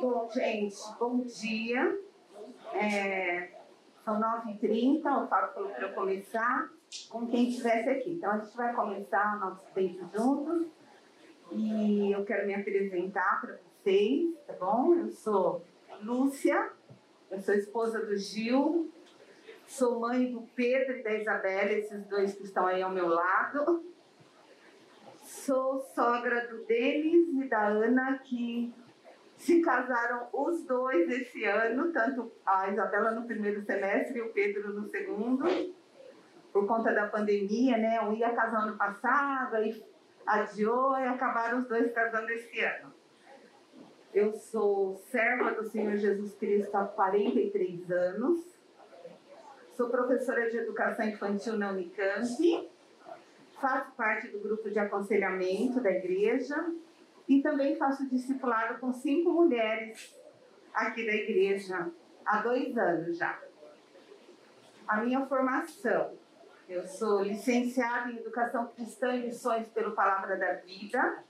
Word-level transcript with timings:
Bom, 0.00 0.30
gente, 0.32 0.78
bom 0.98 1.18
dia. 1.24 2.00
É, 2.72 3.50
são 4.02 4.18
9h30, 4.18 5.00
o 5.04 5.28
Fábio 5.28 5.52
falou 5.52 5.68
para 5.68 5.88
eu 5.88 5.94
começar 5.94 6.70
com 7.10 7.26
quem 7.26 7.50
estivesse 7.50 7.90
aqui. 7.90 8.12
Então, 8.12 8.30
a 8.30 8.38
gente 8.38 8.56
vai 8.56 8.74
começar 8.74 9.36
o 9.36 9.40
nosso 9.40 9.62
tempo 9.74 10.08
juntos. 10.16 10.66
E 11.52 12.12
eu 12.12 12.24
quero 12.24 12.46
me 12.46 12.54
apresentar 12.54 13.42
para 13.42 13.58
vocês, 13.58 14.34
tá 14.46 14.54
bom? 14.54 14.94
Eu 14.94 15.10
sou 15.10 15.62
Lúcia, 16.00 16.70
eu 17.30 17.38
sou 17.38 17.54
esposa 17.54 18.00
do 18.00 18.16
Gil, 18.16 18.90
sou 19.66 20.00
mãe 20.00 20.32
do 20.32 20.40
Pedro 20.56 20.96
e 20.96 21.02
da 21.02 21.12
Isabela, 21.12 21.72
esses 21.72 22.06
dois 22.06 22.34
que 22.34 22.44
estão 22.44 22.66
aí 22.66 22.80
ao 22.80 22.90
meu 22.90 23.06
lado. 23.06 23.84
Sou 25.24 25.78
sogra 25.94 26.48
do 26.48 26.64
Denis 26.64 27.28
e 27.44 27.48
da 27.50 27.66
Ana, 27.66 28.18
que 28.24 28.72
se 29.40 29.62
casaram 29.62 30.28
os 30.34 30.64
dois 30.64 31.08
esse 31.08 31.44
ano, 31.46 31.90
tanto 31.92 32.30
a 32.44 32.68
Isabela 32.68 33.12
no 33.12 33.26
primeiro 33.26 33.62
semestre 33.62 34.18
e 34.18 34.22
o 34.22 34.32
Pedro 34.34 34.74
no 34.74 34.86
segundo, 34.86 35.46
por 36.52 36.66
conta 36.66 36.92
da 36.92 37.06
pandemia, 37.06 37.78
né? 37.78 38.02
Um 38.02 38.12
ia 38.12 38.34
casar 38.34 38.64
ano 38.64 38.76
passado, 38.76 39.56
aí 39.56 39.82
adiou 40.26 40.92
e 40.98 41.06
acabaram 41.06 41.60
os 41.60 41.66
dois 41.66 41.90
casando 41.90 42.30
esse 42.30 42.60
ano. 42.60 42.92
Eu 44.12 44.34
sou 44.34 44.96
serva 45.10 45.52
do 45.52 45.64
Senhor 45.70 45.96
Jesus 45.96 46.34
Cristo 46.34 46.74
há 46.76 46.84
43 46.84 47.90
anos. 47.90 48.40
Sou 49.74 49.88
professora 49.88 50.50
de 50.50 50.58
educação 50.58 51.06
infantil 51.06 51.56
na 51.56 51.70
Unicamp. 51.70 52.70
Faço 53.58 53.92
parte 53.92 54.28
do 54.28 54.40
grupo 54.40 54.68
de 54.68 54.78
aconselhamento 54.78 55.80
da 55.80 55.90
igreja 55.90 56.56
e 57.30 57.40
também 57.40 57.76
faço 57.76 58.08
discipulado 58.08 58.80
com 58.80 58.92
cinco 58.92 59.30
mulheres 59.30 60.12
aqui 60.74 61.06
da 61.06 61.14
igreja 61.14 61.88
há 62.26 62.42
dois 62.42 62.76
anos 62.76 63.16
já. 63.16 63.40
A 64.88 64.96
minha 64.96 65.24
formação, 65.26 66.18
eu 66.68 66.84
sou 66.88 67.22
licenciada 67.22 68.10
em 68.10 68.16
Educação 68.16 68.66
Cristã 68.74 69.14
e 69.14 69.26
Missões 69.26 69.68
pelo 69.68 69.92
Palavra 69.92 70.36
da 70.36 70.54
Vida, 70.54 71.22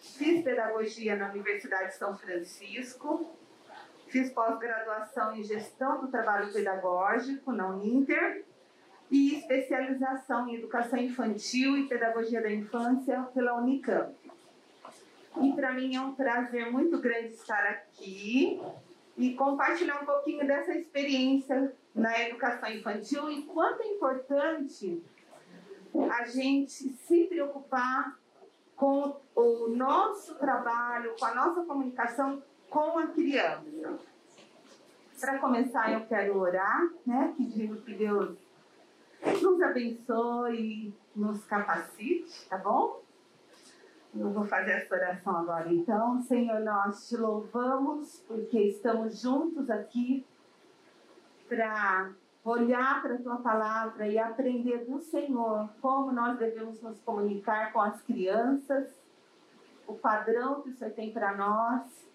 fiz 0.00 0.42
pedagogia 0.42 1.16
na 1.16 1.28
Universidade 1.28 1.88
de 1.90 1.96
São 1.96 2.16
Francisco, 2.16 3.36
fiz 4.08 4.32
pós-graduação 4.32 5.36
em 5.36 5.44
Gestão 5.44 6.00
do 6.00 6.08
Trabalho 6.08 6.50
Pedagógico 6.50 7.52
na 7.52 7.68
Uninter 7.68 8.42
e 9.10 9.34
especialização 9.34 10.48
em 10.48 10.54
Educação 10.54 10.98
Infantil 10.98 11.76
e 11.76 11.88
Pedagogia 11.88 12.40
da 12.40 12.50
Infância 12.50 13.20
pela 13.34 13.52
Unicamp. 13.60 14.25
E 15.42 15.52
para 15.52 15.72
mim 15.72 15.94
é 15.94 16.00
um 16.00 16.14
prazer 16.14 16.70
muito 16.70 16.98
grande 16.98 17.34
estar 17.34 17.64
aqui 17.66 18.60
e 19.16 19.34
compartilhar 19.34 20.02
um 20.02 20.06
pouquinho 20.06 20.46
dessa 20.46 20.74
experiência 20.74 21.72
na 21.94 22.20
educação 22.20 22.70
infantil 22.70 23.30
e 23.30 23.42
quanto 23.42 23.82
é 23.82 23.86
importante 23.86 25.02
a 26.10 26.24
gente 26.26 26.90
se 26.90 27.24
preocupar 27.24 28.18
com 28.74 29.16
o 29.34 29.68
nosso 29.68 30.34
trabalho, 30.34 31.14
com 31.18 31.24
a 31.24 31.34
nossa 31.34 31.64
comunicação 31.64 32.42
com 32.68 32.98
a 32.98 33.06
criança. 33.06 33.98
Para 35.18 35.38
começar, 35.38 35.92
eu 35.92 36.06
quero 36.06 36.38
orar, 36.38 36.86
né? 37.06 37.32
Pedindo 37.38 37.80
que 37.80 37.94
Deus 37.94 38.36
nos 39.40 39.62
abençoe 39.62 40.60
e 40.60 40.94
nos 41.14 41.42
capacite, 41.46 42.46
tá 42.50 42.58
bom? 42.58 43.05
Eu 44.18 44.30
vou 44.30 44.44
fazer 44.44 44.72
essa 44.72 44.94
oração 44.94 45.36
agora. 45.36 45.70
Então, 45.70 46.20
Senhor, 46.22 46.60
nós 46.60 47.08
te 47.08 47.16
louvamos 47.16 48.22
porque 48.26 48.58
estamos 48.58 49.20
juntos 49.20 49.68
aqui 49.68 50.26
para 51.48 52.12
olhar 52.42 53.02
para 53.02 53.14
a 53.14 53.18
tua 53.18 53.36
palavra 53.36 54.08
e 54.08 54.18
aprender 54.18 54.86
do 54.86 54.98
Senhor 55.00 55.68
como 55.82 56.12
nós 56.12 56.38
devemos 56.38 56.80
nos 56.80 56.98
comunicar 57.00 57.72
com 57.72 57.80
as 57.80 58.00
crianças, 58.02 58.88
o 59.86 59.94
padrão 59.94 60.62
que 60.62 60.70
o 60.70 60.72
Senhor 60.72 60.94
tem 60.94 61.12
para 61.12 61.36
nós, 61.36 62.08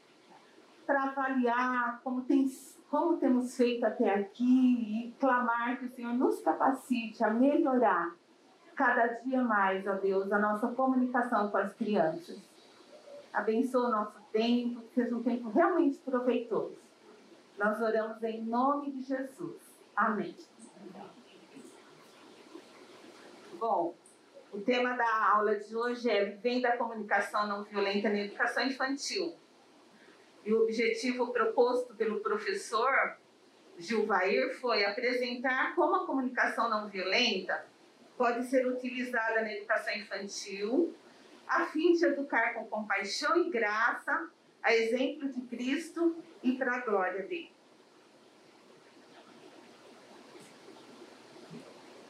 para 0.85 1.03
avaliar 1.03 2.01
como, 2.03 2.21
tem, 2.23 2.49
como 2.89 3.17
temos 3.17 3.55
feito 3.55 3.85
até 3.85 4.15
aqui 4.15 5.05
e 5.05 5.11
clamar 5.19 5.77
que 5.77 5.85
o 5.85 5.91
Senhor 5.91 6.13
nos 6.13 6.41
capacite 6.41 7.23
a 7.23 7.29
melhorar 7.29 8.15
cada 8.81 9.05
dia 9.19 9.43
mais, 9.43 9.85
ó 9.85 9.93
Deus, 9.93 10.31
a 10.31 10.39
nossa 10.39 10.67
comunicação 10.69 11.51
com 11.51 11.57
as 11.57 11.71
crianças. 11.75 12.41
Abençoa 13.31 13.89
o 13.89 13.91
nosso 13.91 14.19
tempo, 14.33 14.81
que 14.81 14.95
seja 14.95 15.15
um 15.15 15.21
tempo 15.21 15.49
realmente 15.49 15.99
proveitoso. 15.99 16.79
Nós 17.59 17.79
oramos 17.79 18.23
em 18.23 18.41
nome 18.41 18.91
de 18.91 19.03
Jesus. 19.03 19.61
Amém. 19.95 20.35
Bom, 23.59 23.93
o 24.51 24.59
tema 24.59 24.97
da 24.97 25.29
aula 25.29 25.55
de 25.57 25.75
hoje 25.75 26.09
é 26.09 26.25
Vivendo 26.25 26.65
a 26.65 26.75
Comunicação 26.75 27.47
Não 27.47 27.63
Violenta 27.63 28.09
na 28.09 28.21
Educação 28.21 28.65
Infantil. 28.65 29.35
E 30.43 30.51
o 30.51 30.63
objetivo 30.63 31.31
proposto 31.31 31.93
pelo 31.93 32.19
professor 32.21 33.15
Gilvair 33.77 34.59
foi 34.59 34.83
apresentar 34.83 35.75
como 35.75 35.97
a 35.97 36.05
comunicação 36.07 36.67
não 36.67 36.89
violenta 36.89 37.69
pode 38.21 38.43
ser 38.43 38.67
utilizada 38.67 39.41
na 39.41 39.51
educação 39.51 39.95
infantil, 39.95 40.93
a 41.47 41.65
fim 41.65 41.93
de 41.93 42.05
educar 42.05 42.53
com 42.53 42.67
compaixão 42.67 43.35
e 43.35 43.49
graça, 43.49 44.29
a 44.61 44.75
exemplo 44.75 45.27
de 45.27 45.41
Cristo 45.47 46.15
e 46.43 46.51
para 46.51 46.75
a 46.75 46.79
glória 46.81 47.23
dele. 47.23 47.51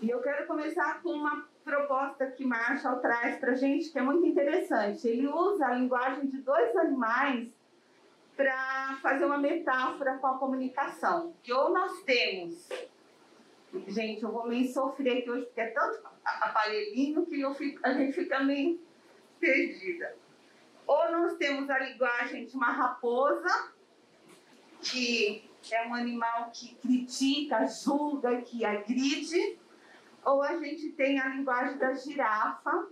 E 0.01 0.09
eu 0.09 0.21
quero 0.21 0.45
começar 0.47 1.01
com 1.01 1.11
uma 1.11 1.47
proposta 1.63 2.29
que 2.29 2.44
Marshall 2.44 3.00
traz 3.00 3.39
para 3.39 3.53
a 3.53 3.55
gente, 3.55 3.89
que 3.89 3.97
é 3.97 4.01
muito 4.01 4.25
interessante. 4.25 5.07
Ele 5.07 5.27
usa 5.27 5.66
a 5.66 5.75
linguagem 5.75 6.27
de 6.27 6.39
dois 6.39 6.75
animais 6.75 7.47
para 8.35 8.97
fazer 9.01 9.23
uma 9.23 9.38
metáfora 9.38 10.17
com 10.17 10.27
a 10.27 10.38
comunicação. 10.38 11.33
Que 11.41 11.53
ou 11.53 11.71
nós 11.71 12.03
temos 12.03 12.67
Gente, 13.87 14.21
eu 14.23 14.31
vou 14.31 14.47
meio 14.47 14.71
sofrer 14.71 15.19
aqui 15.19 15.29
hoje, 15.29 15.45
porque 15.45 15.61
é 15.61 15.67
tanto 15.67 16.05
aparelhinho 16.25 17.25
que 17.25 17.39
eu 17.39 17.53
fico, 17.53 17.79
a 17.83 17.93
gente 17.93 18.13
fica 18.13 18.43
meio 18.43 18.79
perdida. 19.39 20.15
Ou 20.85 21.11
nós 21.11 21.37
temos 21.37 21.69
a 21.69 21.79
linguagem 21.79 22.45
de 22.45 22.55
uma 22.55 22.71
raposa, 22.71 23.71
que 24.81 25.49
é 25.71 25.87
um 25.87 25.93
animal 25.93 26.51
que 26.51 26.75
critica, 26.75 27.65
julga, 27.65 28.41
que 28.41 28.65
agride, 28.65 29.57
ou 30.25 30.41
a 30.41 30.57
gente 30.57 30.89
tem 30.89 31.19
a 31.19 31.29
linguagem 31.29 31.77
da 31.77 31.93
girafa, 31.93 32.89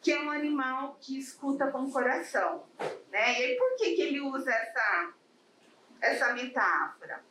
que 0.00 0.12
é 0.12 0.22
um 0.22 0.30
animal 0.30 0.96
que 1.00 1.18
escuta 1.18 1.70
com 1.70 1.84
o 1.84 1.92
coração. 1.92 2.64
Né? 3.10 3.40
E 3.40 3.44
aí, 3.44 3.56
por 3.56 3.76
que, 3.76 3.96
que 3.96 4.02
ele 4.02 4.20
usa 4.20 4.50
essa, 4.50 5.12
essa 6.00 6.32
metáfora? 6.32 7.22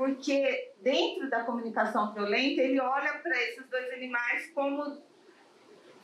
Porque 0.00 0.72
dentro 0.80 1.28
da 1.28 1.44
comunicação 1.44 2.14
violenta 2.14 2.62
ele 2.62 2.80
olha 2.80 3.18
para 3.18 3.38
esses 3.38 3.68
dois 3.68 3.92
animais 3.92 4.50
como 4.54 4.98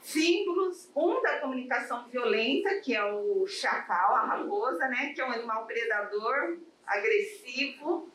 símbolos, 0.03 0.91
um 0.95 1.23
da 1.23 1.41
comunicação 1.41 2.07
violenta, 2.09 2.79
que 2.81 2.95
é 2.95 3.03
o 3.03 3.47
chacal, 3.47 4.17
a 4.17 4.27
raposa, 4.27 4.87
né, 4.89 5.15
que 5.15 5.21
é 5.23 5.27
um 5.27 5.33
animal 5.33 5.65
predador, 5.65 6.59
agressivo, 6.87 8.13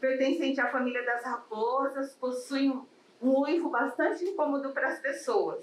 pertencente 0.00 0.58
à 0.62 0.72
família 0.72 1.04
das 1.04 1.22
raposas, 1.22 2.14
possui 2.14 2.70
um, 2.70 2.86
uivo 3.20 3.68
bastante 3.68 4.24
incômodo 4.24 4.72
para 4.72 4.88
as 4.88 4.98
pessoas. 4.98 5.62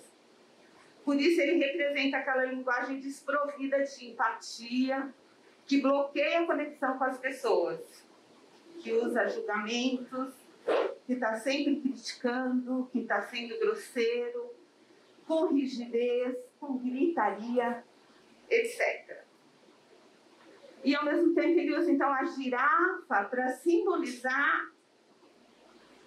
Por 1.04 1.16
isso 1.16 1.42
ele 1.42 1.58
representa 1.58 2.18
aquela 2.18 2.46
linguagem 2.46 3.00
desprovida 3.00 3.84
de 3.84 4.12
empatia, 4.12 5.12
que 5.66 5.82
bloqueia 5.82 6.42
a 6.42 6.46
conexão 6.46 7.00
com 7.00 7.04
as 7.04 7.18
pessoas 7.18 8.08
que 8.80 8.94
usa 8.94 9.28
julgamentos, 9.28 10.34
que 11.06 11.14
está 11.14 11.36
sempre 11.38 11.82
criticando, 11.82 12.90
que 12.92 13.00
está 13.00 13.22
sendo 13.24 13.58
grosseiro, 13.60 14.54
com 15.28 15.48
rigidez, 15.48 16.36
com 16.60 16.78
gritaria, 16.78 17.84
etc. 18.50 19.24
E 20.84 20.96
ao 20.96 21.04
mesmo 21.04 21.34
tempo 21.34 21.60
ele 21.60 21.78
usa 21.78 21.92
então 21.92 22.12
a 22.12 22.24
girafa 22.26 23.26
para 23.26 23.50
simbolizar 23.54 24.72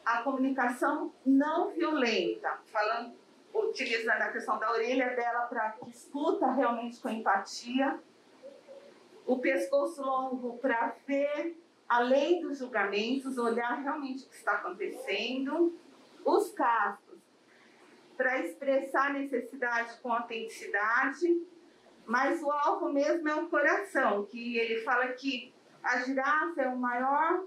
a 0.05 0.23
comunicação 0.23 1.13
não 1.25 1.71
violenta, 1.71 2.59
falando, 2.67 3.15
utilizando 3.55 4.23
a 4.23 4.33
questão 4.33 4.59
da 4.59 4.73
orelha 4.73 5.15
dela 5.15 5.47
para 5.47 5.73
que 5.73 5.91
escuta 5.91 6.51
realmente 6.53 7.01
com 7.01 7.09
empatia, 7.09 8.01
o 9.27 9.39
pescoço 9.39 10.03
longo 10.03 10.59
para 10.59 10.97
ver 11.07 11.57
além 11.93 12.41
dos 12.41 12.59
julgamentos, 12.59 13.37
olhar 13.37 13.83
realmente 13.83 14.25
o 14.25 14.29
que 14.31 14.35
está 14.35 14.53
acontecendo, 14.53 15.79
os 16.25 16.51
casos 16.53 17.21
para 18.17 18.39
expressar 18.41 19.13
necessidade 19.13 19.99
com 20.01 20.13
autenticidade 20.13 21.27
Mas 22.07 22.43
o 22.43 22.51
alvo 22.51 22.91
mesmo 22.91 23.29
é 23.29 23.35
o 23.35 23.49
coração, 23.49 24.25
que 24.25 24.57
ele 24.59 24.81
fala 24.83 25.09
que 25.09 25.53
a 25.83 26.01
girafa 26.01 26.63
é 26.63 26.69
o 26.69 26.79
maior 26.79 27.45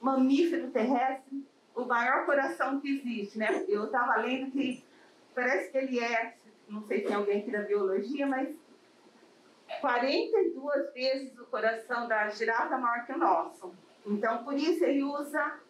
mamífero 0.00 0.70
terrestre, 0.70 1.44
o 1.74 1.84
maior 1.84 2.24
coração 2.26 2.80
que 2.80 2.98
existe, 2.98 3.38
né? 3.38 3.64
Eu 3.66 3.86
estava 3.86 4.16
lendo 4.16 4.50
que 4.52 4.84
parece 5.34 5.72
que 5.72 5.78
ele 5.78 5.98
é, 5.98 6.36
não 6.68 6.82
sei 6.82 7.00
se 7.00 7.06
tem 7.06 7.16
alguém 7.16 7.40
aqui 7.40 7.50
da 7.50 7.62
biologia, 7.62 8.26
mas 8.26 8.54
42 9.80 10.92
vezes 10.92 11.38
o 11.38 11.46
coração 11.46 12.08
da 12.08 12.28
girafa 12.28 12.74
é 12.74 12.78
maior 12.78 13.06
que 13.06 13.12
o 13.12 13.18
nosso. 13.18 13.74
Então, 14.06 14.44
por 14.44 14.54
isso 14.54 14.84
ele 14.84 15.02
usa 15.02 15.60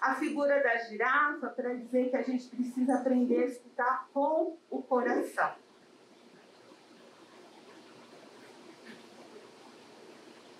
a 0.00 0.14
figura 0.16 0.62
da 0.62 0.76
girafa 0.78 1.48
para 1.48 1.74
dizer 1.74 2.10
que 2.10 2.16
a 2.16 2.22
gente 2.22 2.48
precisa 2.48 2.94
aprender 2.96 3.44
a 3.44 3.46
escutar 3.46 4.08
com 4.12 4.56
o 4.68 4.82
coração. 4.82 5.54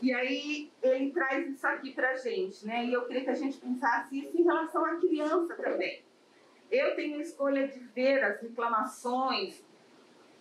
E 0.00 0.12
aí 0.12 0.70
ele 0.82 1.12
traz 1.12 1.48
isso 1.48 1.66
aqui 1.66 1.92
para 1.92 2.10
a 2.10 2.16
gente, 2.16 2.66
né? 2.66 2.84
E 2.86 2.92
eu 2.92 3.06
queria 3.06 3.22
que 3.22 3.30
a 3.30 3.34
gente 3.34 3.58
pensasse 3.58 4.18
isso 4.18 4.36
em 4.36 4.42
relação 4.42 4.84
à 4.84 4.96
criança 4.96 5.54
também. 5.54 6.02
Eu 6.70 6.96
tenho 6.96 7.18
a 7.18 7.22
escolha 7.22 7.68
de 7.68 7.78
ver 7.78 8.22
as 8.24 8.40
reclamações 8.40 9.62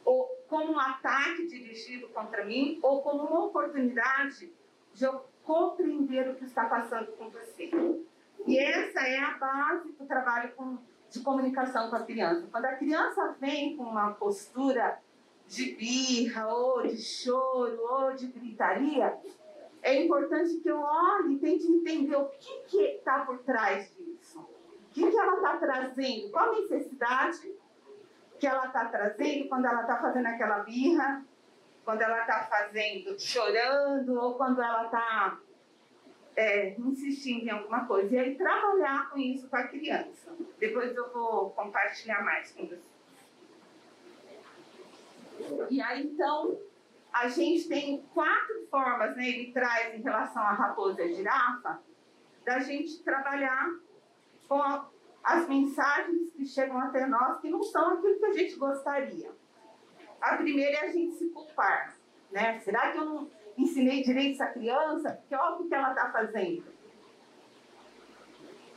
ou 0.04 0.28
como 0.52 0.74
um 0.74 0.80
ataque 0.80 1.48
dirigido 1.48 2.10
contra 2.10 2.44
mim 2.44 2.78
ou 2.84 3.02
como 3.02 3.24
uma 3.24 3.46
oportunidade 3.46 4.52
de 4.94 5.06
eu 5.06 5.26
compreender 5.46 6.30
o 6.30 6.36
que 6.36 6.44
está 6.44 6.66
passando 6.66 7.10
com 7.14 7.30
você. 7.30 7.72
E 8.46 8.60
essa 8.60 9.00
é 9.00 9.18
a 9.18 9.38
base 9.38 9.94
do 9.94 10.06
trabalho 10.06 10.52
com, 10.52 10.78
de 11.10 11.22
comunicação 11.22 11.90
com 11.90 11.96
a 11.96 12.04
criança. 12.04 12.50
Quando 12.52 12.66
a 12.66 12.76
criança 12.76 13.34
vem 13.40 13.78
com 13.78 13.84
uma 13.84 14.12
postura 14.12 15.00
de 15.48 15.74
birra, 15.74 16.54
ou 16.54 16.86
de 16.86 16.98
choro, 16.98 17.80
ou 17.82 18.14
de 18.14 18.28
gritaria, 18.28 19.18
é 19.82 20.04
importante 20.04 20.58
que 20.58 20.70
eu 20.70 20.82
olhe 20.82 21.36
e 21.36 21.40
tente 21.40 21.66
entender 21.66 22.18
o 22.18 22.28
que 22.68 22.78
está 22.78 23.24
por 23.24 23.38
trás 23.40 23.90
disso. 23.96 24.40
O 24.40 24.90
que, 24.92 25.10
que 25.10 25.18
ela 25.18 25.36
está 25.36 25.56
trazendo? 25.56 26.30
Qual 26.30 26.50
a 26.52 26.60
necessidade 26.60 27.56
que 28.42 28.48
ela 28.48 28.66
está 28.66 28.86
trazendo 28.86 29.48
quando 29.48 29.66
ela 29.66 29.82
está 29.82 29.98
fazendo 30.02 30.26
aquela 30.26 30.64
birra, 30.64 31.24
quando 31.86 32.02
ela 32.02 32.22
está 32.22 32.40
fazendo, 32.46 33.20
chorando, 33.20 34.20
ou 34.20 34.34
quando 34.34 34.60
ela 34.60 34.86
está 34.86 35.40
é, 36.36 36.72
insistindo 36.80 37.46
em 37.46 37.52
alguma 37.52 37.86
coisa. 37.86 38.16
E 38.16 38.18
aí 38.18 38.36
trabalhar 38.36 39.12
com 39.12 39.20
isso 39.20 39.48
com 39.48 39.56
a 39.56 39.68
criança. 39.68 40.32
Depois 40.58 40.96
eu 40.96 41.14
vou 41.14 41.52
compartilhar 41.52 42.24
mais 42.24 42.52
com 42.52 42.66
vocês. 42.66 42.82
E 45.70 45.80
aí 45.80 46.08
então 46.08 46.58
a 47.14 47.28
gente 47.28 47.68
tem 47.68 48.02
quatro 48.12 48.68
formas, 48.72 49.16
né? 49.16 49.30
Ele 49.30 49.52
traz 49.52 49.94
em 49.94 50.02
relação 50.02 50.42
à 50.42 50.54
raposa 50.54 51.04
e 51.04 51.12
à 51.12 51.16
girafa, 51.16 51.80
da 52.44 52.58
gente 52.58 53.04
trabalhar 53.04 53.70
com 54.48 54.60
a, 54.60 54.90
as 55.24 55.48
mensagens 55.48 56.32
que 56.32 56.46
chegam 56.46 56.80
até 56.80 57.06
nós 57.06 57.40
que 57.40 57.50
não 57.50 57.62
são 57.62 57.94
aquilo 57.94 58.18
que 58.20 58.26
a 58.26 58.34
gente 58.34 58.56
gostaria. 58.56 59.32
A 60.20 60.38
primeira 60.38 60.78
é 60.78 60.86
a 60.86 60.92
gente 60.92 61.16
se 61.16 61.30
culpar, 61.30 61.96
né? 62.32 62.60
Será 62.60 62.92
que 62.92 62.98
eu 62.98 63.06
não 63.06 63.30
ensinei 63.58 64.04
direito 64.04 64.42
essa 64.42 64.52
criança? 64.52 65.22
Que 65.28 65.36
olha 65.36 65.56
o 65.56 65.68
que 65.68 65.74
ela 65.74 65.90
está 65.90 66.12
fazendo. 66.12 66.64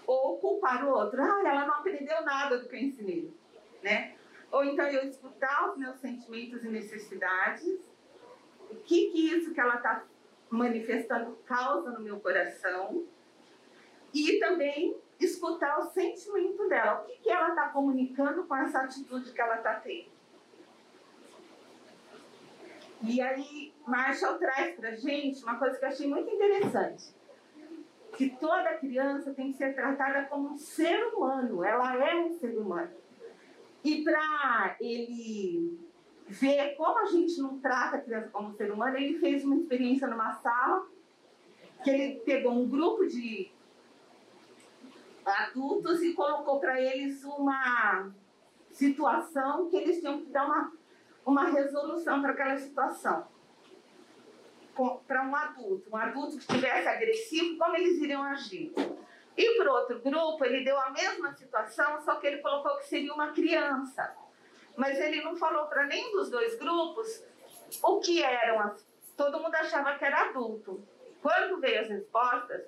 Ou 0.07 0.39
culpar 0.39 0.87
o 0.87 0.91
outro. 0.91 1.23
Ah, 1.23 1.43
ela 1.45 1.67
não 1.67 1.75
aprendeu 1.75 2.23
nada 2.25 2.59
do 2.59 2.69
que 2.69 2.77
eu 2.77 2.81
ensinei, 2.81 3.35
né? 3.83 4.15
Ou 4.51 4.65
então 4.65 4.87
eu 4.87 5.09
escutar 5.09 5.71
os 5.71 5.79
meus 5.79 5.97
sentimentos 5.97 6.63
e 6.63 6.69
necessidades 6.69 7.95
o 8.71 8.77
que, 8.77 9.11
que 9.11 9.33
isso 9.33 9.53
que 9.53 9.61
ela 9.61 9.77
está 9.77 10.05
manifestando 10.51 11.37
causa 11.45 11.91
no 11.91 12.01
meu 12.01 12.21
coração 12.21 13.05
e 14.13 14.39
também 14.39 14.97
escutar 15.21 15.79
o 15.79 15.91
sentimento 15.91 16.69
dela, 16.69 17.01
o 17.01 17.07
que, 17.07 17.19
que 17.19 17.31
ela 17.31 17.51
está 17.51 17.69
comunicando 17.69 18.45
com 18.45 18.57
essa 18.57 18.81
atitude 18.81 19.33
que 19.33 19.41
ela 19.41 19.57
está 19.57 19.75
tendo. 19.75 20.15
E 23.03 23.21
aí, 23.21 23.73
Marshall 23.87 24.39
traz 24.39 24.75
para 24.77 24.97
gente 24.97 25.43
uma 25.43 25.59
coisa 25.59 25.79
que 25.79 25.85
eu 25.85 25.89
achei 25.89 26.09
muito 26.09 26.31
interessante. 26.31 27.15
Que 28.17 28.31
toda 28.31 28.79
criança 28.79 29.35
tem 29.35 29.53
que 29.53 29.59
ser 29.59 29.75
tratada 29.75 30.25
como 30.27 30.51
um 30.51 30.57
ser 30.57 31.05
humano, 31.09 31.63
ela 31.63 31.97
é 31.97 32.15
um 32.15 32.33
ser 32.39 32.57
humano. 32.57 32.93
E 33.83 34.03
para 34.03 34.77
ele 34.81 35.79
ver 36.27 36.75
como 36.77 36.99
a 36.99 37.07
gente 37.07 37.39
não 37.41 37.59
trata 37.59 37.97
a 37.97 38.01
criança 38.01 38.29
como 38.31 38.55
ser 38.55 38.73
humano, 38.73 38.97
ele 38.97 39.19
fez 39.19 39.45
uma 39.45 39.57
experiência 39.57 40.07
numa 40.07 40.33
sala 40.35 40.87
que 41.83 41.91
ele 41.91 42.21
pegou 42.21 42.53
um 42.53 42.67
grupo 42.67 43.07
de 43.07 43.53
adultos 45.25 46.03
e 46.03 46.13
colocou 46.15 46.61
para 46.61 46.81
eles 46.81 47.25
uma 47.25 48.13
situação 48.71 49.69
que 49.69 49.77
eles 49.77 50.01
tinham 50.01 50.21
que 50.21 50.31
dar 50.31 50.45
uma, 50.47 50.73
uma 51.25 51.45
resolução 51.51 52.21
para 52.21 52.33
aquela 52.33 52.57
situação. 52.57 53.27
Para 55.07 55.23
um 55.25 55.35
adulto, 55.35 55.89
um 55.91 55.97
adulto 55.97 56.37
que 56.37 56.53
estivesse 56.53 56.89
agressivo, 56.89 57.59
como 57.59 57.77
eles 57.77 58.01
iriam 58.01 58.23
agir. 58.23 58.73
E 59.37 59.57
para 59.57 59.73
outro 59.73 60.01
grupo, 60.01 60.45
ele 60.45 60.65
deu 60.65 60.79
a 60.79 60.91
mesma 60.91 61.33
situação, 61.35 62.01
só 62.03 62.17
que 62.17 62.27
ele 62.27 62.39
colocou 62.39 62.77
que 62.79 62.87
seria 62.87 63.13
uma 63.13 63.33
criança 63.33 64.15
mas 64.77 64.99
ele 64.99 65.23
não 65.23 65.37
falou 65.37 65.67
para 65.67 65.87
nenhum 65.87 66.13
dos 66.13 66.31
dois 66.31 66.57
grupos 66.57 67.25
o 67.83 68.01
que 68.01 68.23
eram. 68.23 68.75
Todo 69.17 69.41
mundo 69.41 69.55
achava 69.55 69.97
que 69.97 70.05
era 70.05 70.29
adulto. 70.31 70.83
Quando 71.23 71.61
veio 71.61 71.81
as 71.81 71.89
respostas, 71.89 72.63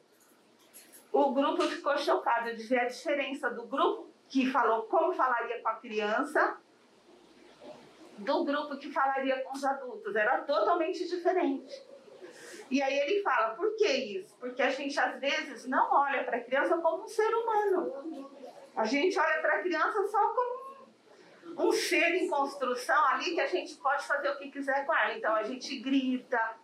o 1.12 1.32
grupo 1.32 1.62
ficou 1.64 1.96
chocado 1.98 2.54
de 2.54 2.62
ver 2.64 2.80
a 2.80 2.84
diferença 2.86 3.50
do 3.50 3.66
grupo 3.66 4.10
que 4.28 4.50
falou 4.50 4.82
como 4.84 5.12
falaria 5.12 5.60
com 5.60 5.68
a 5.68 5.74
criança 5.74 6.58
do 8.18 8.44
grupo 8.44 8.76
que 8.78 8.90
falaria 8.90 9.42
com 9.42 9.52
os 9.52 9.64
adultos. 9.64 10.16
Era 10.16 10.38
totalmente 10.42 11.06
diferente. 11.06 11.82
E 12.70 12.82
aí 12.82 12.98
ele 12.98 13.22
fala, 13.22 13.54
por 13.54 13.76
que 13.76 13.86
isso? 13.86 14.34
Porque 14.40 14.60
a 14.60 14.70
gente 14.70 14.98
às 14.98 15.20
vezes 15.20 15.66
não 15.66 15.92
olha 15.92 16.24
para 16.24 16.38
a 16.38 16.40
criança 16.40 16.76
como 16.78 17.04
um 17.04 17.08
ser 17.08 17.32
humano. 17.34 18.30
A 18.74 18.84
gente 18.84 19.18
olha 19.18 19.40
para 19.40 19.56
a 19.56 19.62
criança 19.62 20.06
só 20.08 20.34
como 20.34 21.68
um 21.68 21.72
ser 21.72 22.14
em 22.16 22.28
construção 22.28 23.06
ali 23.08 23.34
que 23.34 23.40
a 23.40 23.46
gente 23.46 23.76
pode 23.76 24.04
fazer 24.04 24.30
o 24.30 24.38
que 24.38 24.50
quiser 24.50 24.84
com 24.84 24.94
ela. 24.94 25.14
Então 25.16 25.34
a 25.34 25.44
gente 25.44 25.78
grita, 25.78 26.56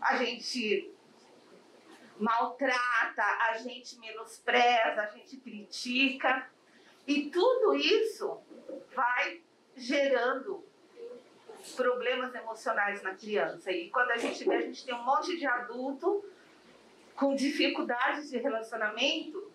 a 0.00 0.16
gente 0.16 0.92
maltrata, 2.18 3.22
a 3.50 3.58
gente 3.58 3.98
menospreza, 3.98 5.02
a 5.02 5.06
gente 5.06 5.36
critica. 5.38 6.48
E 7.06 7.30
tudo 7.30 7.74
isso 7.74 8.40
vai 8.94 9.40
gerando 9.76 10.64
problemas 11.76 12.34
emocionais 12.34 13.02
na 13.02 13.14
criança. 13.14 13.70
E 13.70 13.90
quando 13.90 14.10
a 14.10 14.16
gente 14.16 14.44
vê, 14.44 14.56
a 14.56 14.60
gente 14.62 14.84
tem 14.84 14.94
um 14.94 15.02
monte 15.02 15.36
de 15.36 15.46
adulto 15.46 16.24
com 17.14 17.34
dificuldades 17.34 18.30
de 18.30 18.38
relacionamento 18.38 19.48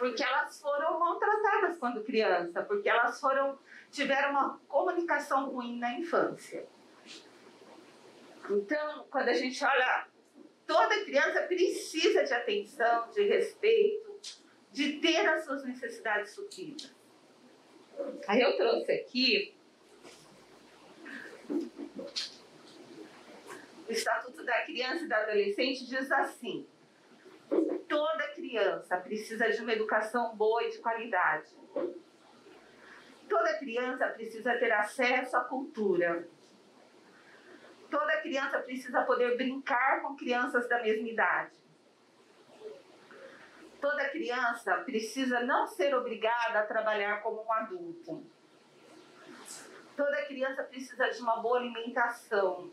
porque 0.00 0.22
elas 0.22 0.58
foram 0.58 0.98
maltratadas 0.98 1.76
quando 1.76 2.02
criança, 2.02 2.62
porque 2.62 2.88
elas 2.88 3.20
foram 3.20 3.58
tiveram 3.90 4.30
uma 4.30 4.58
comunicação 4.66 5.50
ruim 5.50 5.78
na 5.78 5.92
infância. 5.98 6.66
Então, 8.48 9.06
quando 9.10 9.28
a 9.28 9.34
gente 9.34 9.62
olha, 9.62 10.06
toda 10.70 11.04
criança 11.04 11.42
precisa 11.42 12.22
de 12.22 12.32
atenção, 12.32 13.10
de 13.10 13.24
respeito, 13.24 14.20
de 14.70 15.00
ter 15.00 15.28
as 15.28 15.44
suas 15.44 15.64
necessidades 15.64 16.30
supridas. 16.30 16.94
Aí 18.28 18.40
eu 18.40 18.56
trouxe 18.56 18.92
aqui 18.92 19.52
o 23.88 23.90
Estatuto 23.90 24.44
da 24.44 24.62
Criança 24.62 25.04
e 25.04 25.08
da 25.08 25.16
Adolescente 25.16 25.88
diz 25.88 26.10
assim: 26.12 26.64
Toda 27.88 28.28
criança 28.28 28.96
precisa 28.98 29.50
de 29.50 29.60
uma 29.60 29.72
educação 29.72 30.36
boa 30.36 30.62
e 30.62 30.70
de 30.70 30.78
qualidade. 30.78 31.50
Toda 33.28 33.58
criança 33.58 34.06
precisa 34.06 34.56
ter 34.56 34.70
acesso 34.70 35.36
à 35.36 35.40
cultura. 35.40 36.28
Toda 37.90 38.20
criança 38.22 38.58
precisa 38.60 39.02
poder 39.02 39.36
brincar 39.36 40.02
com 40.02 40.16
crianças 40.16 40.68
da 40.68 40.82
mesma 40.82 41.08
idade. 41.08 41.56
Toda 43.80 44.08
criança 44.10 44.76
precisa 44.84 45.40
não 45.40 45.66
ser 45.66 45.94
obrigada 45.94 46.60
a 46.60 46.66
trabalhar 46.66 47.22
como 47.22 47.42
um 47.42 47.52
adulto. 47.52 48.24
Toda 49.96 50.24
criança 50.26 50.62
precisa 50.62 51.08
de 51.08 51.20
uma 51.20 51.40
boa 51.40 51.58
alimentação 51.58 52.70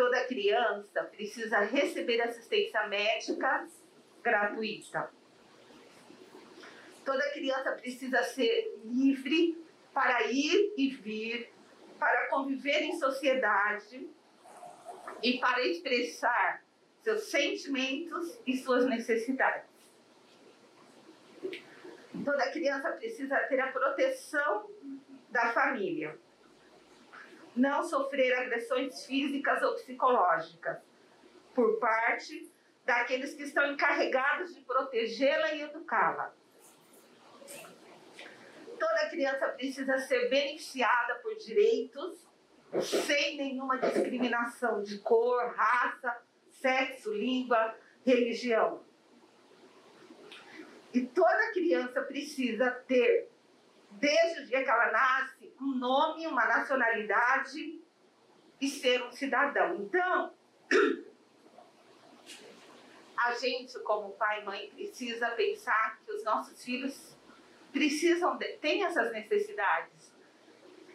toda 0.00 0.24
criança 0.24 1.04
precisa 1.04 1.58
receber 1.58 2.22
assistência 2.22 2.86
médica 2.86 3.68
gratuita. 4.22 5.10
Toda 7.04 7.30
criança 7.32 7.72
precisa 7.72 8.22
ser 8.22 8.80
livre 8.82 9.62
para 9.92 10.22
ir 10.30 10.72
e 10.78 10.88
vir 10.88 11.52
para 12.00 12.28
conviver 12.28 12.80
em 12.80 12.98
sociedade 12.98 14.08
e 15.22 15.38
para 15.38 15.60
expressar 15.66 16.64
seus 17.02 17.30
sentimentos 17.30 18.40
e 18.46 18.56
suas 18.56 18.86
necessidades. 18.86 19.68
Toda 22.24 22.50
criança 22.50 22.90
precisa 22.92 23.36
ter 23.48 23.60
a 23.60 23.70
proteção 23.70 24.68
da 25.28 25.52
família. 25.52 26.18
Não 27.54 27.82
sofrer 27.82 28.32
agressões 28.34 29.04
físicas 29.04 29.62
ou 29.62 29.74
psicológicas 29.74 30.78
por 31.54 31.78
parte 31.78 32.50
daqueles 32.84 33.34
que 33.34 33.42
estão 33.42 33.72
encarregados 33.72 34.54
de 34.54 34.60
protegê-la 34.62 35.52
e 35.52 35.62
educá-la. 35.62 36.34
Toda 38.80 39.10
criança 39.10 39.46
precisa 39.48 39.98
ser 39.98 40.30
beneficiada 40.30 41.16
por 41.16 41.36
direitos 41.36 42.26
sem 42.80 43.36
nenhuma 43.36 43.76
discriminação 43.76 44.82
de 44.82 44.98
cor, 45.00 45.54
raça, 45.54 46.22
sexo, 46.50 47.12
língua, 47.12 47.76
religião. 48.06 48.82
E 50.94 51.02
toda 51.06 51.52
criança 51.52 52.00
precisa 52.00 52.70
ter, 52.70 53.30
desde 53.90 54.40
o 54.40 54.46
dia 54.46 54.64
que 54.64 54.70
ela 54.70 54.90
nasce, 54.90 55.54
um 55.60 55.74
nome, 55.74 56.26
uma 56.26 56.46
nacionalidade 56.46 57.82
e 58.58 58.66
ser 58.68 59.02
um 59.02 59.12
cidadão. 59.12 59.76
Então, 59.76 60.32
a 63.14 63.34
gente, 63.34 63.78
como 63.80 64.12
pai 64.12 64.40
e 64.40 64.44
mãe, 64.46 64.70
precisa 64.70 65.28
pensar 65.32 66.00
que 66.02 66.12
os 66.12 66.24
nossos 66.24 66.64
filhos 66.64 67.19
precisam, 67.72 68.36
de, 68.36 68.46
têm 68.58 68.84
essas 68.84 69.12
necessidades. 69.12 70.12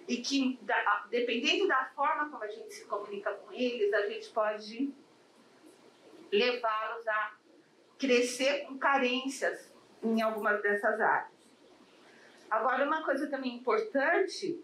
E 0.07 0.17
que, 0.17 0.59
da, 0.61 1.07
dependendo 1.09 1.67
da 1.67 1.85
forma 1.95 2.29
como 2.29 2.43
a 2.43 2.47
gente 2.47 2.73
se 2.73 2.85
comunica 2.85 3.33
com 3.33 3.51
eles, 3.51 3.91
a 3.93 4.07
gente 4.07 4.29
pode 4.29 4.93
levá-los 6.31 7.07
a 7.07 7.37
crescer 7.97 8.65
com 8.65 8.77
carências 8.77 9.73
em 10.03 10.21
algumas 10.21 10.61
dessas 10.61 10.99
áreas. 10.99 11.33
Agora, 12.49 12.85
uma 12.85 13.03
coisa 13.03 13.27
também 13.27 13.55
importante 13.55 14.63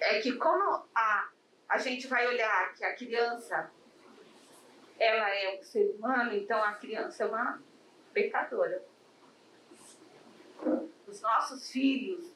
é 0.00 0.20
que 0.20 0.36
como 0.36 0.84
a, 0.94 1.28
a 1.68 1.78
gente 1.78 2.06
vai 2.06 2.26
olhar 2.26 2.74
que 2.74 2.84
a 2.84 2.94
criança 2.94 3.70
ela 4.98 5.30
é 5.30 5.58
um 5.58 5.62
ser 5.62 5.90
humano, 5.90 6.34
então 6.34 6.62
a 6.62 6.72
criança 6.74 7.24
é 7.24 7.26
uma 7.26 7.62
pecadora. 8.12 8.82
Os 11.08 11.20
nossos 11.22 11.70
filhos, 11.70 12.32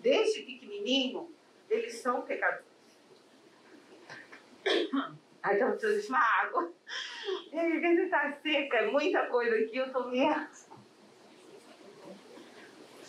desde 0.00 0.42
pequenininho, 0.42 1.32
eles 1.70 1.94
são 1.94 2.22
pecadores. 2.22 2.66
Aí 5.42 5.56
então 5.56 5.70
preciso 5.72 6.02
de 6.02 6.08
uma 6.08 6.18
água. 6.18 6.72
A 7.52 7.56
gente 7.56 8.08
tá 8.08 8.32
seca, 8.42 8.76
é 8.78 8.90
muita 8.90 9.26
coisa 9.26 9.56
aqui, 9.56 9.76
eu 9.76 9.92
tô 9.92 10.08
meio. 10.08 10.48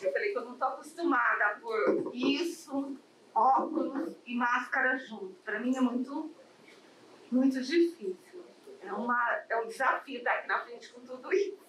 Eu 0.02 0.12
falei 0.12 0.32
que 0.32 0.38
eu 0.38 0.46
não 0.46 0.58
tô 0.58 0.66
acostumada 0.66 1.46
a 1.46 1.60
pôr 1.60 2.12
isso, 2.14 2.98
óculos 3.34 4.16
e 4.26 4.36
máscara 4.36 4.98
junto. 4.98 5.34
Para 5.46 5.60
mim 5.60 5.76
é 5.76 5.82
muito, 5.82 6.34
muito 7.32 7.62
difícil. 7.62 8.18
É, 8.82 8.92
uma, 8.92 9.44
é 9.50 9.58
um 9.58 9.68
desafio 9.68 10.18
estar 10.18 10.34
aqui 10.34 10.48
na 10.48 10.60
frente 10.60 10.92
com 10.92 11.02
tudo 11.02 11.32
isso. 11.32 11.62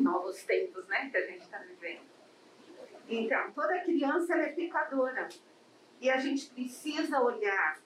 Novos 0.00 0.42
tempos, 0.44 0.86
né, 0.88 1.08
que 1.10 1.16
a 1.16 1.26
gente 1.26 1.42
está 1.42 1.58
vivendo. 1.58 2.02
Então, 3.08 3.52
toda 3.52 3.80
criança 3.80 4.34
é 4.34 4.52
pecadora. 4.52 5.28
E 6.00 6.08
a 6.08 6.16
gente 6.16 6.48
precisa 6.50 7.20
olhar 7.20 7.80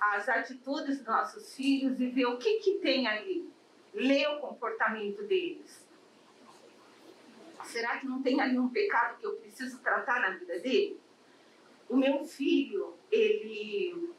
as 0.00 0.28
atitudes 0.28 0.98
dos 0.98 1.06
nossos 1.06 1.56
filhos 1.56 1.98
e 2.00 2.08
ver 2.08 2.26
o 2.26 2.38
que, 2.38 2.58
que 2.58 2.74
tem 2.78 3.06
ali. 3.06 3.50
Ler 3.92 4.28
o 4.28 4.40
comportamento 4.40 5.22
deles. 5.24 5.84
Será 7.64 7.98
que 7.98 8.06
não 8.06 8.22
tem 8.22 8.40
ali 8.40 8.58
um 8.58 8.68
pecado 8.68 9.18
que 9.18 9.26
eu 9.26 9.36
preciso 9.36 9.80
tratar 9.80 10.20
na 10.20 10.30
vida 10.36 10.58
dele? 10.60 11.00
O 11.88 11.96
meu 11.96 12.24
filho, 12.24 12.94
ele 13.10 14.12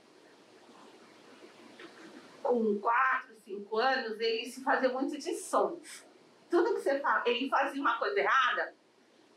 com 2.41 2.77
4, 2.79 3.35
5 3.43 3.77
anos, 3.77 4.19
ele 4.19 4.45
se 4.45 4.63
fazia 4.63 4.89
muito 4.89 5.17
de 5.17 5.33
sons. 5.35 6.04
Tudo 6.55 6.73
que 6.73 6.79
você 6.79 7.01
fala, 7.01 7.21
ele 7.25 7.49
fazia 7.49 7.81
uma 7.81 7.99
coisa 7.99 8.17
errada, 8.17 8.73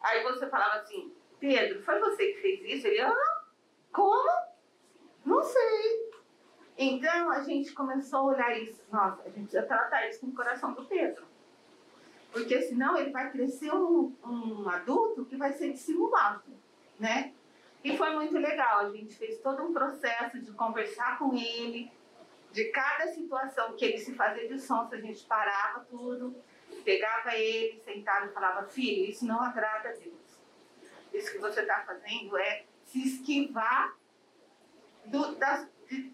aí 0.00 0.22
você 0.22 0.46
falava 0.46 0.76
assim, 0.76 1.12
Pedro, 1.40 1.82
foi 1.82 1.98
você 1.98 2.32
que 2.32 2.40
fez 2.40 2.78
isso? 2.78 2.86
Ele, 2.86 3.00
ah, 3.00 3.42
como? 3.92 4.30
Não 5.24 5.42
sei. 5.42 6.12
Então 6.78 7.28
a 7.32 7.42
gente 7.42 7.72
começou 7.72 8.20
a 8.20 8.22
olhar 8.34 8.56
isso, 8.56 8.80
nossa, 8.92 9.22
a 9.22 9.30
gente 9.30 9.48
precisa 9.48 9.64
tratar 9.64 10.08
isso 10.08 10.20
com 10.20 10.28
o 10.28 10.32
coração 10.32 10.74
do 10.74 10.84
Pedro. 10.84 11.26
Porque 12.30 12.62
senão 12.62 12.96
ele 12.96 13.10
vai 13.10 13.32
crescer 13.32 13.74
um, 13.74 14.14
um 14.24 14.68
adulto 14.68 15.24
que 15.24 15.36
vai 15.36 15.52
ser 15.54 15.72
dissimulado, 15.72 16.44
né? 17.00 17.34
E 17.82 17.96
foi 17.96 18.14
muito 18.14 18.38
legal, 18.38 18.78
a 18.78 18.90
gente 18.90 19.12
fez 19.16 19.40
todo 19.40 19.64
um 19.64 19.72
processo 19.72 20.38
de 20.38 20.52
conversar 20.52 21.18
com 21.18 21.34
ele, 21.34 21.90
de 22.52 22.66
cada 22.66 23.08
situação 23.08 23.74
que 23.74 23.84
ele 23.84 23.98
se 23.98 24.14
fazia 24.14 24.46
de 24.46 24.60
sonso, 24.60 24.94
a 24.94 25.00
gente 25.00 25.24
parava 25.24 25.84
tudo, 25.90 26.32
pegava 26.88 27.36
ele, 27.36 27.82
sentava 27.84 28.24
e 28.24 28.32
falava: 28.32 28.66
Filho, 28.66 29.10
isso 29.10 29.26
não 29.26 29.42
agrada 29.42 29.90
a 29.90 29.92
Deus. 29.92 30.14
Isso 31.12 31.32
que 31.32 31.38
você 31.38 31.60
está 31.60 31.80
fazendo 31.80 32.38
é 32.38 32.64
se 32.86 33.06
esquivar 33.06 33.94
do, 35.04 35.34
da, 35.34 35.68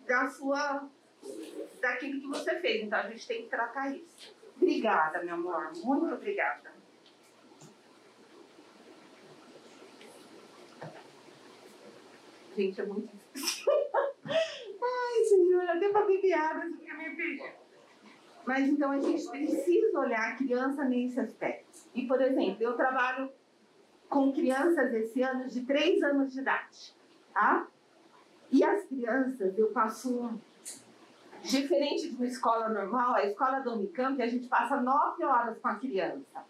da 0.05 0.29
sua, 0.31 0.89
daquilo 1.81 2.21
que 2.21 2.27
você 2.27 2.59
fez. 2.59 2.83
Então 2.83 2.99
a 2.99 3.09
gente 3.09 3.25
tem 3.25 3.43
que 3.43 3.49
tratar 3.49 3.95
isso. 3.95 4.35
Obrigada, 4.57 5.23
meu 5.23 5.35
amor. 5.35 5.73
Muito 5.77 6.13
obrigada. 6.13 6.75
Gente, 12.57 12.81
é 12.81 12.87
muito 12.87 13.17
difícil. 13.33 13.73
Ai, 14.27 15.25
Senhor, 15.25 15.69
até 15.69 15.89
para 15.89 16.07
beber 16.07 16.33
água 16.33 16.65
você 16.65 16.77
fica 16.79 16.95
me 16.95 17.17
pedindo. 17.17 17.64
Mas 18.47 18.69
então 18.69 18.91
a 18.91 19.01
gente 19.01 19.27
precisa 19.29 19.99
olhar 19.99 20.33
a 20.33 20.37
criança 20.37 20.85
nesse 20.85 21.19
aspecto. 21.19 21.67
E, 21.95 22.07
por 22.07 22.21
exemplo, 22.21 22.57
eu 22.61 22.75
trabalho 22.75 23.31
com 24.09 24.33
crianças 24.33 24.93
esse 24.93 25.23
ano 25.23 25.49
de 25.49 25.63
3 25.63 26.03
anos 26.03 26.33
de 26.33 26.41
idade. 26.41 26.95
Tá? 27.33 27.67
E 28.51 28.63
as 28.63 28.85
crianças, 28.85 29.59
eu 29.59 29.69
passo. 29.69 30.39
Diferente 31.43 32.09
de 32.09 32.17
uma 32.17 32.27
escola 32.27 32.71
normal, 32.71 33.17
a 33.17 33.27
escola 33.27 33.61
do 33.61 33.75
Unicamp, 33.75 34.21
a 34.23 34.27
gente 34.27 34.49
passa 34.49 34.81
9 34.81 35.25
horas 35.25 35.59
com 35.59 35.69
a 35.69 35.75
criança. 35.75 36.43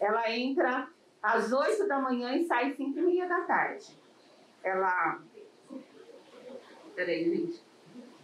Ela 0.00 0.28
entra 0.32 0.88
às 1.22 1.52
8 1.52 1.86
da 1.86 2.00
manhã 2.00 2.34
e 2.34 2.44
sai 2.44 2.70
às 2.70 2.76
5 2.76 2.98
e 2.98 3.02
meia 3.02 3.28
da 3.28 3.42
tarde. 3.42 3.96
Ela 4.64 5.20
Peraí, 6.94 7.24
gente. 7.24 7.60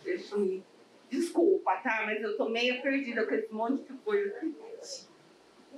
Deixa 0.05 0.35
eu 0.35 0.41
me. 0.41 0.65
Desculpa, 1.11 1.77
tá? 1.83 2.03
Mas 2.07 2.23
eu 2.23 2.37
tô 2.37 2.49
meio 2.49 2.81
perdida 2.81 3.27
com 3.27 3.35
esse 3.35 3.53
monte 3.53 3.83
de 3.83 3.99
coisa. 3.99 4.41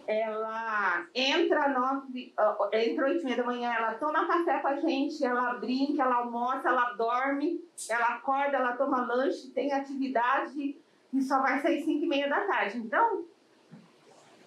Ela 0.06 1.06
entra 1.14 1.70
uh, 1.70 2.68
entra 2.72 3.06
oito 3.06 3.20
e 3.20 3.24
meia 3.24 3.36
da 3.36 3.44
manhã, 3.44 3.72
ela 3.72 3.94
toma 3.94 4.26
café 4.26 4.58
com 4.58 4.68
a 4.68 4.76
gente, 4.76 5.24
ela 5.24 5.54
brinca, 5.54 6.02
ela 6.02 6.16
almoça, 6.16 6.68
ela 6.68 6.92
dorme, 6.94 7.64
ela 7.88 8.16
acorda, 8.16 8.56
ela 8.56 8.76
toma 8.76 9.06
lanche, 9.06 9.50
tem 9.50 9.72
atividade 9.72 10.76
e 11.12 11.22
só 11.22 11.40
vai 11.40 11.60
sair 11.60 11.82
cinco 11.84 12.04
e 12.04 12.08
meia 12.08 12.28
da 12.28 12.40
tarde. 12.46 12.78
Então, 12.78 13.24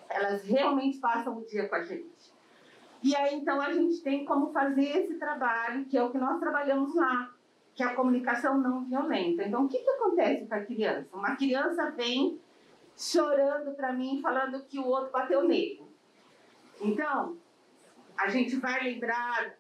elas 0.10 0.44
realmente 0.44 1.00
passam 1.00 1.38
o 1.38 1.46
dia 1.46 1.68
com 1.68 1.76
a 1.76 1.84
gente. 1.84 2.34
E 3.02 3.16
aí, 3.16 3.36
então, 3.36 3.62
a 3.62 3.72
gente 3.72 4.02
tem 4.02 4.26
como 4.26 4.52
fazer 4.52 4.98
esse 4.98 5.16
trabalho, 5.16 5.86
que 5.86 5.98
é 5.98 6.04
o 6.04 6.12
que 6.12 6.18
nós 6.18 6.40
trabalhamos 6.40 6.94
lá 6.96 7.35
que 7.76 7.84
é 7.84 7.86
a 7.86 7.94
comunicação 7.94 8.58
não 8.58 8.86
violenta. 8.86 9.44
Então, 9.44 9.66
o 9.66 9.68
que, 9.68 9.80
que 9.80 9.90
acontece 9.90 10.46
com 10.46 10.56
a 10.56 10.62
criança? 10.62 11.10
Uma 11.14 11.36
criança 11.36 11.92
vem 11.92 12.40
chorando 12.98 13.76
para 13.76 13.92
mim, 13.92 14.22
falando 14.22 14.64
que 14.64 14.80
o 14.80 14.86
outro 14.86 15.12
bateu 15.12 15.44
nele. 15.44 15.86
Então, 16.80 17.38
a 18.18 18.30
gente 18.30 18.56
vai 18.56 18.82
lembrar 18.82 19.58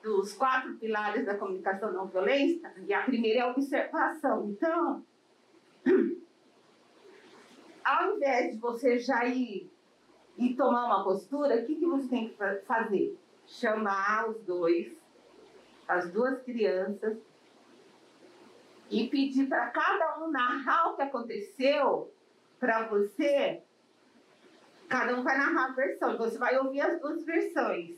dos 0.00 0.32
quatro 0.32 0.76
pilares 0.76 1.26
da 1.26 1.36
comunicação 1.36 1.92
não 1.92 2.06
violenta, 2.06 2.72
e 2.86 2.94
a 2.94 3.02
primeira 3.02 3.40
é 3.40 3.42
a 3.42 3.50
observação. 3.50 4.50
Então, 4.50 5.04
ao 7.84 8.16
invés 8.16 8.54
de 8.54 8.60
você 8.60 8.96
já 8.98 9.26
ir 9.26 9.68
e 10.38 10.54
tomar 10.54 10.86
uma 10.86 11.02
postura, 11.02 11.56
o 11.56 11.66
que, 11.66 11.74
que 11.74 11.86
você 11.86 12.08
tem 12.08 12.28
que 12.28 12.36
fazer? 12.64 13.18
Chamar 13.44 14.30
os 14.30 14.40
dois, 14.44 14.92
as 15.88 16.10
duas 16.12 16.40
crianças, 16.42 17.18
e 18.90 19.08
pedir 19.08 19.48
para 19.48 19.68
cada 19.68 20.18
um 20.20 20.30
narrar 20.30 20.88
o 20.90 20.96
que 20.96 21.02
aconteceu 21.02 22.12
para 22.58 22.88
você. 22.88 23.62
Cada 24.88 25.16
um 25.16 25.22
vai 25.22 25.38
narrar 25.38 25.70
a 25.70 25.72
versão, 25.72 26.18
você 26.18 26.36
vai 26.36 26.58
ouvir 26.58 26.80
as 26.80 27.00
duas 27.00 27.24
versões. 27.24 27.96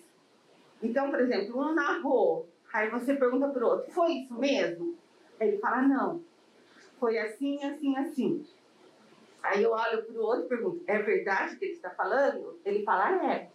Então, 0.83 1.11
por 1.11 1.21
exemplo, 1.21 1.59
um 1.59 1.75
narrou, 1.75 2.49
aí 2.73 2.91
você 2.91 3.15
pergunta 3.15 3.49
para 3.49 3.65
o 3.65 3.69
outro, 3.69 3.91
foi 3.93 4.13
isso 4.13 4.35
mesmo? 4.35 4.95
Ele 5.41 5.57
fala, 5.59 5.83
não, 5.83 6.23
foi 7.01 7.19
assim, 7.19 7.65
assim, 7.65 7.97
assim. 7.97 8.47
Aí 9.43 9.63
eu 9.63 9.73
olho 9.73 10.05
para 10.05 10.15
o 10.15 10.23
outro 10.23 10.45
e 10.45 10.49
pergunto, 10.49 10.85
é 10.87 10.99
verdade 10.99 11.57
que 11.57 11.65
ele 11.65 11.73
está 11.73 11.91
falando? 11.91 12.61
Ele 12.65 12.85
fala, 12.85 13.33
é. 13.33 13.51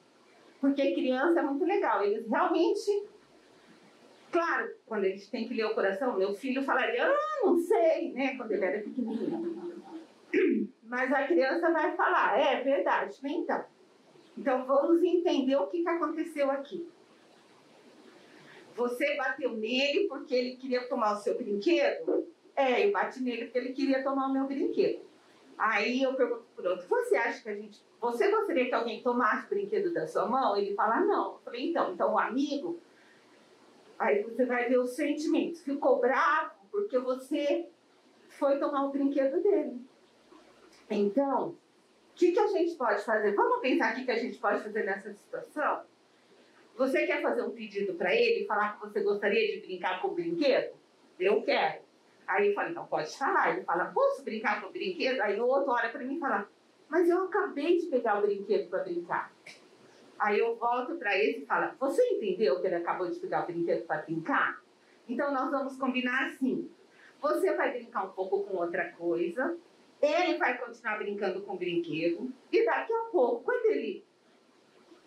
Porque 0.59 0.95
criança 0.95 1.39
é 1.39 1.43
muito 1.43 1.63
legal, 1.63 2.03
eles 2.03 2.27
realmente 2.27 3.07
Claro, 4.37 4.69
quando 4.85 5.05
a 5.05 5.09
gente 5.09 5.31
tem 5.31 5.47
que 5.47 5.55
ler 5.55 5.65
o 5.65 5.73
coração, 5.73 6.15
meu 6.15 6.31
filho 6.35 6.61
falaria, 6.61 7.07
ah, 7.07 7.39
não 7.43 7.57
sei, 7.57 8.13
né? 8.13 8.37
Quando 8.37 8.51
ele 8.51 8.65
era 8.65 8.83
pequenininho. 8.83 9.83
Mas 10.83 11.11
a 11.11 11.25
criança 11.25 11.71
vai 11.71 11.95
falar, 11.95 12.39
é 12.39 12.61
verdade, 12.61 13.17
então. 13.23 13.65
Então 14.37 14.63
vamos 14.67 15.01
entender 15.01 15.55
o 15.55 15.65
que, 15.65 15.81
que 15.81 15.89
aconteceu 15.89 16.51
aqui. 16.51 16.87
Você 18.75 19.15
bateu 19.15 19.57
nele 19.57 20.07
porque 20.07 20.35
ele 20.35 20.55
queria 20.57 20.87
tomar 20.87 21.13
o 21.13 21.17
seu 21.17 21.35
brinquedo? 21.35 22.27
É, 22.55 22.85
eu 22.85 22.91
bati 22.91 23.19
nele 23.23 23.45
porque 23.45 23.57
ele 23.57 23.73
queria 23.73 24.03
tomar 24.03 24.27
o 24.27 24.33
meu 24.33 24.45
brinquedo. 24.45 25.01
Aí 25.57 26.03
eu 26.03 26.13
pergunto 26.13 26.45
por 26.55 26.63
outro, 26.63 26.87
você 26.87 27.15
acha 27.15 27.41
que 27.41 27.49
a 27.49 27.55
gente. 27.55 27.81
Você 27.99 28.29
gostaria 28.29 28.67
que 28.67 28.75
alguém 28.75 29.01
tomasse 29.01 29.47
o 29.47 29.49
brinquedo 29.49 29.91
da 29.91 30.05
sua 30.05 30.27
mão? 30.27 30.55
Ele 30.55 30.75
fala, 30.75 30.99
não. 30.99 31.33
Eu 31.33 31.39
falei, 31.39 31.71
então, 31.71 31.91
então 31.91 32.13
o 32.13 32.19
amigo 32.19 32.79
Aí 33.99 34.21
você 34.23 34.45
vai 34.45 34.69
ver 34.69 34.79
os 34.79 34.91
sentimentos. 34.91 35.61
Ficou 35.63 35.99
bravo 35.99 36.51
porque 36.71 36.97
você 36.99 37.67
foi 38.29 38.59
tomar 38.59 38.85
o 38.85 38.91
brinquedo 38.91 39.41
dele. 39.41 39.81
Então, 40.89 41.49
o 41.49 41.55
que, 42.15 42.31
que 42.31 42.39
a 42.39 42.47
gente 42.47 42.75
pode 42.75 43.03
fazer? 43.03 43.35
Vamos 43.35 43.59
pensar 43.61 43.93
o 43.93 43.95
que, 43.95 44.05
que 44.05 44.11
a 44.11 44.19
gente 44.19 44.37
pode 44.37 44.63
fazer 44.63 44.83
nessa 44.83 45.11
situação? 45.13 45.83
Você 46.75 47.07
quer 47.07 47.21
fazer 47.21 47.41
um 47.41 47.51
pedido 47.51 47.95
para 47.95 48.13
ele, 48.13 48.45
falar 48.45 48.73
que 48.73 48.87
você 48.87 49.01
gostaria 49.01 49.53
de 49.53 49.65
brincar 49.65 49.99
com 50.01 50.09
o 50.09 50.13
brinquedo? 50.13 50.75
Eu 51.19 51.41
quero. 51.41 51.81
Aí 52.27 52.49
eu 52.49 52.53
falei, 52.53 52.71
então 52.71 52.85
pode 52.85 53.17
falar. 53.17 53.53
Ele 53.53 53.63
fala, 53.63 53.85
posso 53.85 54.23
brincar 54.23 54.61
com 54.61 54.67
o 54.67 54.71
brinquedo? 54.71 55.19
Aí 55.21 55.39
o 55.39 55.47
outro 55.47 55.71
olha 55.71 55.89
para 55.89 56.03
mim 56.03 56.17
e 56.17 56.19
fala, 56.19 56.47
mas 56.87 57.09
eu 57.09 57.23
acabei 57.23 57.79
de 57.79 57.87
pegar 57.87 58.19
o 58.19 58.21
brinquedo 58.21 58.69
para 58.69 58.83
brincar. 58.83 59.31
Aí 60.19 60.39
eu 60.39 60.55
volto 60.55 60.95
para 60.95 61.17
ele 61.17 61.39
e 61.39 61.45
falo: 61.45 61.71
Você 61.79 62.01
entendeu 62.13 62.59
que 62.59 62.67
ele 62.67 62.75
acabou 62.75 63.09
de 63.09 63.19
pegar 63.19 63.43
o 63.43 63.45
brinquedo 63.45 63.85
para 63.85 64.01
brincar? 64.01 64.61
Então 65.07 65.31
nós 65.33 65.49
vamos 65.51 65.77
combinar 65.77 66.27
assim: 66.27 66.69
você 67.21 67.53
vai 67.53 67.71
brincar 67.71 68.05
um 68.05 68.09
pouco 68.09 68.43
com 68.43 68.57
outra 68.57 68.91
coisa, 68.91 69.57
ele 70.01 70.37
vai 70.37 70.57
continuar 70.57 70.97
brincando 70.97 71.41
com 71.41 71.53
o 71.53 71.57
brinquedo, 71.57 72.31
e 72.51 72.65
daqui 72.65 72.93
a 72.93 73.05
pouco, 73.11 73.43
quando 73.43 73.65
ele 73.67 74.05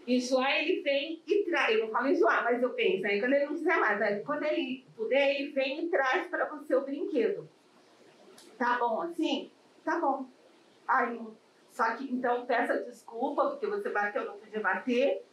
enjoar, 0.06 0.50
ele 0.58 0.82
vem 0.82 1.22
e 1.26 1.44
traz. 1.44 1.76
Eu 1.76 1.86
não 1.86 1.92
falo 1.92 2.08
enjoar, 2.08 2.42
mas 2.44 2.62
eu 2.62 2.70
penso, 2.70 3.06
aí 3.06 3.20
quando 3.20 3.32
ele 3.34 3.46
não 3.46 3.54
quiser 3.54 3.78
mais, 3.78 4.00
né? 4.00 4.20
quando 4.20 4.44
ele 4.44 4.84
puder, 4.96 5.36
ele 5.36 5.52
vem 5.52 5.84
e 5.84 5.88
traz 5.88 6.28
para 6.28 6.46
você 6.46 6.74
o 6.74 6.82
brinquedo. 6.82 7.48
Tá 8.58 8.78
bom 8.78 9.02
assim? 9.02 9.50
Tá 9.84 9.98
bom. 9.98 10.26
Aí 10.86 11.20
só 11.70 11.94
que 11.94 12.12
então 12.12 12.46
peça 12.46 12.82
desculpa 12.82 13.50
porque 13.50 13.66
você 13.66 13.88
bateu, 13.90 14.24
não 14.24 14.38
podia 14.38 14.60
bater. 14.60 15.24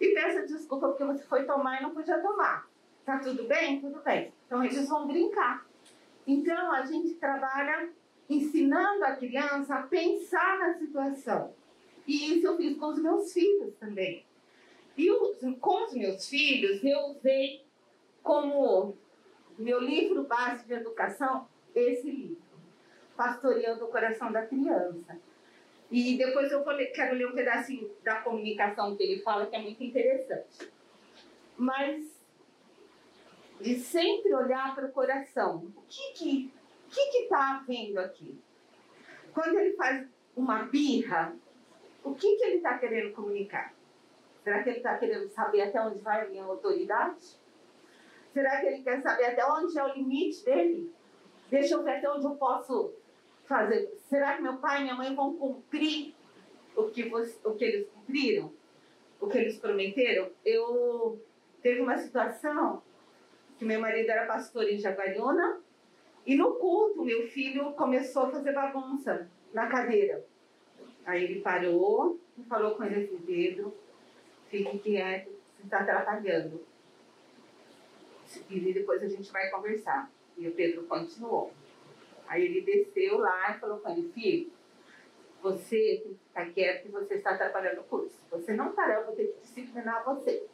E 0.00 0.08
peça 0.14 0.46
desculpa 0.46 0.88
porque 0.88 1.04
você 1.04 1.24
foi 1.24 1.44
tomar 1.44 1.78
e 1.78 1.82
não 1.82 1.90
podia 1.90 2.18
tomar. 2.18 2.68
Tá 3.04 3.18
tudo 3.18 3.44
bem? 3.44 3.80
Tudo 3.80 4.00
bem. 4.02 4.32
Então 4.46 4.62
eles 4.62 4.88
vão 4.88 5.06
brincar. 5.06 5.66
Então 6.26 6.72
a 6.72 6.84
gente 6.84 7.14
trabalha 7.14 7.90
ensinando 8.28 9.04
a 9.04 9.16
criança 9.16 9.76
a 9.76 9.82
pensar 9.82 10.58
na 10.58 10.74
situação. 10.74 11.54
E 12.06 12.36
isso 12.36 12.46
eu 12.46 12.56
fiz 12.56 12.76
com 12.76 12.86
os 12.86 12.98
meus 12.98 13.32
filhos 13.32 13.74
também. 13.76 14.24
E 14.96 15.10
os, 15.10 15.38
com 15.60 15.84
os 15.84 15.94
meus 15.94 16.28
filhos, 16.28 16.82
eu 16.82 16.98
usei 17.10 17.64
como 18.22 18.96
meu 19.58 19.80
livro 19.80 20.24
base 20.24 20.66
de 20.66 20.72
educação 20.72 21.46
esse 21.74 22.10
livro, 22.10 22.42
Pastoreando 23.16 23.84
o 23.84 23.88
Coração 23.88 24.32
da 24.32 24.46
Criança. 24.46 25.18
E 25.90 26.16
depois 26.18 26.50
eu 26.50 26.64
ler, 26.64 26.86
quero 26.86 27.14
ler 27.14 27.28
um 27.28 27.34
pedacinho 27.34 27.90
da 28.02 28.20
comunicação 28.20 28.96
que 28.96 29.02
ele 29.02 29.22
fala, 29.22 29.46
que 29.46 29.54
é 29.54 29.60
muito 29.60 29.82
interessante. 29.82 30.70
Mas 31.56 32.16
de 33.60 33.78
sempre 33.78 34.34
olhar 34.34 34.74
para 34.74 34.86
o 34.86 34.92
coração. 34.92 35.72
O 35.76 35.82
que 35.88 36.12
que 36.12 36.52
que 36.88 37.10
que 37.10 37.18
está 37.24 37.56
havendo 37.56 37.98
aqui? 37.98 38.38
Quando 39.32 39.58
ele 39.58 39.74
faz 39.74 40.06
uma 40.36 40.64
birra, 40.64 41.36
o 42.04 42.14
que 42.14 42.36
que 42.36 42.44
ele 42.44 42.56
está 42.56 42.78
querendo 42.78 43.12
comunicar? 43.12 43.74
Será 44.44 44.62
que 44.62 44.68
ele 44.68 44.78
está 44.78 44.96
querendo 44.96 45.28
saber 45.28 45.62
até 45.62 45.80
onde 45.80 45.98
vai 45.98 46.24
a 46.24 46.28
minha 46.28 46.44
autoridade? 46.44 47.36
Será 48.32 48.60
que 48.60 48.66
ele 48.66 48.82
quer 48.82 49.00
saber 49.02 49.24
até 49.24 49.44
onde 49.44 49.76
é 49.78 49.84
o 49.84 49.94
limite 49.94 50.44
dele? 50.44 50.92
Deixa 51.50 51.74
eu 51.74 51.82
ver 51.82 51.96
até 51.96 52.08
onde 52.08 52.24
eu 52.24 52.36
posso 52.36 52.94
fazer. 53.46 53.92
Será 54.08 54.36
que 54.36 54.42
meu 54.42 54.56
pai 54.58 54.80
e 54.80 54.82
minha 54.82 54.94
mãe 54.94 55.14
vão 55.14 55.36
cumprir 55.36 56.14
o 56.76 56.84
que, 56.84 57.08
você, 57.08 57.36
o 57.44 57.52
que 57.54 57.64
eles 57.64 57.88
cumpriram? 57.88 58.52
O 59.20 59.28
que 59.28 59.38
eles 59.38 59.58
prometeram? 59.58 60.30
Eu 60.44 61.20
teve 61.62 61.80
uma 61.80 61.96
situação 61.96 62.82
que 63.58 63.64
meu 63.64 63.80
marido 63.80 64.10
era 64.10 64.26
pastor 64.26 64.64
em 64.68 64.78
Jaguariúna 64.78 65.60
e 66.26 66.36
no 66.36 66.54
culto 66.56 67.04
meu 67.04 67.26
filho 67.28 67.72
começou 67.72 68.24
a 68.24 68.30
fazer 68.30 68.52
bagunça 68.52 69.28
na 69.52 69.66
cadeira. 69.66 70.24
Aí 71.04 71.24
ele 71.24 71.40
parou 71.40 72.20
e 72.36 72.42
falou 72.44 72.74
com 72.74 72.84
ele 72.84 73.04
assim, 73.04 73.18
Pedro, 73.18 73.74
fique 74.50 74.78
quieto, 74.80 75.30
você 75.56 75.64
está 75.64 75.80
atrapalhando. 75.80 76.60
E 78.50 78.72
depois 78.72 79.02
a 79.02 79.08
gente 79.08 79.30
vai 79.32 79.48
conversar. 79.50 80.10
E 80.36 80.48
o 80.48 80.52
Pedro 80.52 80.84
continuou. 80.84 81.52
Aí 82.28 82.44
ele 82.44 82.60
desceu 82.60 83.18
lá 83.18 83.56
e 83.56 83.60
falou 83.60 83.78
com 83.78 83.90
ele, 83.90 84.10
filho, 84.12 84.50
você 85.42 86.02
que 86.02 86.16
ficar 86.28 86.46
quieto 86.52 86.86
e 86.86 86.90
você 86.90 87.14
está 87.14 87.30
atrapalhando 87.30 87.80
o 87.80 87.84
curso. 87.84 88.16
Você 88.30 88.54
não 88.54 88.72
parar, 88.72 89.00
eu 89.00 89.06
vou 89.06 89.14
ter 89.14 89.26
que 89.26 89.40
disciplinar 89.40 90.04
você. 90.04 90.46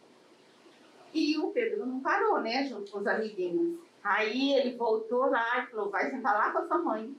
E 1.14 1.38
o 1.38 1.48
Pedro 1.48 1.86
não 1.86 2.00
parou, 2.00 2.40
né, 2.40 2.64
junto 2.66 2.90
com 2.90 2.98
os 2.98 3.06
amiguinhos. 3.06 3.78
Aí 4.02 4.54
ele 4.54 4.76
voltou 4.76 5.26
lá 5.26 5.60
e 5.60 5.66
falou, 5.70 5.90
vai 5.90 6.10
sentar 6.10 6.34
lá 6.34 6.50
com 6.50 6.58
a 6.58 6.66
sua 6.66 6.78
mãe. 6.78 7.14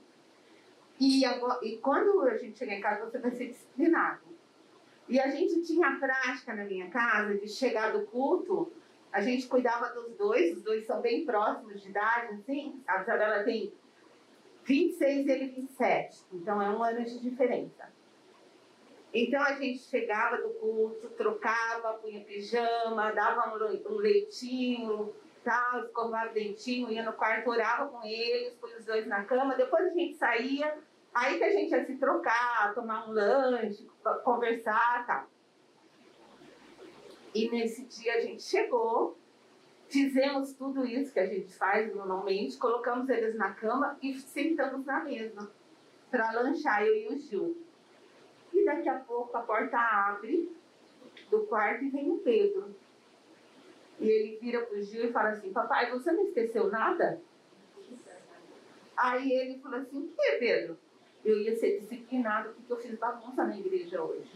E, 1.00 1.24
agora, 1.24 1.58
e 1.62 1.78
quando 1.78 2.22
a 2.22 2.36
gente 2.36 2.58
chegar 2.58 2.74
em 2.74 2.80
casa, 2.80 3.04
você 3.04 3.18
vai 3.18 3.30
ser 3.32 3.48
disciplinado. 3.48 4.22
E 5.08 5.18
a 5.20 5.28
gente 5.28 5.62
tinha 5.62 5.88
a 5.88 5.96
prática 5.96 6.54
na 6.54 6.64
minha 6.64 6.88
casa 6.88 7.34
de 7.34 7.48
chegar 7.48 7.92
do 7.92 8.06
culto, 8.06 8.72
a 9.12 9.20
gente 9.20 9.46
cuidava 9.46 9.90
dos 9.90 10.16
dois, 10.16 10.56
os 10.56 10.62
dois 10.62 10.86
são 10.86 11.00
bem 11.00 11.24
próximos 11.24 11.80
de 11.80 11.88
idade, 11.88 12.34
assim. 12.34 12.82
A 12.86 13.02
Isabela 13.02 13.44
tem 13.44 13.72
26 14.64 15.26
e 15.26 15.30
ele 15.30 15.46
27. 15.48 16.24
Então 16.32 16.60
é 16.60 16.70
um 16.70 16.82
ano 16.82 17.04
de 17.04 17.18
diferença. 17.20 17.92
Então 19.12 19.40
a 19.40 19.52
gente 19.52 19.78
chegava 19.78 20.38
do 20.38 20.50
curso, 20.54 21.08
trocava, 21.10 21.94
punha 21.94 22.24
pijama, 22.24 23.12
dava 23.12 23.54
um 23.54 23.96
leitinho, 23.96 25.14
tal, 25.44 25.84
escovava 25.84 26.30
o 26.30 26.34
dentinho, 26.34 26.90
ia 26.90 27.04
no 27.04 27.12
quarto, 27.12 27.48
orava 27.48 27.86
com 27.88 28.04
eles, 28.04 28.54
põe 28.54 28.74
os 28.74 28.84
dois 28.84 29.06
na 29.06 29.24
cama, 29.24 29.54
depois 29.54 29.86
a 29.86 29.90
gente 29.90 30.16
saía, 30.16 30.78
aí 31.12 31.38
que 31.38 31.44
a 31.44 31.50
gente 31.50 31.70
ia 31.70 31.86
se 31.86 31.96
trocar, 31.96 32.74
tomar 32.74 33.08
um 33.08 33.12
lanche, 33.12 33.86
conversar 34.24 35.06
tal. 35.06 35.28
E 37.32 37.48
nesse 37.50 37.84
dia 37.84 38.14
a 38.14 38.20
gente 38.20 38.42
chegou, 38.42 39.16
Fizemos 39.88 40.52
tudo 40.54 40.84
isso 40.84 41.12
que 41.12 41.20
a 41.20 41.26
gente 41.26 41.54
faz 41.54 41.94
normalmente, 41.94 42.56
colocamos 42.56 43.08
eles 43.08 43.36
na 43.36 43.52
cama 43.52 43.96
e 44.02 44.14
sentamos 44.14 44.84
na 44.84 45.04
mesa 45.04 45.50
para 46.10 46.32
lanchar, 46.32 46.84
eu 46.84 46.94
e 46.94 47.14
o 47.14 47.18
Gil. 47.18 47.56
E 48.52 48.64
daqui 48.64 48.88
a 48.88 49.00
pouco 49.00 49.36
a 49.36 49.42
porta 49.42 49.76
abre 49.76 50.50
do 51.30 51.40
quarto 51.46 51.84
e 51.84 51.90
vem 51.90 52.10
o 52.10 52.18
Pedro. 52.18 52.74
E 54.00 54.08
ele 54.08 54.38
vira 54.40 54.64
pro 54.64 54.80
Gil 54.80 55.04
e 55.04 55.12
fala 55.12 55.30
assim: 55.30 55.52
Papai, 55.52 55.90
você 55.90 56.12
não 56.12 56.24
esqueceu 56.24 56.70
nada? 56.70 57.20
Aí 58.96 59.32
ele 59.32 59.58
falou 59.58 59.80
assim: 59.80 59.98
O 59.98 60.08
que, 60.08 60.32
Pedro? 60.38 60.78
Eu 61.24 61.40
ia 61.40 61.56
ser 61.56 61.80
disciplinado 61.80 62.52
porque 62.52 62.72
eu 62.72 62.76
fiz 62.76 62.98
bagunça 62.98 63.44
na 63.44 63.58
igreja 63.58 64.02
hoje. 64.02 64.30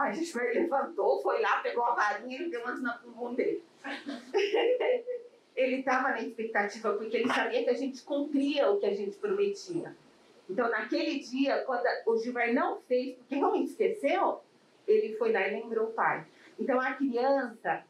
A 0.00 0.12
gente 0.12 0.34
levantou, 0.36 1.20
foi 1.22 1.42
lá, 1.42 1.60
pegou 1.60 1.84
a 1.84 1.94
varinha 1.94 2.40
e 2.40 2.50
deu 2.50 2.62
umas 2.62 2.80
na 2.80 2.96
bumbum 2.98 3.34
dele. 3.34 3.62
ele 5.54 5.76
estava 5.76 6.08
na 6.08 6.22
expectativa 6.22 6.94
porque 6.94 7.18
ele 7.18 7.28
sabia 7.28 7.64
que 7.64 7.70
a 7.70 7.74
gente 7.74 8.02
cumpria 8.02 8.70
o 8.70 8.80
que 8.80 8.86
a 8.86 8.94
gente 8.94 9.16
prometia. 9.18 9.94
Então, 10.48 10.70
naquele 10.70 11.18
dia, 11.20 11.62
quando 11.64 11.84
o 12.06 12.16
Gilmar 12.16 12.52
não 12.54 12.80
fez, 12.80 13.16
porque 13.16 13.34
realmente 13.34 13.70
esqueceu, 13.72 14.40
ele 14.88 15.16
foi 15.16 15.32
lá 15.32 15.46
e 15.46 15.60
lembrou 15.60 15.88
o 15.88 15.92
pai. 15.92 16.26
Então, 16.58 16.80
a 16.80 16.94
criança, 16.94 17.84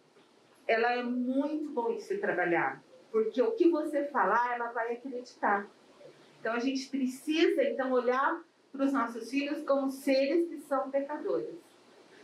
ela 0.66 0.92
é 0.92 1.02
muito 1.02 1.70
bom 1.70 1.94
de 1.94 2.02
se 2.02 2.18
trabalhar, 2.18 2.82
porque 3.12 3.40
o 3.40 3.52
que 3.52 3.70
você 3.70 4.04
falar, 4.06 4.56
ela 4.56 4.72
vai 4.72 4.94
acreditar. 4.94 5.66
Então, 6.40 6.54
a 6.54 6.58
gente 6.58 6.88
precisa, 6.88 7.62
então, 7.62 7.92
olhar 7.92 8.42
para 8.72 8.84
os 8.84 8.92
nossos 8.92 9.30
filhos 9.30 9.64
como 9.64 9.90
seres 9.90 10.48
que 10.48 10.58
são 10.62 10.90
pecadores 10.90 11.69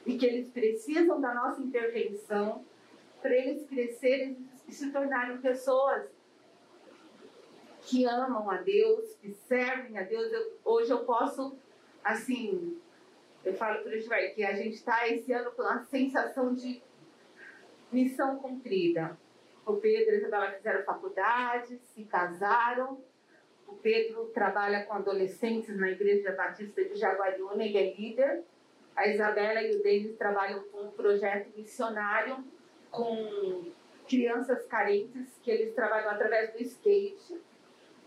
e 0.06 0.16
que 0.16 0.24
eles 0.24 0.48
precisam 0.48 1.20
da 1.20 1.34
nossa 1.34 1.60
intervenção 1.60 2.64
para 3.20 3.34
eles 3.34 3.66
crescerem 3.66 4.38
e 4.68 4.72
se 4.72 4.92
tornarem 4.92 5.38
pessoas 5.38 6.08
que 7.82 8.04
amam 8.04 8.48
a 8.50 8.56
Deus, 8.58 9.14
que 9.16 9.32
servem 9.32 9.98
a 9.98 10.02
Deus. 10.02 10.32
Eu, 10.32 10.58
hoje 10.64 10.90
eu 10.92 11.04
posso, 11.04 11.56
assim, 12.02 12.80
eu 13.44 13.54
falo 13.54 13.82
para 13.82 13.96
o 13.96 14.34
que 14.34 14.44
a 14.44 14.54
gente 14.54 14.74
está 14.74 15.08
esse 15.08 15.32
ano 15.32 15.50
com 15.52 15.62
a 15.62 15.80
sensação 15.84 16.54
de 16.54 16.82
missão 17.92 18.38
cumprida. 18.38 19.18
O 19.64 19.74
Pedro 19.74 20.14
e 20.14 20.16
a 20.16 20.18
Isabela 20.18 20.52
fizeram 20.52 20.84
faculdade, 20.84 21.78
se 21.78 22.04
casaram. 22.04 23.00
O 23.66 23.74
Pedro 23.74 24.26
trabalha 24.26 24.84
com 24.84 24.94
adolescentes 24.94 25.76
na 25.76 25.90
Igreja 25.90 26.32
Batista 26.32 26.84
de 26.84 26.94
Jaguariúna, 26.94 27.64
ele 27.64 27.78
é 27.78 27.94
líder. 27.94 28.44
A 28.96 29.06
Isabela 29.06 29.62
e 29.62 29.76
o 29.76 29.82
Denis 29.82 30.16
trabalham 30.16 30.64
com 30.64 30.84
um 30.84 30.90
projeto 30.90 31.54
missionário 31.54 32.42
com 32.90 33.70
crianças 34.08 34.64
carentes, 34.66 35.38
que 35.42 35.50
eles 35.50 35.74
trabalham 35.74 36.10
através 36.10 36.52
do 36.52 36.62
skate. 36.62 37.38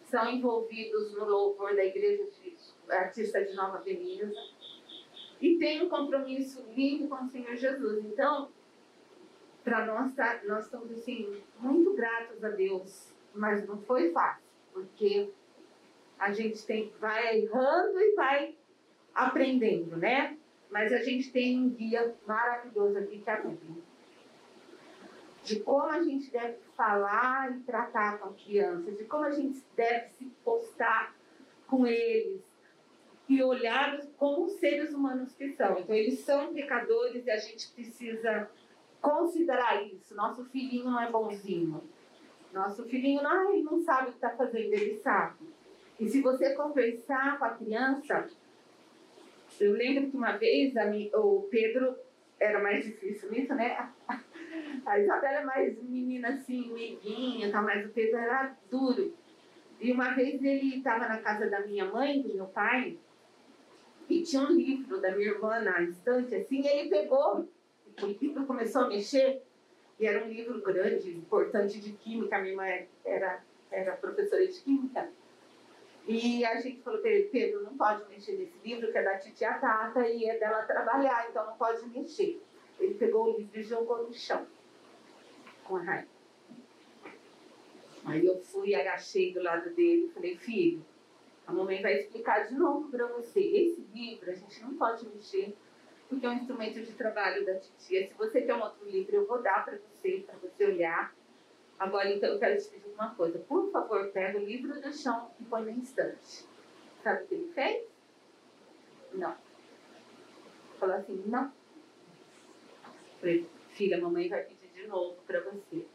São 0.06 0.28
envolvidos 0.28 1.14
no 1.14 1.26
louvor 1.26 1.76
da 1.76 1.86
Igreja 1.86 2.24
de 2.24 2.58
Artista 2.92 3.44
de 3.46 3.54
Nova 3.54 3.78
Veneza. 3.78 4.34
E 5.40 5.58
tem 5.60 5.84
um 5.84 5.90
compromisso 5.90 6.66
lindo 6.76 7.08
com 7.08 7.24
o 7.24 7.30
Senhor 7.30 7.56
Jesus. 7.56 8.04
Então, 8.06 8.50
para 9.64 9.86
nós, 9.86 10.16
tá, 10.16 10.42
nós 10.46 10.66
estamos 10.66 10.92
assim, 10.92 11.40
muito 11.60 11.94
gratos 11.94 12.44
a 12.44 12.50
Deus, 12.50 13.14
mas 13.36 13.68
não 13.68 13.78
foi 13.82 14.12
fácil, 14.12 14.44
porque 14.74 15.30
a 16.18 16.32
gente 16.32 16.66
tem, 16.66 16.92
vai 17.00 17.42
errando 17.42 18.00
e 18.00 18.16
vai 18.16 18.56
aprendendo, 19.14 19.96
né? 19.96 20.38
Mas 20.70 20.94
a 20.94 21.00
gente 21.00 21.32
tem 21.32 21.60
um 21.60 21.70
guia 21.70 22.16
maravilhoso 22.28 22.98
aqui 22.98 23.20
que 23.20 23.30
é 23.30 23.34
a 23.34 23.42
Bíblia. 23.42 23.84
De 25.44 25.60
como 25.62 25.88
a 25.88 26.04
gente 26.04 26.30
deve 26.30 26.58
falar 26.76 27.56
e 27.56 27.62
tratar 27.62 28.20
com 28.20 28.34
crianças, 28.34 28.98
de 28.98 29.06
como 29.06 29.24
a 29.24 29.32
gente 29.32 29.64
deve 29.76 30.10
se 30.10 30.26
postar 30.44 31.16
com 31.68 31.88
eles 31.88 32.42
e 33.28 33.44
olhá-los 33.44 34.08
como 34.18 34.50
seres 34.50 34.92
humanos 34.92 35.34
que 35.36 35.54
são. 35.54 35.80
Então, 35.80 35.96
eles 35.96 36.20
são 36.22 36.52
pecadores 36.54 37.26
e 37.26 37.32
a 37.32 37.38
gente 37.38 37.72
precisa 37.74 38.50
considerar 39.00 39.84
isso. 39.84 40.16
Nosso 40.16 40.44
filhinho 40.46 40.86
não 40.86 41.00
é 41.00 41.12
bonzinho. 41.12 41.84
Nosso 42.52 42.84
filhinho 42.86 43.22
não, 43.22 43.54
ele 43.54 43.64
não 43.64 43.80
sabe 43.84 44.10
o 44.10 44.12
que 44.12 44.18
está 44.18 44.32
fazendo, 44.32 44.74
ele 44.74 44.96
sabe. 44.98 45.48
E 46.00 46.10
se 46.10 46.22
você 46.22 46.56
conversar 46.56 47.38
com 47.38 47.46
a 47.46 47.50
criança, 47.52 48.28
eu 49.60 49.74
lembro 49.74 50.10
que 50.10 50.18
uma 50.18 50.38
vez 50.38 50.74
o 51.14 51.48
Pedro 51.50 51.96
era 52.40 52.62
mais 52.62 52.86
difícil 52.86 53.30
nisso, 53.32 53.54
né? 53.54 53.90
A 54.86 55.00
Isabela 55.00 55.40
é 55.40 55.46
mais 55.46 55.84
menina 55.84 56.30
assim, 56.30 56.72
meiguinha, 56.74 57.52
tá? 57.52 57.62
mas 57.62 57.86
o 57.86 57.90
Pedro 57.90 58.18
era 58.18 58.56
duro. 58.70 59.14
E 59.80 59.92
uma 59.92 60.14
vez 60.14 60.44
ele 60.44 60.78
estava 60.78 61.08
na 61.08 61.18
casa 61.20 61.50
da 61.50 61.66
minha 61.66 61.86
mãe, 61.86 62.22
do 62.22 62.34
meu 62.34 62.48
pai, 62.48 62.98
e 64.10 64.24
tinha 64.24 64.42
um 64.42 64.52
livro 64.52 65.00
da 65.00 65.16
minha 65.16 65.32
irmã 65.32 65.60
na 65.60 65.82
estante, 65.84 66.36
assim, 66.36 66.62
e 66.62 66.68
ele 66.68 66.90
pegou 66.90 67.48
o 68.02 68.08
livro 68.08 68.46
começou 68.46 68.84
a 68.84 68.88
mexer, 68.88 69.42
e 70.00 70.06
era 70.06 70.24
um 70.24 70.30
livro 70.30 70.62
grande, 70.62 71.12
importante 71.12 71.80
de 71.80 71.92
química, 71.94 72.40
minha 72.40 72.52
irmã 72.52 72.88
era, 73.04 73.44
era 73.70 73.92
professora 73.98 74.46
de 74.48 74.60
química. 74.62 75.10
E 76.08 76.44
a 76.44 76.60
gente 76.60 76.82
falou 76.82 77.00
para 77.02 77.12
ele, 77.12 77.30
Pedro, 77.30 77.64
não 77.64 77.78
pode 77.78 78.08
mexer 78.10 78.38
nesse 78.38 78.58
livro, 78.64 78.92
que 78.92 78.98
é 78.98 79.04
da 79.04 79.18
titia 79.18 79.54
Tata 79.54 80.08
e 80.08 80.26
é 80.26 80.40
dela 80.40 80.64
trabalhar, 80.64 81.28
então 81.30 81.46
não 81.46 81.56
pode 81.56 81.88
mexer. 81.90 82.42
Ele 82.80 82.96
pegou 82.96 83.26
o 83.26 83.38
livro 83.38 83.60
e 83.60 83.64
jogou 83.64 84.08
no 84.08 84.14
chão, 84.14 84.48
com 85.64 85.76
a 85.76 85.84
raiva. 85.84 86.08
Aí 88.06 88.26
eu 88.26 88.40
fui, 88.42 88.74
agachei 88.74 89.34
do 89.34 89.44
lado 89.44 89.70
dele 89.72 90.06
e 90.06 90.14
falei, 90.14 90.36
filho, 90.38 90.84
a 91.46 91.52
mamãe 91.52 91.82
vai 91.82 91.96
explicar 91.96 92.48
de 92.48 92.56
novo 92.56 92.90
para 92.90 93.06
você. 93.08 93.40
Esse 93.40 93.82
livro 93.94 94.32
a 94.32 94.34
gente 94.34 94.62
não 94.62 94.76
pode 94.76 95.08
mexer 95.08 95.56
porque 96.10 96.26
é 96.26 96.30
um 96.30 96.34
instrumento 96.34 96.82
de 96.82 96.92
trabalho 96.94 97.46
da 97.46 97.60
titia. 97.60 98.08
Se 98.08 98.14
você 98.16 98.42
quer 98.42 98.56
um 98.56 98.62
outro 98.62 98.84
livro, 98.90 99.16
eu 99.16 99.28
vou 99.28 99.42
dar 99.44 99.64
para 99.64 99.78
você, 99.78 100.24
para 100.26 100.36
você 100.40 100.66
olhar. 100.66 101.14
Agora, 101.80 102.12
então, 102.14 102.30
eu 102.30 102.40
quero 102.40 102.62
te 102.62 102.68
pedir 102.68 102.90
uma 102.94 103.16
coisa. 103.16 103.40
Por 103.40 103.72
favor, 103.72 104.12
pega 104.12 104.38
o 104.38 104.44
livro 104.44 104.82
do 104.82 104.94
chão 104.94 105.32
e 105.40 105.46
põe 105.46 105.64
na 105.64 105.72
estante. 105.72 106.46
Sabe 107.02 107.24
o 107.24 107.28
que 107.28 107.36
ele 107.36 107.54
fez? 107.54 107.88
Não. 109.14 109.36
Falou 110.78 110.96
assim, 110.96 111.24
não. 111.26 111.54
Falei, 113.22 113.50
filha, 113.70 113.98
a 113.98 114.02
mamãe 114.02 114.28
vai 114.28 114.44
pedir 114.44 114.68
de 114.74 114.88
novo 114.88 115.16
para 115.26 115.40
você. 115.42 115.86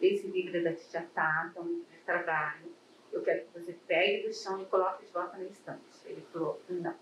Esse 0.00 0.26
livro 0.26 0.58
é 0.58 0.60
da 0.60 0.74
tia 0.74 1.08
Tata, 1.14 1.60
um 1.60 1.68
livro 1.68 1.86
de 1.90 1.98
trabalho. 2.04 2.70
Eu 3.10 3.22
quero 3.22 3.46
que 3.46 3.58
você 3.58 3.72
pegue 3.86 4.26
do 4.26 4.34
chão 4.34 4.60
e 4.60 4.66
coloque 4.66 5.06
de 5.06 5.12
volta 5.12 5.38
na 5.38 5.44
estante. 5.44 5.80
Ele 6.04 6.20
falou, 6.32 6.60
não. 6.68 6.94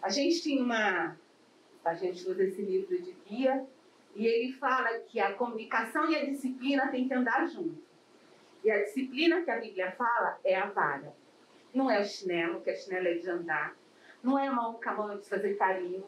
A 0.00 0.08
gente 0.08 0.40
tinha 0.40 0.62
uma. 0.62 1.16
A 1.84 1.94
gente 1.94 2.28
usa 2.28 2.44
esse 2.44 2.62
livro 2.62 2.96
de 3.00 3.12
guia 3.26 3.66
e 4.14 4.26
ele 4.26 4.52
fala 4.54 4.98
que 5.00 5.18
a 5.18 5.34
comunicação 5.34 6.10
e 6.10 6.16
a 6.16 6.24
disciplina 6.24 6.88
têm 6.88 7.08
que 7.08 7.14
andar 7.14 7.46
junto. 7.46 7.82
E 8.62 8.70
a 8.70 8.82
disciplina 8.82 9.42
que 9.42 9.50
a 9.50 9.58
Bíblia 9.58 9.92
fala 9.92 10.38
é 10.44 10.56
a 10.56 10.66
vara. 10.66 11.12
Não 11.74 11.90
é 11.90 12.00
o 12.00 12.04
chinelo, 12.04 12.60
que 12.60 12.70
a 12.70 12.76
chinelo 12.76 13.08
é 13.08 13.14
de 13.14 13.28
andar. 13.28 13.74
Não 14.22 14.38
é 14.38 14.48
mão 14.50 14.74
com 14.74 14.88
a 14.88 14.94
mão 14.94 15.18
de 15.18 15.28
fazer 15.28 15.54
carinho, 15.54 16.04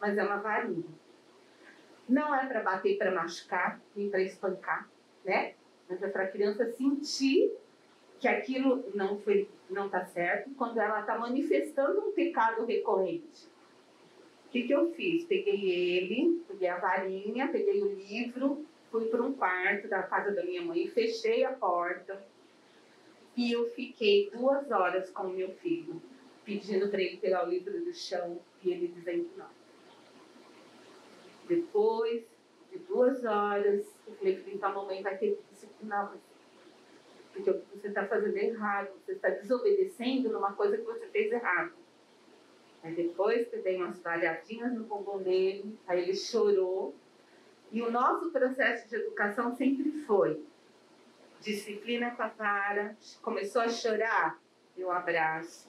mas 0.00 0.16
é 0.16 0.22
uma 0.22 0.38
varinha. 0.38 0.88
Não 2.08 2.34
é 2.34 2.46
para 2.46 2.62
bater, 2.62 2.96
para 2.96 3.10
machucar, 3.10 3.80
nem 3.94 4.08
para 4.08 4.22
espancar, 4.22 4.88
né? 5.24 5.54
Mas 5.88 6.02
é 6.02 6.08
para 6.08 6.24
a 6.24 6.28
criança 6.28 6.64
sentir 6.72 7.52
que 8.18 8.28
aquilo 8.28 8.84
não 8.94 9.18
foi 9.18 9.48
não 9.68 9.86
está 9.86 10.04
certo 10.06 10.50
quando 10.54 10.78
ela 10.78 11.00
está 11.00 11.18
manifestando 11.18 12.00
um 12.00 12.12
pecado 12.12 12.64
recorrente. 12.64 13.48
O 14.48 14.50
que, 14.50 14.62
que 14.62 14.72
eu 14.72 14.90
fiz? 14.92 15.24
Peguei 15.24 15.70
ele, 15.70 16.42
peguei 16.48 16.68
a 16.68 16.78
varinha, 16.78 17.48
peguei 17.48 17.82
o 17.82 17.92
livro, 17.92 18.64
fui 18.90 19.04
para 19.06 19.22
um 19.22 19.34
quarto 19.34 19.88
da 19.88 20.02
casa 20.02 20.34
da 20.34 20.42
minha 20.42 20.62
mãe, 20.62 20.88
fechei 20.88 21.44
a 21.44 21.52
porta 21.52 22.26
e 23.36 23.52
eu 23.52 23.68
fiquei 23.70 24.30
duas 24.30 24.70
horas 24.70 25.10
com 25.10 25.24
o 25.24 25.32
meu 25.34 25.50
filho, 25.56 26.00
pedindo 26.44 26.88
para 26.88 27.02
ele 27.02 27.18
pegar 27.18 27.46
o 27.46 27.50
livro 27.50 27.78
do 27.84 27.92
chão 27.92 28.40
e 28.64 28.70
ele 28.70 28.88
dizendo 28.88 29.28
não. 29.36 29.50
Depois 31.46 32.24
de 32.72 32.78
duas 32.78 33.24
horas, 33.24 33.86
eu 34.06 34.14
falei, 34.14 34.42
então 34.46 34.70
a 34.70 34.72
mamãe 34.72 35.02
vai 35.02 35.18
ter 35.18 35.36
que 35.36 35.42
disciplinar 35.52 36.10
você 36.10 36.38
porque 37.32 37.52
você 37.52 37.88
está 37.88 38.06
fazendo 38.06 38.36
é 38.36 38.46
errado, 38.46 38.90
você 39.04 39.12
está 39.12 39.28
desobedecendo 39.28 40.30
numa 40.30 40.54
coisa 40.54 40.76
que 40.76 40.82
você 40.82 41.06
fez 41.08 41.30
errado. 41.30 41.72
Aí 42.82 42.94
depois 42.94 43.48
que 43.48 43.56
dei 43.58 43.76
umas 43.76 44.00
valhadinhas 44.00 44.72
no 44.72 44.84
bumbum 44.84 45.18
dele, 45.18 45.78
aí 45.86 46.02
ele 46.02 46.14
chorou. 46.14 46.94
E 47.70 47.82
o 47.82 47.90
nosso 47.90 48.30
processo 48.30 48.88
de 48.88 48.96
educação 48.96 49.54
sempre 49.56 49.90
foi 50.06 50.42
disciplina 51.40 52.10
com 52.12 52.22
a 52.22 52.28
vara, 52.28 52.96
começou 53.22 53.62
a 53.62 53.68
chorar, 53.68 54.40
eu 54.76 54.90
abraço. 54.90 55.68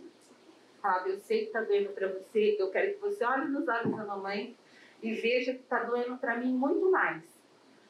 Sabe, 0.82 1.12
eu 1.12 1.20
sei 1.20 1.40
que 1.40 1.46
está 1.48 1.62
doendo 1.62 1.90
para 1.90 2.08
você, 2.08 2.56
eu 2.58 2.72
quero 2.72 2.94
que 2.94 3.02
você 3.02 3.24
olhe 3.26 3.50
nos 3.50 3.68
olhos 3.68 3.96
da 3.96 4.06
mamãe 4.06 4.56
e 5.04 5.14
veja 5.14 5.54
que 5.54 5.62
está 5.62 5.84
doendo 5.84 6.18
para 6.18 6.38
mim 6.38 6.54
muito 6.54 6.90
mais. 6.90 7.24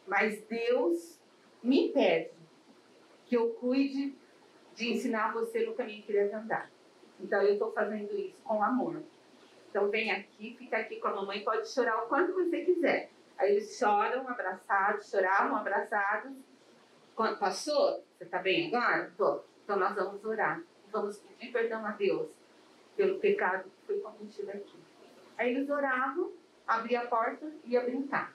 Mas 0.07 0.41
Deus 0.45 1.19
me 1.61 1.89
pede 1.89 2.31
que 3.27 3.37
eu 3.37 3.49
cuide 3.51 4.15
de 4.75 4.91
ensinar 4.91 5.33
você 5.33 5.65
no 5.65 5.75
caminho 5.75 6.01
que 6.03 6.11
deve 6.11 6.33
andar. 6.33 6.71
Então 7.19 7.41
eu 7.41 7.53
estou 7.53 7.71
fazendo 7.71 8.13
isso 8.17 8.41
com 8.43 8.63
amor. 8.63 9.01
Então 9.69 9.89
vem 9.89 10.11
aqui, 10.11 10.55
fica 10.57 10.77
aqui 10.77 10.99
com 10.99 11.07
a 11.09 11.15
mamãe, 11.15 11.43
pode 11.43 11.69
chorar 11.69 12.03
o 12.03 12.07
quanto 12.07 12.33
você 12.33 12.61
quiser. 12.61 13.11
Aí 13.37 13.51
eles 13.51 13.77
choram 13.77 14.27
abraçados, 14.27 15.09
choravam 15.09 15.57
abraçados. 15.57 16.33
Quando 17.15 17.37
passou? 17.37 18.03
Você 18.17 18.23
está 18.23 18.39
bem 18.39 18.73
agora? 18.73 19.11
Tô. 19.17 19.41
Então 19.63 19.77
nós 19.77 19.95
vamos 19.95 20.23
orar. 20.25 20.61
Vamos 20.91 21.19
pedir 21.19 21.51
perdão 21.51 21.85
a 21.85 21.91
Deus 21.91 22.29
pelo 22.97 23.19
pecado 23.19 23.63
que 23.69 23.85
foi 23.85 23.99
cometido 23.99 24.49
aqui. 24.51 24.77
Aí 25.37 25.51
eles 25.51 25.69
oravam, 25.69 26.33
abria 26.67 27.01
a 27.01 27.07
porta 27.07 27.49
e 27.63 27.71
ia 27.71 27.81
brincar. 27.81 28.33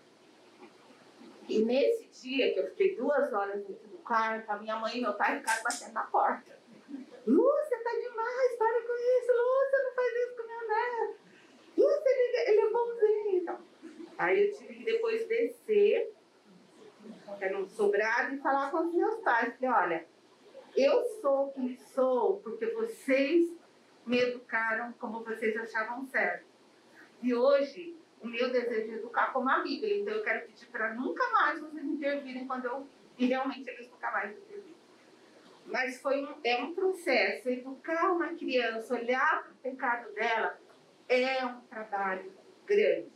E 1.49 1.63
nesse 1.63 2.07
dia, 2.23 2.55
que 2.55 2.61
eu 2.61 2.69
fiquei 2.71 2.97
duas 2.97 3.33
horas 3.33 3.67
dentro 3.67 3.89
do 3.89 3.99
quarto, 3.99 4.49
a 4.51 4.57
minha 4.59 4.77
mãe 4.77 4.97
e 4.97 5.01
meu 5.03 5.13
pai 5.13 5.39
ficaram 5.39 5.63
batendo 5.63 5.93
na 5.93 6.05
porta. 6.05 6.59
Lúcia, 7.27 7.54
demais, 8.45 8.57
para 8.57 8.83
com 8.83 8.93
isso, 8.93 9.33
Lúcia, 9.33 9.83
não 9.85 9.95
faz 9.95 10.15
isso 10.15 10.37
com 10.37 10.47
meu 10.47 10.69
neto. 10.69 11.19
Lúcia, 11.77 12.11
ele, 12.11 12.51
ele 12.51 12.61
é 12.61 12.71
bonzinho. 12.71 13.37
Então, 13.43 13.59
aí 14.19 14.47
eu 14.47 14.53
tive 14.53 14.75
que 14.75 14.85
depois 14.85 15.27
descer, 15.27 16.13
era 17.41 17.59
um 17.59 17.67
sobrado, 17.67 18.35
e 18.35 18.39
falar 18.39 18.71
com 18.71 18.87
os 18.87 18.95
meus 18.95 19.17
pais. 19.21 19.55
Falei, 19.55 19.71
olha, 19.71 20.07
eu 20.77 21.03
sou 21.21 21.53
quem 21.53 21.77
sou 21.77 22.41
porque 22.41 22.67
vocês 22.67 23.53
me 24.07 24.21
educaram 24.21 24.93
como 24.95 25.25
vocês 25.25 25.57
achavam 25.57 26.05
certo. 26.07 26.47
E 27.23 27.35
hoje, 27.35 27.97
o 28.21 28.27
meu 28.27 28.51
desejo 28.51 28.93
é 28.93 28.95
educar 28.97 29.33
como 29.33 29.49
a 29.49 29.61
Bíblia. 29.61 29.99
Então 29.99 30.15
eu 30.15 30.23
quero 30.23 30.47
pedir 30.47 30.67
para 30.67 30.95
nunca 30.95 31.27
mais 31.31 31.61
vocês 31.61 31.85
intervirem 31.85 32.47
quando 32.47 32.67
eu. 32.67 32.87
E 33.17 33.27
realmente 33.27 33.69
eles 33.71 33.89
nunca 33.89 34.11
mais 34.11 34.37
intervirem. 34.37 34.74
Mas 35.67 36.01
foi 36.01 36.23
um, 36.25 36.35
é 36.45 36.63
um 36.63 36.75
processo. 36.75 37.49
Educar 37.49 38.13
uma 38.13 38.35
criança, 38.35 38.95
olhar 38.95 39.43
para 39.43 39.53
o 39.53 39.57
pecado 39.57 40.13
dela, 40.15 40.59
é 41.09 41.45
um 41.45 41.61
trabalho 41.63 42.33
grande. 42.67 43.13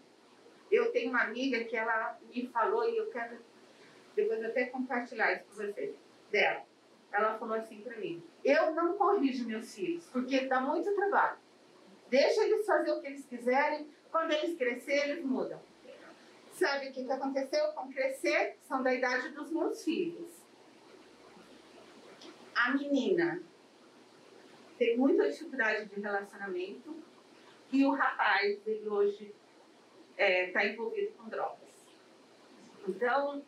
Eu 0.70 0.92
tenho 0.92 1.11
uma 1.11 1.22
amiga 1.22 1.64
que 1.64 1.76
ela 1.76 2.18
me 2.22 2.46
falou, 2.48 2.88
e 2.88 2.96
eu 2.96 3.11
quero 3.11 3.38
depois 4.14 4.44
até 4.44 4.66
compartilhar 4.66 5.32
isso 5.32 5.44
com 5.44 5.54
vocês, 5.54 5.94
dela. 6.30 6.62
Ela 7.12 7.38
falou 7.38 7.54
assim 7.54 7.80
para 7.80 7.96
mim: 7.96 8.22
Eu 8.44 8.74
não 8.74 8.96
corrijo 8.98 9.46
meus 9.46 9.74
filhos, 9.74 10.04
porque 10.06 10.46
dá 10.46 10.61
muito 10.61 10.94
trabalho. 10.94 11.38
Deixa 12.08 12.44
eles 12.44 12.66
fazer 12.66 12.90
o 12.90 13.00
que 13.00 13.06
eles 13.06 13.24
quiserem, 13.26 13.88
quando 14.11 14.32
eles 14.32 14.56
crescerem, 14.56 15.11
eles 15.11 15.24
mudam. 15.24 15.61
Sabe 16.52 16.88
o 16.88 16.92
que, 16.92 17.04
que 17.04 17.12
aconteceu 17.12 17.68
com 17.72 17.92
crescer? 17.92 18.56
São 18.66 18.82
da 18.82 18.92
idade 18.92 19.28
dos 19.30 19.50
meus 19.52 19.84
filhos. 19.84 20.38
A 22.64 22.72
menina 22.72 23.40
tem 24.76 24.96
muita 24.96 25.30
dificuldade 25.30 25.86
de 25.86 26.00
relacionamento 26.00 26.96
e 27.72 27.84
o 27.84 27.92
rapaz, 27.92 28.66
ele 28.66 28.88
hoje 28.88 29.32
está 30.10 30.24
é, 30.24 30.50
tá 30.50 30.66
envolvido 30.66 31.12
com 31.12 31.28
drogas. 31.28 31.86
Então, 32.86 33.42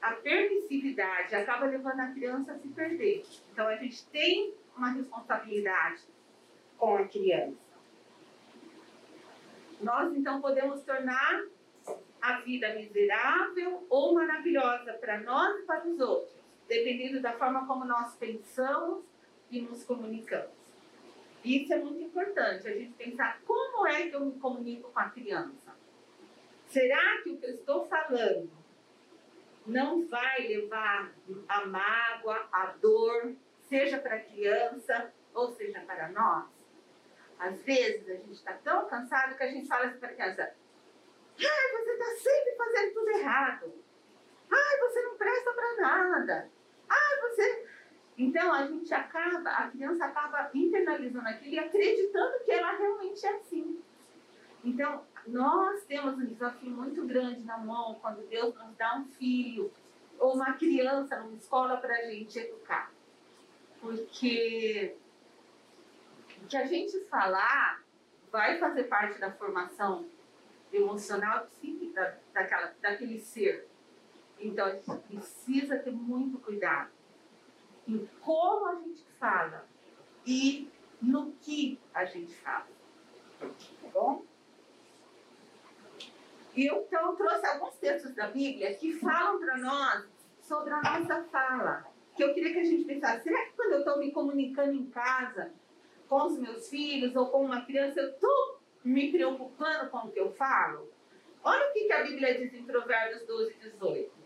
a 0.00 0.12
permissividade 0.12 1.34
acaba 1.36 1.66
levando 1.66 2.00
a 2.00 2.12
criança 2.12 2.52
a 2.52 2.58
se 2.58 2.68
perder. 2.68 3.24
Então, 3.52 3.68
a 3.68 3.76
gente 3.76 4.04
tem 4.06 4.52
uma 4.76 4.90
responsabilidade 4.90 6.02
com 6.76 6.96
a 6.96 7.06
criança. 7.06 7.56
Nós, 9.80 10.16
então, 10.16 10.40
podemos 10.40 10.82
tornar 10.82 11.44
a 12.20 12.40
vida 12.40 12.74
miserável 12.74 13.86
ou 13.88 14.14
maravilhosa 14.14 14.94
para 14.94 15.20
nós 15.20 15.60
e 15.60 15.62
para 15.62 15.86
os 15.86 16.00
outros, 16.00 16.41
dependendo 16.68 17.20
da 17.20 17.32
forma 17.32 17.66
como 17.66 17.84
nós 17.84 18.14
pensamos 18.16 19.04
e 19.50 19.60
nos 19.60 19.84
comunicamos. 19.84 20.62
Isso 21.44 21.72
é 21.72 21.78
muito 21.78 22.00
importante, 22.00 22.68
a 22.68 22.72
gente 22.72 22.92
pensar 22.92 23.40
como 23.44 23.86
é 23.86 24.08
que 24.08 24.14
eu 24.14 24.24
me 24.24 24.38
comunico 24.38 24.90
com 24.90 24.98
a 24.98 25.10
criança. 25.10 25.74
Será 26.68 27.20
que 27.22 27.30
o 27.30 27.36
que 27.36 27.46
eu 27.46 27.54
estou 27.54 27.86
falando 27.86 28.50
não 29.66 30.06
vai 30.06 30.46
levar 30.46 31.12
a 31.48 31.66
mágoa, 31.66 32.48
a 32.52 32.66
dor, 32.80 33.34
seja 33.68 33.98
para 33.98 34.16
a 34.16 34.20
criança 34.20 35.12
ou 35.34 35.52
seja 35.52 35.80
para 35.80 36.08
nós? 36.10 36.46
Às 37.38 37.60
vezes 37.62 38.08
a 38.08 38.14
gente 38.14 38.32
está 38.32 38.52
tão 38.54 38.88
cansado 38.88 39.36
que 39.36 39.42
a 39.42 39.48
gente 39.48 39.66
fala 39.66 39.86
assim 39.86 39.98
para 39.98 40.10
a 40.10 40.14
criança: 40.14 40.54
Ai, 41.40 41.72
você 41.72 41.90
está 41.90 42.16
sempre 42.16 42.56
fazendo 42.56 42.94
tudo 42.94 43.10
errado. 43.10 43.81
Ai, 44.52 44.78
você 44.80 45.02
não 45.02 45.16
presta 45.16 45.52
para 45.52 45.76
nada. 45.80 46.50
Ai, 46.88 47.20
você. 47.20 47.66
Então 48.18 48.52
a 48.52 48.66
gente 48.66 48.92
acaba, 48.92 49.50
a 49.50 49.70
criança 49.70 50.04
acaba 50.04 50.50
internalizando 50.54 51.28
aquilo 51.28 51.54
e 51.54 51.58
acreditando 51.58 52.44
que 52.44 52.52
ela 52.52 52.72
realmente 52.72 53.24
é 53.24 53.36
assim. 53.36 53.80
Então, 54.64 55.04
nós 55.26 55.84
temos 55.84 56.14
um 56.14 56.26
desafio 56.26 56.70
muito 56.70 57.04
grande 57.06 57.42
na 57.44 57.58
mão 57.58 57.96
quando 58.00 58.26
Deus 58.28 58.54
nos 58.54 58.76
dá 58.76 58.96
um 58.96 59.04
filho 59.06 59.72
ou 60.18 60.34
uma 60.34 60.52
criança 60.52 61.18
numa 61.18 61.36
escola 61.36 61.78
para 61.78 61.94
a 61.94 62.10
gente 62.10 62.38
educar. 62.38 62.92
Porque 63.80 64.94
o 66.42 66.46
que 66.46 66.56
a 66.56 66.66
gente 66.66 67.00
falar 67.06 67.82
vai 68.30 68.58
fazer 68.58 68.84
parte 68.84 69.18
da 69.18 69.32
formação 69.32 70.06
emocional 70.72 71.44
e 71.44 71.46
psíquica 71.48 72.18
daquela, 72.32 72.72
daquele 72.80 73.18
ser. 73.18 73.68
Então 74.42 74.66
a 74.66 74.74
gente 74.74 74.98
precisa 75.08 75.78
ter 75.78 75.92
muito 75.92 76.38
cuidado 76.38 76.90
em 77.86 78.08
como 78.20 78.66
a 78.66 78.74
gente 78.76 79.04
fala 79.18 79.66
e 80.26 80.68
no 81.00 81.32
que 81.40 81.78
a 81.94 82.04
gente 82.04 82.34
fala. 82.36 82.66
Tá 83.40 83.88
bom? 83.92 84.24
E 86.54 86.66
eu 86.66 86.82
então 86.82 87.16
trouxe 87.16 87.46
alguns 87.46 87.76
textos 87.76 88.14
da 88.14 88.28
Bíblia 88.28 88.74
que 88.74 88.98
falam 88.98 89.38
para 89.38 89.56
nós 89.56 90.06
sobre 90.40 90.72
a 90.72 90.82
nossa 90.82 91.24
fala. 91.24 91.86
Que 92.14 92.22
eu 92.22 92.34
queria 92.34 92.52
que 92.52 92.58
a 92.58 92.64
gente 92.64 92.84
pensasse, 92.84 93.22
será 93.22 93.46
que 93.46 93.56
quando 93.56 93.72
eu 93.72 93.78
estou 93.78 93.98
me 93.98 94.12
comunicando 94.12 94.72
em 94.72 94.84
casa, 94.90 95.50
com 96.08 96.26
os 96.26 96.38
meus 96.38 96.68
filhos 96.68 97.16
ou 97.16 97.30
com 97.30 97.42
uma 97.42 97.64
criança, 97.64 98.00
eu 98.00 98.10
estou 98.10 98.60
me 98.84 99.10
preocupando 99.10 99.88
com 99.88 99.98
o 99.98 100.10
que 100.10 100.20
eu 100.20 100.30
falo? 100.32 100.92
Olha 101.42 101.70
o 101.70 101.72
que, 101.72 101.84
que 101.84 101.92
a 101.92 102.02
Bíblia 102.02 102.38
diz 102.38 102.52
em 102.52 102.64
Provérbios 102.64 103.26
12, 103.26 103.54
18. 103.54 104.21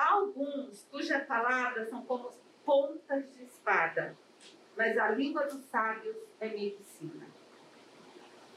Alguns 0.00 0.82
cujas 0.90 1.26
palavras 1.26 1.90
são 1.90 2.02
como 2.06 2.30
pontas 2.64 3.30
de 3.34 3.44
espada, 3.44 4.16
mas 4.74 4.96
a 4.96 5.10
língua 5.10 5.44
dos 5.44 5.62
sábios 5.66 6.16
é 6.40 6.48
medicina. 6.48 7.26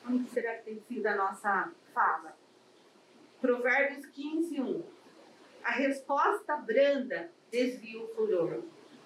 Como 0.01 0.25
será 0.29 0.55
que 0.55 0.63
tem 0.63 0.79
sido 0.79 1.05
a 1.05 1.15
nossa 1.15 1.69
fala? 1.93 2.37
Provérbios 3.41 4.05
15, 4.05 4.61
1. 4.61 4.83
A 5.65 5.71
resposta 5.71 6.55
branda 6.55 7.29
desvia 7.51 8.01
o 8.01 8.07
furor, 8.15 8.63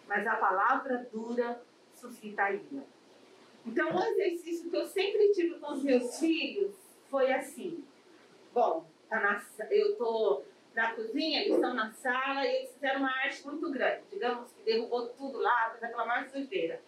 mas 0.08 0.28
a 0.28 0.36
palavra 0.36 1.10
dura 1.12 1.60
suscita 1.96 2.44
a 2.44 2.54
ira. 2.54 2.86
Então, 3.66 3.90
um 3.90 4.04
exercício 4.04 4.70
que 4.70 4.78
eu 4.78 4.86
sempre 4.86 5.32
tive 5.32 5.58
com 5.60 5.74
os 5.74 5.84
meus 5.84 6.20
filhos 6.20 6.76
foi 7.10 7.34
assim. 7.34 7.84
Bom, 8.54 8.88
tá 9.10 9.20
na, 9.20 9.44
eu 9.72 9.98
tô 9.98 10.44
na 10.78 10.94
cozinha, 10.94 11.42
eles 11.42 11.56
estão 11.56 11.74
na 11.74 11.92
sala 11.92 12.46
e 12.46 12.58
eles 12.58 12.72
fizeram 12.72 13.00
uma 13.00 13.10
arte 13.10 13.44
muito 13.48 13.72
grande. 13.72 14.04
Digamos 14.12 14.52
que 14.52 14.62
derrubou 14.62 15.08
tudo 15.10 15.40
lá, 15.40 15.72
fez 15.72 15.84
aquela 15.84 16.06
maior 16.06 16.30
sujeira. 16.30 16.80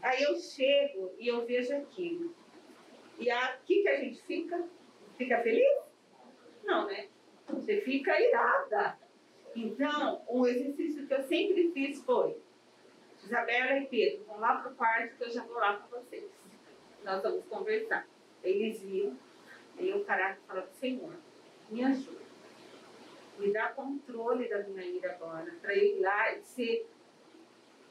Aí 0.00 0.22
eu 0.22 0.36
chego 0.36 1.12
e 1.18 1.26
eu 1.26 1.44
vejo 1.44 1.74
aquilo. 1.74 2.32
E 3.18 3.28
aqui 3.28 3.82
que 3.82 3.88
a 3.88 3.96
gente 3.96 4.22
fica? 4.22 4.64
Fica 5.18 5.42
feliz? 5.42 5.82
Não, 6.62 6.86
né? 6.86 7.08
Você 7.48 7.80
fica 7.80 8.20
irada. 8.20 8.96
Então, 9.56 10.22
um 10.30 10.46
exercício 10.46 11.04
que 11.04 11.12
eu 11.12 11.22
sempre 11.24 11.72
fiz 11.72 12.00
foi 12.04 12.36
Isabela 13.24 13.78
e 13.78 13.86
Pedro, 13.86 14.24
vão 14.26 14.38
lá 14.38 14.60
para 14.60 14.70
o 14.70 14.74
quarto 14.76 15.16
que 15.16 15.24
eu 15.24 15.30
já 15.30 15.42
vou 15.42 15.56
lá 15.56 15.76
com 15.76 15.98
vocês. 15.98 16.30
Nós 17.04 17.20
vamos 17.20 17.44
conversar. 17.46 18.06
Eles 18.44 18.80
viram, 18.80 19.18
aí 19.76 20.04
parar 20.04 20.38
e 20.38 20.46
falar, 20.46 20.66
Senhor, 20.68 21.12
me 21.68 21.82
ajuda. 21.82 22.21
Me 23.38 23.52
dá 23.52 23.68
controle 23.70 24.48
da 24.48 24.58
minha 24.62 24.84
ira 24.84 25.12
agora, 25.12 25.52
para 25.60 25.74
eu 25.74 25.84
ir 25.84 26.00
lá 26.00 26.32
e 26.34 26.42
ser 26.42 26.86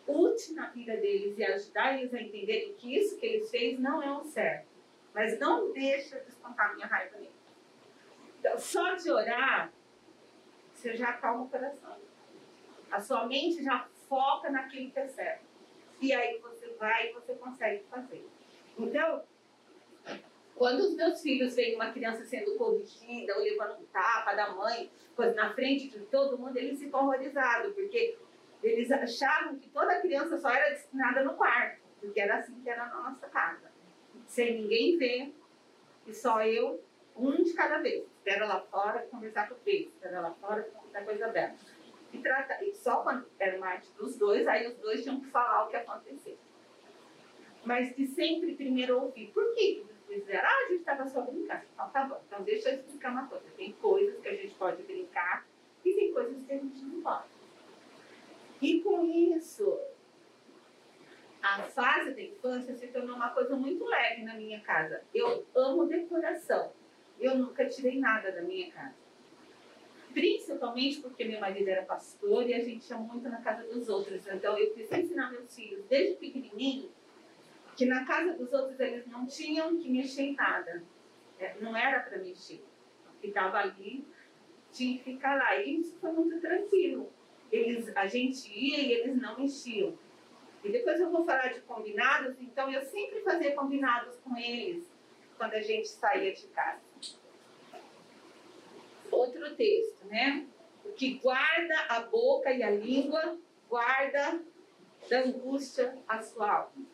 útil 0.07 0.55
na 0.55 0.69
vida 0.69 0.95
deles 0.97 1.37
e 1.37 1.43
ajudar 1.43 1.97
eles 1.97 2.13
a 2.13 2.21
entenderem 2.21 2.73
que 2.73 2.95
isso 2.95 3.17
que 3.17 3.25
eles 3.25 3.49
fez 3.49 3.79
não 3.79 4.01
é 4.01 4.11
o 4.11 4.23
certo. 4.23 4.67
Mas 5.13 5.39
não 5.39 5.71
deixa 5.71 6.19
descontar 6.19 6.73
minha 6.73 6.87
raiva 6.87 7.17
neles. 7.17 7.33
Então, 8.39 8.57
só 8.57 8.95
de 8.95 9.11
orar, 9.11 9.71
você 10.73 10.95
já 10.95 11.09
acalma 11.09 11.43
o 11.43 11.49
coração. 11.49 11.97
A 12.89 12.99
sua 12.99 13.25
mente 13.27 13.63
já 13.63 13.87
foca 14.07 14.49
naquilo 14.49 14.91
que 14.91 14.99
é 14.99 15.07
certo. 15.07 15.45
E 15.99 16.11
aí 16.11 16.39
você 16.39 16.67
vai 16.79 17.09
e 17.09 17.13
você 17.13 17.35
consegue 17.35 17.83
fazer. 17.83 18.27
Então, 18.77 19.23
quando 20.61 20.81
os 20.81 20.95
meus 20.95 21.19
filhos 21.23 21.55
veem 21.55 21.73
uma 21.73 21.91
criança 21.91 22.23
sendo 22.23 22.55
corrigida 22.55 23.35
ou 23.35 23.41
levando 23.41 23.79
um 23.79 23.85
tapa 23.85 24.35
da 24.35 24.51
mãe 24.51 24.91
na 25.35 25.51
frente 25.55 25.89
de 25.89 26.01
todo 26.01 26.37
mundo, 26.37 26.55
eles 26.55 26.79
ficam 26.79 27.01
horrorizados, 27.01 27.73
porque 27.73 28.15
eles 28.61 28.91
achavam 28.91 29.57
que 29.57 29.67
toda 29.69 29.99
criança 30.01 30.37
só 30.37 30.51
era 30.51 30.69
destinada 30.69 31.23
no 31.23 31.33
quarto, 31.33 31.81
porque 31.99 32.21
era 32.21 32.37
assim 32.37 32.61
que 32.61 32.69
era 32.69 32.85
na 32.85 33.09
nossa 33.09 33.27
casa. 33.29 33.71
Sem 34.27 34.61
ninguém 34.61 34.99
ver, 34.99 35.33
e 36.05 36.13
só 36.13 36.45
eu, 36.45 36.79
um 37.15 37.41
de 37.41 37.53
cada 37.53 37.79
vez. 37.79 38.03
Espera 38.17 38.45
lá 38.45 38.61
fora 38.61 38.99
conversar 39.09 39.49
com 39.49 39.55
o 39.55 39.59
Pedro, 39.65 39.89
espera 39.95 40.21
lá 40.21 40.31
fora 40.35 40.61
conversar 40.61 41.03
com 41.03 41.09
a 41.09 41.53
e, 42.13 42.19
trata, 42.19 42.63
e 42.63 42.75
só 42.75 42.97
quando 42.97 43.25
era 43.39 43.57
uma 43.57 43.65
arte 43.65 43.91
dos 43.93 44.15
dois, 44.15 44.47
aí 44.47 44.67
os 44.67 44.77
dois 44.77 45.01
tinham 45.01 45.21
que 45.21 45.27
falar 45.31 45.65
o 45.65 45.69
que 45.69 45.77
aconteceu. 45.77 46.37
Mas 47.65 47.95
de 47.95 48.05
sempre 48.05 48.53
primeiro 48.53 49.01
ouvir. 49.01 49.31
Por 49.31 49.55
que 49.55 49.89
fizeram? 50.19 50.47
Ah, 50.47 50.65
a 50.65 50.67
gente 50.69 50.79
estava 50.79 51.07
só 51.07 51.21
brincando. 51.21 51.63
Então 51.73 51.89
tá 51.89 52.03
bom, 52.05 52.21
então 52.27 52.43
deixa 52.43 52.69
eu 52.69 52.75
explicar 52.75 53.11
uma 53.11 53.27
coisa. 53.27 53.45
Tem 53.55 53.71
coisas 53.73 54.19
que 54.19 54.27
a 54.27 54.35
gente 54.35 54.53
pode 54.55 54.83
brincar 54.83 55.45
e 55.85 55.93
tem 55.93 56.13
coisas 56.13 56.43
que 56.45 56.53
a 56.53 56.57
gente 56.57 56.83
não 56.83 57.01
pode. 57.01 57.29
E 58.61 58.81
com 58.81 59.05
isso, 59.05 59.79
a 61.41 61.63
fase 61.63 62.11
da 62.11 62.21
infância 62.21 62.75
se 62.75 62.87
tornou 62.87 63.15
uma 63.15 63.29
coisa 63.29 63.55
muito 63.55 63.83
leve 63.85 64.23
na 64.23 64.35
minha 64.35 64.59
casa. 64.61 65.01
Eu 65.13 65.45
amo 65.55 65.87
decoração. 65.87 66.71
Eu 67.19 67.37
nunca 67.37 67.67
tirei 67.67 67.99
nada 67.99 68.31
da 68.31 68.41
minha 68.41 68.71
casa. 68.71 68.95
Principalmente 70.13 70.99
porque 70.99 71.23
meu 71.23 71.39
marido 71.39 71.69
era 71.69 71.83
pastor 71.83 72.47
e 72.47 72.53
a 72.53 72.63
gente 72.63 72.87
ia 72.89 72.97
muito 72.97 73.27
na 73.29 73.41
casa 73.41 73.63
dos 73.63 73.87
outros. 73.89 74.27
Então 74.27 74.57
eu 74.57 74.71
preciso 74.71 74.99
ensinar 74.99 75.31
meus 75.31 75.55
filhos 75.55 75.85
desde 75.85 76.17
pequenininho 76.17 76.91
que 77.75 77.85
na 77.85 78.05
casa 78.05 78.33
dos 78.33 78.51
outros 78.53 78.79
eles 78.79 79.07
não 79.07 79.25
tinham 79.25 79.77
que 79.77 79.89
mexer 79.89 80.23
em 80.23 80.35
nada. 80.35 80.83
É, 81.39 81.55
não 81.59 81.75
era 81.75 81.99
para 82.01 82.19
mexer. 82.19 82.63
Ficava 83.19 83.57
ali, 83.57 84.05
tinha 84.71 84.97
que 84.97 85.03
ficar 85.03 85.35
lá. 85.35 85.55
E 85.57 85.79
isso 85.79 85.97
foi 85.99 86.11
muito 86.11 86.39
tranquilo. 86.39 87.11
Eles, 87.51 87.95
a 87.95 88.07
gente 88.07 88.51
ia 88.51 88.79
e 88.79 88.91
eles 88.93 89.21
não 89.21 89.39
mexiam. 89.39 89.97
E 90.63 90.69
depois 90.69 90.99
eu 90.99 91.09
vou 91.09 91.25
falar 91.25 91.53
de 91.53 91.61
combinados, 91.61 92.39
então 92.39 92.71
eu 92.71 92.83
sempre 92.83 93.21
fazia 93.21 93.55
combinados 93.55 94.15
com 94.17 94.37
eles 94.37 94.87
quando 95.37 95.53
a 95.55 95.61
gente 95.61 95.87
saía 95.87 96.33
de 96.33 96.47
casa. 96.47 96.81
Outro 99.11 99.55
texto, 99.55 100.05
né? 100.05 100.47
O 100.85 100.93
que 100.93 101.15
guarda 101.15 101.75
a 101.89 102.01
boca 102.01 102.51
e 102.51 102.61
a 102.61 102.69
língua, 102.69 103.37
guarda 103.67 104.39
da 105.09 105.19
angústia 105.21 105.97
a 106.07 106.21
sua 106.21 106.51
alma. 106.51 106.85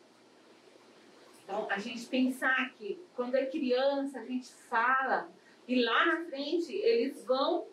Então, 1.48 1.66
a 1.70 1.78
gente 1.78 2.04
pensar 2.04 2.74
que 2.74 3.02
quando 3.16 3.34
é 3.34 3.46
criança, 3.46 4.20
a 4.20 4.24
gente 4.26 4.52
fala 4.68 5.32
e 5.66 5.82
lá 5.82 6.04
na 6.04 6.24
frente 6.26 6.70
eles 6.74 7.24
vão 7.24 7.66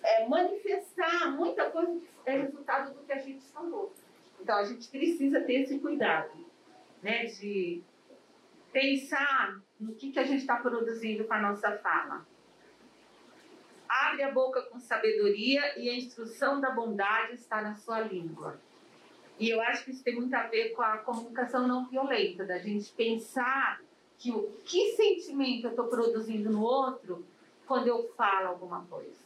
é, 0.00 0.28
manifestar 0.28 1.32
muita 1.32 1.68
coisa 1.70 2.00
que 2.00 2.30
é 2.30 2.42
resultado 2.42 2.94
do 2.94 3.02
que 3.02 3.12
a 3.12 3.18
gente 3.18 3.44
falou. 3.46 3.92
Então, 4.40 4.56
a 4.56 4.64
gente 4.64 4.88
precisa 4.88 5.40
ter 5.40 5.62
esse 5.62 5.80
cuidado, 5.80 6.30
né, 7.02 7.24
de 7.24 7.82
pensar 8.72 9.60
no 9.80 9.96
que, 9.96 10.12
que 10.12 10.20
a 10.20 10.24
gente 10.24 10.42
está 10.42 10.54
produzindo 10.54 11.24
com 11.24 11.34
a 11.34 11.42
nossa 11.42 11.78
fala. 11.78 12.24
Abre 13.88 14.22
a 14.22 14.30
boca 14.30 14.62
com 14.62 14.78
sabedoria 14.78 15.76
e 15.76 15.90
a 15.90 15.96
instrução 15.96 16.60
da 16.60 16.70
bondade 16.70 17.34
está 17.34 17.60
na 17.60 17.74
sua 17.74 17.98
língua. 17.98 18.60
E 19.40 19.48
eu 19.48 19.60
acho 19.62 19.86
que 19.86 19.90
isso 19.90 20.04
tem 20.04 20.14
muito 20.14 20.34
a 20.34 20.46
ver 20.46 20.68
com 20.70 20.82
a 20.82 20.98
comunicação 20.98 21.66
não 21.66 21.86
violenta, 21.86 22.44
da 22.44 22.58
gente 22.58 22.92
pensar 22.92 23.80
que 24.18 24.30
o 24.30 24.52
que 24.66 24.92
sentimento 24.92 25.64
eu 25.64 25.70
estou 25.70 25.86
produzindo 25.86 26.50
no 26.50 26.62
outro 26.62 27.24
quando 27.66 27.86
eu 27.86 28.12
falo 28.16 28.48
alguma 28.48 28.84
coisa. 28.84 29.18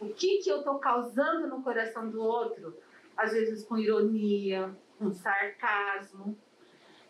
O 0.00 0.10
que, 0.10 0.38
que 0.38 0.48
eu 0.48 0.58
estou 0.58 0.78
causando 0.78 1.48
no 1.48 1.60
coração 1.60 2.08
do 2.08 2.22
outro, 2.22 2.72
às 3.16 3.32
vezes 3.32 3.64
com 3.64 3.76
ironia, 3.76 4.72
com 4.96 5.12
sarcasmo. 5.12 6.38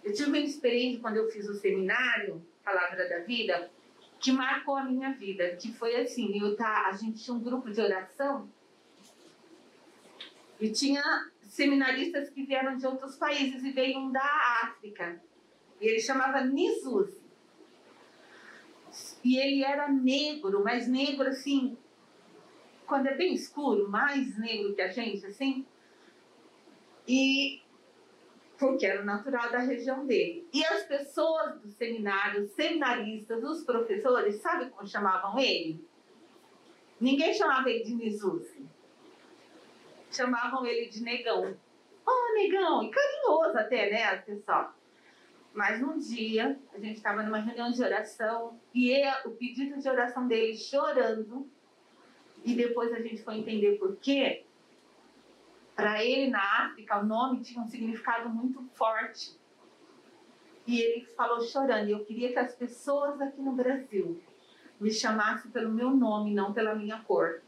Eu 0.03 0.15
tive 0.15 0.29
uma 0.29 0.39
experiência 0.39 1.01
quando 1.01 1.17
eu 1.17 1.31
fiz 1.31 1.47
o 1.49 1.55
seminário 1.55 2.43
Palavra 2.65 3.07
da 3.07 3.19
Vida 3.19 3.71
que 4.19 4.33
marcou 4.33 4.75
a 4.75 4.85
minha 4.85 5.13
vida, 5.13 5.55
que 5.57 5.71
foi 5.71 5.97
assim, 5.97 6.41
eu 6.41 6.57
tá, 6.57 6.87
a 6.87 6.93
gente 6.93 7.23
tinha 7.23 7.37
um 7.37 7.41
grupo 7.41 7.71
de 7.71 7.79
oração 7.79 8.49
e 10.59 10.71
tinha 10.71 11.03
seminaristas 11.55 12.29
que 12.31 12.43
vieram 12.43 12.77
de 12.77 12.85
outros 12.85 13.17
países 13.17 13.63
e 13.63 13.71
veio 13.71 13.99
um 14.01 14.11
da 14.11 14.61
África. 14.65 15.23
E 15.81 15.87
ele 15.87 16.01
chamava 16.01 16.45
Nisus. 16.45 17.15
E 19.23 19.39
ele 19.39 19.65
era 19.65 19.89
negro, 19.89 20.63
mas 20.65 20.89
negro 20.89 21.29
assim, 21.29 21.77
quando 22.87 23.07
é 23.07 23.15
bem 23.15 23.35
escuro, 23.35 23.89
mais 23.89 24.37
negro 24.37 24.75
que 24.75 24.83
a 24.83 24.89
gente, 24.89 25.25
assim. 25.27 25.65
E 27.07 27.63
porque 28.59 28.87
era 28.87 29.05
natural 29.05 29.53
da 29.53 29.59
região 29.59 30.07
dele. 30.07 30.49
E 30.53 30.65
as 30.65 30.83
pessoas 30.85 31.61
do 31.61 31.71
seminário, 31.71 32.43
os 32.43 32.51
seminaristas, 32.53 33.45
os 33.45 33.65
professores, 33.65 34.41
sabe 34.41 34.71
como 34.71 34.89
chamavam 34.89 35.39
ele? 35.39 35.85
Ninguém 37.01 37.33
chamava 37.33 37.71
ele 37.71 37.85
de 37.85 37.95
Nizuzi 37.95 38.54
chamavam 40.15 40.65
ele 40.67 40.89
de 40.89 41.03
negão. 41.03 41.57
Oh, 42.07 42.35
negão! 42.35 42.83
E 42.83 42.91
carinhoso 42.91 43.59
até, 43.59 43.91
né, 43.91 44.17
pessoal? 44.19 44.75
Mas 45.53 45.81
um 45.81 45.99
dia, 45.99 46.59
a 46.73 46.79
gente 46.79 46.97
estava 46.97 47.23
numa 47.23 47.39
reunião 47.39 47.71
de 47.71 47.83
oração 47.83 48.59
e 48.75 48.91
ele, 48.91 49.09
o 49.25 49.31
pedido 49.31 49.81
de 49.81 49.89
oração 49.89 50.27
dele 50.27 50.57
chorando, 50.57 51.49
e 52.45 52.55
depois 52.55 52.93
a 52.93 53.01
gente 53.01 53.23
foi 53.23 53.37
entender 53.37 53.79
por 53.79 53.97
quê. 53.97 54.45
Para 55.77 56.05
ele, 56.05 56.31
na 56.31 56.67
África, 56.67 56.99
o 56.99 57.07
nome 57.07 57.41
tinha 57.41 57.63
um 57.63 57.69
significado 57.69 58.29
muito 58.29 58.63
forte. 58.75 59.39
E 60.67 60.81
ele 60.81 61.05
falou 61.17 61.41
chorando: 61.41 61.89
Eu 61.89 62.05
queria 62.05 62.33
que 62.33 62.39
as 62.39 62.55
pessoas 62.55 63.21
aqui 63.21 63.41
no 63.41 63.53
Brasil 63.53 64.21
me 64.81 64.93
chamassem 64.93 65.51
pelo 65.51 65.73
meu 65.73 65.91
nome, 65.91 66.35
não 66.35 66.53
pela 66.53 66.75
minha 66.75 67.01
cor. 67.01 67.43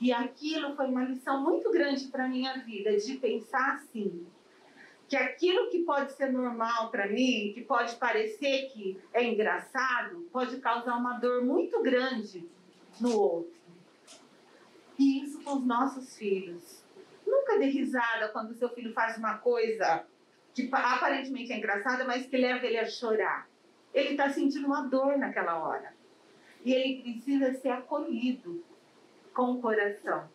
E 0.00 0.12
aquilo 0.12 0.76
foi 0.76 0.86
uma 0.86 1.04
lição 1.04 1.42
muito 1.42 1.70
grande 1.70 2.06
para 2.08 2.28
minha 2.28 2.58
vida, 2.58 2.96
de 2.96 3.16
pensar 3.16 3.76
assim, 3.76 4.26
que 5.08 5.16
aquilo 5.16 5.70
que 5.70 5.84
pode 5.84 6.12
ser 6.12 6.32
normal 6.32 6.90
para 6.90 7.06
mim, 7.06 7.52
que 7.54 7.62
pode 7.62 7.96
parecer 7.96 8.68
que 8.72 9.00
é 9.12 9.24
engraçado, 9.24 10.28
pode 10.32 10.58
causar 10.58 10.96
uma 10.96 11.18
dor 11.18 11.44
muito 11.44 11.80
grande 11.82 12.46
no 13.00 13.18
outro. 13.18 13.56
E 14.98 15.22
isso 15.22 15.42
com 15.42 15.54
os 15.54 15.64
nossos 15.64 16.16
filhos. 16.16 16.84
Nunca 17.26 17.58
dê 17.58 17.66
risada 17.66 18.28
quando 18.28 18.54
seu 18.54 18.68
filho 18.70 18.92
faz 18.92 19.16
uma 19.16 19.38
coisa 19.38 20.04
que 20.54 20.68
aparentemente 20.72 21.52
é 21.52 21.58
engraçada, 21.58 22.04
mas 22.04 22.26
que 22.26 22.36
leva 22.36 22.64
ele 22.66 22.78
a 22.78 22.86
chorar. 22.86 23.48
Ele 23.92 24.10
está 24.10 24.30
sentindo 24.30 24.66
uma 24.66 24.82
dor 24.82 25.18
naquela 25.18 25.58
hora. 25.58 25.94
E 26.64 26.72
ele 26.72 27.02
precisa 27.02 27.54
ser 27.54 27.68
acolhido 27.68 28.64
com 29.36 29.52
o 29.52 29.60
coração. 29.60 30.28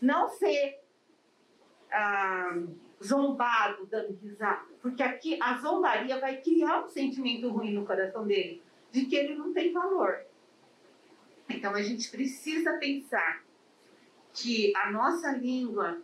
Não 0.00 0.28
ser 0.28 0.80
ah, 1.90 2.56
zombado, 3.02 3.84
dando 3.86 4.16
risada. 4.22 4.64
Porque 4.80 5.02
aqui 5.02 5.36
a 5.42 5.58
zombaria 5.58 6.20
vai 6.20 6.40
criar 6.40 6.84
um 6.84 6.88
sentimento 6.88 7.50
ruim 7.50 7.74
no 7.74 7.84
coração 7.84 8.24
dele, 8.24 8.62
de 8.92 9.06
que 9.06 9.16
ele 9.16 9.34
não 9.34 9.52
tem 9.52 9.72
valor. 9.72 10.24
Então 11.50 11.74
a 11.74 11.82
gente 11.82 12.08
precisa 12.10 12.78
pensar 12.78 13.42
que 14.32 14.74
a 14.76 14.90
nossa 14.90 15.32
língua 15.32 16.00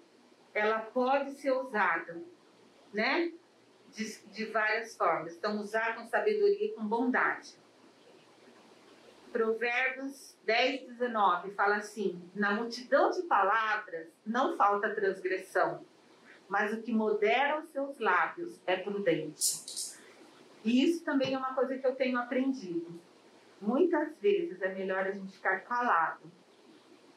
ela 0.52 0.80
pode 0.80 1.32
ser 1.34 1.52
usada, 1.52 2.20
né? 2.92 3.32
De, 3.92 4.26
de 4.26 4.44
várias 4.46 4.96
formas. 4.96 5.36
Então, 5.36 5.58
usar 5.60 5.96
com 5.96 6.06
sabedoria 6.06 6.66
e 6.66 6.72
com 6.74 6.86
bondade. 6.86 7.59
Provérbios 9.32 10.36
10, 10.44 10.88
19 10.98 11.52
fala 11.52 11.76
assim: 11.76 12.20
Na 12.34 12.52
multidão 12.52 13.10
de 13.10 13.22
palavras 13.22 14.08
não 14.26 14.56
falta 14.56 14.94
transgressão, 14.94 15.84
mas 16.48 16.72
o 16.72 16.82
que 16.82 16.92
modera 16.92 17.60
os 17.60 17.68
seus 17.70 17.98
lábios 17.98 18.60
é 18.66 18.76
prudente. 18.76 19.98
E 20.64 20.84
isso 20.84 21.04
também 21.04 21.34
é 21.34 21.38
uma 21.38 21.54
coisa 21.54 21.78
que 21.78 21.86
eu 21.86 21.94
tenho 21.94 22.18
aprendido. 22.18 23.00
Muitas 23.60 24.18
vezes 24.18 24.60
é 24.60 24.74
melhor 24.74 25.06
a 25.06 25.12
gente 25.12 25.32
ficar 25.32 25.60
calado 25.60 26.30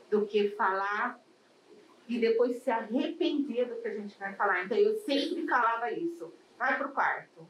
do 0.10 0.26
que 0.26 0.50
falar 0.52 1.20
e 2.08 2.20
depois 2.20 2.62
se 2.64 2.70
arrepender 2.70 3.66
do 3.66 3.82
que 3.82 3.88
a 3.88 3.94
gente 3.96 4.18
vai 4.20 4.36
falar. 4.36 4.66
Então 4.66 4.78
eu 4.78 4.96
sempre 5.00 5.46
calava 5.46 5.92
isso. 5.92 6.34
Vai 6.58 6.78
pro 6.78 6.90
quarto. 6.90 7.48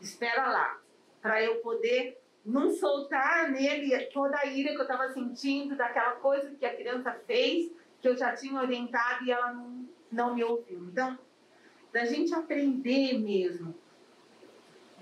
Espera 0.00 0.48
lá, 0.48 0.80
para 1.20 1.42
eu 1.42 1.56
poder 1.56 2.18
não 2.48 2.70
soltar 2.70 3.50
nele 3.50 3.94
toda 4.06 4.38
a 4.38 4.46
ira 4.46 4.70
que 4.70 4.78
eu 4.78 4.82
estava 4.82 5.12
sentindo 5.12 5.76
daquela 5.76 6.12
coisa 6.12 6.50
que 6.56 6.64
a 6.64 6.74
criança 6.74 7.12
fez, 7.26 7.70
que 8.00 8.08
eu 8.08 8.16
já 8.16 8.34
tinha 8.34 8.58
orientado 8.58 9.22
e 9.26 9.30
ela 9.30 9.52
não, 9.52 9.86
não 10.10 10.34
me 10.34 10.42
ouviu. 10.42 10.82
Então, 10.84 11.18
da 11.92 12.06
gente 12.06 12.34
aprender 12.34 13.18
mesmo 13.18 13.74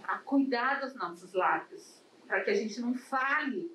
a 0.02 0.18
cuidar 0.18 0.80
dos 0.80 0.92
nossos 0.96 1.32
lábios, 1.34 2.02
para 2.26 2.40
que 2.40 2.50
a 2.50 2.54
gente 2.54 2.80
não 2.80 2.94
fale 2.94 3.70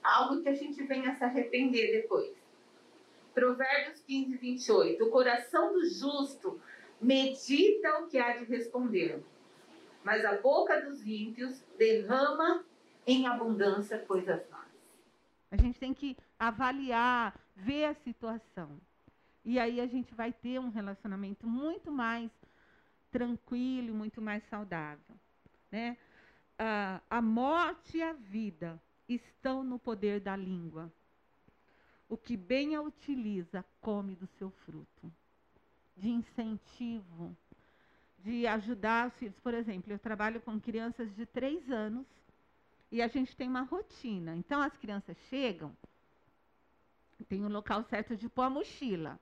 algo 0.00 0.40
que 0.40 0.48
a 0.48 0.54
gente 0.54 0.84
venha 0.84 1.16
se 1.16 1.24
arrepender 1.24 2.00
depois. 2.00 2.32
Provérbios 3.34 4.00
15, 4.06 4.36
28. 4.36 5.04
O 5.04 5.10
coração 5.10 5.72
do 5.72 5.84
justo 5.84 6.60
medita 7.00 7.98
o 7.98 8.06
que 8.06 8.18
há 8.18 8.36
de 8.36 8.44
responder 8.44 9.20
mas 10.04 10.24
a 10.24 10.36
boca 10.40 10.80
dos 10.82 11.04
ímpios 11.06 11.64
derrama 11.78 12.64
em 13.06 13.26
abundância 13.26 13.98
coisas 13.98 14.48
más. 14.50 14.68
A 15.50 15.56
gente 15.56 15.80
tem 15.80 15.94
que 15.94 16.16
avaliar, 16.38 17.34
ver 17.56 17.86
a 17.86 17.94
situação. 17.94 18.78
E 19.44 19.58
aí 19.58 19.80
a 19.80 19.86
gente 19.86 20.14
vai 20.14 20.32
ter 20.32 20.58
um 20.58 20.68
relacionamento 20.68 21.46
muito 21.46 21.90
mais 21.90 22.30
tranquilo, 23.10 23.94
muito 23.94 24.20
mais 24.20 24.42
saudável. 24.48 25.16
Né? 25.70 25.96
A 27.08 27.22
morte 27.22 27.98
e 27.98 28.02
a 28.02 28.12
vida 28.12 28.80
estão 29.08 29.62
no 29.64 29.78
poder 29.78 30.20
da 30.20 30.36
língua. 30.36 30.92
O 32.08 32.16
que 32.16 32.36
bem 32.36 32.74
a 32.74 32.82
utiliza, 32.82 33.64
come 33.80 34.14
do 34.14 34.26
seu 34.26 34.50
fruto. 34.50 35.12
De 35.96 36.10
incentivo, 36.10 37.36
de 38.24 38.46
ajudar 38.46 39.08
os 39.08 39.14
filhos. 39.14 39.38
Por 39.40 39.52
exemplo, 39.52 39.92
eu 39.92 39.98
trabalho 39.98 40.40
com 40.40 40.58
crianças 40.58 41.14
de 41.14 41.26
três 41.26 41.70
anos 41.70 42.06
e 42.90 43.02
a 43.02 43.06
gente 43.06 43.36
tem 43.36 43.46
uma 43.46 43.62
rotina. 43.62 44.34
Então, 44.34 44.62
as 44.62 44.74
crianças 44.78 45.16
chegam, 45.28 45.76
tem 47.28 47.44
um 47.44 47.48
local 47.48 47.84
certo 47.84 48.16
de 48.16 48.28
pôr 48.28 48.42
a 48.42 48.50
mochila. 48.50 49.20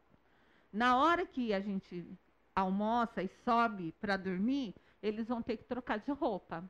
Na 0.72 0.96
hora 0.96 1.26
que 1.26 1.52
a 1.52 1.60
gente 1.60 2.06
almoça 2.54 3.22
e 3.22 3.28
sobe 3.44 3.92
para 4.00 4.16
dormir, 4.16 4.74
eles 5.02 5.26
vão 5.26 5.42
ter 5.42 5.56
que 5.56 5.64
trocar 5.64 5.98
de 5.98 6.12
roupa. 6.12 6.64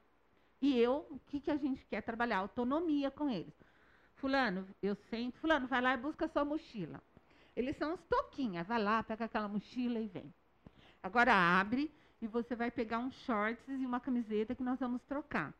E 0.60 0.78
eu, 0.78 1.06
o 1.10 1.18
que, 1.26 1.38
que 1.38 1.50
a 1.50 1.56
gente 1.56 1.84
quer 1.84 2.00
trabalhar? 2.02 2.38
Autonomia 2.38 3.10
com 3.10 3.28
eles. 3.28 3.54
Fulano, 4.14 4.66
eu 4.82 4.94
sento, 5.10 5.38
fulano, 5.38 5.66
vai 5.66 5.82
lá 5.82 5.94
e 5.94 5.98
busca 5.98 6.24
a 6.24 6.28
sua 6.28 6.44
mochila. 6.44 7.02
Eles 7.54 7.76
são 7.76 7.92
uns 7.92 8.02
toquinhas, 8.04 8.66
vai 8.66 8.82
lá, 8.82 9.02
pega 9.02 9.26
aquela 9.26 9.48
mochila 9.48 9.98
e 10.00 10.06
vem. 10.06 10.32
Agora 11.02 11.34
abre 11.34 11.92
e 12.22 12.28
você 12.28 12.54
vai 12.54 12.70
pegar 12.70 13.00
uns 13.00 13.14
shorts 13.24 13.62
e 13.68 13.84
uma 13.84 13.98
camiseta 13.98 14.54
que 14.54 14.62
nós 14.62 14.78
vamos 14.78 15.02
trocar. 15.02 15.52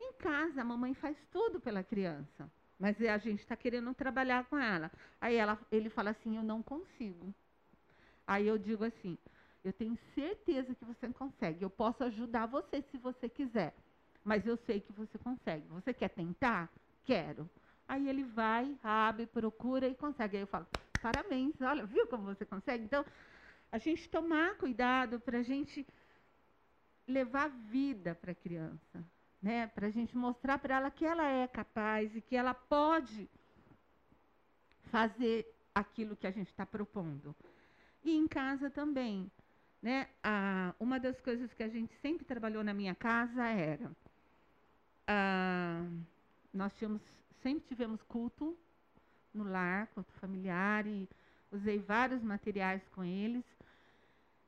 Em 0.00 0.12
casa, 0.12 0.60
a 0.60 0.64
mamãe 0.64 0.94
faz 0.94 1.16
tudo 1.32 1.60
pela 1.60 1.82
criança, 1.82 2.48
mas 2.78 2.98
a 3.02 3.18
gente 3.18 3.40
está 3.40 3.56
querendo 3.56 3.92
trabalhar 3.92 4.44
com 4.44 4.56
ela. 4.56 4.92
Aí 5.20 5.34
ela, 5.34 5.58
ele 5.72 5.90
fala 5.90 6.10
assim: 6.10 6.36
Eu 6.36 6.44
não 6.44 6.62
consigo. 6.62 7.34
Aí 8.24 8.46
eu 8.46 8.56
digo 8.56 8.84
assim: 8.84 9.18
Eu 9.64 9.72
tenho 9.72 9.98
certeza 10.14 10.72
que 10.72 10.84
você 10.84 11.08
consegue. 11.08 11.64
Eu 11.64 11.68
posso 11.68 12.04
ajudar 12.04 12.46
você 12.46 12.80
se 12.90 12.96
você 12.96 13.28
quiser, 13.28 13.74
mas 14.24 14.46
eu 14.46 14.56
sei 14.58 14.80
que 14.80 14.92
você 14.92 15.18
consegue. 15.18 15.66
Você 15.68 15.92
quer 15.92 16.10
tentar? 16.10 16.70
Quero. 17.04 17.50
Aí 17.88 18.08
ele 18.08 18.22
vai, 18.22 18.78
abre, 18.84 19.26
procura 19.26 19.88
e 19.88 19.96
consegue. 19.96 20.36
Aí 20.36 20.44
eu 20.44 20.46
falo: 20.46 20.66
Parabéns, 21.02 21.60
olha, 21.60 21.84
viu 21.86 22.06
como 22.06 22.24
você 22.24 22.44
consegue? 22.44 22.84
Então, 22.84 23.04
a 23.72 23.78
gente 23.78 24.08
tomar 24.08 24.56
cuidado 24.56 25.20
para 25.20 25.38
a 25.38 25.42
gente 25.42 25.86
levar 27.06 27.48
vida 27.48 28.14
para 28.14 28.32
a 28.32 28.34
criança, 28.34 29.04
né? 29.42 29.66
Para 29.68 29.86
a 29.86 29.90
gente 29.90 30.16
mostrar 30.16 30.58
para 30.58 30.76
ela 30.76 30.90
que 30.90 31.04
ela 31.04 31.26
é 31.26 31.46
capaz 31.46 32.14
e 32.14 32.20
que 32.20 32.36
ela 32.36 32.54
pode 32.54 33.28
fazer 34.90 35.46
aquilo 35.74 36.16
que 36.16 36.26
a 36.26 36.30
gente 36.30 36.48
está 36.48 36.66
propondo. 36.66 37.34
E 38.02 38.16
em 38.16 38.26
casa 38.26 38.70
também, 38.70 39.30
né? 39.82 40.08
Uma 40.78 40.98
das 40.98 41.20
coisas 41.20 41.52
que 41.54 41.62
a 41.62 41.68
gente 41.68 41.94
sempre 42.00 42.24
trabalhou 42.24 42.64
na 42.64 42.74
minha 42.74 42.94
casa 42.94 43.44
era 43.46 43.90
ah, 45.06 45.84
nós 46.52 46.72
tínhamos 46.74 47.02
sempre 47.42 47.66
tivemos 47.66 48.02
culto 48.02 48.56
no 49.32 49.44
lar, 49.44 49.86
culto 49.88 50.12
familiar 50.14 50.86
e 50.86 51.08
usei 51.50 51.78
vários 51.78 52.22
materiais 52.22 52.82
com 52.90 53.02
eles. 53.02 53.44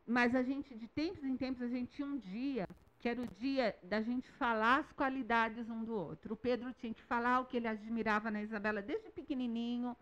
Mas 0.06 0.34
a 0.34 0.42
gente, 0.42 0.74
de 0.74 0.88
tempos 0.88 1.22
em 1.24 1.36
tempos, 1.36 1.62
a 1.62 1.68
gente 1.68 1.92
tinha 1.92 2.06
um 2.06 2.18
dia 2.18 2.66
que 2.98 3.08
era 3.08 3.20
o 3.20 3.26
dia 3.26 3.76
da 3.82 4.00
gente 4.00 4.30
falar 4.32 4.78
as 4.78 4.92
qualidades 4.92 5.68
um 5.68 5.84
do 5.84 5.92
outro. 5.92 6.34
O 6.34 6.36
Pedro 6.36 6.72
tinha 6.72 6.94
que 6.94 7.02
falar 7.02 7.40
o 7.40 7.46
que 7.46 7.56
ele 7.56 7.66
admirava 7.66 8.30
na 8.30 8.40
Isabela 8.40 8.80
desde 8.80 9.10
pequenininho, 9.10 9.96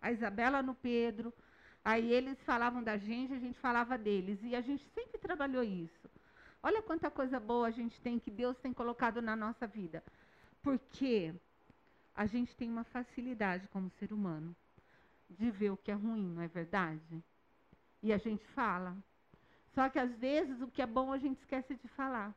a 0.00 0.10
Isabela 0.10 0.62
no 0.62 0.74
Pedro. 0.74 1.34
Aí 1.84 2.10
eles 2.10 2.42
falavam 2.44 2.82
da 2.82 2.96
gente, 2.96 3.34
a 3.34 3.38
gente 3.38 3.58
falava 3.58 3.98
deles. 3.98 4.38
E 4.42 4.56
a 4.56 4.62
gente 4.62 4.84
sempre 4.94 5.18
trabalhou 5.18 5.62
isso. 5.62 6.08
Olha 6.62 6.82
quanta 6.82 7.10
coisa 7.10 7.38
boa 7.38 7.68
a 7.68 7.70
gente 7.70 8.00
tem, 8.00 8.18
que 8.18 8.30
Deus 8.30 8.56
tem 8.58 8.72
colocado 8.72 9.20
na 9.20 9.36
nossa 9.36 9.66
vida. 9.66 10.02
Porque 10.62 11.34
a 12.14 12.24
gente 12.24 12.56
tem 12.56 12.70
uma 12.70 12.84
facilidade 12.84 13.68
como 13.68 13.90
ser 13.90 14.12
humano 14.12 14.56
de 15.28 15.50
ver 15.50 15.70
o 15.70 15.76
que 15.76 15.90
é 15.90 15.94
ruim, 15.94 16.26
não 16.30 16.42
é 16.42 16.48
verdade? 16.48 17.22
E 18.02 18.12
a 18.12 18.16
gente 18.16 18.44
fala. 18.46 18.96
Só 19.76 19.90
que 19.90 19.98
às 19.98 20.10
vezes 20.16 20.62
o 20.62 20.68
que 20.68 20.80
é 20.80 20.86
bom 20.86 21.12
a 21.12 21.18
gente 21.18 21.38
esquece 21.40 21.76
de 21.76 21.86
falar. 21.88 22.34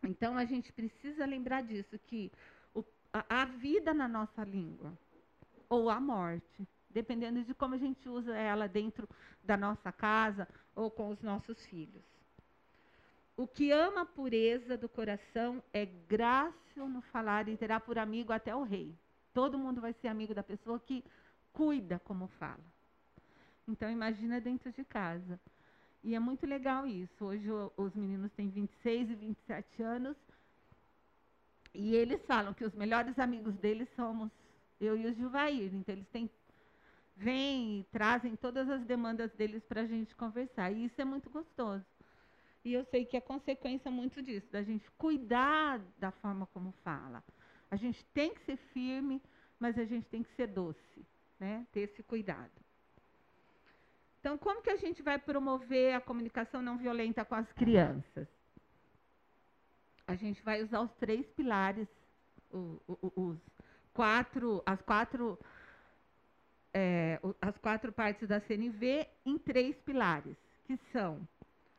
Então 0.00 0.38
a 0.38 0.44
gente 0.44 0.72
precisa 0.72 1.26
lembrar 1.26 1.64
disso, 1.64 1.98
que 2.06 2.30
o, 2.72 2.84
a, 3.12 3.42
a 3.42 3.44
vida 3.44 3.92
na 3.92 4.06
nossa 4.06 4.44
língua, 4.44 4.96
ou 5.68 5.90
a 5.90 5.98
morte, 5.98 6.64
dependendo 6.88 7.42
de 7.42 7.52
como 7.52 7.74
a 7.74 7.78
gente 7.78 8.08
usa 8.08 8.32
ela 8.36 8.68
dentro 8.68 9.08
da 9.42 9.56
nossa 9.56 9.90
casa 9.90 10.46
ou 10.72 10.88
com 10.88 11.08
os 11.08 11.20
nossos 11.20 11.66
filhos. 11.66 12.04
O 13.36 13.44
que 13.44 13.72
ama 13.72 14.02
a 14.02 14.06
pureza 14.06 14.76
do 14.78 14.88
coração 14.88 15.60
é 15.72 15.84
grácil 15.84 16.88
no 16.88 17.02
falar 17.02 17.48
e 17.48 17.56
terá 17.56 17.80
por 17.80 17.98
amigo 17.98 18.32
até 18.32 18.54
o 18.54 18.62
rei. 18.62 18.96
Todo 19.34 19.58
mundo 19.58 19.80
vai 19.80 19.92
ser 19.94 20.06
amigo 20.06 20.32
da 20.32 20.44
pessoa 20.44 20.78
que 20.78 21.04
cuida 21.52 21.98
como 22.04 22.28
fala. 22.28 22.77
Então 23.68 23.90
imagina 23.90 24.40
dentro 24.40 24.72
de 24.72 24.82
casa. 24.82 25.38
E 26.02 26.14
é 26.14 26.18
muito 26.18 26.46
legal 26.46 26.86
isso. 26.86 27.24
Hoje 27.24 27.46
os 27.76 27.94
meninos 27.94 28.32
têm 28.32 28.48
26 28.48 29.10
e 29.10 29.14
27 29.14 29.82
anos. 29.82 30.16
E 31.74 31.94
eles 31.94 32.24
falam 32.24 32.54
que 32.54 32.64
os 32.64 32.74
melhores 32.74 33.18
amigos 33.18 33.54
deles 33.56 33.88
somos 33.94 34.30
eu 34.80 34.96
e 34.96 35.06
o 35.06 35.14
Gilvair. 35.14 35.74
Então 35.74 35.94
eles 35.94 36.08
têm 36.08 36.30
vêm 37.14 37.80
e 37.80 37.84
trazem 37.90 38.36
todas 38.36 38.70
as 38.70 38.84
demandas 38.84 39.32
deles 39.32 39.62
para 39.64 39.82
a 39.82 39.86
gente 39.86 40.14
conversar. 40.14 40.72
E 40.72 40.86
isso 40.86 41.00
é 41.00 41.04
muito 41.04 41.28
gostoso. 41.28 41.84
E 42.64 42.72
eu 42.72 42.84
sei 42.86 43.04
que 43.04 43.16
é 43.16 43.20
consequência 43.20 43.90
muito 43.90 44.22
disso, 44.22 44.46
da 44.52 44.62
gente 44.62 44.88
cuidar 44.92 45.80
da 45.98 46.10
forma 46.10 46.46
como 46.46 46.72
fala. 46.84 47.22
A 47.70 47.76
gente 47.76 48.04
tem 48.14 48.32
que 48.32 48.40
ser 48.42 48.56
firme, 48.56 49.20
mas 49.58 49.76
a 49.78 49.84
gente 49.84 50.06
tem 50.08 50.22
que 50.22 50.32
ser 50.34 50.46
doce, 50.46 51.04
né? 51.38 51.66
Ter 51.72 51.80
esse 51.80 52.02
cuidado. 52.02 52.67
Então, 54.28 54.36
como 54.36 54.60
que 54.60 54.68
a 54.68 54.76
gente 54.76 55.00
vai 55.00 55.18
promover 55.18 55.94
a 55.94 56.02
comunicação 56.02 56.60
não 56.60 56.76
violenta 56.76 57.24
com 57.24 57.34
as 57.34 57.50
crianças? 57.52 58.28
A 60.06 60.14
gente 60.16 60.42
vai 60.42 60.62
usar 60.62 60.82
os 60.82 60.92
três 60.96 61.26
pilares, 61.30 61.88
os 62.52 63.38
quatro, 63.94 64.62
as 64.66 64.82
quatro, 64.82 65.38
é, 66.74 67.18
as 67.40 67.56
quatro 67.56 67.90
partes 67.90 68.28
da 68.28 68.38
CNV 68.38 69.06
em 69.24 69.38
três 69.38 69.74
pilares, 69.80 70.36
que 70.66 70.76
são 70.92 71.26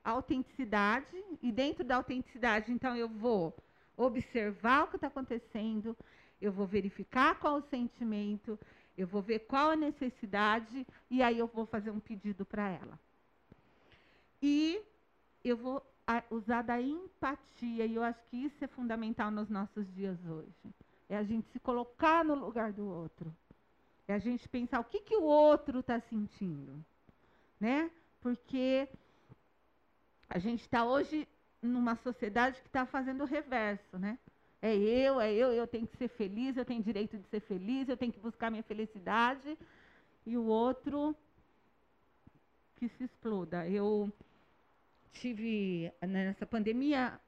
a 0.03 0.09
autenticidade, 0.09 1.23
e 1.43 1.51
dentro 1.51 1.83
da 1.83 1.97
autenticidade, 1.97 2.71
então, 2.71 2.95
eu 2.95 3.07
vou 3.07 3.55
observar 3.95 4.85
o 4.85 4.87
que 4.87 4.95
está 4.95 5.05
acontecendo, 5.05 5.95
eu 6.41 6.51
vou 6.51 6.65
verificar 6.65 7.37
qual 7.37 7.57
o 7.57 7.69
sentimento, 7.69 8.57
eu 8.99 9.07
vou 9.07 9.21
ver 9.21 9.39
qual 9.39 9.71
a 9.71 9.75
necessidade 9.77 10.85
e 11.09 11.23
aí 11.23 11.39
eu 11.39 11.47
vou 11.47 11.65
fazer 11.65 11.89
um 11.89 12.01
pedido 12.01 12.45
para 12.45 12.67
ela. 12.67 12.99
E 14.41 14.81
eu 15.41 15.55
vou 15.55 15.81
usar 16.29 16.63
da 16.63 16.81
empatia, 16.81 17.85
e 17.85 17.95
eu 17.95 18.03
acho 18.03 18.21
que 18.25 18.35
isso 18.35 18.61
é 18.61 18.67
fundamental 18.67 19.31
nos 19.31 19.49
nossos 19.49 19.89
dias 19.93 20.17
hoje. 20.25 20.75
É 21.07 21.15
a 21.15 21.23
gente 21.23 21.47
se 21.49 21.59
colocar 21.61 22.25
no 22.25 22.35
lugar 22.35 22.73
do 22.73 22.85
outro. 22.85 23.33
É 24.05 24.15
a 24.15 24.19
gente 24.19 24.49
pensar 24.49 24.81
o 24.81 24.83
que, 24.83 24.99
que 24.99 25.15
o 25.15 25.23
outro 25.23 25.79
está 25.79 26.01
sentindo. 26.01 26.83
Né? 27.57 27.89
Porque 28.19 28.89
a 30.27 30.39
gente 30.39 30.61
está 30.61 30.83
hoje 30.83 31.25
numa 31.61 31.95
sociedade 31.95 32.59
que 32.59 32.67
está 32.67 32.85
fazendo 32.85 33.21
o 33.21 33.27
reverso, 33.27 33.97
né? 33.97 34.19
É 34.61 34.75
eu, 34.75 35.21
é 35.21 35.31
eu, 35.31 35.51
eu 35.53 35.65
tenho 35.65 35.87
que 35.87 35.95
ser 35.97 36.09
feliz, 36.09 36.57
eu 36.57 36.65
tenho 36.65 36.83
direito 36.83 37.17
de 37.17 37.27
ser 37.29 37.39
feliz, 37.39 37.87
eu 37.87 37.95
tenho 37.95 38.11
que 38.11 38.19
buscar 38.19 38.49
minha 38.49 38.63
felicidade. 38.63 39.57
E 40.25 40.37
o 40.37 40.45
outro 40.45 41.15
que 42.75 42.89
se 42.89 43.03
exploda. 43.03 43.67
Eu 43.67 44.11
tive 45.13 45.91
nessa 46.01 46.45
pandemia 46.45 47.19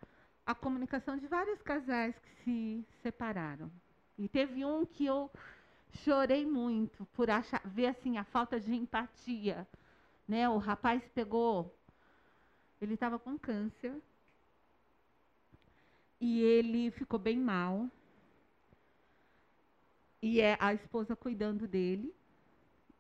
a 0.46 0.56
comunicação 0.56 1.18
de 1.18 1.28
vários 1.28 1.62
casais 1.62 2.18
que 2.20 2.30
se 2.44 2.86
separaram. 3.02 3.72
E 4.18 4.28
teve 4.28 4.66
um 4.66 4.86
que 4.86 5.06
eu 5.06 5.32
chorei 6.04 6.46
muito 6.46 7.06
por 7.08 7.30
achar, 7.30 7.62
ver 7.66 7.88
assim 7.88 8.18
a 8.18 8.24
falta 8.24 8.60
de 8.60 8.74
empatia, 8.74 9.68
né? 10.28 10.48
O 10.50 10.58
rapaz 10.58 11.04
pegou, 11.14 11.76
ele 12.82 12.94
estava 12.94 13.20
com 13.20 13.38
câncer 13.38 14.02
e 16.22 16.40
ele 16.40 16.92
ficou 16.92 17.18
bem 17.18 17.38
mal. 17.38 17.90
E 20.22 20.40
é 20.40 20.56
a 20.60 20.72
esposa 20.72 21.16
cuidando 21.16 21.68
dele. 21.68 22.14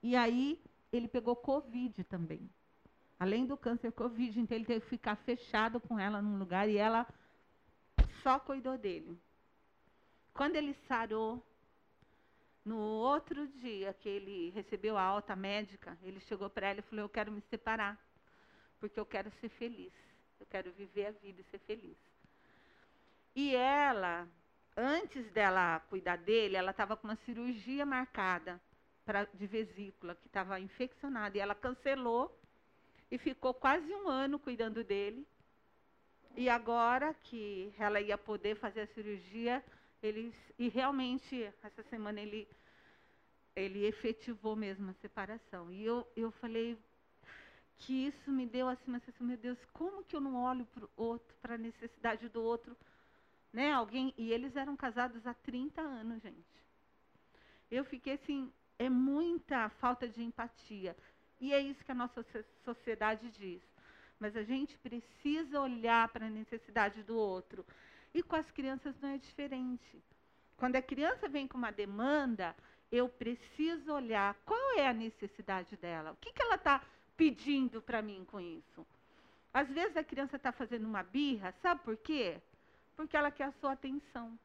E 0.01 0.15
aí 0.15 0.59
ele 0.91 1.07
pegou 1.07 1.35
Covid 1.35 2.03
também. 2.05 2.49
Além 3.19 3.45
do 3.45 3.55
câncer 3.55 3.91
Covid, 3.91 4.39
então 4.39 4.57
ele 4.57 4.65
teve 4.65 4.81
que 4.81 4.89
ficar 4.89 5.15
fechado 5.17 5.79
com 5.79 5.99
ela 5.99 6.19
num 6.19 6.39
lugar 6.39 6.67
e 6.67 6.77
ela 6.77 7.07
só 8.23 8.39
cuidou 8.39 8.75
dele. 8.75 9.15
Quando 10.33 10.55
ele 10.55 10.73
sarou, 10.87 11.45
no 12.65 12.77
outro 12.77 13.47
dia 13.47 13.93
que 13.93 14.09
ele 14.09 14.49
recebeu 14.49 14.97
a 14.97 15.03
alta 15.03 15.35
médica, 15.35 15.95
ele 16.01 16.19
chegou 16.21 16.49
para 16.49 16.69
ela 16.69 16.79
e 16.79 16.83
falou: 16.83 17.05
Eu 17.05 17.09
quero 17.09 17.31
me 17.31 17.41
separar, 17.41 17.99
porque 18.79 18.99
eu 18.99 19.05
quero 19.05 19.31
ser 19.39 19.49
feliz. 19.49 19.93
Eu 20.39 20.47
quero 20.47 20.71
viver 20.71 21.05
a 21.05 21.11
vida 21.11 21.41
e 21.41 21.43
ser 21.51 21.59
feliz. 21.59 22.10
E 23.35 23.55
ela, 23.55 24.27
antes 24.75 25.29
dela 25.31 25.79
cuidar 25.89 26.17
dele, 26.17 26.55
ela 26.55 26.71
estava 26.71 26.97
com 26.97 27.07
uma 27.07 27.15
cirurgia 27.17 27.85
marcada 27.85 28.61
pra, 29.05 29.25
de 29.25 29.47
vesícula, 29.47 30.15
que 30.15 30.27
estava 30.27 30.59
infeccionada. 30.59 31.37
E 31.37 31.41
ela 31.41 31.55
cancelou 31.55 32.37
e 33.09 33.17
ficou 33.17 33.53
quase 33.53 33.93
um 33.93 34.07
ano 34.07 34.39
cuidando 34.39 34.83
dele. 34.83 35.25
E 36.35 36.49
agora 36.49 37.13
que 37.23 37.73
ela 37.77 37.99
ia 37.99 38.17
poder 38.17 38.55
fazer 38.55 38.81
a 38.81 38.87
cirurgia, 38.87 39.63
ele, 40.01 40.33
e 40.57 40.69
realmente, 40.69 41.43
essa 41.61 41.83
semana 41.83 42.21
ele, 42.21 42.47
ele 43.55 43.85
efetivou 43.85 44.55
mesmo 44.55 44.89
a 44.89 44.93
separação. 44.93 45.71
E 45.71 45.83
eu, 45.83 46.07
eu 46.15 46.31
falei, 46.31 46.77
que 47.81 48.07
isso 48.07 48.31
me 48.31 48.45
deu 48.45 48.67
assim, 48.67 48.91
mas 48.91 49.01
assim, 49.09 49.23
meu 49.23 49.37
Deus, 49.37 49.57
como 49.73 50.03
que 50.03 50.15
eu 50.15 50.21
não 50.21 50.35
olho 50.35 50.65
para 50.67 50.85
o 50.85 50.89
outro, 50.95 51.35
para 51.41 51.55
a 51.55 51.57
necessidade 51.57 52.29
do 52.29 52.41
outro, 52.41 52.77
né? 53.51 53.71
Alguém, 53.71 54.13
e 54.17 54.31
eles 54.31 54.55
eram 54.55 54.75
casados 54.75 55.25
há 55.25 55.33
30 55.33 55.81
anos, 55.81 56.21
gente. 56.21 56.45
Eu 57.69 57.83
fiquei 57.85 58.13
assim, 58.13 58.51
é 58.77 58.89
muita 58.89 59.69
falta 59.69 60.07
de 60.07 60.23
empatia. 60.23 60.95
E 61.39 61.53
é 61.53 61.59
isso 61.59 61.83
que 61.83 61.91
a 61.91 61.95
nossa 61.95 62.25
sociedade 62.63 63.29
diz. 63.31 63.61
Mas 64.19 64.35
a 64.35 64.43
gente 64.43 64.77
precisa 64.77 65.59
olhar 65.59 66.07
para 66.09 66.27
a 66.27 66.29
necessidade 66.29 67.01
do 67.03 67.17
outro. 67.17 67.65
E 68.13 68.21
com 68.21 68.35
as 68.35 68.49
crianças 68.51 68.95
não 69.01 69.09
é 69.09 69.17
diferente. 69.17 70.03
Quando 70.57 70.75
a 70.75 70.81
criança 70.81 71.27
vem 71.27 71.47
com 71.47 71.57
uma 71.57 71.71
demanda, 71.71 72.55
eu 72.91 73.09
preciso 73.09 73.91
olhar 73.91 74.35
qual 74.45 74.77
é 74.77 74.87
a 74.87 74.93
necessidade 74.93 75.75
dela. 75.77 76.11
O 76.11 76.17
que, 76.17 76.31
que 76.31 76.41
ela 76.41 76.55
está 76.55 76.83
pedindo 77.17 77.81
para 77.81 78.01
mim 78.01 78.25
com 78.25 78.39
isso? 78.39 78.85
Às 79.53 79.67
vezes 79.69 79.97
a 79.97 80.03
criança 80.03 80.35
está 80.35 80.51
fazendo 80.51 80.85
uma 80.85 81.01
birra, 81.01 81.53
sabe 81.61 81.81
por 81.81 81.97
quê? 81.97 82.39
Porque 82.95 83.17
ela 83.17 83.31
quer 83.31 83.45
a 83.45 83.51
sua 83.53 83.73
atenção. 83.73 84.37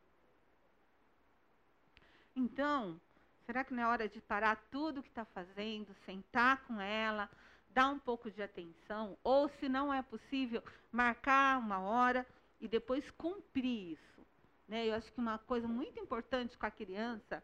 Então, 2.34 3.00
será 3.46 3.64
que 3.64 3.72
não 3.72 3.82
é 3.82 3.86
hora 3.86 4.08
de 4.08 4.20
parar 4.20 4.56
tudo 4.70 5.00
o 5.00 5.02
que 5.02 5.08
está 5.08 5.24
fazendo, 5.24 5.94
sentar 6.04 6.62
com 6.64 6.80
ela, 6.80 7.30
dar 7.70 7.88
um 7.88 7.98
pouco 7.98 8.30
de 8.30 8.42
atenção? 8.42 9.16
Ou, 9.24 9.48
se 9.48 9.68
não 9.68 9.92
é 9.92 10.02
possível, 10.02 10.62
marcar 10.92 11.58
uma 11.58 11.80
hora 11.80 12.26
e 12.60 12.68
depois 12.68 13.10
cumprir 13.12 13.92
isso? 13.92 14.26
Né? 14.68 14.86
Eu 14.88 14.94
acho 14.94 15.12
que 15.12 15.18
uma 15.18 15.38
coisa 15.38 15.66
muito 15.66 15.98
importante 15.98 16.56
com 16.58 16.66
a 16.66 16.70
criança 16.70 17.42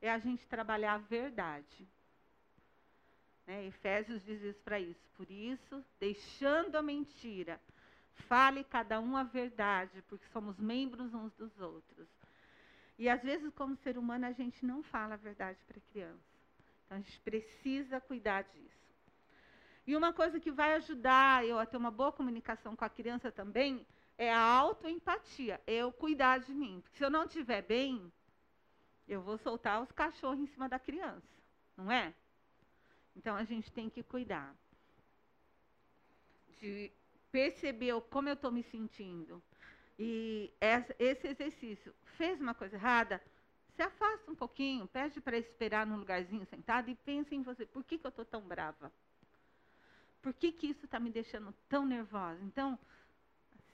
é 0.00 0.10
a 0.10 0.18
gente 0.18 0.46
trabalhar 0.46 0.94
a 0.94 0.98
verdade. 0.98 1.88
Né? 3.46 3.66
Efésios 3.66 4.24
diz 4.24 4.40
isso 4.42 4.60
para 4.62 4.80
isso. 4.80 5.08
Por 5.14 5.30
isso, 5.30 5.84
deixando 5.98 6.76
a 6.76 6.82
mentira, 6.82 7.60
fale 8.14 8.64
cada 8.64 9.00
um 9.00 9.16
a 9.16 9.22
verdade, 9.22 10.02
porque 10.08 10.26
somos 10.28 10.58
membros 10.58 11.12
uns 11.14 11.32
dos 11.34 11.58
outros. 11.60 12.08
E 12.98 13.08
às 13.08 13.22
vezes, 13.22 13.52
como 13.54 13.76
ser 13.76 13.98
humano, 13.98 14.26
a 14.26 14.32
gente 14.32 14.64
não 14.64 14.82
fala 14.82 15.14
a 15.14 15.16
verdade 15.16 15.58
para 15.66 15.78
a 15.78 15.92
criança. 15.92 16.32
Então 16.84 16.98
a 16.98 17.00
gente 17.00 17.20
precisa 17.20 18.00
cuidar 18.00 18.42
disso. 18.42 18.82
E 19.86 19.96
uma 19.96 20.12
coisa 20.12 20.38
que 20.38 20.50
vai 20.50 20.74
ajudar 20.74 21.44
eu 21.44 21.58
a 21.58 21.66
ter 21.66 21.76
uma 21.76 21.90
boa 21.90 22.12
comunicação 22.12 22.76
com 22.76 22.84
a 22.84 22.88
criança 22.88 23.32
também 23.32 23.84
é 24.16 24.32
a 24.32 24.40
autoempatia, 24.40 25.60
eu 25.66 25.90
cuidar 25.90 26.38
de 26.38 26.54
mim. 26.54 26.80
Porque 26.80 26.98
se 26.98 27.04
eu 27.04 27.10
não 27.10 27.24
estiver 27.24 27.62
bem, 27.62 28.12
eu 29.08 29.20
vou 29.20 29.36
soltar 29.38 29.82
os 29.82 29.90
cachorros 29.90 30.38
em 30.38 30.46
cima 30.46 30.68
da 30.68 30.78
criança, 30.78 31.26
não 31.76 31.90
é? 31.90 32.14
Então 33.16 33.34
a 33.34 33.44
gente 33.44 33.72
tem 33.72 33.90
que 33.90 34.02
cuidar 34.02 34.54
de 36.60 36.92
perceber 37.32 37.98
como 38.02 38.28
eu 38.28 38.34
estou 38.34 38.52
me 38.52 38.62
sentindo. 38.62 39.42
E 39.98 40.52
esse 40.98 41.26
exercício 41.26 41.94
fez 42.16 42.40
uma 42.40 42.54
coisa 42.54 42.76
errada, 42.76 43.22
se 43.74 43.82
afasta 43.82 44.30
um 44.30 44.34
pouquinho, 44.34 44.86
pede 44.86 45.20
para 45.20 45.38
esperar 45.38 45.86
num 45.86 45.96
lugarzinho 45.96 46.44
sentado 46.46 46.90
e 46.90 46.94
pense 46.94 47.34
em 47.34 47.42
você. 47.42 47.64
Por 47.64 47.82
que, 47.82 47.98
que 47.98 48.06
eu 48.06 48.10
estou 48.10 48.24
tão 48.24 48.42
brava? 48.42 48.92
Por 50.20 50.34
que, 50.34 50.52
que 50.52 50.68
isso 50.68 50.84
está 50.84 51.00
me 51.00 51.10
deixando 51.10 51.52
tão 51.68 51.86
nervosa? 51.86 52.44
Então, 52.44 52.78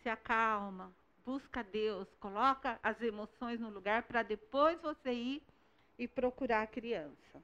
se 0.01 0.09
acalma, 0.09 0.95
busca 1.25 1.63
Deus, 1.63 2.09
coloca 2.21 2.79
as 2.83 3.01
emoções 3.03 3.61
no 3.61 3.69
lugar 3.69 4.05
para 4.05 4.23
depois 4.23 4.81
você 4.81 5.13
ir 5.13 5.43
e 5.99 6.07
procurar 6.07 6.63
a 6.63 6.67
criança. 6.67 7.43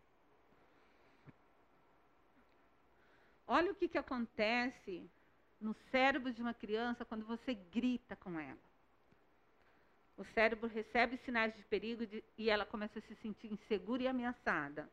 Olha 3.47 3.73
o 3.73 3.75
que, 3.75 3.89
que 3.89 3.99
acontece 3.99 5.11
no 5.65 5.75
cérebro 5.91 6.31
de 6.31 6.43
uma 6.43 6.53
criança 6.53 7.07
quando 7.07 7.25
você 7.25 7.55
grita 7.55 8.15
com 8.17 8.39
ela. 8.39 8.59
O 10.15 10.25
cérebro 10.27 10.69
recebe 10.69 11.17
sinais 11.17 11.57
de 11.57 11.62
perigo 11.65 12.07
de, 12.07 12.23
e 12.37 12.51
ela 12.51 12.67
começa 12.67 12.99
a 12.99 13.03
se 13.03 13.15
sentir 13.17 13.51
insegura 13.51 14.03
e 14.03 14.07
ameaçada. 14.07 14.89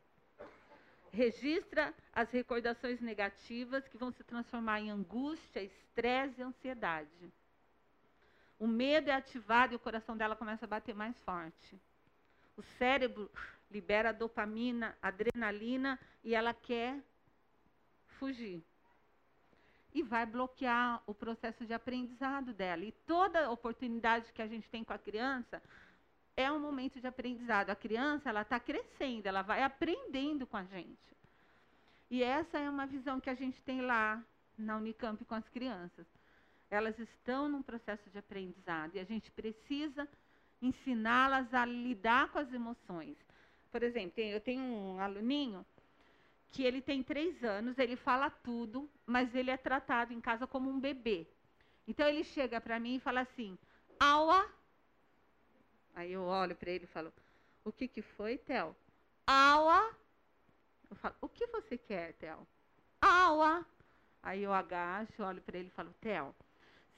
Registra 1.11 1.93
as 2.13 2.31
recordações 2.31 3.01
negativas 3.01 3.85
que 3.89 3.97
vão 3.97 4.11
se 4.13 4.23
transformar 4.23 4.79
em 4.79 4.89
angústia, 4.89 5.61
estresse 5.61 6.39
e 6.39 6.43
ansiedade. 6.43 7.31
O 8.57 8.65
medo 8.65 9.09
é 9.09 9.13
ativado 9.13 9.73
e 9.73 9.75
o 9.75 9.79
coração 9.79 10.15
dela 10.15 10.37
começa 10.37 10.63
a 10.63 10.69
bater 10.69 10.95
mais 10.95 11.17
forte. 11.19 11.77
O 12.55 12.63
cérebro 12.79 13.29
libera 13.69 14.13
dopamina, 14.13 14.97
adrenalina 15.01 15.99
e 16.23 16.33
ela 16.33 16.53
quer 16.53 16.97
fugir. 18.19 18.63
E 19.93 20.01
vai 20.03 20.25
bloquear 20.25 21.01
o 21.05 21.13
processo 21.13 21.65
de 21.65 21.73
aprendizado 21.73 22.53
dela. 22.53 22.83
E 22.83 22.91
toda 23.05 23.51
oportunidade 23.51 24.31
que 24.33 24.41
a 24.41 24.47
gente 24.47 24.69
tem 24.69 24.83
com 24.83 24.93
a 24.93 24.97
criança 24.97 25.61
é 26.35 26.51
um 26.51 26.59
momento 26.59 26.99
de 26.99 27.07
aprendizado. 27.07 27.69
A 27.69 27.75
criança, 27.75 28.29
ela 28.29 28.41
está 28.41 28.59
crescendo, 28.59 29.27
ela 29.27 29.41
vai 29.41 29.63
aprendendo 29.63 30.47
com 30.47 30.57
a 30.57 30.63
gente. 30.63 31.17
E 32.09 32.23
essa 32.23 32.57
é 32.57 32.69
uma 32.69 32.85
visão 32.85 33.19
que 33.19 33.29
a 33.29 33.35
gente 33.35 33.61
tem 33.63 33.81
lá 33.81 34.23
na 34.57 34.77
Unicamp 34.77 35.23
com 35.25 35.35
as 35.35 35.47
crianças 35.49 36.05
elas 36.71 36.97
estão 36.97 37.49
num 37.49 37.61
processo 37.61 38.09
de 38.09 38.17
aprendizado 38.17 38.95
e 38.95 38.99
a 38.99 39.03
gente 39.03 39.29
precisa 39.31 40.07
ensiná-las 40.61 41.53
a 41.53 41.65
lidar 41.65 42.31
com 42.31 42.39
as 42.39 42.51
emoções. 42.53 43.17
Por 43.69 43.83
exemplo, 43.83 44.21
eu 44.21 44.39
tenho 44.39 44.63
um 44.63 44.99
aluninho 44.99 45.65
que 46.51 46.63
ele 46.63 46.81
tem 46.81 47.01
três 47.01 47.43
anos, 47.43 47.77
ele 47.79 47.95
fala 47.95 48.29
tudo, 48.29 48.89
mas 49.05 49.33
ele 49.33 49.49
é 49.49 49.57
tratado 49.57 50.13
em 50.13 50.19
casa 50.19 50.45
como 50.45 50.69
um 50.69 50.79
bebê. 50.79 51.25
Então 51.87 52.07
ele 52.07 52.23
chega 52.23 52.59
para 52.59 52.79
mim 52.79 52.95
e 52.95 52.99
fala 52.99 53.21
assim, 53.21 53.57
aua. 53.99 54.49
Aí 55.95 56.11
eu 56.11 56.23
olho 56.23 56.55
para 56.55 56.71
ele 56.71 56.83
e 56.83 56.87
falo, 56.87 57.11
o 57.63 57.71
que, 57.71 57.87
que 57.87 58.01
foi, 58.01 58.37
Theo? 58.37 58.75
Aua. 59.25 59.95
Eu 60.89 60.95
falo, 60.97 61.15
o 61.21 61.29
que 61.29 61.47
você 61.47 61.77
quer, 61.77 62.13
Theo? 62.13 62.45
Aua. 63.01 63.65
Aí 64.21 64.43
eu 64.43 64.53
agacho, 64.53 65.23
olho 65.23 65.41
para 65.41 65.57
ele 65.57 65.69
e 65.69 65.71
falo, 65.71 65.93
Theo, 66.01 66.35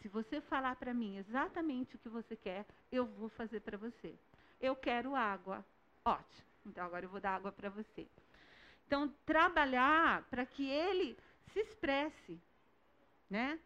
se 0.02 0.08
você 0.08 0.42
falar 0.42 0.76
para 0.76 0.94
mim 0.94 1.18
exatamente 1.18 1.96
o 1.96 2.00
que 2.00 2.10
você 2.10 2.36
quer, 2.36 2.66
eu 2.92 3.06
vou 3.06 3.30
fazer 3.30 3.62
para 3.62 3.78
você. 3.78 4.16
Eu 4.60 4.76
quero 4.76 5.16
água. 5.16 5.64
Ótimo. 6.04 6.48
Então 6.66 6.86
agora 6.86 7.06
eu 7.06 7.10
vou 7.10 7.22
dar 7.22 7.36
água 7.36 7.52
para 7.52 7.70
você. 7.70 8.08
Então 8.86 9.14
trabalhar 9.26 10.24
para 10.30 10.46
que 10.46 10.70
ele 10.70 11.18
se 11.52 11.60
expresse, 11.60 12.40
né? 13.30 13.60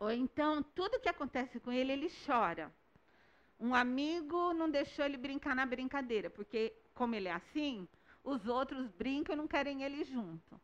Ou 0.00 0.10
então 0.10 0.62
tudo 0.62 1.00
que 1.00 1.08
acontece 1.08 1.60
com 1.60 1.72
ele, 1.72 1.92
ele 1.92 2.10
chora. 2.26 2.72
Um 3.58 3.74
amigo 3.74 4.52
não 4.52 4.68
deixou 4.68 5.04
ele 5.04 5.16
brincar 5.16 5.54
na 5.54 5.64
brincadeira, 5.64 6.28
porque 6.28 6.72
como 6.92 7.14
ele 7.14 7.28
é 7.28 7.32
assim, 7.32 7.88
os 8.22 8.46
outros 8.46 8.88
brincam 8.92 9.34
e 9.34 9.38
não 9.38 9.46
querem 9.46 9.82
ele 9.82 10.04
junto. 10.04 10.60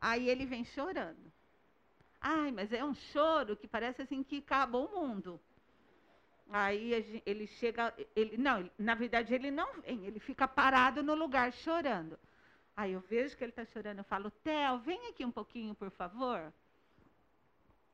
Aí 0.00 0.28
ele 0.28 0.46
vem 0.46 0.64
chorando. 0.64 1.32
Ai, 2.20 2.50
mas 2.50 2.72
é 2.72 2.84
um 2.84 2.94
choro 2.94 3.56
que 3.56 3.68
parece 3.68 4.02
assim 4.02 4.22
que 4.22 4.38
acabou 4.38 4.86
o 4.86 5.00
mundo. 5.00 5.40
Aí 6.50 7.20
ele 7.26 7.46
chega, 7.46 7.94
ele 8.16 8.36
não, 8.36 8.70
na 8.78 8.94
verdade 8.94 9.34
ele 9.34 9.50
não 9.50 9.80
vem, 9.82 10.06
ele 10.06 10.18
fica 10.18 10.48
parado 10.48 11.02
no 11.02 11.14
lugar 11.14 11.52
chorando. 11.52 12.18
Aí 12.78 12.92
eu 12.92 13.00
vejo 13.00 13.36
que 13.36 13.42
ele 13.42 13.50
está 13.50 13.64
chorando, 13.64 13.98
eu 13.98 14.04
falo, 14.04 14.30
Theo, 14.30 14.78
vem 14.78 15.08
aqui 15.08 15.24
um 15.24 15.32
pouquinho, 15.32 15.74
por 15.74 15.90
favor. 15.90 16.52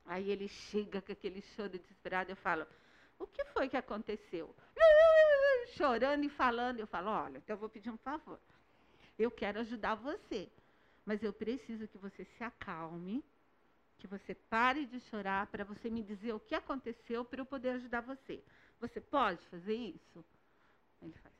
Aí 0.04 0.30
ele 0.30 0.46
chega 0.46 1.00
com 1.00 1.10
aquele 1.10 1.40
choro 1.40 1.70
desesperado, 1.70 2.30
eu 2.30 2.36
falo, 2.36 2.66
o 3.18 3.26
que 3.26 3.42
foi 3.46 3.66
que 3.66 3.78
aconteceu? 3.78 4.54
Chorando 5.74 6.24
e 6.24 6.28
falando, 6.28 6.80
eu 6.80 6.86
falo, 6.86 7.08
olha, 7.08 7.38
então 7.38 7.56
eu 7.56 7.60
vou 7.60 7.70
pedir 7.70 7.88
um 7.88 7.96
favor. 7.96 8.38
Eu 9.18 9.30
quero 9.30 9.60
ajudar 9.60 9.94
você, 9.94 10.50
mas 11.06 11.22
eu 11.22 11.32
preciso 11.32 11.88
que 11.88 11.96
você 11.96 12.26
se 12.36 12.44
acalme 12.44 13.24
que 13.96 14.06
você 14.06 14.34
pare 14.34 14.84
de 14.84 15.00
chorar 15.00 15.46
para 15.46 15.64
você 15.64 15.88
me 15.88 16.02
dizer 16.02 16.34
o 16.34 16.40
que 16.40 16.54
aconteceu 16.54 17.24
para 17.24 17.40
eu 17.40 17.46
poder 17.46 17.70
ajudar 17.70 18.02
você. 18.02 18.44
Você 18.80 19.00
pode 19.00 19.42
fazer 19.46 19.76
isso? 19.76 20.22
Ele 21.00 21.14
faz. 21.22 21.34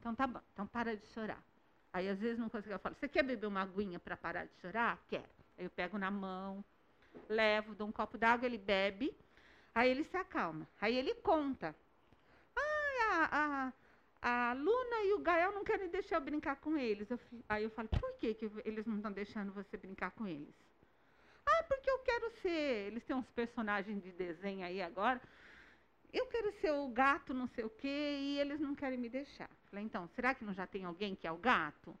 Então 0.00 0.12
tá 0.12 0.26
bom, 0.26 0.40
então 0.52 0.66
para 0.66 0.96
de 0.96 1.06
chorar. 1.14 1.40
Aí 1.92 2.08
às 2.08 2.18
vezes 2.18 2.38
não 2.38 2.48
consigo, 2.48 2.74
eu 2.74 2.78
falo, 2.78 2.94
você 2.94 3.08
quer 3.08 3.22
beber 3.22 3.46
uma 3.46 3.62
aguinha 3.62 3.98
para 3.98 4.16
parar 4.16 4.46
de 4.46 4.54
chorar? 4.60 4.98
Quero. 5.08 5.28
Aí 5.58 5.64
eu 5.64 5.70
pego 5.70 5.98
na 5.98 6.10
mão, 6.10 6.64
levo, 7.28 7.74
dou 7.74 7.86
um 7.86 7.92
copo 7.92 8.16
d'água, 8.16 8.46
ele 8.46 8.58
bebe, 8.58 9.14
aí 9.74 9.90
ele 9.90 10.04
se 10.04 10.16
acalma. 10.16 10.66
Aí 10.80 10.96
ele 10.96 11.14
conta. 11.16 11.74
A, 13.14 13.72
a, 14.22 14.50
a 14.50 14.52
Luna 14.54 15.04
e 15.04 15.12
o 15.12 15.18
Gael 15.18 15.52
não 15.52 15.64
querem 15.64 15.88
deixar 15.88 16.16
eu 16.16 16.20
brincar 16.22 16.56
com 16.56 16.78
eles. 16.78 17.10
Eu, 17.10 17.20
aí 17.48 17.64
eu 17.64 17.70
falo, 17.70 17.88
por 17.88 18.14
que, 18.14 18.34
que 18.34 18.50
eles 18.64 18.86
não 18.86 18.96
estão 18.96 19.12
deixando 19.12 19.52
você 19.52 19.76
brincar 19.76 20.12
com 20.12 20.26
eles? 20.26 20.54
Ah, 21.46 21.62
porque 21.64 21.90
eu 21.90 21.98
quero 21.98 22.30
ser. 22.40 22.86
Eles 22.86 23.04
têm 23.04 23.16
uns 23.16 23.28
personagens 23.30 24.02
de 24.02 24.12
desenho 24.12 24.64
aí 24.64 24.80
agora. 24.80 25.20
Eu 26.12 26.26
quero 26.26 26.52
ser 26.60 26.72
o 26.72 26.88
gato, 26.88 27.32
não 27.32 27.48
sei 27.48 27.64
o 27.64 27.70
quê, 27.70 28.16
e 28.20 28.38
eles 28.38 28.60
não 28.60 28.74
querem 28.74 28.98
me 28.98 29.08
deixar. 29.08 29.48
Falei, 29.70 29.84
então, 29.84 30.06
será 30.08 30.34
que 30.34 30.44
não 30.44 30.52
já 30.52 30.66
tem 30.66 30.84
alguém 30.84 31.14
que 31.14 31.26
é 31.26 31.32
o 31.32 31.38
gato? 31.38 31.96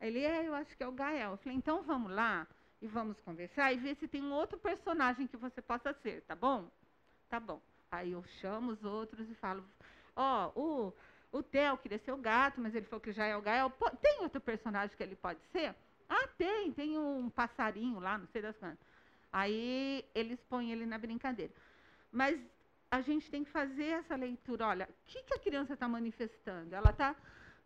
Ele 0.00 0.20
é, 0.20 0.46
eu 0.46 0.54
acho 0.54 0.76
que 0.76 0.82
é 0.82 0.86
o 0.86 0.92
Gael. 0.92 1.32
Eu 1.32 1.36
falei, 1.38 1.56
então 1.56 1.82
vamos 1.82 2.12
lá 2.12 2.46
e 2.80 2.86
vamos 2.86 3.18
conversar 3.20 3.72
e 3.72 3.78
ver 3.78 3.96
se 3.96 4.06
tem 4.06 4.22
um 4.22 4.32
outro 4.32 4.58
personagem 4.58 5.26
que 5.26 5.36
você 5.36 5.62
possa 5.62 5.92
ser, 5.94 6.22
tá 6.22 6.36
bom? 6.36 6.70
Tá 7.28 7.40
bom. 7.40 7.60
Aí 7.90 8.12
eu 8.12 8.22
chamo 8.40 8.72
os 8.72 8.84
outros 8.84 9.28
e 9.28 9.34
falo, 9.34 9.64
ó, 10.14 10.52
oh, 10.54 10.92
o, 11.32 11.38
o 11.38 11.42
Theo 11.42 11.78
queria 11.78 11.98
ser 11.98 12.12
o 12.12 12.16
gato, 12.16 12.60
mas 12.60 12.74
ele 12.74 12.86
falou 12.86 13.00
que 13.00 13.12
já 13.12 13.24
é 13.24 13.36
o 13.36 13.42
Gael. 13.42 13.72
Tem 14.00 14.20
outro 14.20 14.40
personagem 14.40 14.96
que 14.96 15.02
ele 15.02 15.16
pode 15.16 15.40
ser? 15.50 15.74
Ah, 16.08 16.28
tem, 16.36 16.72
tem 16.72 16.98
um 16.98 17.30
passarinho 17.30 17.98
lá, 17.98 18.18
não 18.18 18.26
sei 18.28 18.42
das 18.42 18.56
quantas. 18.58 18.86
Aí 19.32 20.04
eles 20.14 20.38
põem 20.48 20.70
ele 20.70 20.86
na 20.86 20.98
brincadeira. 20.98 21.52
Mas 22.12 22.38
a 22.94 23.00
gente 23.00 23.28
tem 23.28 23.42
que 23.42 23.50
fazer 23.50 23.86
essa 23.86 24.14
leitura. 24.14 24.68
Olha, 24.68 24.88
o 24.88 24.94
que, 25.04 25.20
que 25.24 25.34
a 25.34 25.38
criança 25.38 25.74
está 25.74 25.88
manifestando? 25.88 26.76
Ela 26.76 26.90
está. 26.90 27.16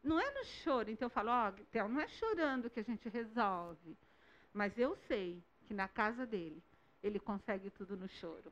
Não 0.03 0.19
é 0.19 0.31
no 0.31 0.43
choro. 0.45 0.91
Então 0.91 1.05
eu 1.07 1.11
falo, 1.11 1.31
ó, 1.31 1.53
oh, 1.53 1.89
não 1.89 2.01
é 2.01 2.09
chorando 2.09 2.71
que 2.71 2.81
a 2.81 2.83
gente 2.83 3.07
resolve. 3.11 3.95
Mas 4.55 4.79
eu 4.79 4.97
sei 5.07 5.45
que 5.67 5.75
na 5.75 5.87
casa 5.87 6.25
dele, 6.25 6.63
ele 7.03 7.21
consegue 7.21 7.69
tudo 7.69 7.95
no 7.95 8.09
choro. 8.09 8.51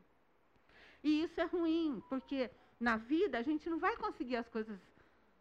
E 1.02 1.22
isso 1.22 1.40
é 1.40 1.44
ruim, 1.44 2.02
porque 2.10 2.50
na 2.78 2.98
vida 2.98 3.38
a 3.38 3.42
gente 3.42 3.70
não 3.70 3.78
vai 3.78 3.96
conseguir 3.96 4.36
as 4.36 4.48
coisas 4.50 4.78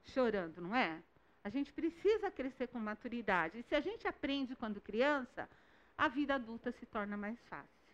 chorando, 0.06 0.62
não 0.62 0.74
é? 0.74 1.04
A 1.44 1.50
gente 1.50 1.74
precisa 1.74 2.32
crescer 2.32 2.68
com 2.70 2.80
maturidade. 2.80 3.60
E 3.60 3.64
se 3.64 3.76
a 3.76 3.82
gente 3.82 4.08
aprende 4.08 4.56
quando 4.56 4.80
criança, 4.80 5.50
a 5.98 6.08
vida 6.08 6.36
adulta 6.36 6.72
se 6.72 6.86
torna 6.86 7.18
mais 7.18 7.38
fácil. 7.50 7.94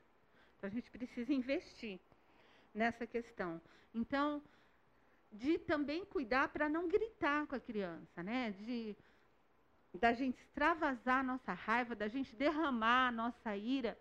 Então 0.58 0.70
a 0.70 0.72
gente 0.72 0.92
precisa 0.92 1.34
investir 1.34 2.00
nessa 2.74 3.06
questão. 3.06 3.62
Então, 3.94 4.42
de 5.32 5.58
também 5.60 6.06
cuidar 6.06 6.50
para 6.50 6.68
não 6.68 6.88
gritar 6.88 7.48
com 7.48 7.56
a 7.56 7.60
criança, 7.60 8.24
né? 8.24 8.52
De 8.52 8.96
da 9.94 10.14
gente 10.14 10.40
extravasar 10.40 11.20
a 11.20 11.24
nossa 11.24 11.52
raiva, 11.52 11.94
da 11.94 12.08
gente 12.08 12.34
derramar 12.36 13.10
a 13.10 13.12
nossa 13.12 13.58
ira 13.58 13.98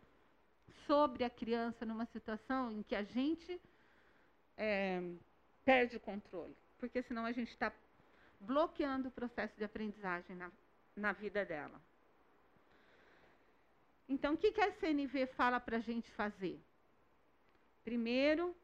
sobre 0.87 1.25
a 1.25 1.31
criança 1.31 1.85
numa 1.85 2.07
situação 2.07 2.71
em 2.71 2.83
que 2.83 2.95
a 2.95 3.03
gente 3.03 3.61
é, 4.57 5.03
perde 5.65 5.97
o 5.97 6.01
controle. 6.01 6.57
Porque 6.79 7.03
senão 7.03 7.25
a 7.25 7.33
gente 7.33 7.51
está 7.51 7.73
bloqueando 8.41 9.09
o 9.09 9.13
processo 9.13 9.57
de 9.57 9.65
aprendizagem 9.65 10.37
na, 10.37 10.51
na 10.95 11.13
vida 11.13 11.45
dela. 11.45 11.81
Então, 14.09 14.35
o 14.35 14.37
que, 14.37 14.53
que 14.53 14.61
a 14.61 14.73
CNV 14.73 15.27
fala 15.29 15.61
para 15.61 15.77
a 15.77 15.81
gente 15.81 16.11
fazer? 16.13 16.61
Primeiro, 17.85 18.57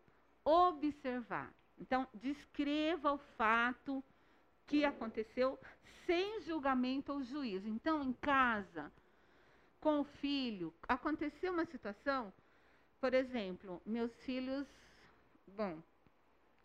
observar. 0.47 1.53
Então, 1.79 2.07
descreva 2.15 3.13
o 3.13 3.19
fato 3.37 4.03
que 4.67 4.85
aconteceu 4.85 5.59
sem 6.07 6.41
julgamento 6.43 7.13
ou 7.13 7.23
juízo. 7.23 7.69
Então, 7.69 8.03
em 8.03 8.13
casa, 8.13 8.93
com 9.81 10.01
o 10.01 10.05
filho, 10.05 10.73
aconteceu 10.89 11.53
uma 11.53 11.67
situação, 11.67 12.33
por 13.01 13.13
exemplo, 13.13 13.83
meus 13.85 14.13
filhos, 14.25 14.67
bom, 15.49 15.83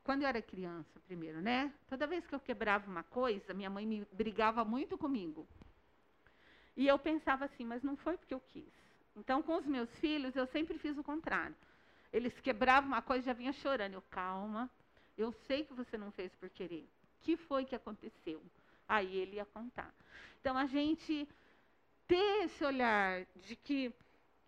quando 0.04 0.22
eu 0.22 0.28
era 0.28 0.42
criança, 0.42 1.00
primeiro, 1.08 1.42
né? 1.42 1.74
Toda 1.90 2.08
vez 2.08 2.26
que 2.26 2.34
eu 2.34 2.40
quebrava 2.40 2.90
uma 2.90 3.04
coisa, 3.04 3.54
minha 3.54 3.70
mãe 3.70 3.86
me 3.86 4.08
brigava 4.14 4.64
muito 4.64 4.98
comigo. 4.98 5.48
E 6.78 6.88
eu 6.88 6.98
pensava 6.98 7.46
assim, 7.46 7.66
mas 7.66 7.84
não 7.84 7.98
foi 7.98 8.18
porque 8.18 8.34
eu 8.34 8.40
quis. 8.40 8.72
Então, 9.16 9.44
com 9.44 9.58
os 9.58 9.66
meus 9.66 9.90
filhos, 10.00 10.36
eu 10.36 10.48
sempre 10.48 10.78
fiz 10.80 10.98
o 10.98 11.04
contrário. 11.04 11.56
Eles 12.12 12.40
quebravam 12.42 12.90
uma 12.90 13.02
coisa 13.02 13.24
e 13.24 13.26
já 13.26 13.34
vinha 13.34 13.54
chorando. 13.54 13.94
Eu, 13.94 14.02
calma, 14.04 14.70
eu 15.18 15.32
sei 15.32 15.64
que 15.64 15.74
você 15.74 15.98
não 15.98 16.12
fez 16.12 16.36
por 16.36 16.50
querer. 16.50 16.84
O 16.84 17.24
que 17.24 17.38
foi 17.38 17.66
que 17.66 17.76
aconteceu? 17.76 18.42
Aí 18.88 19.16
ele 19.18 19.38
ia 19.38 19.46
contar. 19.46 19.94
Então, 20.40 20.58
a 20.58 20.66
gente 20.66 21.28
ter 22.08 22.44
esse 22.44 22.64
olhar 22.66 23.26
de 23.36 23.56
que 23.56 23.94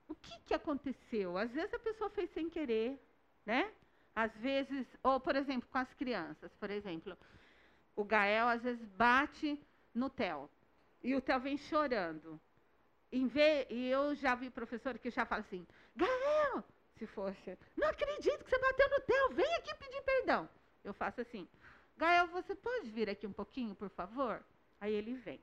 o 0.08 0.16
que, 0.16 0.38
que 0.46 0.54
aconteceu? 0.54 1.38
Às 1.38 1.52
vezes 1.52 1.74
a 1.74 1.80
pessoa 1.80 2.10
fez 2.10 2.30
sem 2.32 2.50
querer, 2.50 3.00
né? 3.46 3.72
Às 4.16 4.36
vezes, 4.38 4.86
ou 5.02 5.20
por 5.20 5.36
exemplo, 5.36 5.68
com 5.72 5.78
as 5.78 5.94
crianças, 5.94 6.54
por 6.56 6.70
exemplo, 6.70 7.18
o 7.96 8.04
Gael 8.04 8.48
às 8.48 8.62
vezes 8.62 8.86
bate 8.90 9.60
no 9.94 10.10
Theo 10.10 10.50
e 11.02 11.16
o 11.16 11.22
Theo 11.22 11.40
vem 11.40 11.58
chorando. 11.58 12.40
Em 13.12 13.28
vez, 13.28 13.68
e 13.70 13.88
eu 13.88 14.16
já 14.16 14.36
vi 14.36 14.50
professor 14.50 14.98
que 14.98 15.10
já 15.10 15.26
fala 15.26 15.42
assim, 15.42 15.66
Gael, 15.96 16.64
se 17.04 17.08
fosse, 17.08 17.58
não 17.76 17.90
acredito 17.90 18.44
que 18.44 18.50
você 18.50 18.58
bateu 18.58 18.90
no 18.90 19.02
Theo, 19.02 19.30
vem 19.32 19.56
aqui 19.56 19.76
pedir 19.76 20.02
perdão. 20.04 20.50
Eu 20.84 20.94
faço 20.94 21.20
assim, 21.20 21.48
Gael, 21.98 22.28
você 22.28 22.56
pode 22.56 22.90
vir 22.90 23.10
aqui 23.10 23.28
um 23.28 23.34
pouquinho, 23.34 23.76
por 23.76 23.90
favor? 23.90 24.42
Aí 24.80 24.94
ele 24.94 25.14
vem. 25.16 25.42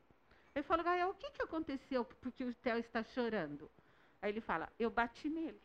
Eu 0.54 0.64
falo, 0.64 0.82
Gael, 0.82 1.10
o 1.10 1.14
que, 1.14 1.30
que 1.30 1.42
aconteceu 1.42 2.04
porque 2.04 2.44
o 2.44 2.54
Theo 2.54 2.78
está 2.78 3.02
chorando? 3.04 3.70
Aí 4.22 4.30
ele 4.30 4.40
fala, 4.40 4.72
eu 4.78 4.90
bati 4.90 5.28
nele. 5.28 5.60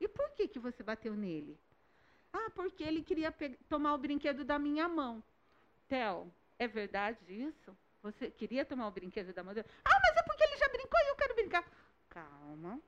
E 0.00 0.08
por 0.08 0.30
que, 0.30 0.48
que 0.48 0.58
você 0.58 0.82
bateu 0.82 1.14
nele? 1.14 1.58
Ah, 2.32 2.50
porque 2.54 2.82
ele 2.82 3.02
queria 3.02 3.32
tomar 3.68 3.94
o 3.94 3.98
brinquedo 3.98 4.44
da 4.44 4.58
minha 4.58 4.88
mão. 4.88 5.22
Theo, 5.86 6.32
é 6.58 6.66
verdade 6.66 7.18
isso? 7.30 7.76
Você 8.02 8.30
queria 8.30 8.64
tomar 8.64 8.88
o 8.88 8.90
brinquedo 8.90 9.32
da 9.32 9.44
mão 9.44 9.54
dele? 9.54 9.68
Ah, 9.84 10.00
mas 10.02 10.16
é 10.16 10.22
porque 10.22 10.44
ele 10.44 10.56
já 10.56 10.68
brincou 10.68 11.00
e 11.00 11.08
eu 11.10 11.16
quero 11.16 11.34
brincar. 11.34 11.64
Calma. 12.08 12.80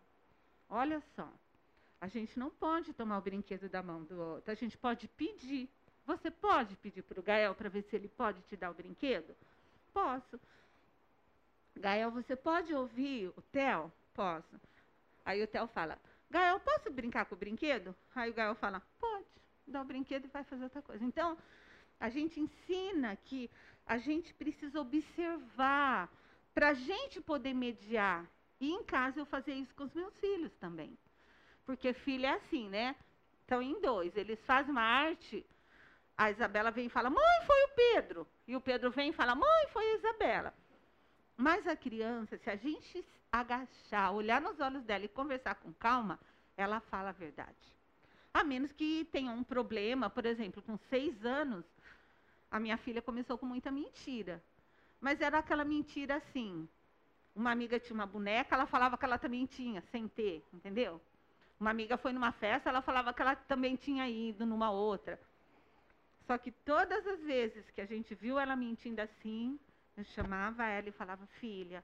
Olha 0.68 1.00
só. 1.14 1.30
A 2.06 2.08
gente 2.08 2.38
não 2.38 2.50
pode 2.50 2.92
tomar 2.92 3.18
o 3.18 3.20
brinquedo 3.20 3.68
da 3.68 3.82
mão 3.82 4.04
do 4.04 4.16
outro. 4.16 4.52
A 4.52 4.54
gente 4.54 4.78
pode 4.78 5.08
pedir. 5.08 5.68
Você 6.06 6.30
pode 6.30 6.76
pedir 6.76 7.02
para 7.02 7.18
o 7.18 7.22
Gael 7.22 7.52
para 7.52 7.68
ver 7.68 7.82
se 7.82 7.96
ele 7.96 8.06
pode 8.06 8.40
te 8.42 8.56
dar 8.56 8.70
o 8.70 8.74
brinquedo? 8.74 9.34
Posso. 9.92 10.40
Gael, 11.74 12.12
você 12.12 12.36
pode 12.36 12.72
ouvir 12.72 13.32
o 13.36 13.42
Theo? 13.42 13.92
Posso. 14.14 14.54
Aí 15.24 15.42
o 15.42 15.48
Theo 15.48 15.66
fala, 15.66 15.98
Gael, 16.30 16.60
posso 16.60 16.92
brincar 16.92 17.24
com 17.24 17.34
o 17.34 17.38
brinquedo? 17.38 17.92
Aí 18.14 18.30
o 18.30 18.34
Gael 18.34 18.54
fala, 18.54 18.80
pode, 19.00 19.26
dá 19.66 19.82
o 19.82 19.84
brinquedo 19.84 20.26
e 20.26 20.28
vai 20.28 20.44
fazer 20.44 20.62
outra 20.62 20.82
coisa. 20.82 21.04
Então, 21.04 21.36
a 21.98 22.08
gente 22.08 22.38
ensina 22.38 23.16
que 23.16 23.50
a 23.84 23.98
gente 23.98 24.32
precisa 24.34 24.80
observar 24.80 26.08
para 26.54 26.68
a 26.68 26.74
gente 26.74 27.20
poder 27.20 27.52
mediar. 27.52 28.24
E 28.60 28.70
em 28.70 28.84
casa 28.84 29.18
eu 29.18 29.26
fazia 29.26 29.56
isso 29.56 29.74
com 29.74 29.82
os 29.82 29.92
meus 29.92 30.16
filhos 30.18 30.54
também. 30.54 30.96
Porque 31.66 31.92
filho 31.92 32.24
é 32.24 32.34
assim, 32.34 32.68
né? 32.70 32.94
Estão 33.42 33.60
em 33.60 33.80
dois. 33.80 34.16
Eles 34.16 34.38
fazem 34.46 34.70
uma 34.70 34.82
arte, 34.82 35.44
a 36.16 36.30
Isabela 36.30 36.70
vem 36.70 36.86
e 36.86 36.90
fala, 36.90 37.10
mãe, 37.10 37.44
foi 37.44 37.64
o 37.64 37.68
Pedro. 37.74 38.26
E 38.46 38.56
o 38.56 38.60
Pedro 38.60 38.90
vem 38.90 39.10
e 39.10 39.12
fala, 39.12 39.34
mãe, 39.34 39.66
foi 39.72 39.84
a 39.84 39.94
Isabela. 39.96 40.54
Mas 41.36 41.66
a 41.66 41.76
criança, 41.76 42.38
se 42.38 42.48
a 42.48 42.56
gente 42.56 43.04
agachar, 43.30 44.14
olhar 44.14 44.40
nos 44.40 44.58
olhos 44.60 44.82
dela 44.84 45.04
e 45.04 45.08
conversar 45.08 45.56
com 45.56 45.72
calma, 45.74 46.18
ela 46.56 46.80
fala 46.80 47.10
a 47.10 47.12
verdade. 47.12 47.76
A 48.32 48.42
menos 48.42 48.72
que 48.72 49.06
tenha 49.12 49.30
um 49.30 49.44
problema, 49.44 50.08
por 50.08 50.24
exemplo, 50.24 50.62
com 50.62 50.78
seis 50.88 51.24
anos, 51.24 51.64
a 52.50 52.58
minha 52.58 52.78
filha 52.78 53.02
começou 53.02 53.36
com 53.36 53.44
muita 53.44 53.70
mentira. 53.70 54.42
Mas 55.00 55.20
era 55.20 55.38
aquela 55.38 55.64
mentira 55.64 56.16
assim. 56.16 56.66
Uma 57.34 57.50
amiga 57.50 57.78
tinha 57.78 57.94
uma 57.94 58.06
boneca, 58.06 58.54
ela 58.54 58.66
falava 58.66 58.96
que 58.96 59.04
ela 59.04 59.18
também 59.18 59.44
tinha, 59.44 59.82
sem 59.92 60.08
ter, 60.08 60.42
entendeu? 60.52 61.00
Uma 61.58 61.70
amiga 61.70 61.96
foi 61.96 62.12
numa 62.12 62.32
festa, 62.32 62.68
ela 62.68 62.82
falava 62.82 63.12
que 63.12 63.22
ela 63.22 63.34
também 63.34 63.76
tinha 63.76 64.08
ido 64.08 64.44
numa 64.44 64.70
outra. 64.70 65.18
Só 66.26 66.36
que 66.36 66.50
todas 66.50 67.06
as 67.06 67.20
vezes 67.20 67.70
que 67.70 67.80
a 67.80 67.86
gente 67.86 68.14
viu 68.14 68.38
ela 68.38 68.54
mentindo 68.54 69.00
assim, 69.00 69.58
eu 69.96 70.04
chamava 70.04 70.66
ela 70.66 70.88
e 70.88 70.92
falava: 70.92 71.26
Filha, 71.40 71.82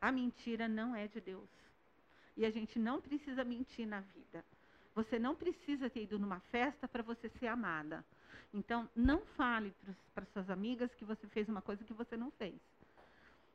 a 0.00 0.10
mentira 0.10 0.66
não 0.66 0.94
é 0.94 1.06
de 1.06 1.20
Deus. 1.20 1.50
E 2.36 2.46
a 2.46 2.50
gente 2.50 2.78
não 2.78 3.00
precisa 3.00 3.44
mentir 3.44 3.86
na 3.86 4.00
vida. 4.00 4.44
Você 4.94 5.18
não 5.18 5.34
precisa 5.34 5.90
ter 5.90 6.04
ido 6.04 6.18
numa 6.18 6.40
festa 6.40 6.88
para 6.88 7.02
você 7.02 7.28
ser 7.28 7.48
amada. 7.48 8.04
Então, 8.52 8.88
não 8.96 9.20
fale 9.36 9.74
para 10.14 10.24
suas 10.26 10.48
amigas 10.50 10.92
que 10.94 11.04
você 11.04 11.26
fez 11.28 11.48
uma 11.48 11.62
coisa 11.62 11.84
que 11.84 11.92
você 11.92 12.16
não 12.16 12.30
fez. 12.32 12.58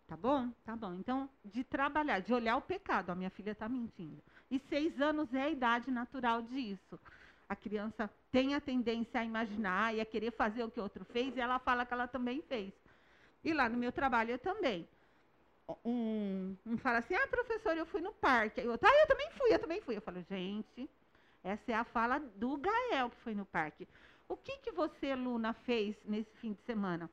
Tá 0.08 0.16
bom? 0.16 0.52
Tá 0.64 0.76
bom. 0.76 0.94
Então, 0.94 1.30
de 1.44 1.64
trabalhar, 1.64 2.20
de 2.20 2.34
olhar 2.34 2.58
o 2.58 2.62
pecado. 2.62 3.10
A 3.10 3.16
minha 3.16 3.30
filha 3.30 3.52
está 3.52 3.68
mentindo. 3.68 4.22
E 4.52 4.60
seis 4.60 5.02
anos 5.02 5.34
é 5.34 5.44
a 5.44 5.50
idade 5.50 5.90
natural 5.90 6.44
disso. 6.44 7.00
A 7.50 7.56
criança 7.56 8.10
tem 8.32 8.56
a 8.56 8.62
tendência 8.62 9.20
a 9.20 9.24
imaginar 9.26 9.96
e 9.96 10.02
a 10.02 10.06
querer 10.06 10.32
fazer 10.32 10.64
o 10.64 10.70
que 10.70 10.80
outro 10.80 11.06
fez, 11.06 11.36
e 11.36 11.40
ela 11.40 11.60
fala 11.60 11.86
que 11.86 11.94
ela 11.94 12.08
também 12.08 12.42
fez. 12.44 12.74
E 13.44 13.54
lá 13.54 13.70
no 13.70 13.78
meu 13.78 13.92
trabalho 13.92 14.32
eu 14.32 14.40
também. 14.40 14.88
Um, 15.84 16.56
um 16.66 16.78
fala 16.78 17.00
assim, 17.00 17.16
ah, 17.16 17.28
professor, 17.28 17.76
eu 17.76 17.86
fui 17.88 18.02
no 18.02 18.14
parque. 18.14 18.62
Aí 18.62 18.68
outro, 18.68 18.88
ah, 18.88 19.02
eu 19.02 19.08
também 19.08 19.30
fui, 19.32 19.54
eu 19.54 19.60
também 19.60 19.82
fui. 19.82 19.98
Eu 19.98 20.02
falo, 20.02 20.22
gente, 20.30 20.90
essa 21.44 21.72
é 21.72 21.76
a 21.76 21.84
fala 21.84 22.20
do 22.20 22.58
Gael 22.58 23.10
que 23.10 23.18
foi 23.18 23.34
no 23.34 23.46
parque. 23.46 23.88
O 24.28 24.36
que, 24.36 24.58
que 24.58 24.72
você, 24.72 25.16
Luna, 25.16 25.54
fez 25.54 25.96
nesse 26.06 26.36
fim 26.38 26.54
de 26.54 26.62
semana? 26.64 27.10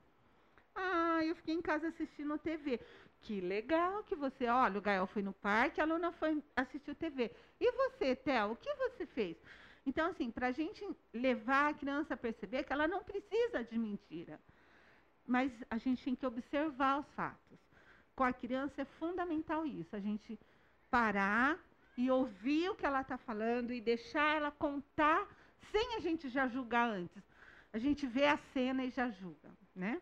Ah, 0.74 1.24
eu 1.24 1.34
fiquei 1.36 1.54
em 1.54 1.62
casa 1.62 1.88
assistindo 1.88 2.38
TV. 2.38 2.80
Que 3.20 3.40
legal 3.40 4.02
que 4.04 4.14
você, 4.14 4.46
olha, 4.48 4.78
o 4.78 4.82
Gael 4.82 5.06
foi 5.06 5.22
no 5.22 5.32
parque, 5.32 5.80
a 5.80 5.84
Luna 5.84 6.12
foi 6.12 6.42
assistir 6.56 6.94
TV. 6.94 7.30
E 7.60 7.72
você, 7.72 8.16
Theo, 8.16 8.52
o 8.52 8.56
que 8.56 8.74
você 8.74 9.06
fez? 9.06 9.36
Então, 9.86 10.10
assim, 10.10 10.30
para 10.30 10.48
a 10.48 10.52
gente 10.52 10.84
levar 11.12 11.70
a 11.70 11.74
criança 11.74 12.14
a 12.14 12.16
perceber 12.16 12.64
que 12.64 12.72
ela 12.72 12.88
não 12.88 13.02
precisa 13.02 13.62
de 13.64 13.78
mentira 13.78 14.40
mas 15.26 15.52
a 15.70 15.78
gente 15.78 16.04
tem 16.04 16.14
que 16.14 16.26
observar 16.26 17.00
os 17.00 17.06
fatos. 17.14 17.58
com 18.14 18.24
a 18.24 18.32
criança 18.32 18.82
é 18.82 18.84
fundamental 18.84 19.64
isso, 19.64 19.96
a 19.96 20.00
gente 20.00 20.38
parar 20.90 21.58
e 21.96 22.10
ouvir 22.10 22.68
o 22.68 22.74
que 22.74 22.84
ela 22.84 23.00
está 23.00 23.16
falando 23.16 23.72
e 23.72 23.80
deixar 23.80 24.36
ela 24.36 24.50
contar 24.50 25.26
sem 25.70 25.96
a 25.96 26.00
gente 26.00 26.28
já 26.28 26.46
julgar 26.46 26.90
antes. 26.90 27.22
A 27.72 27.78
gente 27.78 28.06
vê 28.06 28.26
a 28.26 28.36
cena 28.52 28.84
e 28.84 28.90
já 28.90 29.08
julga, 29.08 29.50
né? 29.74 30.00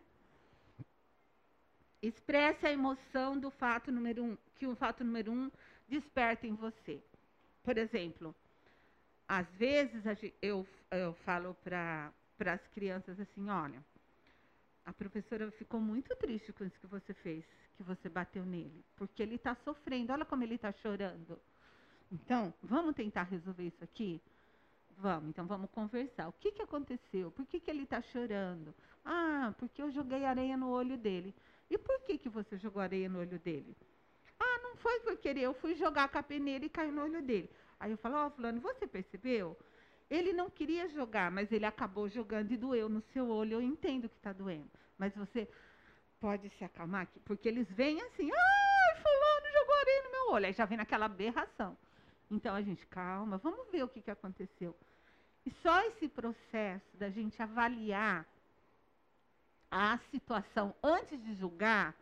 Expresse 2.01 2.65
a 2.65 2.71
emoção 2.71 3.39
do 3.39 3.51
fato 3.51 3.91
número 3.91 4.23
um, 4.23 4.37
que 4.55 4.65
o 4.65 4.75
fato 4.75 5.03
número 5.03 5.31
um 5.31 5.51
desperta 5.87 6.47
em 6.47 6.55
você. 6.55 7.01
Por 7.63 7.77
exemplo, 7.77 8.33
às 9.27 9.47
vezes 9.55 10.03
eu, 10.41 10.67
eu 10.89 11.13
falo 11.25 11.55
para 11.63 12.11
as 12.39 12.67
crianças 12.69 13.19
assim, 13.19 13.49
olha, 13.49 13.83
a 14.85 14.91
professora 14.91 15.49
ficou 15.51 15.79
muito 15.79 16.15
triste 16.15 16.51
com 16.51 16.65
isso 16.65 16.79
que 16.79 16.87
você 16.87 17.13
fez, 17.13 17.45
que 17.77 17.83
você 17.83 18.09
bateu 18.09 18.43
nele, 18.45 18.83
porque 18.95 19.21
ele 19.21 19.35
está 19.35 19.55
sofrendo, 19.55 20.11
olha 20.11 20.25
como 20.25 20.43
ele 20.43 20.55
está 20.55 20.71
chorando. 20.71 21.39
Então, 22.11 22.53
vamos 22.61 22.95
tentar 22.95 23.23
resolver 23.23 23.67
isso 23.67 23.83
aqui? 23.83 24.21
Vamos, 24.97 25.29
então 25.29 25.47
vamos 25.47 25.69
conversar. 25.71 26.27
O 26.27 26.33
que, 26.33 26.51
que 26.51 26.61
aconteceu? 26.61 27.31
Por 27.31 27.45
que, 27.45 27.59
que 27.59 27.71
ele 27.71 27.83
está 27.83 28.01
chorando? 28.01 28.75
Ah, 29.05 29.53
porque 29.57 29.81
eu 29.81 29.91
joguei 29.91 30.25
areia 30.25 30.57
no 30.57 30.69
olho 30.69 30.97
dele. 30.97 31.33
E 31.71 31.77
por 31.77 32.01
que, 32.01 32.17
que 32.17 32.27
você 32.27 32.57
jogou 32.57 32.81
areia 32.81 33.07
no 33.07 33.19
olho 33.19 33.39
dele? 33.39 33.77
Ah, 34.37 34.59
não 34.61 34.75
foi 34.75 34.99
por 34.99 35.15
querer, 35.15 35.43
eu 35.43 35.53
fui 35.53 35.73
jogar 35.73 36.03
a 36.03 36.09
capeneira 36.09 36.65
e 36.65 36.69
caiu 36.69 36.91
no 36.91 37.01
olho 37.01 37.21
dele. 37.21 37.49
Aí 37.79 37.91
eu 37.91 37.97
falo, 37.97 38.15
ó, 38.17 38.27
oh, 38.27 38.31
fulano, 38.31 38.59
você 38.59 38.85
percebeu? 38.85 39.57
Ele 40.09 40.33
não 40.33 40.49
queria 40.49 40.89
jogar, 40.89 41.31
mas 41.31 41.49
ele 41.49 41.65
acabou 41.65 42.09
jogando 42.09 42.51
e 42.51 42.57
doeu 42.57 42.89
no 42.89 42.99
seu 43.13 43.29
olho. 43.29 43.53
Eu 43.53 43.61
entendo 43.61 44.09
que 44.09 44.17
está 44.17 44.33
doendo. 44.33 44.69
Mas 44.97 45.15
você 45.15 45.47
pode 46.19 46.49
se 46.57 46.63
acalmar, 46.65 47.07
porque 47.23 47.47
eles 47.47 47.71
vêm 47.71 48.01
assim, 48.01 48.29
ai, 48.29 49.01
fulano 49.01 49.53
jogou 49.53 49.75
areia 49.75 50.03
no 50.03 50.11
meu 50.11 50.31
olho. 50.31 50.45
Aí 50.47 50.53
já 50.53 50.65
vem 50.65 50.77
naquela 50.77 51.05
aberração. 51.05 51.77
Então 52.29 52.53
a 52.53 52.61
gente, 52.61 52.85
calma, 52.87 53.37
vamos 53.37 53.71
ver 53.71 53.83
o 53.83 53.87
que, 53.87 54.01
que 54.01 54.11
aconteceu. 54.11 54.75
E 55.45 55.51
só 55.63 55.81
esse 55.85 56.09
processo 56.09 56.97
da 56.97 57.09
gente 57.09 57.41
avaliar 57.41 58.27
a 59.71 59.97
situação 60.11 60.75
antes 60.83 61.23
de 61.23 61.33
julgar 61.33 61.95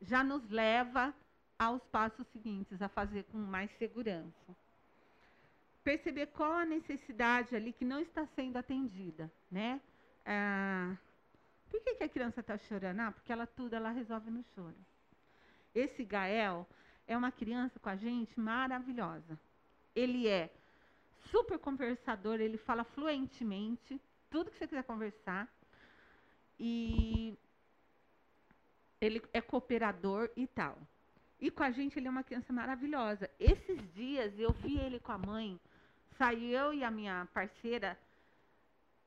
já 0.00 0.22
nos 0.22 0.48
leva 0.48 1.12
aos 1.58 1.84
passos 1.88 2.26
seguintes, 2.28 2.80
a 2.80 2.88
fazer 2.88 3.24
com 3.24 3.36
mais 3.36 3.70
segurança. 3.76 4.56
Perceber 5.84 6.28
qual 6.28 6.52
a 6.52 6.64
necessidade 6.64 7.54
ali 7.54 7.72
que 7.72 7.84
não 7.84 8.00
está 8.00 8.24
sendo 8.28 8.56
atendida, 8.56 9.30
né? 9.50 9.80
Ah, 10.24 10.96
por 11.68 11.80
que, 11.82 11.96
que 11.96 12.04
a 12.04 12.08
criança 12.08 12.40
está 12.40 12.56
chorando? 12.56 13.00
Ah, 13.00 13.12
porque 13.12 13.32
ela 13.32 13.46
tudo 13.46 13.74
ela 13.74 13.90
resolve 13.90 14.30
no 14.30 14.42
choro. 14.54 14.76
Esse 15.74 16.04
Gael 16.04 16.66
é 17.06 17.16
uma 17.16 17.30
criança 17.30 17.78
com 17.78 17.88
a 17.88 17.96
gente 17.96 18.38
maravilhosa. 18.38 19.38
Ele 19.94 20.28
é 20.28 20.50
super 21.30 21.58
conversador, 21.58 22.40
ele 22.40 22.56
fala 22.56 22.84
fluentemente, 22.84 24.00
tudo 24.30 24.50
que 24.50 24.56
você 24.58 24.66
quiser 24.66 24.84
conversar. 24.84 25.48
E 26.62 27.38
ele 29.00 29.22
é 29.32 29.40
cooperador 29.40 30.30
e 30.36 30.46
tal. 30.46 30.76
E 31.40 31.50
com 31.50 31.62
a 31.62 31.70
gente 31.70 31.98
ele 31.98 32.06
é 32.06 32.10
uma 32.10 32.22
criança 32.22 32.52
maravilhosa. 32.52 33.30
Esses 33.40 33.80
dias 33.94 34.38
eu 34.38 34.52
vi 34.52 34.78
ele 34.78 35.00
com 35.00 35.10
a 35.10 35.16
mãe, 35.16 35.58
saiu 36.18 36.50
eu 36.50 36.74
e 36.74 36.84
a 36.84 36.90
minha 36.90 37.26
parceira 37.32 37.98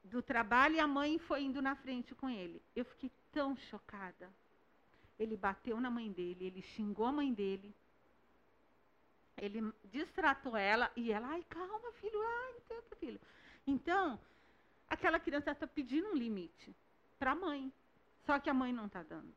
do 0.04 0.20
trabalho 0.20 0.76
e 0.76 0.80
a 0.80 0.88
mãe 0.88 1.20
foi 1.20 1.44
indo 1.44 1.62
na 1.62 1.76
frente 1.76 2.16
com 2.16 2.28
ele. 2.28 2.60
Eu 2.76 2.86
fiquei 2.86 3.12
tão 3.32 3.56
chocada. 3.56 4.28
Ele 5.20 5.38
bateu 5.38 5.80
na 5.80 5.92
mãe 5.92 6.12
dele, 6.12 6.46
ele 6.46 6.62
xingou 6.64 7.06
a 7.06 7.12
mãe 7.12 7.32
dele. 7.32 7.72
Ele 9.38 9.72
distratou 9.92 10.58
ela 10.58 10.92
e 10.96 11.12
ela, 11.12 11.28
ai, 11.28 11.46
calma, 11.48 11.92
filho, 11.94 12.20
ai, 12.20 12.54
tenta, 12.68 12.96
filho. 12.96 13.22
Então, 13.68 14.20
aquela 14.90 15.20
criança 15.20 15.52
está 15.52 15.68
pedindo 15.68 16.10
um 16.10 16.16
limite 16.16 16.76
para 17.24 17.32
a 17.32 17.36
mãe. 17.36 17.72
Só 18.26 18.38
que 18.38 18.50
a 18.50 18.54
mãe 18.54 18.74
não 18.74 18.88
está 18.88 19.02
dando. 19.02 19.34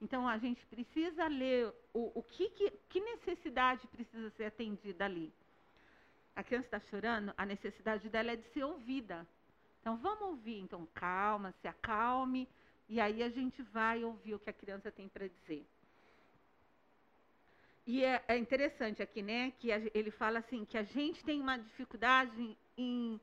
Então, 0.00 0.26
a 0.26 0.38
gente 0.38 0.64
precisa 0.66 1.26
ler 1.26 1.70
o, 1.92 2.18
o 2.18 2.22
que, 2.22 2.48
que, 2.48 2.70
que 2.88 2.98
necessidade 2.98 3.86
precisa 3.88 4.30
ser 4.30 4.46
atendida 4.46 5.04
ali. 5.04 5.30
A 6.34 6.42
criança 6.42 6.66
está 6.66 6.80
chorando, 6.88 7.34
a 7.36 7.44
necessidade 7.44 8.08
dela 8.08 8.32
é 8.32 8.36
de 8.36 8.48
ser 8.54 8.64
ouvida. 8.64 9.26
Então, 9.80 9.98
vamos 9.98 10.22
ouvir. 10.22 10.60
Então, 10.60 10.88
calma, 10.94 11.52
se 11.60 11.68
acalme. 11.68 12.48
E 12.88 12.98
aí 12.98 13.22
a 13.22 13.28
gente 13.28 13.60
vai 13.64 14.02
ouvir 14.02 14.34
o 14.34 14.38
que 14.38 14.48
a 14.48 14.54
criança 14.54 14.90
tem 14.90 15.06
para 15.06 15.28
dizer. 15.28 15.66
E 17.86 18.02
é, 18.02 18.24
é, 18.28 18.38
interessante 18.38 19.02
aqui, 19.02 19.20
né, 19.20 19.52
que 19.58 19.70
a, 19.70 19.78
ele 19.92 20.10
fala 20.10 20.38
assim, 20.38 20.64
que 20.64 20.78
a 20.78 20.82
gente 20.82 21.22
tem 21.22 21.38
uma 21.38 21.58
dificuldade 21.58 22.56
em 22.78 23.20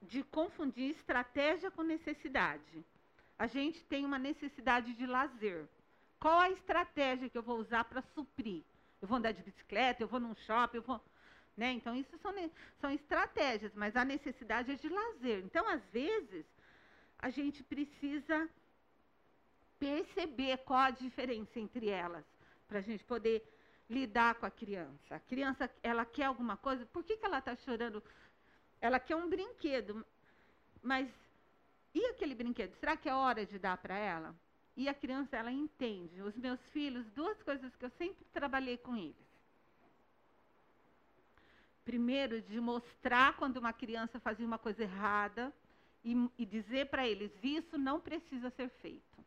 de 0.00 0.22
confundir 0.22 0.90
estratégia 0.90 1.70
com 1.70 1.82
necessidade. 1.82 2.84
A 3.38 3.46
gente 3.46 3.82
tem 3.84 4.04
uma 4.04 4.18
necessidade 4.18 4.94
de 4.94 5.06
lazer. 5.06 5.68
Qual 6.18 6.38
a 6.38 6.50
estratégia 6.50 7.28
que 7.28 7.38
eu 7.38 7.42
vou 7.42 7.58
usar 7.58 7.84
para 7.84 8.02
suprir? 8.14 8.62
Eu 9.00 9.06
vou 9.06 9.18
andar 9.18 9.32
de 9.32 9.42
bicicleta, 9.42 10.02
eu 10.02 10.08
vou 10.08 10.18
num 10.18 10.34
shopping, 10.34 10.78
eu 10.78 10.82
vou. 10.82 11.00
Né? 11.56 11.72
Então, 11.72 11.94
isso 11.94 12.16
são, 12.18 12.32
são 12.80 12.90
estratégias, 12.90 13.72
mas 13.74 13.96
a 13.96 14.04
necessidade 14.04 14.70
é 14.70 14.74
de 14.74 14.88
lazer. 14.88 15.44
Então, 15.44 15.68
às 15.68 15.84
vezes, 15.86 16.46
a 17.18 17.30
gente 17.30 17.62
precisa 17.62 18.48
perceber 19.78 20.58
qual 20.58 20.80
a 20.80 20.90
diferença 20.90 21.58
entre 21.58 21.88
elas, 21.88 22.24
para 22.66 22.78
a 22.78 22.82
gente 22.82 23.04
poder 23.04 23.42
lidar 23.88 24.34
com 24.34 24.46
a 24.46 24.50
criança. 24.50 25.14
A 25.14 25.20
criança, 25.20 25.70
ela 25.82 26.04
quer 26.04 26.24
alguma 26.24 26.56
coisa, 26.56 26.84
por 26.86 27.02
que, 27.04 27.16
que 27.16 27.24
ela 27.24 27.38
está 27.38 27.56
chorando? 27.56 28.02
Ela 28.80 29.00
quer 29.00 29.16
um 29.16 29.28
brinquedo, 29.28 30.04
mas 30.82 31.08
e 31.94 32.04
aquele 32.06 32.34
brinquedo? 32.34 32.74
Será 32.76 32.96
que 32.96 33.08
é 33.08 33.14
hora 33.14 33.44
de 33.44 33.58
dar 33.58 33.76
para 33.78 33.96
ela? 33.96 34.34
E 34.76 34.88
a 34.88 34.94
criança, 34.94 35.36
ela 35.36 35.50
entende. 35.50 36.22
Os 36.22 36.36
meus 36.36 36.60
filhos, 36.68 37.04
duas 37.10 37.42
coisas 37.42 37.74
que 37.74 37.84
eu 37.84 37.90
sempre 37.90 38.24
trabalhei 38.32 38.76
com 38.76 38.96
eles. 38.96 39.16
Primeiro, 41.84 42.40
de 42.42 42.60
mostrar 42.60 43.36
quando 43.36 43.56
uma 43.56 43.72
criança 43.72 44.20
fazia 44.20 44.46
uma 44.46 44.58
coisa 44.58 44.82
errada 44.82 45.52
e, 46.04 46.14
e 46.38 46.46
dizer 46.46 46.90
para 46.90 47.08
eles: 47.08 47.32
isso 47.42 47.76
não 47.76 47.98
precisa 47.98 48.50
ser 48.50 48.68
feito. 48.68 49.24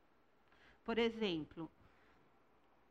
Por 0.86 0.98
exemplo, 0.98 1.70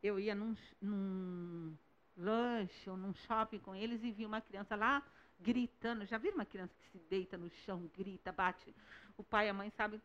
eu 0.02 0.18
ia 0.18 0.34
num, 0.34 0.54
num 0.82 1.74
lanche 2.16 2.90
ou 2.90 2.96
num 2.96 3.14
shopping 3.14 3.60
com 3.60 3.74
eles 3.74 4.02
e 4.02 4.10
vi 4.10 4.26
uma 4.26 4.40
criança 4.40 4.76
lá 4.76 5.02
gritando. 5.42 6.04
Já 6.06 6.18
viram 6.18 6.36
uma 6.36 6.44
criança 6.46 6.72
que 6.74 6.98
se 6.98 7.04
deita 7.08 7.36
no 7.36 7.50
chão, 7.64 7.90
grita, 7.96 8.32
bate? 8.32 8.74
O 9.16 9.22
pai 9.22 9.46
e 9.46 9.50
a 9.50 9.54
mãe, 9.54 9.70
sabe? 9.76 10.00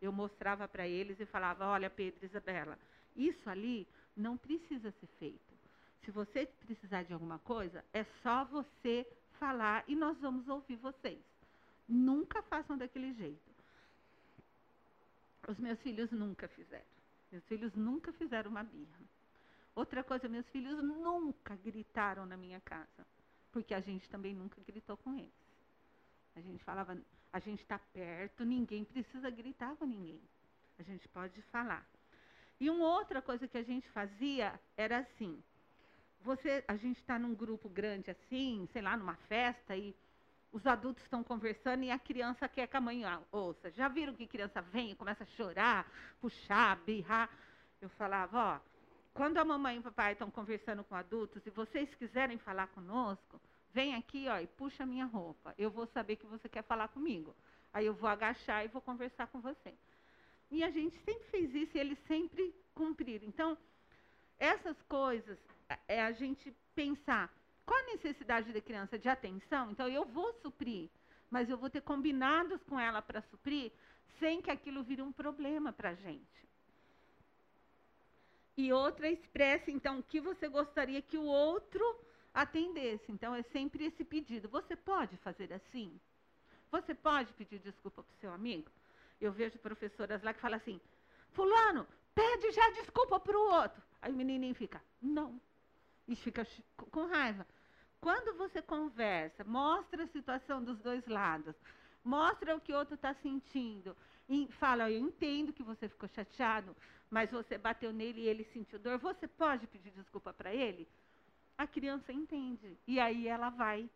Eu 0.00 0.12
mostrava 0.12 0.66
para 0.68 0.86
eles 0.86 1.18
e 1.20 1.26
falava: 1.26 1.66
Olha, 1.66 1.88
Pedro 1.88 2.24
Isabela, 2.24 2.78
isso 3.16 3.48
ali 3.48 3.86
não 4.16 4.36
precisa 4.36 4.90
ser 4.92 5.06
feito. 5.18 5.52
Se 6.04 6.10
você 6.10 6.46
precisar 6.66 7.04
de 7.04 7.12
alguma 7.12 7.38
coisa, 7.40 7.84
é 7.92 8.04
só 8.22 8.44
você 8.44 9.06
falar 9.38 9.84
e 9.86 9.94
nós 9.94 10.18
vamos 10.18 10.48
ouvir 10.48 10.76
vocês. 10.76 11.22
Nunca 11.88 12.42
façam 12.42 12.76
daquele 12.76 13.12
jeito. 13.14 13.52
Os 15.48 15.58
meus 15.58 15.80
filhos 15.80 16.10
nunca 16.10 16.48
fizeram. 16.48 16.84
Meus 17.30 17.44
filhos 17.44 17.74
nunca 17.74 18.12
fizeram 18.12 18.50
uma 18.50 18.62
birra. 18.62 19.00
Outra 19.74 20.04
coisa, 20.04 20.28
meus 20.28 20.46
filhos 20.48 20.82
nunca 20.82 21.56
gritaram 21.56 22.26
na 22.26 22.36
minha 22.36 22.60
casa 22.60 23.06
porque 23.52 23.74
a 23.74 23.80
gente 23.80 24.08
também 24.08 24.34
nunca 24.34 24.60
gritou 24.66 24.96
com 24.96 25.14
eles. 25.14 25.30
A 26.34 26.40
gente 26.40 26.64
falava, 26.64 26.98
a 27.32 27.38
gente 27.38 27.62
está 27.62 27.78
perto, 27.78 28.44
ninguém 28.44 28.84
precisa 28.84 29.30
gritar 29.30 29.76
com 29.76 29.84
ninguém. 29.84 30.20
A 30.78 30.82
gente 30.82 31.06
pode 31.08 31.40
falar. 31.42 31.86
E 32.58 32.70
uma 32.70 32.86
outra 32.86 33.20
coisa 33.20 33.46
que 33.46 33.58
a 33.58 33.62
gente 33.62 33.88
fazia 33.90 34.58
era 34.76 34.98
assim: 34.98 35.42
você, 36.20 36.64
a 36.66 36.76
gente 36.76 36.98
está 36.98 37.18
num 37.18 37.34
grupo 37.34 37.68
grande 37.68 38.10
assim, 38.10 38.66
sei 38.72 38.82
lá, 38.82 38.96
numa 38.96 39.16
festa 39.16 39.76
e 39.76 39.94
os 40.52 40.66
adultos 40.66 41.02
estão 41.02 41.24
conversando 41.24 41.84
e 41.84 41.90
a 41.90 41.98
criança 41.98 42.48
quer 42.48 42.66
que 42.66 42.76
a 42.76 42.80
mãe 42.80 43.02
ouça. 43.30 43.70
Já 43.70 43.88
viram 43.88 44.14
que 44.14 44.26
criança 44.26 44.60
vem 44.60 44.90
e 44.90 44.94
começa 44.94 45.24
a 45.24 45.26
chorar, 45.26 45.90
puxar, 46.20 46.76
birrar? 46.84 47.30
Eu 47.80 47.88
falava, 47.90 48.38
ó, 48.38 48.71
quando 49.14 49.38
a 49.38 49.44
mamãe 49.44 49.76
e 49.76 49.78
o 49.78 49.82
papai 49.82 50.12
estão 50.12 50.30
conversando 50.30 50.82
com 50.84 50.94
adultos 50.94 51.44
e 51.46 51.50
vocês 51.50 51.94
quiserem 51.94 52.38
falar 52.38 52.68
conosco, 52.68 53.40
vem 53.72 53.94
aqui 53.94 54.26
ó, 54.28 54.38
e 54.38 54.46
puxa 54.46 54.86
minha 54.86 55.04
roupa. 55.04 55.54
Eu 55.58 55.70
vou 55.70 55.86
saber 55.86 56.16
que 56.16 56.26
você 56.26 56.48
quer 56.48 56.62
falar 56.62 56.88
comigo. 56.88 57.34
Aí 57.72 57.86
eu 57.86 57.94
vou 57.94 58.08
agachar 58.08 58.64
e 58.64 58.68
vou 58.68 58.80
conversar 58.80 59.26
com 59.26 59.40
você. 59.40 59.74
E 60.50 60.62
a 60.62 60.70
gente 60.70 60.98
sempre 61.04 61.24
fez 61.28 61.54
isso 61.54 61.76
e 61.76 61.80
eles 61.80 61.98
sempre 62.06 62.54
cumpriram. 62.74 63.26
Então, 63.26 63.56
essas 64.38 64.80
coisas 64.82 65.38
é 65.88 66.02
a 66.02 66.12
gente 66.12 66.54
pensar 66.74 67.32
qual 67.64 67.78
a 67.80 67.86
necessidade 67.86 68.52
da 68.52 68.60
criança 68.60 68.98
de 68.98 69.08
atenção. 69.08 69.70
Então, 69.70 69.88
eu 69.88 70.04
vou 70.04 70.32
suprir, 70.34 70.90
mas 71.30 71.48
eu 71.48 71.56
vou 71.56 71.70
ter 71.70 71.82
combinados 71.82 72.62
com 72.64 72.78
ela 72.78 73.00
para 73.00 73.22
suprir 73.22 73.72
sem 74.18 74.42
que 74.42 74.50
aquilo 74.50 74.82
vire 74.82 75.02
um 75.02 75.12
problema 75.12 75.72
para 75.72 75.90
a 75.90 75.94
gente. 75.94 76.51
E 78.56 78.72
outra, 78.72 79.08
expresse, 79.08 79.70
então, 79.70 79.98
o 79.98 80.02
que 80.02 80.20
você 80.20 80.48
gostaria 80.48 81.00
que 81.00 81.16
o 81.16 81.24
outro 81.24 81.82
atendesse. 82.34 83.10
Então, 83.10 83.34
é 83.34 83.42
sempre 83.42 83.84
esse 83.86 84.04
pedido. 84.04 84.48
Você 84.48 84.76
pode 84.76 85.16
fazer 85.18 85.52
assim? 85.52 85.98
Você 86.70 86.94
pode 86.94 87.32
pedir 87.34 87.58
desculpa 87.58 88.02
para 88.02 88.12
o 88.12 88.20
seu 88.20 88.32
amigo? 88.32 88.70
Eu 89.20 89.32
vejo 89.32 89.58
professoras 89.58 90.22
lá 90.22 90.32
que 90.32 90.40
falam 90.40 90.56
assim: 90.56 90.80
Fulano, 91.30 91.86
pede 92.14 92.50
já 92.50 92.70
desculpa 92.70 93.20
para 93.20 93.36
o 93.36 93.52
outro. 93.60 93.82
Aí 94.00 94.12
o 94.12 94.16
menininho 94.16 94.54
fica: 94.54 94.82
Não. 95.00 95.40
E 96.08 96.16
fica 96.16 96.46
com 96.90 97.06
raiva. 97.06 97.46
Quando 98.00 98.36
você 98.36 98.60
conversa, 98.60 99.44
mostra 99.44 100.02
a 100.04 100.08
situação 100.08 100.62
dos 100.64 100.78
dois 100.80 101.06
lados, 101.06 101.54
mostra 102.02 102.56
o 102.56 102.60
que 102.60 102.72
o 102.72 102.76
outro 102.76 102.94
está 102.94 103.14
sentindo, 103.14 103.96
e 104.28 104.48
fala: 104.58 104.90
Eu 104.90 104.98
entendo 104.98 105.52
que 105.52 105.62
você 105.62 105.88
ficou 105.88 106.08
chateado, 106.08 106.74
mas 107.12 107.30
você 107.30 107.58
bateu 107.58 107.92
nele 107.92 108.22
e 108.22 108.26
ele 108.26 108.42
sentiu 108.54 108.78
dor. 108.78 108.98
Você 108.98 109.28
pode 109.28 109.66
pedir 109.66 109.90
desculpa 109.90 110.32
para 110.32 110.52
ele? 110.54 110.88
A 111.58 111.66
criança 111.66 112.10
entende. 112.10 112.78
E 112.86 112.98
aí 112.98 113.28
ela 113.28 113.50
vai 113.50 113.88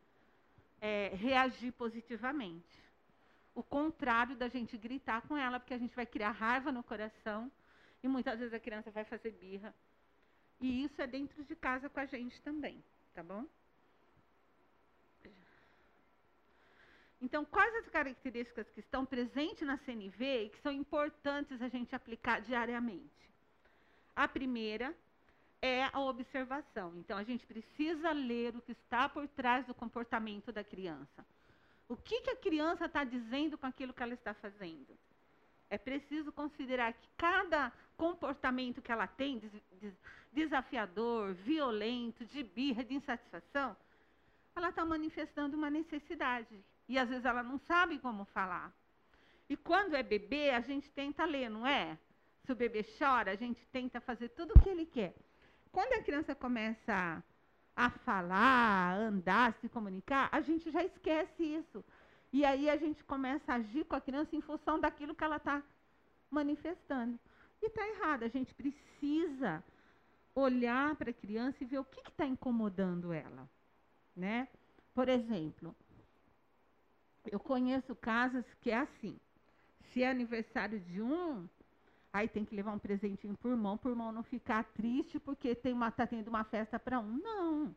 é, 0.83 1.12
reagir 1.14 1.73
positivamente. 1.73 2.79
O 3.55 3.62
contrário 3.62 4.37
da 4.37 4.49
gente 4.49 4.77
gritar 4.77 5.23
com 5.23 5.35
ela, 5.35 5.59
porque 5.59 5.73
a 5.73 5.79
gente 5.79 5.97
vai 5.97 6.05
criar 6.05 6.33
raiva 6.33 6.71
no 6.71 6.83
coração 6.83 7.51
e 8.03 8.07
muitas 8.07 8.39
vezes 8.39 8.53
a 8.53 8.61
criança 8.61 8.91
vai 8.91 9.05
fazer 9.05 9.31
birra. 9.31 9.75
E 10.61 10.85
isso 10.85 11.01
é 11.01 11.07
dentro 11.07 11.43
de 11.43 11.57
casa 11.57 11.89
com 11.89 11.99
a 11.99 12.05
gente 12.05 12.39
também, 12.43 12.85
tá 13.14 13.23
bom? 13.23 13.47
Então, 17.21 17.45
quais 17.45 17.75
as 17.77 17.89
características 17.89 18.69
que 18.71 18.81
estão 18.81 19.07
presentes 19.07 19.67
na 19.67 19.79
CNV 19.79 20.45
e 20.45 20.49
que 20.51 20.61
são 20.61 20.71
importantes 20.71 21.61
a 21.62 21.69
gente 21.69 21.95
aplicar 21.95 22.41
diariamente? 22.41 23.31
A 24.14 24.29
primeira 24.29 24.95
é 25.62 25.85
a 25.93 26.01
observação. 26.01 26.95
Então, 26.97 27.17
a 27.17 27.25
gente 27.25 27.47
precisa 27.47 28.12
ler 28.12 28.55
o 28.55 28.61
que 28.61 28.73
está 28.73 29.09
por 29.09 29.27
trás 29.29 29.67
do 29.67 29.75
comportamento 29.75 30.53
da 30.53 30.62
criança. 30.62 31.25
O 31.89 31.97
que, 31.97 32.21
que 32.21 32.31
a 32.31 32.37
criança 32.37 32.85
está 32.85 33.03
dizendo 33.05 33.57
com 33.57 33.67
aquilo 33.67 33.95
que 33.95 34.03
ela 34.03 34.14
está 34.14 34.35
fazendo? 34.35 34.97
É 35.71 35.79
preciso 35.79 36.31
considerar 36.33 36.93
que 36.93 37.09
cada 37.17 37.73
comportamento 37.97 38.83
que 38.83 38.93
ela 38.93 39.07
tem, 39.07 39.41
desafiador, 40.33 41.33
violento, 41.35 42.25
de 42.27 42.43
birra, 42.43 42.85
de 42.85 42.95
insatisfação, 42.95 43.77
ela 44.55 44.69
está 44.69 44.85
manifestando 44.85 45.57
uma 45.57 45.71
necessidade 45.71 46.62
e 46.89 46.99
às 46.99 47.09
vezes 47.09 47.24
ela 47.24 47.43
não 47.43 47.59
sabe 47.59 47.99
como 47.99 48.24
falar. 48.26 48.72
E 49.49 49.57
quando 49.57 49.95
é 49.95 50.03
bebê, 50.03 50.51
a 50.51 50.61
gente 50.61 50.91
tenta 50.91 51.24
ler, 51.24 51.49
não 51.49 51.66
é? 51.66 51.99
Se 52.45 52.53
o 52.53 52.57
bebê 52.57 52.84
chora, 52.99 53.32
a 53.32 53.37
gente 53.37 53.64
tenta 53.66 54.01
fazer 54.01 54.28
tudo 54.30 54.53
o 54.53 54.61
que 54.61 54.68
ele 54.68 54.87
quer. 54.87 55.14
Quando 55.72 55.93
a 55.93 56.03
criança 56.03 56.34
começa 56.34 57.22
a, 57.74 57.91
falar, 57.91 58.93
a 58.93 58.95
andar, 58.95 59.51
a 59.51 59.53
se 59.53 59.68
comunicar, 59.68 60.28
a 60.32 60.41
gente 60.41 60.70
já 60.70 60.82
esquece 60.82 61.43
isso. 61.43 61.84
E 62.32 62.45
aí 62.45 62.68
a 62.68 62.76
gente 62.76 63.05
começa 63.05 63.53
a 63.53 63.57
agir 63.57 63.84
com 63.84 63.95
a 63.97 64.01
criança 64.01 64.34
em 64.34 64.41
função 64.41 64.80
daquilo 64.80 65.14
que 65.14 65.24
ela 65.24 65.37
está 65.37 65.62
manifestando. 66.30 67.18
E 67.62 67.66
está 67.66 67.87
errado. 67.89 68.24
A 68.24 68.28
gente 68.28 68.55
precisa 68.55 69.62
olhar 70.34 70.95
para 70.97 71.11
a 71.11 71.14
criança 71.14 71.57
e 71.62 71.66
ver 71.66 71.78
o 71.78 71.84
que 71.84 72.01
está 72.01 72.26
incomodando 72.26 73.12
ela. 73.12 73.49
Né? 74.14 74.49
Por 74.95 75.09
exemplo, 75.09 75.74
eu 77.31 77.41
conheço 77.41 77.95
casas 77.97 78.45
que 78.61 78.70
é 78.70 78.79
assim. 78.79 79.18
Se 79.93 80.03
é 80.03 80.11
aniversário 80.11 80.81
de 80.81 81.01
um, 81.01 81.49
aí 82.12 82.29
tem 82.29 82.45
que 82.45 82.55
levar 82.55 82.72
um 82.72 82.79
presentinho 82.79 83.37
por 83.37 83.57
mão, 83.57 83.77
por 83.77 83.95
mão 83.95 84.12
não 84.12 84.22
ficar 84.22 84.64
triste 84.64 85.18
porque 85.18 85.55
tem 85.55 85.72
uma 85.72 85.91
tá 85.91 86.07
tendo 86.07 86.29
uma 86.29 86.45
festa 86.45 86.79
para 86.79 86.99
um. 86.99 87.18
Não. 87.18 87.74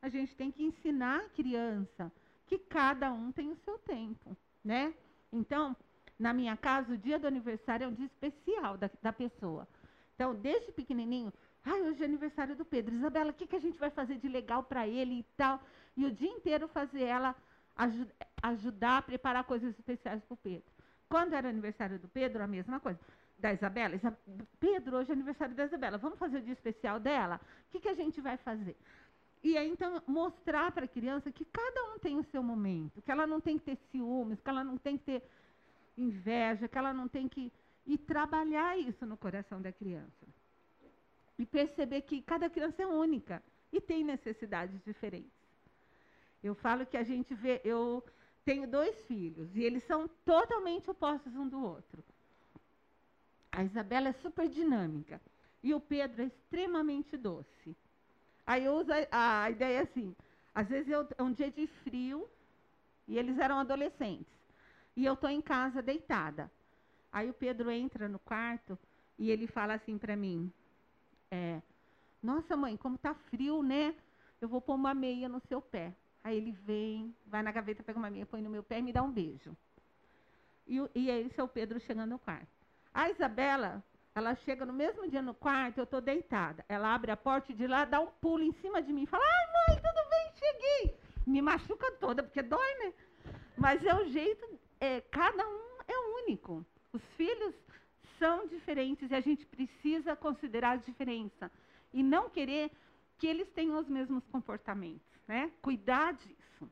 A 0.00 0.08
gente 0.08 0.34
tem 0.36 0.50
que 0.50 0.62
ensinar 0.62 1.20
a 1.20 1.28
criança 1.30 2.12
que 2.46 2.58
cada 2.58 3.12
um 3.12 3.32
tem 3.32 3.50
o 3.50 3.56
seu 3.56 3.78
tempo, 3.78 4.36
né? 4.64 4.94
Então, 5.32 5.76
na 6.18 6.32
minha 6.32 6.56
casa, 6.56 6.94
o 6.94 6.98
dia 6.98 7.18
do 7.18 7.26
aniversário 7.26 7.84
é 7.84 7.88
um 7.88 7.92
dia 7.92 8.06
especial 8.06 8.76
da, 8.76 8.90
da 9.02 9.12
pessoa. 9.12 9.66
Então, 10.14 10.34
desde 10.34 10.72
pequenininho, 10.72 11.32
ai, 11.64 11.82
hoje 11.82 12.02
é 12.02 12.06
aniversário 12.06 12.56
do 12.56 12.64
Pedro. 12.64 12.94
Isabela, 12.94 13.30
o 13.30 13.34
que, 13.34 13.46
que 13.46 13.56
a 13.56 13.60
gente 13.60 13.78
vai 13.78 13.90
fazer 13.90 14.16
de 14.16 14.28
legal 14.28 14.62
para 14.62 14.86
ele 14.86 15.18
e 15.18 15.22
tal? 15.36 15.60
E 15.96 16.06
o 16.06 16.10
dia 16.10 16.30
inteiro 16.30 16.68
fazer 16.68 17.02
ela 17.02 17.34
ajudar 18.42 18.98
a 18.98 19.02
preparar 19.02 19.44
coisas 19.44 19.70
especiais 19.78 20.22
para 20.22 20.34
o 20.34 20.36
Pedro. 20.36 20.70
Quando 21.08 21.34
era 21.34 21.48
aniversário 21.48 21.98
do 21.98 22.08
Pedro, 22.08 22.42
a 22.42 22.46
mesma 22.46 22.80
coisa. 22.80 22.98
Da 23.38 23.52
Isabela, 23.52 23.94
Isab... 23.94 24.16
Pedro, 24.58 24.96
hoje 24.96 25.10
é 25.10 25.12
aniversário 25.12 25.54
da 25.54 25.66
Isabela, 25.66 25.98
vamos 25.98 26.18
fazer 26.18 26.38
o 26.38 26.42
dia 26.42 26.54
especial 26.54 26.98
dela? 26.98 27.38
O 27.68 27.70
que, 27.70 27.80
que 27.80 27.88
a 27.88 27.94
gente 27.94 28.18
vai 28.20 28.38
fazer? 28.38 28.76
E 29.42 29.56
aí, 29.58 29.68
então, 29.68 30.02
mostrar 30.06 30.72
para 30.72 30.86
a 30.86 30.88
criança 30.88 31.30
que 31.30 31.44
cada 31.44 31.84
um 31.92 31.98
tem 31.98 32.18
o 32.18 32.24
seu 32.24 32.42
momento, 32.42 33.02
que 33.02 33.10
ela 33.10 33.26
não 33.26 33.40
tem 33.40 33.58
que 33.58 33.64
ter 33.64 33.76
ciúmes, 33.90 34.40
que 34.40 34.48
ela 34.48 34.64
não 34.64 34.78
tem 34.78 34.96
que 34.96 35.04
ter 35.04 35.22
inveja, 35.96 36.66
que 36.66 36.78
ela 36.78 36.92
não 36.92 37.08
tem 37.08 37.28
que. 37.28 37.52
E 37.86 37.96
trabalhar 37.96 38.76
isso 38.76 39.06
no 39.06 39.16
coração 39.16 39.62
da 39.62 39.70
criança. 39.70 40.26
E 41.38 41.46
perceber 41.46 42.02
que 42.02 42.20
cada 42.22 42.50
criança 42.50 42.82
é 42.82 42.86
única 42.86 43.40
e 43.72 43.80
tem 43.80 44.02
necessidades 44.02 44.82
diferentes. 44.82 45.35
Eu 46.46 46.54
falo 46.54 46.86
que 46.86 46.96
a 46.96 47.02
gente 47.02 47.34
vê, 47.34 47.60
eu 47.64 48.04
tenho 48.44 48.68
dois 48.68 48.96
filhos 49.06 49.54
e 49.56 49.62
eles 49.64 49.82
são 49.84 50.08
totalmente 50.24 50.88
opostos 50.88 51.34
um 51.34 51.48
do 51.48 51.60
outro. 51.60 52.04
A 53.50 53.64
Isabela 53.64 54.10
é 54.10 54.12
super 54.12 54.48
dinâmica 54.48 55.20
e 55.62 55.74
o 55.74 55.80
Pedro 55.80 56.22
é 56.22 56.26
extremamente 56.26 57.16
doce. 57.16 57.76
Aí 58.46 58.64
eu 58.64 58.74
uso 58.74 58.92
a, 59.10 59.42
a 59.42 59.50
ideia 59.50 59.82
assim, 59.82 60.14
às 60.54 60.68
vezes 60.68 60.88
eu, 60.88 61.08
é 61.18 61.22
um 61.22 61.32
dia 61.32 61.50
de 61.50 61.66
frio 61.66 62.28
e 63.08 63.18
eles 63.18 63.38
eram 63.38 63.58
adolescentes. 63.58 64.32
E 64.94 65.04
eu 65.04 65.14
estou 65.14 65.28
em 65.28 65.40
casa 65.40 65.82
deitada. 65.82 66.50
Aí 67.10 67.28
o 67.28 67.34
Pedro 67.34 67.70
entra 67.70 68.08
no 68.08 68.20
quarto 68.20 68.78
e 69.18 69.30
ele 69.30 69.48
fala 69.48 69.74
assim 69.74 69.98
para 69.98 70.14
mim: 70.14 70.52
é, 71.30 71.60
Nossa, 72.22 72.56
mãe, 72.56 72.76
como 72.76 72.96
tá 72.96 73.14
frio, 73.14 73.62
né? 73.62 73.94
Eu 74.40 74.48
vou 74.48 74.60
pôr 74.60 74.74
uma 74.74 74.94
meia 74.94 75.28
no 75.28 75.40
seu 75.40 75.60
pé. 75.60 75.92
Aí 76.26 76.38
ele 76.38 76.50
vem, 76.50 77.14
vai 77.24 77.40
na 77.40 77.52
gaveta, 77.52 77.84
pega 77.84 77.96
uma 77.96 78.10
meia, 78.10 78.26
põe 78.26 78.42
no 78.42 78.50
meu 78.50 78.60
pé 78.60 78.80
e 78.80 78.82
me 78.82 78.92
dá 78.92 79.00
um 79.00 79.12
beijo. 79.12 79.56
E, 80.66 80.76
e 80.92 81.08
esse 81.08 81.38
é 81.38 81.44
o 81.44 81.46
Pedro 81.46 81.78
chegando 81.78 82.10
no 82.10 82.18
quarto. 82.18 82.48
A 82.92 83.08
Isabela, 83.08 83.80
ela 84.12 84.34
chega 84.34 84.66
no 84.66 84.72
mesmo 84.72 85.08
dia 85.08 85.22
no 85.22 85.32
quarto, 85.32 85.78
eu 85.78 85.84
estou 85.84 86.00
deitada. 86.00 86.64
Ela 86.68 86.92
abre 86.92 87.12
a 87.12 87.16
porta 87.16 87.54
de 87.54 87.68
lá 87.68 87.84
dá 87.84 88.00
um 88.00 88.08
pulo 88.08 88.42
em 88.42 88.50
cima 88.54 88.82
de 88.82 88.92
mim 88.92 89.04
e 89.04 89.06
fala: 89.06 89.22
Ai, 89.24 89.46
mãe, 89.56 89.80
tudo 89.80 90.10
bem, 90.10 90.32
cheguei. 90.34 90.98
Me 91.24 91.40
machuca 91.40 91.92
toda, 91.92 92.24
porque 92.24 92.42
dói, 92.42 92.74
né? 92.80 92.92
Mas 93.56 93.84
é 93.84 93.94
o 93.94 94.08
jeito, 94.10 94.58
é, 94.80 95.02
cada 95.02 95.46
um 95.46 95.78
é 95.86 96.22
único. 96.24 96.66
Os 96.92 97.04
filhos 97.16 97.54
são 98.18 98.48
diferentes 98.48 99.12
e 99.12 99.14
a 99.14 99.20
gente 99.20 99.46
precisa 99.46 100.16
considerar 100.16 100.72
a 100.72 100.76
diferença. 100.90 101.52
E 101.92 102.02
não 102.02 102.28
querer 102.28 102.72
que 103.16 103.28
eles 103.28 103.48
tenham 103.50 103.78
os 103.78 103.88
mesmos 103.88 104.26
comportamentos 104.26 105.15
né? 105.26 105.52
Cuidar 105.60 106.14
disso. 106.14 106.70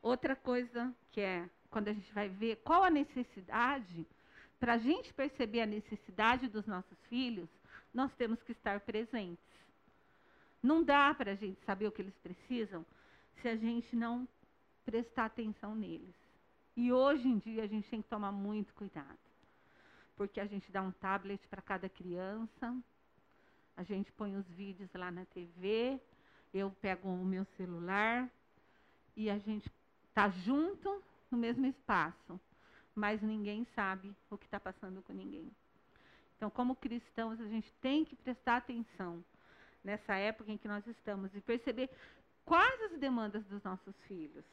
Outra 0.00 0.34
coisa 0.34 0.94
que 1.10 1.20
é 1.20 1.48
quando 1.70 1.88
a 1.88 1.92
gente 1.92 2.12
vai 2.12 2.28
ver 2.28 2.56
qual 2.56 2.84
a 2.84 2.90
necessidade, 2.90 4.06
para 4.60 4.74
a 4.74 4.78
gente 4.78 5.12
perceber 5.14 5.62
a 5.62 5.66
necessidade 5.66 6.48
dos 6.48 6.66
nossos 6.66 6.98
filhos, 7.06 7.48
nós 7.94 8.12
temos 8.14 8.40
que 8.42 8.52
estar 8.52 8.80
presentes. 8.80 9.44
Não 10.62 10.82
dá 10.82 11.14
para 11.14 11.32
a 11.32 11.34
gente 11.34 11.60
saber 11.64 11.86
o 11.86 11.92
que 11.92 12.02
eles 12.02 12.16
precisam 12.18 12.84
se 13.40 13.48
a 13.48 13.56
gente 13.56 13.96
não 13.96 14.28
prestar 14.84 15.24
atenção 15.26 15.74
neles. 15.74 16.14
E 16.76 16.92
hoje 16.92 17.26
em 17.26 17.38
dia 17.38 17.64
a 17.64 17.66
gente 17.66 17.88
tem 17.88 18.02
que 18.02 18.08
tomar 18.08 18.32
muito 18.32 18.72
cuidado. 18.74 19.18
Porque 20.16 20.40
a 20.40 20.46
gente 20.46 20.70
dá 20.70 20.82
um 20.82 20.92
tablet 20.92 21.40
para 21.48 21.62
cada 21.62 21.88
criança, 21.88 22.76
a 23.76 23.82
gente 23.82 24.12
põe 24.12 24.36
os 24.36 24.46
vídeos 24.48 24.90
lá 24.94 25.10
na 25.10 25.24
TV, 25.26 26.00
eu 26.52 26.70
pego 26.80 27.08
o 27.08 27.24
meu 27.24 27.44
celular 27.56 28.28
e 29.16 29.30
a 29.30 29.38
gente 29.38 29.70
está 30.08 30.28
junto 30.28 31.02
no 31.30 31.38
mesmo 31.38 31.66
espaço, 31.66 32.40
mas 32.94 33.22
ninguém 33.22 33.66
sabe 33.74 34.14
o 34.30 34.36
que 34.36 34.44
está 34.44 34.60
passando 34.60 35.02
com 35.02 35.12
ninguém. 35.12 35.50
Então, 36.36 36.50
como 36.50 36.76
cristãos, 36.76 37.40
a 37.40 37.46
gente 37.46 37.72
tem 37.80 38.04
que 38.04 38.16
prestar 38.16 38.56
atenção 38.56 39.24
nessa 39.82 40.14
época 40.16 40.50
em 40.50 40.58
que 40.58 40.68
nós 40.68 40.86
estamos 40.86 41.34
e 41.34 41.40
perceber 41.40 41.88
quais 42.44 42.82
as 42.82 42.98
demandas 42.98 43.44
dos 43.44 43.62
nossos 43.62 43.94
filhos. 44.06 44.44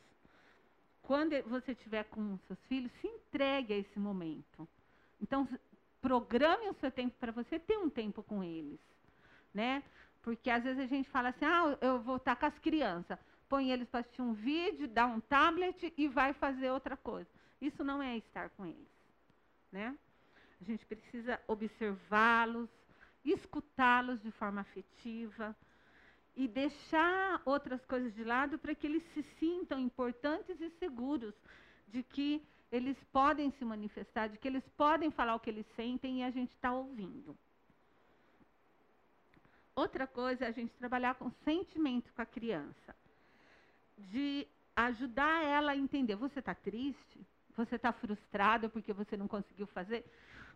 Quando 1.02 1.42
você 1.50 1.72
estiver 1.72 2.04
com 2.06 2.38
seus 2.48 2.60
filhos, 2.68 2.92
se 3.02 3.08
entregue 3.08 3.74
a 3.74 3.78
esse 3.78 4.00
momento. 4.00 4.68
Então, 5.20 5.48
programe 6.02 6.70
o 6.70 6.76
seu 6.76 6.92
tempo 6.92 7.16
para 7.20 7.32
você 7.32 7.60
ter 7.60 7.78
um 7.78 7.90
tempo 7.90 8.24
com 8.24 8.44
eles, 8.44 8.80
né? 9.54 9.84
Porque 10.30 10.52
às 10.52 10.64
vezes 10.64 10.80
a 10.80 10.86
gente 10.86 11.10
fala 11.10 11.30
assim, 11.30 11.46
ah, 11.46 11.76
eu 11.82 12.00
vou 12.02 12.18
estar 12.18 12.36
com 12.36 12.46
as 12.46 12.60
crianças. 12.60 13.18
Põe 13.48 13.72
eles 13.72 13.90
para 13.90 14.02
assistir 14.02 14.22
um 14.22 14.34
vídeo, 14.34 14.88
dá 14.88 15.08
um 15.08 15.20
tablet 15.20 15.92
e 15.98 16.08
vai 16.08 16.34
fazer 16.34 16.70
outra 16.70 16.96
coisa. 16.96 17.28
Isso 17.60 17.84
não 17.84 18.00
é 18.00 18.16
estar 18.16 18.52
com 18.52 18.64
eles. 18.64 18.88
Né? 19.72 19.98
A 20.62 20.64
gente 20.64 20.86
precisa 20.86 21.42
observá-los, 21.48 22.70
escutá-los 23.26 24.22
de 24.22 24.30
forma 24.30 24.62
afetiva 24.62 25.56
e 26.36 26.48
deixar 26.48 27.42
outras 27.44 27.84
coisas 27.86 28.14
de 28.14 28.24
lado 28.24 28.60
para 28.60 28.76
que 28.76 28.86
eles 28.86 29.02
se 29.16 29.24
sintam 29.40 29.80
importantes 29.80 30.62
e 30.62 30.70
seguros 30.78 31.34
de 31.88 32.04
que 32.04 32.48
eles 32.72 33.04
podem 33.06 33.50
se 33.50 33.66
manifestar, 33.66 34.30
de 34.30 34.38
que 34.38 34.48
eles 34.48 34.64
podem 34.78 35.10
falar 35.10 35.34
o 35.34 35.40
que 35.40 35.50
eles 35.50 35.66
sentem 35.76 36.20
e 36.20 36.24
a 36.24 36.30
gente 36.30 36.52
está 36.52 36.72
ouvindo. 36.72 37.36
Outra 39.80 40.06
coisa 40.06 40.44
é 40.44 40.50
a 40.50 40.52
gente 40.52 40.74
trabalhar 40.74 41.16
com 41.16 41.32
sentimento 41.46 42.12
com 42.14 42.22
a 42.22 42.26
criança, 42.26 42.94
de 43.98 44.46
ajudar 44.76 45.42
ela 45.46 45.72
a 45.72 45.78
entender. 45.78 46.16
Você 46.16 46.40
está 46.40 46.54
triste? 46.54 47.26
Você 47.56 47.78
está 47.78 47.94
frustrado 47.94 48.70
porque 48.70 48.92
você 48.92 49.16
não 49.16 49.26
conseguiu 49.26 49.66
fazer? 49.68 50.04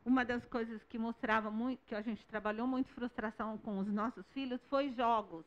Uma 0.03 0.25
das 0.25 0.45
coisas 0.47 0.83
que 0.89 0.99
mostrava 0.99 1.49
muito, 1.49 1.79
que 1.85 1.95
a 1.95 2.01
gente 2.01 2.25
trabalhou 2.25 2.67
muito 2.67 2.89
frustração 2.89 3.57
com 3.59 3.79
os 3.79 3.87
nossos 3.87 4.25
filhos, 4.33 4.59
foi 4.65 4.91
jogos. 4.91 5.45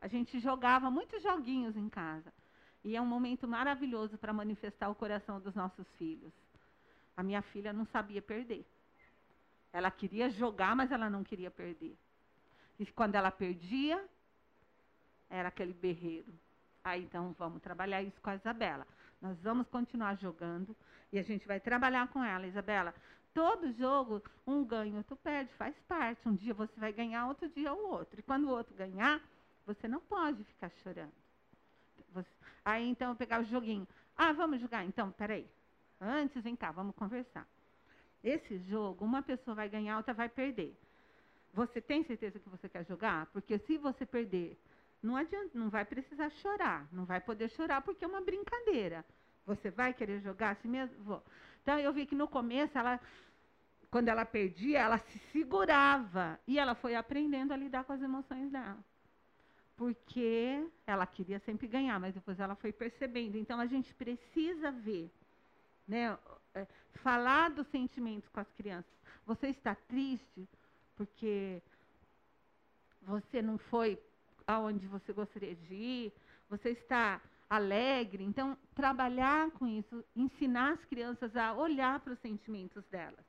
A 0.00 0.08
gente 0.08 0.40
jogava 0.40 0.90
muitos 0.90 1.22
joguinhos 1.22 1.76
em 1.76 1.88
casa. 1.88 2.32
E 2.82 2.96
é 2.96 3.00
um 3.00 3.06
momento 3.06 3.46
maravilhoso 3.46 4.18
para 4.18 4.32
manifestar 4.32 4.88
o 4.88 4.96
coração 4.96 5.38
dos 5.38 5.54
nossos 5.54 5.86
filhos. 5.96 6.32
A 7.16 7.22
minha 7.22 7.40
filha 7.40 7.72
não 7.72 7.86
sabia 7.86 8.20
perder. 8.20 8.66
Ela 9.72 9.92
queria 9.92 10.28
jogar, 10.28 10.74
mas 10.74 10.90
ela 10.90 11.08
não 11.08 11.22
queria 11.22 11.52
perder. 11.52 11.96
E 12.78 12.86
quando 12.86 13.14
ela 13.14 13.30
perdia, 13.30 14.04
era 15.30 15.48
aquele 15.48 15.72
berreiro. 15.72 16.32
Aí 16.82 17.02
então 17.02 17.34
vamos 17.38 17.62
trabalhar 17.62 18.02
isso 18.02 18.20
com 18.20 18.30
a 18.30 18.34
Isabela. 18.34 18.86
Nós 19.20 19.40
vamos 19.40 19.66
continuar 19.68 20.16
jogando 20.16 20.76
e 21.12 21.18
a 21.18 21.22
gente 21.22 21.46
vai 21.46 21.58
trabalhar 21.58 22.08
com 22.08 22.22
ela, 22.22 22.46
Isabela. 22.46 22.94
Todo 23.32 23.72
jogo, 23.72 24.22
um 24.46 24.64
ganha, 24.64 24.98
outro 24.98 25.16
perde, 25.16 25.52
faz 25.54 25.74
parte. 25.88 26.28
Um 26.28 26.34
dia 26.34 26.54
você 26.54 26.78
vai 26.78 26.92
ganhar, 26.92 27.26
outro 27.26 27.48
dia 27.48 27.72
o 27.72 27.90
outro. 27.90 28.20
E 28.20 28.22
quando 28.22 28.44
o 28.44 28.50
outro 28.50 28.74
ganhar, 28.74 29.20
você 29.66 29.88
não 29.88 30.00
pode 30.00 30.44
ficar 30.44 30.70
chorando. 30.82 31.12
Você... 32.12 32.28
Aí 32.64 32.88
então 32.88 33.10
eu 33.10 33.16
pegar 33.16 33.40
o 33.40 33.44
joguinho. 33.44 33.88
Ah, 34.16 34.32
vamos 34.32 34.60
jogar? 34.60 34.84
Então, 34.84 35.10
peraí. 35.10 35.48
Antes, 36.00 36.42
vem 36.42 36.54
cá, 36.54 36.70
vamos 36.70 36.94
conversar. 36.94 37.46
Esse 38.22 38.58
jogo, 38.58 39.04
uma 39.04 39.22
pessoa 39.22 39.54
vai 39.54 39.68
ganhar, 39.68 39.96
outra 39.96 40.14
vai 40.14 40.28
perder. 40.28 40.78
Você 41.54 41.80
tem 41.80 42.02
certeza 42.04 42.38
que 42.38 42.48
você 42.48 42.68
quer 42.68 42.84
jogar? 42.84 43.26
Porque 43.26 43.58
se 43.58 43.78
você 43.78 44.04
perder, 44.04 44.58
não 45.00 45.16
adianta, 45.16 45.56
não 45.56 45.70
vai 45.70 45.84
precisar 45.84 46.28
chorar, 46.30 46.88
não 46.92 47.04
vai 47.04 47.20
poder 47.20 47.48
chorar 47.50 47.80
porque 47.80 48.04
é 48.04 48.08
uma 48.08 48.20
brincadeira. 48.20 49.04
Você 49.46 49.70
vai 49.70 49.94
querer 49.94 50.20
jogar 50.20 50.50
assim 50.50 50.68
mesmo? 50.68 50.96
Vou. 51.04 51.22
Então 51.62 51.78
eu 51.78 51.92
vi 51.92 52.06
que 52.06 52.14
no 52.14 52.26
começo 52.26 52.76
ela 52.76 53.00
quando 53.94 54.08
ela 54.08 54.24
perdia, 54.24 54.80
ela 54.80 54.98
se 54.98 55.18
segurava 55.30 56.40
e 56.48 56.58
ela 56.58 56.74
foi 56.74 56.96
aprendendo 56.96 57.52
a 57.52 57.56
lidar 57.56 57.84
com 57.84 57.92
as 57.92 58.02
emoções 58.02 58.50
dela. 58.50 58.84
Porque 59.76 60.68
ela 60.84 61.06
queria 61.06 61.38
sempre 61.38 61.68
ganhar, 61.68 62.00
mas 62.00 62.12
depois 62.12 62.40
ela 62.40 62.56
foi 62.56 62.72
percebendo. 62.72 63.36
Então 63.36 63.60
a 63.60 63.66
gente 63.66 63.94
precisa 63.94 64.72
ver, 64.72 65.08
né, 65.86 66.18
é, 66.54 66.66
falar 66.94 67.50
dos 67.50 67.68
sentimentos 67.68 68.28
com 68.30 68.40
as 68.40 68.50
crianças. 68.54 68.92
Você 69.24 69.46
está 69.46 69.76
triste? 69.76 70.48
Porque 70.96 71.62
você 73.02 73.42
não 73.42 73.58
foi 73.58 73.98
aonde 74.46 74.86
você 74.86 75.12
gostaria 75.12 75.54
de 75.54 75.74
ir, 75.74 76.12
você 76.48 76.70
está 76.70 77.20
alegre. 77.48 78.24
Então, 78.24 78.56
trabalhar 78.74 79.50
com 79.52 79.66
isso, 79.66 80.04
ensinar 80.14 80.72
as 80.72 80.84
crianças 80.84 81.36
a 81.36 81.54
olhar 81.54 82.00
para 82.00 82.12
os 82.12 82.18
sentimentos 82.20 82.84
delas. 82.86 83.24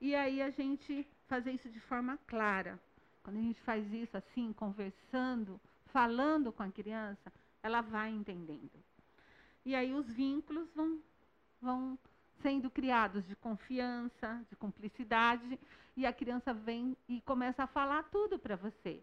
E 0.00 0.14
aí 0.14 0.42
a 0.42 0.50
gente 0.50 1.06
fazer 1.28 1.52
isso 1.52 1.70
de 1.70 1.80
forma 1.80 2.18
clara. 2.26 2.78
Quando 3.22 3.36
a 3.36 3.40
gente 3.40 3.60
faz 3.60 3.90
isso 3.92 4.16
assim, 4.16 4.52
conversando, 4.52 5.60
falando 5.86 6.52
com 6.52 6.62
a 6.62 6.70
criança, 6.70 7.32
ela 7.62 7.80
vai 7.80 8.10
entendendo. 8.10 8.82
E 9.64 9.74
aí 9.76 9.94
os 9.94 10.10
vínculos 10.12 10.68
vão, 10.74 11.00
vão 11.60 11.98
sendo 12.42 12.70
criados 12.70 13.26
de 13.26 13.36
confiança, 13.36 14.44
de 14.50 14.56
cumplicidade, 14.56 15.58
e 15.96 16.06
a 16.06 16.12
criança 16.12 16.52
vem 16.52 16.96
e 17.08 17.20
começa 17.22 17.62
a 17.64 17.66
falar 17.66 18.02
tudo 18.04 18.38
para 18.38 18.56
você. 18.56 19.02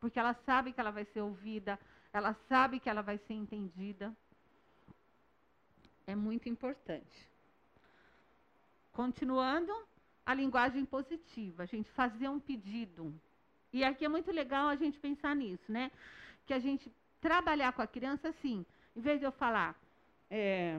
Porque 0.00 0.18
ela 0.18 0.34
sabe 0.46 0.72
que 0.72 0.80
ela 0.80 0.90
vai 0.90 1.04
ser 1.06 1.20
ouvida, 1.20 1.78
ela 2.12 2.34
sabe 2.48 2.80
que 2.80 2.88
ela 2.88 3.02
vai 3.02 3.18
ser 3.18 3.34
entendida. 3.34 4.14
É 6.06 6.14
muito 6.14 6.48
importante. 6.48 7.28
Continuando, 8.92 9.72
a 10.24 10.34
linguagem 10.34 10.84
positiva, 10.84 11.62
a 11.62 11.66
gente 11.66 11.90
fazer 11.90 12.28
um 12.28 12.38
pedido. 12.38 13.14
E 13.72 13.82
aqui 13.84 14.04
é 14.04 14.08
muito 14.08 14.30
legal 14.30 14.68
a 14.68 14.76
gente 14.76 14.98
pensar 14.98 15.34
nisso, 15.34 15.70
né? 15.70 15.90
Que 16.46 16.54
a 16.54 16.58
gente 16.58 16.92
trabalhar 17.20 17.72
com 17.72 17.82
a 17.82 17.86
criança 17.86 18.28
assim, 18.28 18.64
em 18.94 19.00
vez 19.00 19.18
de 19.18 19.26
eu 19.26 19.32
falar, 19.32 19.74
é, 20.30 20.78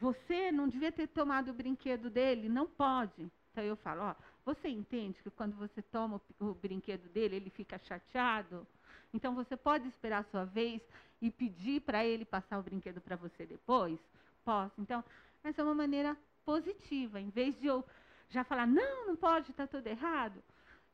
você 0.00 0.50
não 0.50 0.66
devia 0.66 0.90
ter 0.90 1.06
tomado 1.08 1.50
o 1.50 1.54
brinquedo 1.54 2.08
dele, 2.08 2.48
não 2.48 2.66
pode. 2.66 3.30
Então 3.52 3.62
eu 3.62 3.76
falo, 3.76 4.02
ó, 4.02 4.14
você 4.44 4.68
entende 4.68 5.22
que 5.22 5.30
quando 5.30 5.54
você 5.56 5.82
toma 5.82 6.20
o, 6.38 6.54
brinquedo 6.54 7.08
dele, 7.10 7.36
ele 7.36 7.50
fica 7.50 7.78
chateado? 7.78 8.66
Então 9.12 9.34
você 9.34 9.56
pode 9.56 9.86
esperar 9.88 10.20
a 10.20 10.30
sua 10.30 10.44
vez 10.44 10.80
e 11.20 11.30
pedir 11.30 11.82
para 11.82 12.04
ele 12.04 12.24
passar 12.24 12.58
o 12.58 12.62
brinquedo 12.62 13.00
para 13.00 13.16
você 13.16 13.44
depois? 13.44 13.98
Posso. 14.42 14.80
Então, 14.80 15.04
essa 15.44 15.60
é 15.60 15.64
uma 15.64 15.74
maneira 15.74 16.16
positiva. 16.46 17.20
Em 17.20 17.28
vez 17.28 17.58
de 17.60 17.66
eu 17.66 17.84
já 18.30 18.42
falar, 18.42 18.66
não, 18.66 19.08
não 19.08 19.16
pode, 19.16 19.50
está 19.50 19.66
tudo 19.66 19.86
errado, 19.86 20.42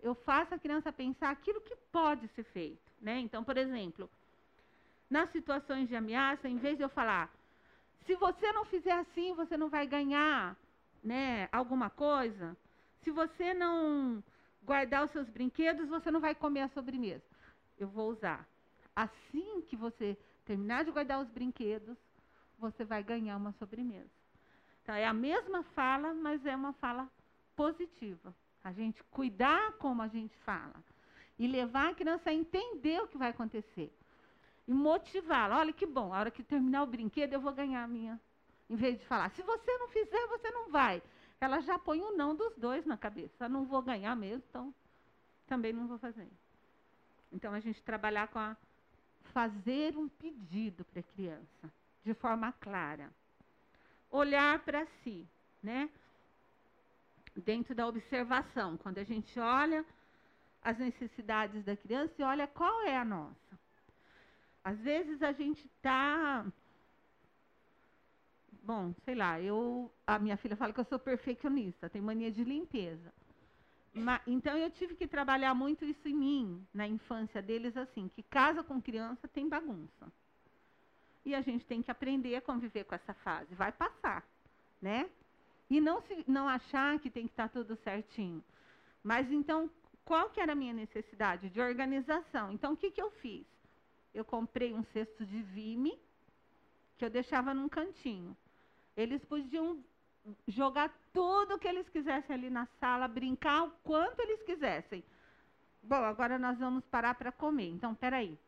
eu 0.00 0.14
faço 0.14 0.54
a 0.54 0.58
criança 0.58 0.92
pensar 0.92 1.30
aquilo 1.30 1.60
que 1.60 1.76
pode 1.92 2.26
ser 2.28 2.44
feito. 2.44 2.90
Né? 3.00 3.20
Então, 3.20 3.44
por 3.44 3.56
exemplo, 3.56 4.10
nas 5.08 5.30
situações 5.30 5.88
de 5.88 5.94
ameaça, 5.94 6.48
em 6.48 6.56
vez 6.56 6.76
de 6.76 6.82
eu 6.82 6.88
falar, 6.88 7.32
se 8.04 8.14
você 8.16 8.52
não 8.52 8.64
fizer 8.64 8.92
assim, 8.92 9.34
você 9.34 9.56
não 9.56 9.68
vai 9.68 9.86
ganhar 9.86 10.56
né, 11.02 11.48
alguma 11.52 11.88
coisa. 11.88 12.56
Se 13.02 13.10
você 13.10 13.54
não 13.54 14.22
guardar 14.62 15.04
os 15.04 15.10
seus 15.12 15.28
brinquedos, 15.28 15.88
você 15.88 16.10
não 16.10 16.20
vai 16.20 16.34
comer 16.34 16.62
a 16.62 16.68
sobremesa. 16.68 17.24
Eu 17.78 17.88
vou 17.88 18.10
usar. 18.10 18.46
Assim 18.94 19.62
que 19.62 19.76
você 19.76 20.16
terminar 20.44 20.84
de 20.84 20.90
guardar 20.90 21.20
os 21.20 21.28
brinquedos, 21.28 21.96
você 22.58 22.84
vai 22.84 23.02
ganhar 23.02 23.36
uma 23.36 23.52
sobremesa. 23.52 24.10
Então, 24.82 24.94
é 24.94 25.04
a 25.04 25.12
mesma 25.12 25.62
fala, 25.74 26.14
mas 26.14 26.44
é 26.46 26.54
uma 26.54 26.72
fala 26.74 27.08
positiva. 27.54 28.34
A 28.62 28.72
gente 28.72 29.02
cuidar 29.04 29.72
como 29.74 30.02
a 30.02 30.08
gente 30.08 30.36
fala. 30.38 30.82
E 31.38 31.46
levar 31.46 31.90
a 31.90 31.94
criança 31.94 32.30
a 32.30 32.34
entender 32.34 33.00
o 33.02 33.08
que 33.08 33.18
vai 33.18 33.30
acontecer 33.30 33.92
e 34.66 34.72
motivá-la. 34.72 35.58
Olha 35.58 35.72
que 35.72 35.86
bom, 35.86 36.12
a 36.12 36.18
hora 36.18 36.30
que 36.30 36.42
terminar 36.42 36.82
o 36.82 36.86
brinquedo 36.86 37.32
eu 37.32 37.40
vou 37.40 37.52
ganhar 37.52 37.82
a 37.82 37.88
minha. 37.88 38.20
Em 38.68 38.76
vez 38.76 38.98
de 38.98 39.06
falar, 39.06 39.30
se 39.30 39.42
você 39.42 39.78
não 39.78 39.88
fizer, 39.88 40.26
você 40.26 40.50
não 40.50 40.70
vai. 40.70 41.02
Ela 41.40 41.60
já 41.60 41.78
põe 41.78 42.00
o 42.00 42.16
não 42.16 42.34
dos 42.34 42.56
dois 42.56 42.84
na 42.84 42.96
cabeça. 42.96 43.44
Eu 43.44 43.48
não 43.48 43.64
vou 43.64 43.80
ganhar 43.82 44.16
mesmo, 44.16 44.42
então 44.48 44.74
também 45.46 45.72
não 45.72 45.86
vou 45.86 45.98
fazer. 45.98 46.28
Então 47.32 47.52
a 47.52 47.60
gente 47.60 47.82
trabalhar 47.82 48.28
com 48.28 48.38
a 48.38 48.56
fazer 49.32 49.96
um 49.96 50.08
pedido 50.08 50.84
para 50.84 51.00
a 51.00 51.02
criança, 51.02 51.72
de 52.02 52.14
forma 52.14 52.52
clara. 52.52 53.10
Olhar 54.10 54.58
para 54.60 54.86
si, 55.02 55.26
né? 55.62 55.90
Dentro 57.34 57.74
da 57.74 57.86
observação, 57.86 58.76
quando 58.78 58.98
a 58.98 59.04
gente 59.04 59.38
olha 59.38 59.84
as 60.62 60.78
necessidades 60.78 61.62
da 61.64 61.76
criança 61.76 62.14
e 62.18 62.24
olha 62.24 62.46
qual 62.46 62.82
é 62.82 62.96
a 62.96 63.04
nossa. 63.04 63.65
Às 64.66 64.80
vezes 64.80 65.22
a 65.22 65.30
gente 65.30 65.64
está. 65.64 66.44
Bom, 68.64 68.92
sei 69.04 69.14
lá, 69.14 69.40
eu. 69.40 69.92
A 70.04 70.18
minha 70.18 70.36
filha 70.36 70.56
fala 70.56 70.72
que 70.72 70.80
eu 70.80 70.84
sou 70.84 70.98
perfeccionista, 70.98 71.88
tem 71.88 72.02
mania 72.02 72.32
de 72.32 72.42
limpeza. 72.42 73.14
Mas, 73.94 74.20
então 74.26 74.58
eu 74.58 74.68
tive 74.72 74.96
que 74.96 75.06
trabalhar 75.06 75.54
muito 75.54 75.84
isso 75.84 76.08
em 76.08 76.14
mim, 76.16 76.66
na 76.74 76.84
infância 76.84 77.40
deles, 77.40 77.76
assim, 77.76 78.08
que 78.08 78.24
casa 78.24 78.64
com 78.64 78.82
criança 78.82 79.28
tem 79.28 79.48
bagunça. 79.48 80.12
E 81.24 81.32
a 81.32 81.40
gente 81.42 81.64
tem 81.64 81.80
que 81.80 81.92
aprender 81.92 82.34
a 82.34 82.40
conviver 82.40 82.82
com 82.86 82.96
essa 82.96 83.14
fase. 83.14 83.54
Vai 83.54 83.70
passar, 83.70 84.26
né? 84.82 85.08
E 85.70 85.80
não, 85.80 86.02
se, 86.02 86.24
não 86.26 86.48
achar 86.48 86.98
que 86.98 87.08
tem 87.08 87.28
que 87.28 87.34
estar 87.34 87.48
tá 87.48 87.60
tudo 87.60 87.76
certinho. 87.76 88.42
Mas 89.00 89.30
então, 89.30 89.70
qual 90.04 90.28
que 90.28 90.40
era 90.40 90.54
a 90.54 90.56
minha 90.56 90.72
necessidade? 90.72 91.50
De 91.50 91.60
organização. 91.60 92.50
Então, 92.50 92.72
o 92.72 92.76
que, 92.76 92.90
que 92.90 93.00
eu 93.00 93.12
fiz? 93.12 93.46
Eu 94.16 94.24
comprei 94.24 94.72
um 94.72 94.82
cesto 94.82 95.26
de 95.26 95.42
vime 95.42 95.98
que 96.96 97.04
eu 97.04 97.10
deixava 97.10 97.52
num 97.52 97.68
cantinho. 97.68 98.36
Eles 98.96 99.22
podiam 99.24 99.84
jogar 100.48 100.90
tudo 101.12 101.58
que 101.58 101.68
eles 101.68 101.88
quisessem 101.88 102.34
ali 102.34 102.48
na 102.48 102.66
sala, 102.80 103.06
brincar 103.06 103.64
o 103.64 103.70
quanto 103.84 104.20
eles 104.20 104.42
quisessem. 104.42 105.04
Bom, 105.82 106.02
agora 106.02 106.38
nós 106.38 106.58
vamos 106.58 106.84
parar 106.86 107.14
para 107.14 107.30
comer. 107.30 107.68
Então, 107.68 107.94
peraí. 107.94 108.38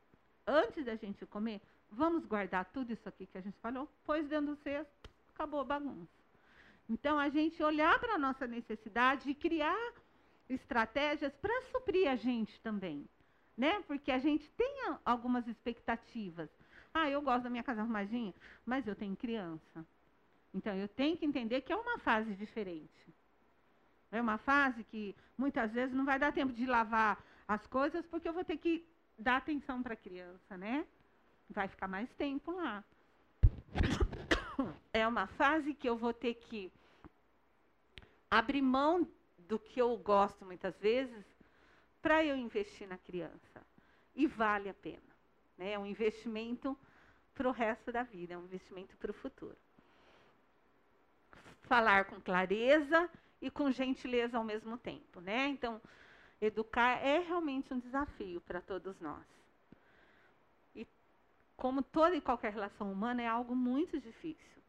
Antes 0.47 0.87
da 0.87 0.97
gente 0.97 1.27
comer, 1.27 1.61
vamos 1.91 2.25
guardar 2.25 2.65
tudo 2.73 2.93
isso 2.93 3.07
aqui 3.07 3.27
que 3.27 3.37
a 3.37 3.43
gente 3.43 3.59
falou? 3.59 3.87
Pôs 4.07 4.27
dentro 4.27 4.55
do 4.55 4.57
cesto, 4.63 4.91
acabou 5.35 5.61
a 5.61 5.65
bagunça. 5.65 6.09
Então, 6.89 7.19
a 7.19 7.29
gente 7.29 7.63
olhar 7.63 7.99
para 8.01 8.15
a 8.15 8.19
nossa 8.19 8.47
necessidade 8.47 9.29
e 9.29 9.35
criar 9.35 9.93
estratégias 10.49 11.35
para 11.37 11.63
suprir 11.71 12.09
a 12.09 12.17
gente 12.17 12.59
também. 12.63 13.07
Né? 13.59 13.83
Porque 13.89 14.13
a 14.13 14.21
gente 14.21 14.49
tem 14.53 14.73
algumas 15.05 15.47
expectativas. 15.49 16.49
Ah, 16.95 17.11
eu 17.11 17.21
gosto 17.21 17.43
da 17.43 17.51
minha 17.51 17.65
casa 17.65 17.81
arrumadinha, 17.81 18.33
mas 18.65 18.87
eu 18.87 18.95
tenho 18.95 19.17
criança. 19.17 19.85
Então, 20.55 20.73
eu 20.75 20.87
tenho 20.87 21.17
que 21.17 21.27
entender 21.27 21.61
que 21.63 21.73
é 21.73 21.77
uma 21.77 21.99
fase 21.99 22.37
diferente. 22.37 23.15
É 24.13 24.21
uma 24.21 24.39
fase 24.39 24.85
que 24.85 25.15
muitas 25.37 25.73
vezes 25.73 25.95
não 25.95 26.05
vai 26.05 26.21
dar 26.21 26.33
tempo 26.33 26.53
de 26.53 26.67
lavar 26.67 27.23
as 27.49 27.67
coisas, 27.67 28.07
porque 28.07 28.29
eu 28.29 28.33
vou 28.33 28.45
ter 28.45 28.57
que 28.57 28.87
dar 29.19 29.37
atenção 29.39 29.83
para 29.83 29.95
a 29.95 29.97
criança, 29.97 30.57
né? 30.57 30.87
Vai 31.51 31.67
ficar 31.67 31.89
mais 31.89 32.09
tempo 32.15 32.53
lá. 32.53 32.85
É 34.93 35.07
uma 35.07 35.29
fase 35.29 35.73
que 35.73 35.89
eu 35.89 35.97
vou 35.97 36.13
ter 36.13 36.35
que 36.35 36.73
abrir 38.29 38.61
mão 38.61 39.07
do 39.47 39.57
que 39.57 39.81
eu 39.81 39.97
gosto 39.97 40.45
muitas 40.45 40.77
vezes 40.81 41.25
para 42.01 42.25
eu 42.25 42.37
investir 42.37 42.89
na 42.89 42.99
criança. 42.99 43.65
E 44.15 44.27
vale 44.27 44.69
a 44.69 44.75
pena. 44.75 45.03
Né? 45.57 45.73
É 45.73 45.79
um 45.79 45.87
investimento 45.87 46.77
para 47.35 47.49
o 47.49 47.53
resto 47.53 47.93
da 47.93 48.03
vida, 48.03 48.35
é 48.35 48.39
um 48.39 48.45
investimento 48.45 48.97
para 48.97 49.11
o 49.11 49.15
futuro. 49.15 49.57
Falar 51.63 52.07
com 52.07 52.21
clareza 52.21 53.09
e 53.41 53.51
com 53.51 53.71
gentileza 53.71 54.37
ao 54.37 54.45
mesmo 54.45 54.77
tempo, 54.77 55.21
né? 55.21 55.47
Então, 55.49 55.81
educar 56.41 56.99
é 57.05 57.21
realmente 57.21 57.73
um 57.73 57.79
desafio 57.79 58.41
para 58.41 58.61
todos 58.61 58.99
nós. 59.01 59.25
E 60.75 60.87
como 61.57 61.83
toda 61.83 62.17
e 62.17 62.21
qualquer 62.21 62.53
relação 62.53 62.91
humana 62.91 63.23
é 63.23 63.27
algo 63.29 63.55
muito 63.55 64.01
difícil. 64.01 64.63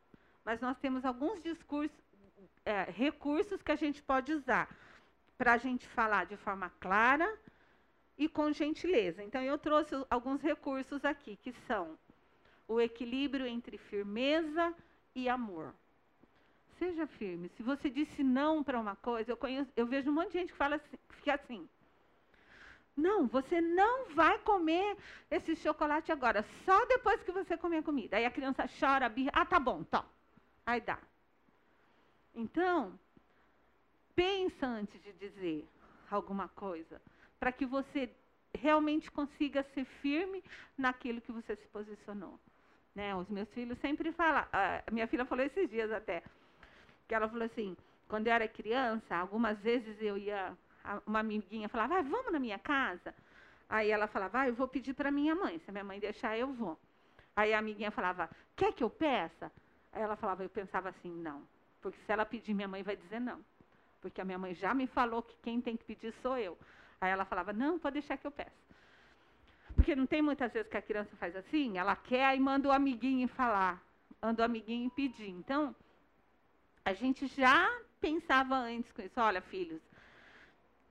Mas 0.45 0.59
nós 0.59 0.77
temos 0.77 1.05
alguns 1.05 1.41
discursos, 1.41 1.97
é, 2.65 2.83
recursos 2.83 3.61
que 3.61 3.71
a 3.71 3.75
gente 3.75 4.03
pode 4.03 4.33
usar 4.33 4.69
para 5.39 5.53
a 5.53 5.57
gente 5.57 5.87
falar 5.87 6.27
de 6.27 6.37
forma 6.37 6.69
clara 6.79 7.27
e 8.15 8.29
com 8.29 8.51
gentileza. 8.51 9.23
Então, 9.23 9.41
eu 9.41 9.57
trouxe 9.57 9.95
alguns 10.07 10.41
recursos 10.41 11.03
aqui, 11.03 11.35
que 11.37 11.51
são 11.65 11.97
o 12.67 12.79
equilíbrio 12.79 13.47
entre 13.47 13.77
firmeza 13.77 14.75
e 15.15 15.27
amor 15.27 15.73
seja 16.79 17.05
firme. 17.05 17.49
Se 17.49 17.61
você 17.61 17.89
disse 17.89 18.23
não 18.23 18.63
para 18.63 18.79
uma 18.79 18.95
coisa, 18.95 19.29
eu, 19.29 19.37
conheço, 19.37 19.69
eu 19.75 19.85
vejo 19.85 20.09
um 20.09 20.13
monte 20.13 20.31
de 20.31 20.39
gente 20.39 20.51
que 20.53 20.57
fala 20.57 20.77
assim, 20.77 20.97
fica 21.09 21.33
assim. 21.35 21.69
Não, 22.95 23.27
você 23.27 23.61
não 23.61 24.09
vai 24.09 24.39
comer 24.39 24.97
esse 25.29 25.55
chocolate 25.57 26.11
agora, 26.11 26.43
só 26.65 26.85
depois 26.85 27.21
que 27.21 27.31
você 27.31 27.57
comer 27.57 27.77
a 27.77 27.83
comida. 27.83 28.17
Aí 28.17 28.25
a 28.25 28.31
criança 28.31 28.67
chora, 28.79 29.07
birra, 29.07 29.31
ah, 29.33 29.45
tá 29.45 29.59
bom, 29.59 29.83
tá. 29.83 30.03
Aí 30.65 30.81
dá. 30.81 30.97
Então, 32.33 32.97
pensa 34.19 34.67
antes 34.67 35.01
de 35.01 35.13
dizer 35.13 35.65
alguma 36.11 36.49
coisa, 36.49 37.01
para 37.39 37.53
que 37.53 37.65
você 37.65 38.09
realmente 38.53 39.09
consiga 39.09 39.63
ser 39.73 39.85
firme 39.85 40.43
naquilo 40.77 41.21
que 41.21 41.31
você 41.31 41.55
se 41.55 41.65
posicionou. 41.69 42.37
Né? 42.93 43.15
Os 43.15 43.29
meus 43.29 43.47
filhos 43.53 43.77
sempre 43.79 44.11
falam, 44.11 44.45
a 44.51 44.91
minha 44.91 45.07
filha 45.07 45.23
falou 45.23 45.45
esses 45.45 45.69
dias 45.69 45.89
até, 45.89 46.21
que 47.07 47.15
ela 47.15 47.29
falou 47.29 47.45
assim, 47.45 47.77
quando 48.09 48.27
eu 48.27 48.33
era 48.33 48.45
criança, 48.45 49.15
algumas 49.15 49.57
vezes 49.59 49.95
eu 50.01 50.17
ia, 50.17 50.53
uma 51.05 51.19
amiguinha 51.19 51.69
falava, 51.69 51.99
ah, 51.99 52.01
vamos 52.01 52.33
na 52.33 52.39
minha 52.39 52.59
casa? 52.59 53.15
Aí 53.69 53.89
ela 53.89 54.07
falava, 54.07 54.41
ah, 54.41 54.47
eu 54.49 54.53
vou 54.53 54.67
pedir 54.67 54.95
para 54.95 55.09
minha 55.09 55.33
mãe, 55.33 55.59
se 55.59 55.69
a 55.69 55.71
minha 55.71 55.85
mãe 55.85 55.97
deixar, 55.97 56.37
eu 56.37 56.51
vou. 56.51 56.77
Aí 57.37 57.53
a 57.53 57.59
amiguinha 57.59 57.89
falava, 57.89 58.29
quer 58.57 58.73
que 58.73 58.83
eu 58.83 58.89
peça? 58.89 59.49
Aí 59.93 60.01
ela 60.01 60.17
falava, 60.17 60.43
eu 60.43 60.49
pensava 60.49 60.89
assim, 60.89 61.09
não, 61.09 61.47
porque 61.79 61.97
se 62.05 62.11
ela 62.11 62.25
pedir, 62.25 62.53
minha 62.53 62.67
mãe 62.67 62.83
vai 62.83 62.97
dizer 62.97 63.21
não. 63.21 63.39
Porque 64.01 64.21
a 64.21 64.25
minha 64.25 64.37
mãe 64.37 64.53
já 64.53 64.73
me 64.73 64.87
falou 64.87 65.21
que 65.21 65.35
quem 65.41 65.61
tem 65.61 65.75
que 65.75 65.83
pedir 65.83 66.13
sou 66.21 66.37
eu. 66.37 66.57
Aí 67.01 67.11
ela 67.11 67.25
falava, 67.25 67.53
não, 67.53 67.79
pode 67.79 67.93
deixar 67.93 68.17
que 68.17 68.27
eu 68.27 68.31
peço. 68.31 68.69
Porque 69.75 69.95
não 69.95 70.05
tem 70.05 70.21
muitas 70.21 70.51
vezes 70.51 70.69
que 70.69 70.77
a 70.77 70.81
criança 70.81 71.15
faz 71.17 71.35
assim, 71.35 71.77
ela 71.77 71.95
quer 71.95 72.35
e 72.35 72.39
manda 72.39 72.67
o 72.67 72.71
amiguinho 72.71 73.27
falar, 73.27 73.81
manda 74.21 74.41
o 74.41 74.45
amiguinho 74.45 74.89
pedir. 74.89 75.29
Então, 75.29 75.75
a 76.83 76.93
gente 76.93 77.27
já 77.27 77.69
pensava 78.01 78.55
antes 78.55 78.91
com 78.91 79.01
isso. 79.01 79.19
Olha, 79.19 79.41
filhos, 79.41 79.81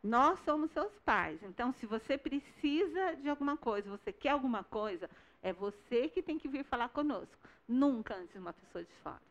nós 0.02 0.38
somos 0.40 0.70
seus 0.70 0.92
pais. 1.00 1.42
Então, 1.42 1.72
se 1.74 1.86
você 1.86 2.16
precisa 2.16 3.16
de 3.16 3.28
alguma 3.28 3.56
coisa, 3.56 3.90
você 3.90 4.12
quer 4.12 4.30
alguma 4.30 4.64
coisa, 4.64 5.10
é 5.42 5.52
você 5.52 6.08
que 6.08 6.22
tem 6.22 6.38
que 6.38 6.48
vir 6.48 6.64
falar 6.64 6.88
conosco. 6.90 7.36
Nunca 7.66 8.14
antes 8.14 8.34
uma 8.36 8.52
pessoa 8.52 8.84
de 8.84 8.92
fora. 9.02 9.27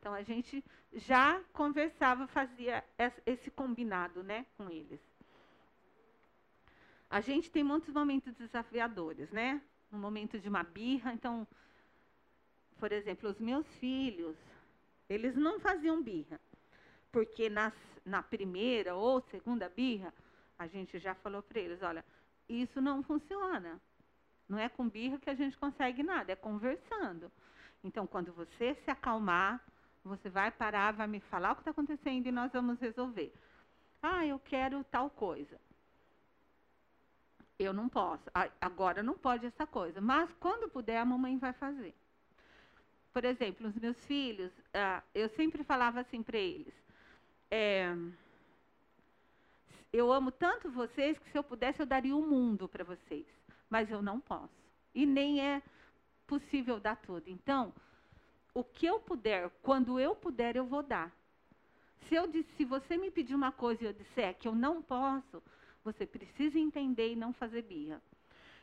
Então, 0.00 0.14
a 0.14 0.22
gente 0.22 0.64
já 0.94 1.38
conversava, 1.52 2.26
fazia 2.26 2.82
esse 3.26 3.50
combinado 3.50 4.22
né, 4.22 4.46
com 4.56 4.70
eles. 4.70 4.98
A 7.10 7.20
gente 7.20 7.50
tem 7.50 7.62
muitos 7.62 7.92
momentos 7.92 8.34
desafiadores, 8.34 9.30
né? 9.30 9.60
No 9.90 9.98
momento 9.98 10.38
de 10.38 10.48
uma 10.48 10.62
birra. 10.62 11.12
Então, 11.12 11.46
por 12.78 12.92
exemplo, 12.92 13.28
os 13.28 13.38
meus 13.38 13.66
filhos, 13.74 14.36
eles 15.06 15.36
não 15.36 15.60
faziam 15.60 16.02
birra. 16.02 16.40
Porque 17.12 17.50
nas, 17.50 17.74
na 18.02 18.22
primeira 18.22 18.94
ou 18.94 19.20
segunda 19.20 19.68
birra, 19.68 20.14
a 20.58 20.66
gente 20.66 20.98
já 20.98 21.14
falou 21.14 21.42
para 21.42 21.60
eles: 21.60 21.82
olha, 21.82 22.02
isso 22.48 22.80
não 22.80 23.02
funciona. 23.02 23.78
Não 24.48 24.58
é 24.58 24.68
com 24.68 24.88
birra 24.88 25.18
que 25.18 25.28
a 25.28 25.34
gente 25.34 25.58
consegue 25.58 26.02
nada, 26.02 26.32
é 26.32 26.36
conversando. 26.36 27.30
Então, 27.84 28.06
quando 28.06 28.32
você 28.32 28.74
se 28.76 28.90
acalmar, 28.90 29.62
você 30.04 30.28
vai 30.28 30.50
parar, 30.50 30.92
vai 30.92 31.06
me 31.06 31.20
falar 31.20 31.52
o 31.52 31.54
que 31.56 31.60
está 31.62 31.70
acontecendo 31.70 32.26
e 32.26 32.32
nós 32.32 32.52
vamos 32.52 32.78
resolver. 32.80 33.32
Ah, 34.02 34.26
eu 34.26 34.38
quero 34.38 34.82
tal 34.84 35.10
coisa. 35.10 35.60
Eu 37.58 37.72
não 37.72 37.88
posso. 37.88 38.24
Agora 38.60 39.02
não 39.02 39.16
pode 39.18 39.46
essa 39.46 39.66
coisa. 39.66 40.00
Mas 40.00 40.32
quando 40.40 40.70
puder, 40.70 40.98
a 40.98 41.04
mamãe 41.04 41.36
vai 41.38 41.52
fazer 41.52 41.94
por 43.12 43.24
exemplo, 43.24 43.68
os 43.68 43.74
meus 43.76 44.04
filhos, 44.06 44.52
ah, 44.72 45.02
eu 45.14 45.28
sempre 45.30 45.64
falava 45.64 46.00
assim 46.00 46.22
para 46.22 46.38
eles: 46.38 46.72
é, 47.50 47.94
eu 49.92 50.12
amo 50.12 50.30
tanto 50.30 50.70
vocês 50.70 51.18
que 51.18 51.30
se 51.30 51.38
eu 51.38 51.42
pudesse 51.42 51.80
eu 51.80 51.86
daria 51.86 52.14
o 52.14 52.22
mundo 52.22 52.68
para 52.68 52.84
vocês, 52.84 53.26
mas 53.68 53.90
eu 53.90 54.00
não 54.02 54.20
posso 54.20 54.60
e 54.94 55.06
nem 55.06 55.40
é 55.40 55.62
possível 56.26 56.78
dar 56.78 56.96
tudo. 56.96 57.28
Então, 57.28 57.72
o 58.54 58.64
que 58.64 58.86
eu 58.86 59.00
puder, 59.00 59.50
quando 59.62 59.98
eu 59.98 60.14
puder, 60.14 60.56
eu 60.56 60.64
vou 60.64 60.82
dar. 60.82 61.10
Se 62.08 62.14
eu 62.14 62.30
se 62.56 62.64
você 62.64 62.96
me 62.96 63.10
pedir 63.10 63.34
uma 63.34 63.52
coisa 63.52 63.84
e 63.84 63.86
eu 63.86 63.92
disser 63.92 64.34
que 64.36 64.48
eu 64.48 64.54
não 64.54 64.82
posso, 64.82 65.42
você 65.84 66.06
precisa 66.06 66.58
entender 66.58 67.12
e 67.12 67.16
não 67.16 67.32
fazer 67.32 67.62
birra. 67.62 68.02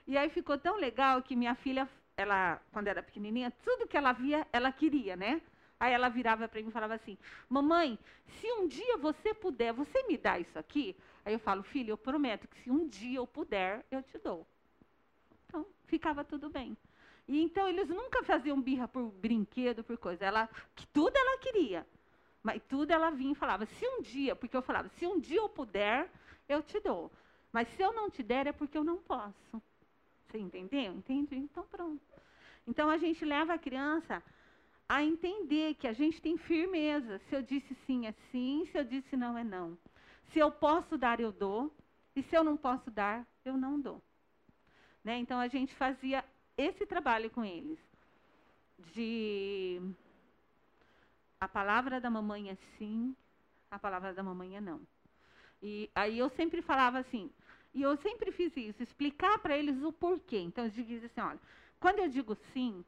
E 0.05 0.17
aí 0.17 0.29
ficou 0.29 0.57
tão 0.57 0.75
legal 0.75 1.21
que 1.21 1.35
minha 1.35 1.55
filha 1.55 1.87
ela, 2.15 2.61
quando 2.71 2.87
era 2.87 3.03
pequenininha, 3.03 3.51
tudo 3.63 3.87
que 3.87 3.95
ela 3.95 4.11
via, 4.11 4.47
ela 4.51 4.71
queria, 4.71 5.15
né? 5.15 5.41
Aí 5.79 5.93
ela 5.93 6.09
virava 6.09 6.47
para 6.47 6.61
mim 6.61 6.69
e 6.69 6.71
falava 6.71 6.95
assim: 6.95 7.17
Mamãe, 7.47 7.99
se 8.39 8.51
um 8.53 8.67
dia 8.67 8.97
você 8.97 9.33
puder, 9.33 9.71
você 9.71 10.03
me 10.03 10.17
dá 10.17 10.39
isso 10.39 10.57
aqui? 10.57 10.95
Aí 11.23 11.33
eu 11.33 11.39
falo: 11.39 11.61
Filho, 11.61 11.91
eu 11.91 11.97
prometo 11.97 12.47
que 12.47 12.59
se 12.61 12.71
um 12.71 12.87
dia 12.87 13.19
eu 13.19 13.27
puder, 13.27 13.85
eu 13.91 14.01
te 14.01 14.17
dou. 14.17 14.45
Então, 15.45 15.65
ficava 15.85 16.23
tudo 16.23 16.49
bem. 16.49 16.75
E 17.27 17.41
então 17.41 17.67
eles 17.67 17.89
nunca 17.89 18.23
faziam 18.23 18.61
birra 18.61 18.87
por 18.87 19.11
brinquedo, 19.11 19.83
por 19.83 19.97
coisa. 19.97 20.25
Ela, 20.25 20.49
que 20.75 20.87
tudo 20.87 21.15
ela 21.15 21.37
queria. 21.39 21.85
Mas 22.41 22.61
tudo 22.63 22.91
ela 22.91 23.09
vinha 23.09 23.33
e 23.33 23.35
falava: 23.35 23.65
Se 23.65 23.85
um 23.85 24.01
dia, 24.01 24.35
porque 24.35 24.55
eu 24.55 24.61
falava: 24.61 24.87
Se 24.97 25.05
um 25.05 25.19
dia 25.19 25.39
eu 25.39 25.49
puder, 25.49 26.09
eu 26.47 26.63
te 26.63 26.79
dou. 26.79 27.11
Mas 27.51 27.67
se 27.75 27.81
eu 27.81 27.91
não 27.93 28.09
te 28.09 28.23
der, 28.23 28.47
é 28.47 28.51
porque 28.51 28.77
eu 28.77 28.83
não 28.83 28.97
posso. 28.97 29.61
Você 30.27 30.37
entendeu? 30.37 30.93
Entendi? 30.93 31.35
Então 31.35 31.65
pronto. 31.65 32.01
Então 32.65 32.89
a 32.89 32.97
gente 32.97 33.23
leva 33.25 33.53
a 33.53 33.57
criança 33.57 34.21
a 34.87 35.03
entender 35.03 35.73
que 35.75 35.87
a 35.87 35.93
gente 35.93 36.21
tem 36.21 36.37
firmeza. 36.37 37.19
Se 37.27 37.35
eu 37.35 37.41
disse 37.41 37.73
sim, 37.85 38.07
é 38.07 38.13
sim. 38.31 38.65
Se 38.71 38.77
eu 38.77 38.83
disse 38.83 39.17
não, 39.17 39.37
é 39.37 39.43
não. 39.43 39.77
Se 40.31 40.39
eu 40.39 40.51
posso 40.51 40.97
dar, 40.97 41.19
eu 41.19 41.31
dou. 41.31 41.73
E 42.15 42.23
se 42.23 42.35
eu 42.35 42.43
não 42.43 42.57
posso 42.57 42.89
dar, 42.89 43.25
eu 43.45 43.57
não 43.57 43.79
dou. 43.79 44.01
Né? 45.03 45.17
Então 45.17 45.39
a 45.39 45.47
gente 45.47 45.73
fazia 45.75 46.23
esse 46.57 46.85
trabalho 46.85 47.29
com 47.29 47.45
eles. 47.45 47.79
De 48.93 49.81
a 51.39 51.47
palavra 51.47 52.01
da 52.01 52.09
mamãe 52.09 52.49
é 52.49 52.55
sim, 52.77 53.15
a 53.69 53.77
palavra 53.77 54.13
da 54.13 54.23
mamãe 54.23 54.57
é 54.57 54.61
não. 54.61 54.81
E 55.61 55.89
aí 55.93 56.17
eu 56.17 56.29
sempre 56.29 56.61
falava 56.61 56.99
assim, 56.99 57.31
e 57.73 57.81
eu 57.81 57.95
sempre 57.97 58.31
fiz 58.31 58.55
isso, 58.57 58.81
explicar 58.81 59.37
para 59.39 59.57
eles 59.57 59.81
o 59.83 59.91
porquê. 59.91 60.39
Então, 60.39 60.65
eu 60.65 60.71
digo 60.71 61.05
assim, 61.05 61.21
olha, 61.21 61.39
quando 61.79 61.99
eu 61.99 62.09
digo 62.09 62.35
sim, 62.53 62.83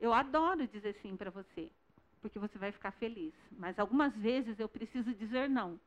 eu 0.00 0.12
adoro 0.12 0.66
dizer 0.66 0.94
sim 1.02 1.16
para 1.16 1.30
você, 1.30 1.70
porque 2.20 2.38
você 2.38 2.58
vai 2.58 2.72
ficar 2.72 2.90
feliz. 2.92 3.32
Mas 3.52 3.78
algumas 3.78 4.14
vezes 4.16 4.58
eu 4.58 4.68
preciso 4.68 5.14
dizer 5.14 5.48
não. 5.48 5.78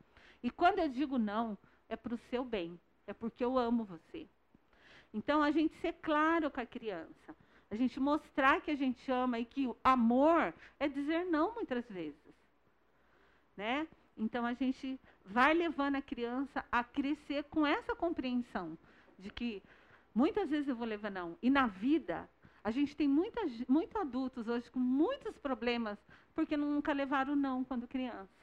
E 0.44 0.50
quando 0.50 0.80
eu 0.80 0.90
digo 0.90 1.18
não, 1.18 1.58
é 1.90 1.96
para 1.96 2.14
o 2.14 2.20
seu 2.30 2.44
bem, 2.44 2.80
é 3.06 3.14
porque 3.14 3.44
eu 3.44 3.58
amo 3.58 3.84
você. 3.84 4.28
Então, 5.14 5.42
a 5.44 5.52
gente 5.52 5.76
ser 5.82 5.94
claro 6.02 6.50
com 6.50 6.62
a 6.62 6.66
criança, 6.66 7.36
a 7.70 7.76
gente 7.76 8.00
mostrar 8.00 8.62
que 8.62 8.72
a 8.72 8.76
gente 8.76 9.10
ama 9.12 9.40
e 9.40 9.46
que 9.46 9.68
o 9.68 9.78
amor 9.84 10.54
é 10.80 10.88
dizer 10.88 11.26
não 11.26 11.54
muitas 11.54 11.86
vezes. 11.90 12.36
né? 13.56 13.88
Então 14.18 14.46
a 14.46 14.54
gente 14.54 15.00
vai 15.26 15.54
levando 15.54 15.96
a 15.96 16.02
criança 16.02 16.66
a 16.72 16.84
crescer 16.84 17.44
com 17.46 17.66
essa 17.66 17.96
compreensão 17.96 18.78
de 19.18 19.30
que 19.30 19.62
muitas 20.14 20.50
vezes 20.50 20.68
eu 20.68 20.76
vou 20.76 20.88
levar 20.88 21.12
não. 21.12 21.38
E 21.42 21.50
na 21.50 21.68
vida, 21.68 22.30
a 22.64 22.72
gente 22.72 22.96
tem 22.96 23.08
muitos 23.08 23.96
adultos 23.96 24.48
hoje 24.48 24.70
com 24.70 24.80
muitos 24.80 25.38
problemas 25.38 25.98
porque 26.36 26.58
nunca 26.58 26.94
levaram 26.94 27.36
não 27.36 27.64
quando 27.64 27.88
criança. 27.88 28.41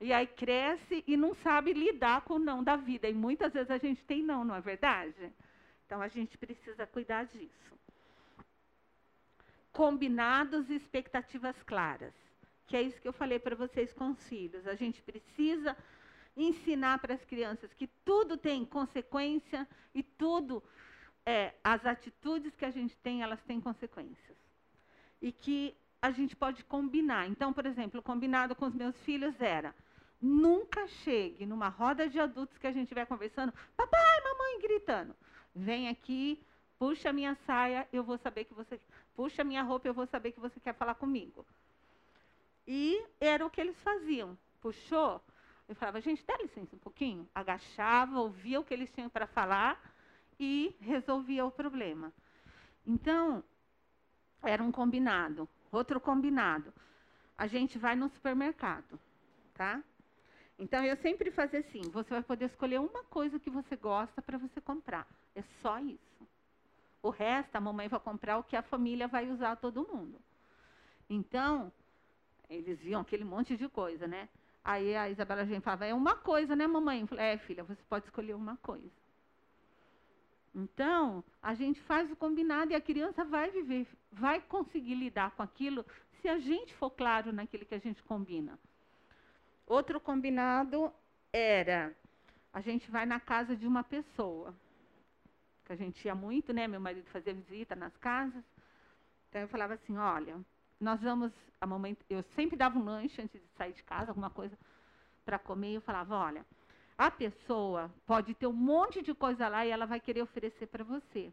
E 0.00 0.12
aí 0.12 0.26
cresce 0.26 1.02
e 1.06 1.16
não 1.16 1.34
sabe 1.36 1.72
lidar 1.72 2.20
com 2.22 2.34
o 2.34 2.38
não 2.38 2.62
da 2.62 2.76
vida. 2.76 3.08
E 3.08 3.14
muitas 3.14 3.52
vezes 3.52 3.70
a 3.70 3.78
gente 3.78 4.04
tem 4.04 4.22
não, 4.22 4.44
não 4.44 4.54
é 4.54 4.60
verdade? 4.60 5.32
Então 5.86 6.02
a 6.02 6.08
gente 6.08 6.36
precisa 6.36 6.86
cuidar 6.86 7.24
disso. 7.24 7.74
Combinados 9.72 10.68
e 10.68 10.74
expectativas 10.74 11.56
claras. 11.62 12.14
Que 12.66 12.76
é 12.76 12.82
isso 12.82 13.00
que 13.00 13.08
eu 13.08 13.12
falei 13.12 13.38
para 13.38 13.54
vocês 13.54 13.92
com 13.92 14.10
os 14.10 14.28
filhos. 14.28 14.66
A 14.66 14.74
gente 14.74 15.00
precisa 15.02 15.76
ensinar 16.36 16.98
para 16.98 17.14
as 17.14 17.24
crianças 17.24 17.72
que 17.72 17.86
tudo 18.04 18.36
tem 18.36 18.64
consequência 18.64 19.66
e 19.94 20.02
tudo, 20.02 20.62
é, 21.24 21.54
as 21.64 21.86
atitudes 21.86 22.54
que 22.54 22.64
a 22.64 22.70
gente 22.70 22.94
tem, 22.98 23.22
elas 23.22 23.42
têm 23.44 23.60
consequências. 23.60 24.36
E 25.22 25.32
que 25.32 25.74
a 26.02 26.10
gente 26.10 26.36
pode 26.36 26.62
combinar. 26.64 27.26
Então, 27.28 27.52
por 27.52 27.64
exemplo, 27.64 28.02
combinado 28.02 28.54
com 28.54 28.66
os 28.66 28.74
meus 28.74 28.96
filhos 29.02 29.40
era: 29.40 29.74
nunca 30.20 30.86
chegue 30.86 31.46
numa 31.46 31.68
roda 31.68 32.08
de 32.08 32.18
adultos 32.18 32.58
que 32.58 32.66
a 32.66 32.72
gente 32.72 32.84
estiver 32.84 33.06
conversando, 33.06 33.52
papai, 33.76 34.20
mamãe 34.22 34.60
gritando. 34.60 35.14
Vem 35.54 35.88
aqui, 35.88 36.44
puxa 36.78 37.12
minha 37.12 37.34
saia, 37.46 37.88
eu 37.92 38.02
vou 38.02 38.18
saber 38.18 38.44
que 38.44 38.54
você. 38.54 38.80
Puxa 39.14 39.44
minha 39.44 39.62
roupa, 39.62 39.88
eu 39.88 39.94
vou 39.94 40.06
saber 40.06 40.32
que 40.32 40.40
você 40.40 40.60
quer 40.60 40.74
falar 40.74 40.94
comigo. 40.94 41.46
E 42.66 43.02
era 43.20 43.46
o 43.46 43.50
que 43.50 43.60
eles 43.60 43.80
faziam. 43.80 44.36
Puxou, 44.60 45.22
eu 45.68 45.74
falava, 45.74 46.00
gente, 46.00 46.24
dá 46.24 46.36
licença 46.38 46.74
um 46.74 46.78
pouquinho. 46.78 47.28
Agachava, 47.34 48.20
ouvia 48.20 48.60
o 48.60 48.64
que 48.64 48.74
eles 48.74 48.90
tinham 48.92 49.08
para 49.08 49.26
falar 49.26 49.80
e 50.38 50.76
resolvia 50.80 51.44
o 51.44 51.50
problema. 51.50 52.12
Então, 52.86 53.42
era 54.42 54.62
um 54.62 54.70
combinado. 54.70 55.48
Outro 55.72 56.00
combinado. 56.00 56.72
A 57.36 57.46
gente 57.46 57.78
vai 57.78 57.96
no 57.96 58.08
supermercado, 58.08 58.98
tá? 59.54 59.82
Então, 60.58 60.84
eu 60.84 60.96
sempre 60.96 61.30
fazia 61.30 61.60
assim: 61.60 61.82
você 61.90 62.10
vai 62.10 62.22
poder 62.22 62.46
escolher 62.46 62.80
uma 62.80 63.04
coisa 63.04 63.38
que 63.38 63.50
você 63.50 63.76
gosta 63.76 64.22
para 64.22 64.38
você 64.38 64.60
comprar. 64.60 65.06
É 65.34 65.42
só 65.60 65.78
isso. 65.78 66.26
O 67.02 67.10
resto, 67.10 67.54
a 67.54 67.60
mamãe 67.60 67.88
vai 67.88 68.00
comprar 68.00 68.38
o 68.38 68.42
que 68.42 68.56
a 68.56 68.62
família 68.62 69.06
vai 69.06 69.30
usar 69.30 69.56
todo 69.56 69.86
mundo. 69.86 70.18
Então, 71.08 71.72
eles 72.48 72.80
viam 72.80 73.00
aquele 73.00 73.24
monte 73.24 73.56
de 73.56 73.68
coisa, 73.68 74.06
né? 74.06 74.28
Aí 74.64 74.96
a 74.96 75.08
Isabela 75.08 75.44
gente 75.44 75.62
falava, 75.62 75.86
é 75.86 75.94
uma 75.94 76.16
coisa, 76.16 76.56
né, 76.56 76.66
mamãe? 76.66 77.02
Eu 77.02 77.06
falei, 77.06 77.26
é, 77.26 77.38
filha, 77.38 77.62
você 77.62 77.80
pode 77.88 78.06
escolher 78.06 78.34
uma 78.34 78.56
coisa. 78.56 78.90
Então, 80.52 81.22
a 81.40 81.54
gente 81.54 81.80
faz 81.82 82.10
o 82.10 82.16
combinado 82.16 82.72
e 82.72 82.74
a 82.74 82.80
criança 82.80 83.24
vai 83.24 83.50
viver, 83.50 83.86
vai 84.10 84.40
conseguir 84.40 84.94
lidar 84.94 85.30
com 85.32 85.42
aquilo 85.42 85.84
se 86.20 86.28
a 86.28 86.38
gente 86.38 86.74
for 86.74 86.90
claro 86.90 87.32
naquilo 87.32 87.64
que 87.64 87.74
a 87.74 87.78
gente 87.78 88.02
combina. 88.02 88.58
Outro 89.66 90.00
combinado 90.00 90.92
era 91.32 91.94
a 92.52 92.60
gente 92.60 92.90
vai 92.90 93.04
na 93.04 93.20
casa 93.20 93.54
de 93.54 93.66
uma 93.66 93.84
pessoa, 93.84 94.54
que 95.64 95.72
a 95.72 95.76
gente 95.76 96.02
ia 96.06 96.14
muito, 96.14 96.52
né? 96.54 96.66
Meu 96.66 96.80
marido 96.80 97.06
fazia 97.10 97.34
visita 97.34 97.76
nas 97.76 97.94
casas. 97.98 98.42
Então 99.28 99.42
eu 99.42 99.48
falava 99.48 99.74
assim, 99.74 99.96
olha, 99.98 100.40
nós 100.80 101.00
vamos, 101.02 101.32
a 101.60 101.66
mamãe, 101.66 101.96
eu 102.08 102.22
sempre 102.34 102.56
dava 102.56 102.78
um 102.78 102.84
lanche 102.84 103.20
antes 103.20 103.40
de 103.40 103.48
sair 103.58 103.72
de 103.74 103.82
casa, 103.82 104.10
alguma 104.10 104.30
coisa 104.30 104.56
para 105.24 105.38
comer, 105.38 105.72
e 105.72 105.74
eu 105.74 105.80
falava, 105.82 106.16
olha, 106.16 106.46
a 106.96 107.10
pessoa 107.10 107.92
pode 108.06 108.32
ter 108.34 108.46
um 108.46 108.52
monte 108.52 109.02
de 109.02 109.12
coisa 109.12 109.48
lá 109.48 109.66
e 109.66 109.70
ela 109.70 109.84
vai 109.84 110.00
querer 110.00 110.22
oferecer 110.22 110.66
para 110.68 110.84
você. 110.84 111.32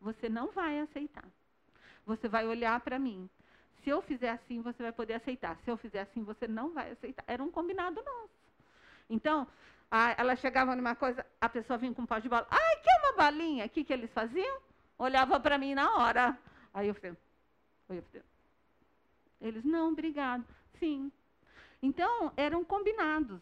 Você 0.00 0.28
não 0.28 0.52
vai 0.52 0.78
aceitar. 0.78 1.28
Você 2.06 2.28
vai 2.28 2.46
olhar 2.46 2.78
para 2.80 2.98
mim. 2.98 3.28
Se 3.82 3.90
eu 3.90 4.02
fizer 4.02 4.30
assim, 4.30 4.60
você 4.60 4.82
vai 4.82 4.92
poder 4.92 5.14
aceitar. 5.14 5.56
Se 5.64 5.70
eu 5.70 5.76
fizer 5.76 6.00
assim, 6.00 6.22
você 6.22 6.46
não 6.46 6.72
vai 6.72 6.90
aceitar. 6.90 7.24
Era 7.26 7.42
um 7.42 7.50
combinado 7.50 8.02
nosso. 8.02 8.34
Então, 9.08 9.46
a, 9.90 10.14
ela 10.18 10.36
chegava 10.36 10.76
numa 10.76 10.94
coisa, 10.94 11.24
a 11.40 11.48
pessoa 11.48 11.78
vinha 11.78 11.92
com 11.92 12.02
um 12.02 12.06
pó 12.06 12.18
de 12.18 12.28
bola. 12.28 12.46
Ai, 12.50 12.76
que 12.76 12.90
é 12.90 12.98
uma 12.98 13.16
balinha? 13.16 13.66
O 13.66 13.68
que, 13.68 13.84
que 13.84 13.92
eles 13.92 14.10
faziam? 14.12 14.60
Olhava 14.98 15.40
para 15.40 15.58
mim 15.58 15.74
na 15.74 15.96
hora. 15.96 16.38
Aí 16.72 16.88
eu 16.88 16.94
falei, 16.94 17.10
eu 17.10 17.16
falei, 17.88 18.22
eles, 19.40 19.64
não, 19.64 19.90
obrigado. 19.90 20.44
Sim. 20.78 21.10
Então, 21.82 22.32
eram 22.36 22.62
combinados. 22.64 23.40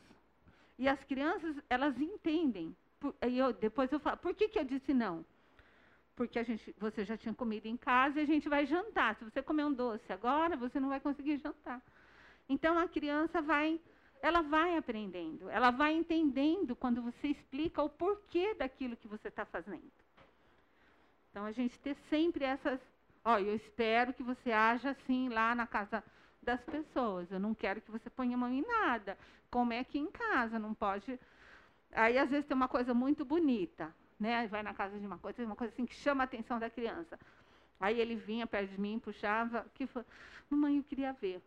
E 0.79 0.89
as 0.89 1.03
crianças, 1.05 1.57
elas 1.69 1.99
entendem. 2.01 2.75
Por, 3.01 3.15
eu, 3.21 3.53
depois 3.53 3.91
eu 3.91 3.99
falo, 3.99 4.17
por 4.17 4.35
que, 4.35 4.49
que 4.49 4.59
eu 4.59 4.65
disse 4.65 4.95
não? 4.95 5.25
Porque 6.19 6.37
a 6.37 6.43
gente, 6.43 6.75
você 6.81 7.05
já 7.05 7.17
tinha 7.17 7.33
comido 7.33 7.67
em 7.67 7.77
casa 7.77 8.19
e 8.19 8.25
a 8.25 8.27
gente 8.27 8.49
vai 8.49 8.67
jantar. 8.67 9.15
Se 9.15 9.25
você 9.25 9.41
comer 9.41 9.65
um 9.65 9.73
doce 9.73 10.13
agora, 10.13 10.57
você 10.57 10.81
não 10.81 10.89
vai 10.89 10.99
conseguir 10.99 11.39
jantar. 11.39 11.81
Então, 12.49 12.77
a 12.77 12.89
criança 12.89 13.41
vai, 13.41 13.81
ela 14.21 14.43
vai 14.43 14.77
aprendendo, 14.77 15.49
ela 15.49 15.71
vai 15.71 15.95
entendendo 15.95 16.75
quando 16.75 17.01
você 17.01 17.29
explica 17.29 17.81
o 17.85 17.89
porquê 17.89 18.53
daquilo 18.55 18.97
que 18.97 19.07
você 19.07 19.29
está 19.29 19.45
fazendo. 19.45 19.93
Então, 21.31 21.45
a 21.45 21.53
gente 21.53 21.79
ter 21.79 21.97
sempre 22.11 22.45
essas. 22.45 22.81
Ó, 23.25 23.39
eu 23.39 23.55
espero 23.55 24.13
que 24.13 24.25
você 24.25 24.51
haja 24.51 24.91
assim 24.91 25.29
lá 25.29 25.55
na 25.55 25.69
casa 25.69 26.03
das 26.43 26.61
pessoas. 26.63 27.31
Eu 27.31 27.39
não 27.39 27.55
quero 27.55 27.81
que 27.81 27.93
você 27.93 28.11
ponha 28.11 28.35
a 28.35 28.39
mão 28.39 28.51
em 28.51 28.67
nada. 28.67 29.17
Como 29.53 29.73
é 29.73 29.85
que 29.85 30.01
em 30.01 30.11
casa 30.11 30.59
não 30.59 30.75
pode. 30.75 31.17
Aí 31.93 32.19
às 32.19 32.29
vezes 32.29 32.45
tem 32.47 32.57
uma 32.57 32.67
coisa 32.67 32.93
muito 32.93 33.25
bonita, 33.25 33.95
né? 34.19 34.47
Vai 34.49 34.63
na 34.63 34.75
casa 34.75 34.99
de 34.99 35.07
uma 35.07 35.19
coisa, 35.19 35.45
uma 35.45 35.57
coisa 35.57 35.73
assim 35.73 35.87
que 35.87 35.95
chama 35.95 36.25
a 36.25 36.27
atenção 36.27 36.59
da 36.59 36.69
criança. 36.69 37.19
Aí 37.81 38.01
ele 38.01 38.17
vinha 38.17 38.47
perto 38.47 38.71
de 38.71 38.81
mim, 38.81 38.99
puxava, 38.99 39.65
que 39.75 39.87
foi, 39.87 40.05
mamãe, 40.51 40.79
eu 40.79 40.85
queria 40.85 41.13
ver. 41.13 41.41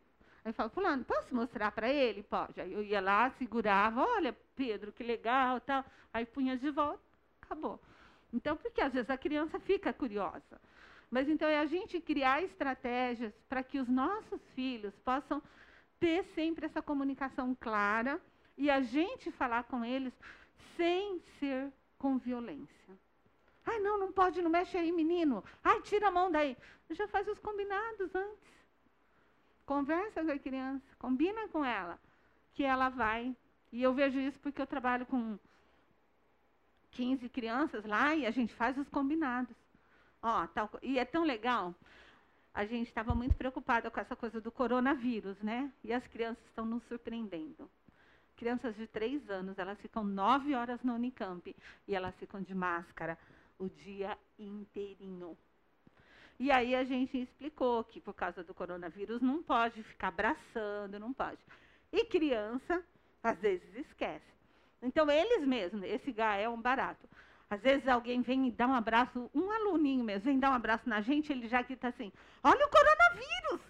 Aí 0.44 0.50
eu 0.50 0.54
falo, 0.54 0.70
fulano, 0.70 1.04
posso 1.04 1.36
mostrar 1.36 1.72
para 1.72 1.90
ele? 1.90 2.24
Pode. 2.24 2.60
Aí 2.62 2.72
eu 2.74 2.82
ia 2.82 3.02
lá, 3.02 3.30
segurava, 3.32 4.02
olha, 4.02 4.36
Pedro, 4.56 4.92
que 4.92 5.04
legal, 5.04 5.60
tal. 5.62 5.84
Aí 6.14 6.26
punha 6.26 6.58
de 6.58 6.70
volta, 6.72 7.04
acabou. 7.42 7.80
Então, 8.34 8.56
porque 8.56 8.82
às 8.82 8.94
vezes 8.94 9.10
a 9.10 9.18
criança 9.18 9.60
fica 9.60 9.92
curiosa. 9.92 10.62
Mas 11.10 11.28
então 11.28 11.48
é 11.48 11.60
a 11.60 11.66
gente 11.66 12.00
criar 12.00 12.42
estratégias 12.42 13.34
para 13.50 13.62
que 13.62 13.80
os 13.80 13.90
nossos 13.90 14.42
filhos 14.56 14.98
possam 15.00 15.44
ter 16.00 16.24
sempre 16.34 16.66
essa 16.66 16.82
comunicação 16.82 17.54
clara 17.60 18.20
e 18.58 18.70
a 18.70 18.80
gente 18.80 19.30
falar 19.32 19.64
com 19.64 19.84
eles 19.84 20.14
sem 20.78 21.20
ser 21.38 21.72
com 22.02 22.18
violência. 22.18 23.00
Ai, 23.64 23.80
não, 23.80 23.96
não 24.00 24.12
pode, 24.12 24.42
não 24.42 24.50
mexe 24.50 24.76
aí, 24.76 24.92
menino. 24.92 25.44
Ai, 25.64 25.80
tira 25.84 26.08
a 26.08 26.12
mão 26.12 26.32
daí. 26.32 26.58
Já 26.90 27.08
faz 27.08 27.28
os 27.28 27.38
combinados 27.38 28.14
antes. 28.16 28.52
Conversa 29.68 30.24
com 30.26 30.32
a 30.32 30.40
criança, 30.40 30.84
combina 30.98 31.48
com 31.50 31.64
ela, 31.64 32.00
que 32.56 32.64
ela 32.64 32.90
vai. 32.90 33.38
E 33.72 33.84
eu 33.84 33.94
vejo 33.94 34.20
isso 34.20 34.40
porque 34.40 34.60
eu 34.60 34.66
trabalho 34.66 35.06
com 35.06 35.38
15 36.94 37.30
crianças 37.30 37.86
lá 37.86 38.16
e 38.16 38.26
a 38.26 38.32
gente 38.32 38.54
faz 38.56 38.76
os 38.80 38.90
combinados. 38.90 39.56
Ó, 40.24 40.48
tal, 40.48 40.72
e 40.82 40.98
é 40.98 41.06
tão 41.06 41.24
legal. 41.24 41.74
A 42.52 42.66
gente 42.66 42.88
estava 42.88 43.14
muito 43.14 43.36
preocupada 43.36 43.92
com 43.92 44.00
essa 44.00 44.16
coisa 44.16 44.42
do 44.42 44.52
coronavírus, 44.52 45.40
né? 45.42 45.72
E 45.84 45.94
as 45.94 46.06
crianças 46.08 46.44
estão 46.48 46.66
nos 46.66 46.84
surpreendendo. 46.86 47.70
Crianças 48.42 48.76
de 48.76 48.88
três 48.88 49.30
anos, 49.30 49.60
elas 49.60 49.80
ficam 49.82 50.04
nove 50.04 50.56
horas 50.56 50.82
na 50.82 50.96
Unicamp 50.96 51.56
e 51.88 51.94
elas 51.94 52.16
ficam 52.16 52.42
de 52.42 52.56
máscara 52.56 53.16
o 53.60 53.70
dia 53.70 54.18
inteirinho. 54.40 55.38
E 56.40 56.52
aí 56.52 56.74
a 56.74 56.84
gente 56.84 57.22
explicou 57.22 57.84
que 57.84 58.02
por 58.02 58.16
causa 58.16 58.44
do 58.44 58.52
coronavírus 58.52 59.22
não 59.22 59.44
pode 59.44 59.84
ficar 59.84 60.08
abraçando, 60.08 61.00
não 61.00 61.14
pode. 61.14 61.38
E 61.94 62.04
criança, 62.06 62.84
às 63.22 63.38
vezes, 63.38 63.76
esquece. 63.76 64.26
Então, 64.82 65.08
eles 65.12 65.46
mesmos, 65.46 65.84
esse 65.84 66.12
Gael 66.12 66.46
é 66.46 66.50
um 66.50 66.60
barato. 66.60 67.08
Às 67.48 67.62
vezes 67.62 67.88
alguém 67.88 68.24
vem 68.24 68.48
e 68.48 68.52
dá 68.52 68.66
um 68.66 68.74
abraço, 68.74 69.30
um 69.36 69.52
aluninho 69.52 70.04
mesmo, 70.04 70.24
vem 70.24 70.40
dar 70.40 70.50
um 70.50 70.56
abraço 70.56 70.90
na 70.90 71.00
gente, 71.00 71.32
ele 71.32 71.48
já 71.48 71.62
grita 71.62 71.90
assim: 71.90 72.12
olha 72.44 72.66
o 72.66 72.70
coronavírus! 72.72 73.62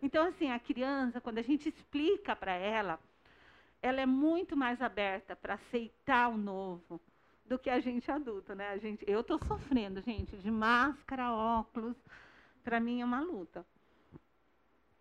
Então, 0.00 0.28
assim, 0.28 0.52
a 0.52 0.60
criança, 0.60 1.20
quando 1.20 1.38
a 1.38 1.42
gente 1.42 1.68
explica 1.68 2.36
para 2.36 2.52
ela, 2.52 3.00
ela 3.86 4.00
é 4.00 4.06
muito 4.06 4.56
mais 4.56 4.82
aberta 4.82 5.36
para 5.36 5.54
aceitar 5.54 6.28
o 6.28 6.36
novo 6.36 7.00
do 7.44 7.58
que 7.58 7.70
a 7.70 7.78
gente 7.78 8.10
adulto, 8.10 8.54
né? 8.54 8.70
A 8.70 8.78
gente, 8.78 9.04
eu 9.08 9.20
estou 9.20 9.38
sofrendo, 9.46 10.00
gente, 10.00 10.36
de 10.36 10.50
máscara, 10.50 11.32
óculos, 11.32 11.96
para 12.64 12.80
mim 12.80 13.00
é 13.00 13.04
uma 13.04 13.20
luta. 13.20 13.64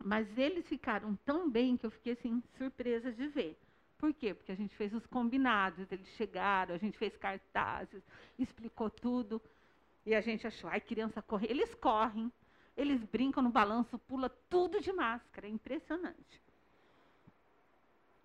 Mas 0.03 0.27
eles 0.37 0.67
ficaram 0.67 1.15
tão 1.25 1.49
bem 1.49 1.75
que 1.75 1.85
eu 1.85 1.89
fiquei 1.89 2.13
assim 2.13 2.43
surpresa 2.57 3.11
de 3.11 3.27
ver. 3.27 3.59
Por 3.97 4.13
quê? 4.13 4.35
Porque 4.35 4.51
a 4.51 4.55
gente 4.55 4.75
fez 4.75 4.93
os 4.93 5.07
combinados, 5.07 5.91
eles 5.91 6.07
chegaram, 6.09 6.75
a 6.75 6.77
gente 6.77 6.97
fez 6.97 7.17
cartazes, 7.17 8.03
explicou 8.37 8.89
tudo. 8.89 9.41
E 10.05 10.13
a 10.13 10.21
gente 10.21 10.45
achou, 10.45 10.69
ai, 10.69 10.79
criança 10.79 11.23
corre. 11.23 11.47
Eles 11.49 11.73
correm, 11.73 12.31
eles 12.77 13.03
brincam 13.05 13.41
no 13.41 13.49
balanço, 13.49 13.97
pula 13.97 14.29
tudo 14.47 14.79
de 14.79 14.93
máscara. 14.93 15.47
É 15.47 15.49
impressionante. 15.49 16.44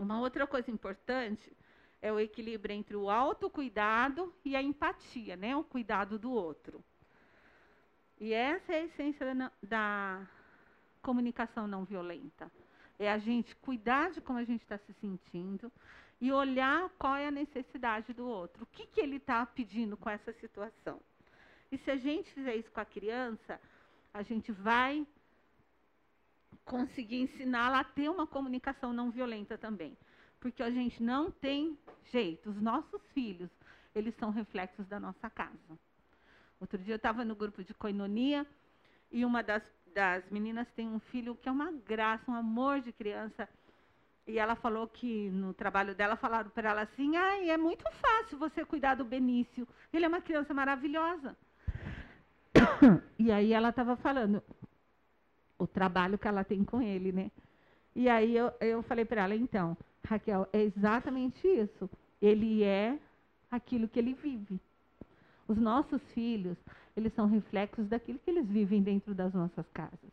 Uma 0.00 0.18
outra 0.18 0.46
coisa 0.46 0.70
importante 0.70 1.54
é 2.00 2.10
o 2.10 2.18
equilíbrio 2.18 2.74
entre 2.74 2.96
o 2.96 3.10
autocuidado 3.10 4.34
e 4.42 4.56
a 4.56 4.62
empatia, 4.62 5.36
né? 5.36 5.54
O 5.54 5.62
cuidado 5.62 6.18
do 6.18 6.32
outro. 6.32 6.82
E 8.18 8.32
essa 8.32 8.72
é 8.72 8.76
a 8.76 8.84
essência 8.84 9.34
da, 9.34 9.52
da 9.62 10.26
comunicação 11.02 11.66
não 11.66 11.84
violenta. 11.84 12.50
É 12.98 13.12
a 13.12 13.18
gente 13.18 13.54
cuidar 13.56 14.10
de 14.10 14.22
como 14.22 14.38
a 14.38 14.44
gente 14.44 14.62
está 14.62 14.78
se 14.78 14.94
sentindo 14.94 15.70
e 16.18 16.32
olhar 16.32 16.88
qual 16.98 17.16
é 17.16 17.26
a 17.26 17.30
necessidade 17.30 18.14
do 18.14 18.26
outro. 18.26 18.62
O 18.64 18.66
que, 18.68 18.86
que 18.86 19.02
ele 19.02 19.16
está 19.16 19.44
pedindo 19.44 19.98
com 19.98 20.08
essa 20.08 20.32
situação. 20.32 20.98
E 21.70 21.76
se 21.76 21.90
a 21.90 21.96
gente 21.96 22.32
fizer 22.32 22.56
isso 22.56 22.72
com 22.72 22.80
a 22.80 22.86
criança, 22.86 23.60
a 24.14 24.22
gente 24.22 24.50
vai 24.50 25.06
conseguir 26.64 27.22
ensiná-la 27.22 27.80
a 27.80 27.84
ter 27.84 28.08
uma 28.08 28.26
comunicação 28.26 28.92
não 28.92 29.10
violenta 29.10 29.58
também. 29.58 29.96
Porque 30.38 30.62
a 30.62 30.70
gente 30.70 31.02
não 31.02 31.30
tem 31.30 31.78
jeito. 32.10 32.50
Os 32.50 32.60
nossos 32.60 33.00
filhos, 33.12 33.50
eles 33.94 34.14
são 34.16 34.30
reflexos 34.30 34.86
da 34.86 34.98
nossa 34.98 35.28
casa. 35.28 35.78
Outro 36.60 36.78
dia 36.78 36.94
eu 36.94 36.96
estava 36.96 37.24
no 37.24 37.34
grupo 37.34 37.64
de 37.64 37.74
coinonia 37.74 38.46
e 39.10 39.24
uma 39.24 39.42
das, 39.42 39.62
das 39.94 40.28
meninas 40.30 40.68
tem 40.76 40.86
um 40.88 41.00
filho 41.00 41.34
que 41.34 41.48
é 41.48 41.52
uma 41.52 41.72
graça, 41.72 42.30
um 42.30 42.34
amor 42.34 42.80
de 42.80 42.92
criança. 42.92 43.48
E 44.26 44.38
ela 44.38 44.54
falou 44.54 44.86
que 44.86 45.30
no 45.30 45.52
trabalho 45.52 45.94
dela 45.94 46.16
falaram 46.16 46.50
para 46.50 46.70
ela 46.70 46.82
assim: 46.82 47.16
ah, 47.16 47.44
é 47.44 47.56
muito 47.56 47.84
fácil 47.92 48.38
você 48.38 48.64
cuidar 48.64 48.94
do 48.94 49.04
Benício. 49.04 49.66
Ele 49.92 50.04
é 50.04 50.08
uma 50.08 50.20
criança 50.20 50.54
maravilhosa. 50.54 51.36
E 53.18 53.30
aí 53.30 53.52
ela 53.52 53.68
estava 53.68 53.96
falando 53.96 54.42
o 55.60 55.66
trabalho 55.66 56.18
que 56.18 56.26
ela 56.26 56.42
tem 56.42 56.64
com 56.64 56.80
ele, 56.80 57.12
né? 57.12 57.30
E 57.94 58.08
aí 58.08 58.36
eu, 58.36 58.52
eu 58.60 58.82
falei 58.82 59.04
para 59.04 59.22
ela, 59.24 59.34
então, 59.34 59.76
Raquel, 60.04 60.48
é 60.52 60.62
exatamente 60.62 61.46
isso. 61.46 61.88
Ele 62.20 62.62
é 62.62 62.98
aquilo 63.50 63.88
que 63.88 63.98
ele 63.98 64.14
vive. 64.14 64.60
Os 65.46 65.58
nossos 65.58 66.00
filhos, 66.12 66.56
eles 66.96 67.12
são 67.14 67.26
reflexos 67.26 67.86
daquilo 67.88 68.18
que 68.20 68.30
eles 68.30 68.46
vivem 68.46 68.82
dentro 68.82 69.14
das 69.14 69.34
nossas 69.34 69.66
casas. 69.74 70.10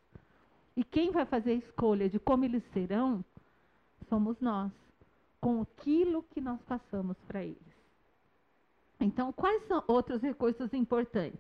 E 0.76 0.84
quem 0.84 1.12
vai 1.12 1.26
fazer 1.26 1.52
a 1.52 1.56
escolha 1.56 2.10
de 2.10 2.20
como 2.20 2.46
eles 2.46 2.64
serão, 2.74 3.24
somos 4.10 4.40
nós, 4.40 4.72
com 5.40 5.62
aquilo 5.62 6.24
que 6.32 6.42
nós 6.42 6.60
passamos 6.64 7.18
para 7.28 7.44
eles. 7.44 7.58
Então, 9.00 9.32
quais 9.32 9.66
são 9.68 9.84
outros 9.88 10.22
recursos 10.22 10.74
importantes? 10.74 11.40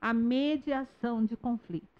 A 0.00 0.12
mediação 0.12 1.24
de 1.24 1.36
conflitos. 1.36 1.95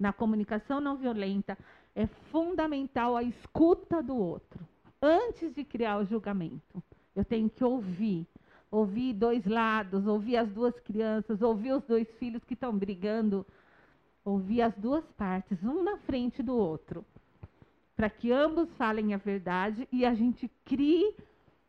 Na 0.00 0.14
comunicação 0.14 0.80
não 0.80 0.96
violenta, 0.96 1.58
é 1.94 2.06
fundamental 2.32 3.18
a 3.18 3.22
escuta 3.22 4.02
do 4.02 4.16
outro, 4.16 4.66
antes 5.02 5.54
de 5.54 5.62
criar 5.62 5.98
o 5.98 6.06
julgamento. 6.06 6.82
Eu 7.14 7.22
tenho 7.22 7.50
que 7.50 7.62
ouvir, 7.62 8.26
ouvir 8.70 9.12
dois 9.12 9.44
lados, 9.44 10.06
ouvir 10.06 10.38
as 10.38 10.48
duas 10.48 10.74
crianças, 10.80 11.42
ouvir 11.42 11.74
os 11.74 11.84
dois 11.84 12.08
filhos 12.12 12.42
que 12.44 12.54
estão 12.54 12.74
brigando, 12.78 13.46
ouvir 14.24 14.62
as 14.62 14.74
duas 14.76 15.04
partes, 15.18 15.62
um 15.62 15.82
na 15.82 15.98
frente 15.98 16.42
do 16.42 16.56
outro, 16.56 17.04
para 17.94 18.08
que 18.08 18.32
ambos 18.32 18.72
falem 18.78 19.12
a 19.12 19.18
verdade 19.18 19.86
e 19.92 20.06
a 20.06 20.14
gente 20.14 20.50
crie, 20.64 21.14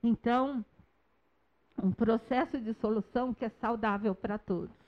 então, 0.01 0.63
um 1.83 1.91
processo 1.91 2.61
de 2.61 2.73
solução 2.75 3.33
que 3.33 3.43
é 3.43 3.49
saudável 3.59 4.15
para 4.15 4.37
todos. 4.37 4.80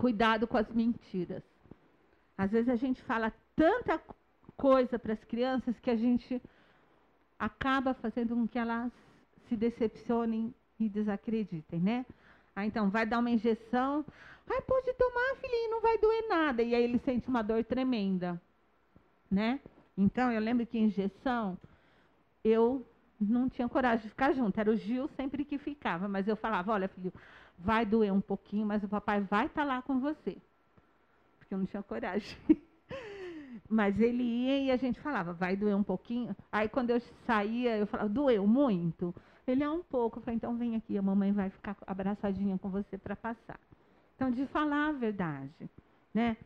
Cuidado 0.00 0.46
com 0.46 0.56
as 0.56 0.72
mentiras. 0.72 1.42
Às 2.38 2.50
vezes 2.50 2.70
a 2.70 2.76
gente 2.76 3.02
fala 3.02 3.30
tanta 3.54 4.00
coisa 4.56 4.98
para 4.98 5.12
as 5.12 5.22
crianças 5.24 5.78
que 5.78 5.90
a 5.90 5.94
gente 5.94 6.40
acaba 7.38 7.92
fazendo 7.92 8.34
com 8.34 8.48
que 8.48 8.58
elas 8.58 8.90
se 9.46 9.54
decepcionem 9.54 10.54
e 10.78 10.88
desacreditem, 10.88 11.80
né? 11.80 12.06
Ah, 12.56 12.64
então, 12.64 12.88
vai 12.88 13.04
dar 13.04 13.18
uma 13.18 13.30
injeção. 13.30 14.02
Ai, 14.48 14.62
pode 14.62 14.90
tomar, 14.94 15.36
filhinho, 15.38 15.70
não 15.70 15.82
vai 15.82 15.98
doer 15.98 16.28
nada. 16.30 16.62
E 16.62 16.74
aí 16.74 16.82
ele 16.82 16.98
sente 17.00 17.28
uma 17.28 17.42
dor 17.42 17.62
tremenda, 17.62 18.40
né? 19.30 19.60
Então, 19.98 20.32
eu 20.32 20.40
lembro 20.40 20.64
que 20.64 20.78
injeção, 20.78 21.58
eu 22.42 22.86
não 23.20 23.50
tinha 23.50 23.68
coragem 23.68 24.04
de 24.04 24.08
ficar 24.08 24.32
junto. 24.32 24.58
Era 24.58 24.70
o 24.70 24.76
Gil 24.76 25.08
sempre 25.08 25.44
que 25.44 25.58
ficava. 25.58 26.08
Mas 26.08 26.26
eu 26.26 26.36
falava, 26.36 26.72
olha, 26.72 26.88
filho, 26.88 27.12
vai 27.62 27.84
doer 27.84 28.12
um 28.12 28.20
pouquinho, 28.20 28.66
mas 28.66 28.82
o 28.82 28.88
papai 28.88 29.20
vai 29.20 29.46
estar 29.46 29.62
tá 29.62 29.66
lá 29.66 29.82
com 29.82 30.00
você. 30.00 30.36
Porque 31.38 31.54
eu 31.54 31.58
não 31.58 31.66
tinha 31.66 31.82
coragem. 31.82 32.36
mas 33.68 33.98
ele 34.00 34.22
ia 34.22 34.58
e 34.58 34.70
a 34.70 34.76
gente 34.76 35.00
falava, 35.00 35.32
vai 35.32 35.56
doer 35.56 35.76
um 35.76 35.82
pouquinho. 35.82 36.34
Aí 36.50 36.68
quando 36.68 36.90
eu 36.90 37.00
saía, 37.26 37.76
eu 37.76 37.86
falava, 37.86 38.08
doeu 38.08 38.46
muito? 38.46 39.14
Ele 39.46 39.62
é 39.62 39.70
um 39.70 39.82
pouco. 39.82 40.18
Eu 40.18 40.22
falei, 40.22 40.36
então 40.36 40.56
vem 40.56 40.76
aqui, 40.76 40.96
a 40.96 41.02
mamãe 41.02 41.32
vai 41.32 41.50
ficar 41.50 41.76
abraçadinha 41.86 42.58
com 42.58 42.68
você 42.68 42.96
para 42.98 43.16
passar. 43.16 43.58
Então, 44.16 44.30
de 44.30 44.46
falar 44.48 44.88
a 44.88 44.92
verdade, 44.92 45.70
né? 46.12 46.36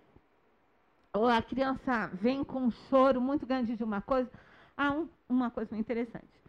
Ou 1.13 1.27
a 1.27 1.43
criança 1.43 2.09
vem 2.15 2.45
com 2.45 2.61
um 2.61 2.71
choro 2.71 3.21
muito 3.21 3.47
grande 3.47 3.77
de 3.77 3.83
uma 3.83 4.01
coisa. 4.01 4.31
Ah, 4.77 4.93
um, 4.93 5.09
uma 5.29 5.51
coisa 5.51 5.75
muito 5.75 5.85
interessante. 5.85 6.44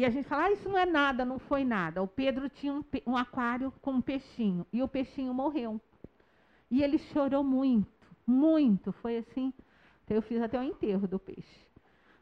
E 0.00 0.04
a 0.06 0.08
gente 0.08 0.26
fala, 0.26 0.44
ah, 0.44 0.52
isso 0.52 0.66
não 0.66 0.78
é 0.78 0.86
nada, 0.86 1.26
não 1.26 1.38
foi 1.38 1.62
nada. 1.62 2.02
O 2.02 2.08
Pedro 2.08 2.48
tinha 2.48 2.72
um, 2.72 2.82
um 3.06 3.14
aquário 3.14 3.70
com 3.82 3.90
um 3.90 4.00
peixinho. 4.00 4.66
E 4.72 4.82
o 4.82 4.88
peixinho 4.88 5.34
morreu. 5.34 5.78
E 6.70 6.82
ele 6.82 6.96
chorou 6.96 7.44
muito, 7.44 7.86
muito. 8.26 8.92
Foi 8.92 9.18
assim. 9.18 9.52
Eu 10.08 10.22
fiz 10.22 10.40
até 10.40 10.58
o 10.58 10.62
enterro 10.62 11.06
do 11.06 11.18
peixe. 11.18 11.66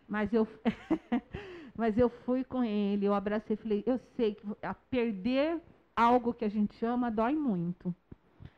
Mas 0.08 0.32
eu. 0.32 0.48
Mas 1.78 1.96
eu 1.96 2.08
fui 2.08 2.42
com 2.42 2.64
ele, 2.64 3.06
eu 3.06 3.14
abracei 3.14 3.54
e 3.54 3.56
falei, 3.56 3.84
eu 3.86 4.00
sei 4.16 4.34
que 4.34 4.44
perder 4.90 5.62
algo 5.94 6.34
que 6.34 6.44
a 6.44 6.48
gente 6.48 6.84
ama 6.84 7.12
dói 7.12 7.36
muito. 7.36 7.94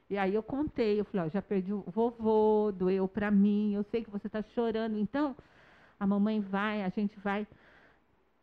E 0.09 0.17
aí 0.17 0.35
eu 0.35 0.43
contei, 0.43 0.99
eu 0.99 1.05
falei, 1.05 1.27
ó, 1.27 1.29
já 1.29 1.43
perdi 1.43 1.75
o 1.75 1.85
vovô, 1.89 2.73
doeu 2.73 3.07
para 3.07 3.31
mim, 3.31 3.75
eu 3.75 3.83
sei 3.83 4.03
que 4.03 4.09
você 4.09 4.29
está 4.29 4.41
chorando, 4.41 4.97
então 4.97 5.37
a 5.99 6.07
mamãe 6.07 6.41
vai, 6.41 6.83
a 6.83 6.89
gente 6.89 7.21
vai 7.21 7.47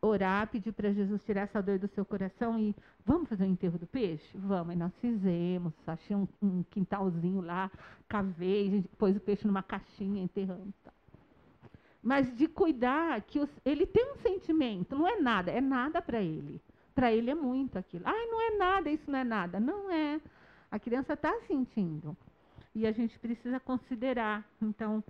orar, 0.02 0.48
pedir 0.48 0.72
para 0.72 0.94
Jesus 0.94 1.24
tirar 1.24 1.42
essa 1.42 1.62
dor 1.62 1.80
do 1.80 1.88
seu 1.88 2.06
coração 2.06 2.58
e 2.60 2.76
vamos 3.06 3.30
fazer 3.30 3.44
o 3.44 3.48
enterro 3.48 3.78
do 3.78 3.88
peixe? 3.88 4.38
Vamos. 4.38 4.74
E 4.74 4.78
nós 4.78 4.92
fizemos, 5.00 5.74
achei 5.86 6.16
um, 6.16 6.28
um 6.42 6.64
quintalzinho 6.64 7.42
lá, 7.42 7.72
cavei, 8.08 8.68
a 8.68 8.72
gente 8.72 8.88
pôs 8.90 9.16
o 9.16 9.20
peixe 9.20 9.46
numa 9.48 9.64
caixinha, 9.64 10.22
enterramos. 10.24 10.76
Tá 10.84 10.92
mas 12.08 12.34
de 12.38 12.48
cuidar 12.48 13.22
que 13.24 13.38
os, 13.38 13.50
ele 13.66 13.86
tem 13.86 14.14
um 14.14 14.16
sentimento, 14.18 14.96
não 14.96 15.06
é 15.06 15.20
nada, 15.20 15.52
é 15.52 15.60
nada 15.60 16.02
para 16.02 16.22
ele. 16.22 16.62
Para 16.96 17.12
ele 17.12 17.30
é 17.30 17.36
muito 17.36 17.78
aquilo. 17.78 18.04
Ai, 18.08 18.26
não 18.28 18.42
é 18.42 18.58
nada, 18.58 18.90
isso 18.90 19.12
não 19.12 19.20
é 19.20 19.24
nada. 19.26 19.60
Não 19.60 19.92
é. 19.92 20.22
A 20.72 20.80
criança 20.80 21.14
está 21.14 21.38
sentindo. 21.42 22.16
E 22.74 22.88
a 22.88 22.94
gente 22.94 23.20
precisa 23.20 23.60
considerar, 23.60 24.48
então, 24.62 25.04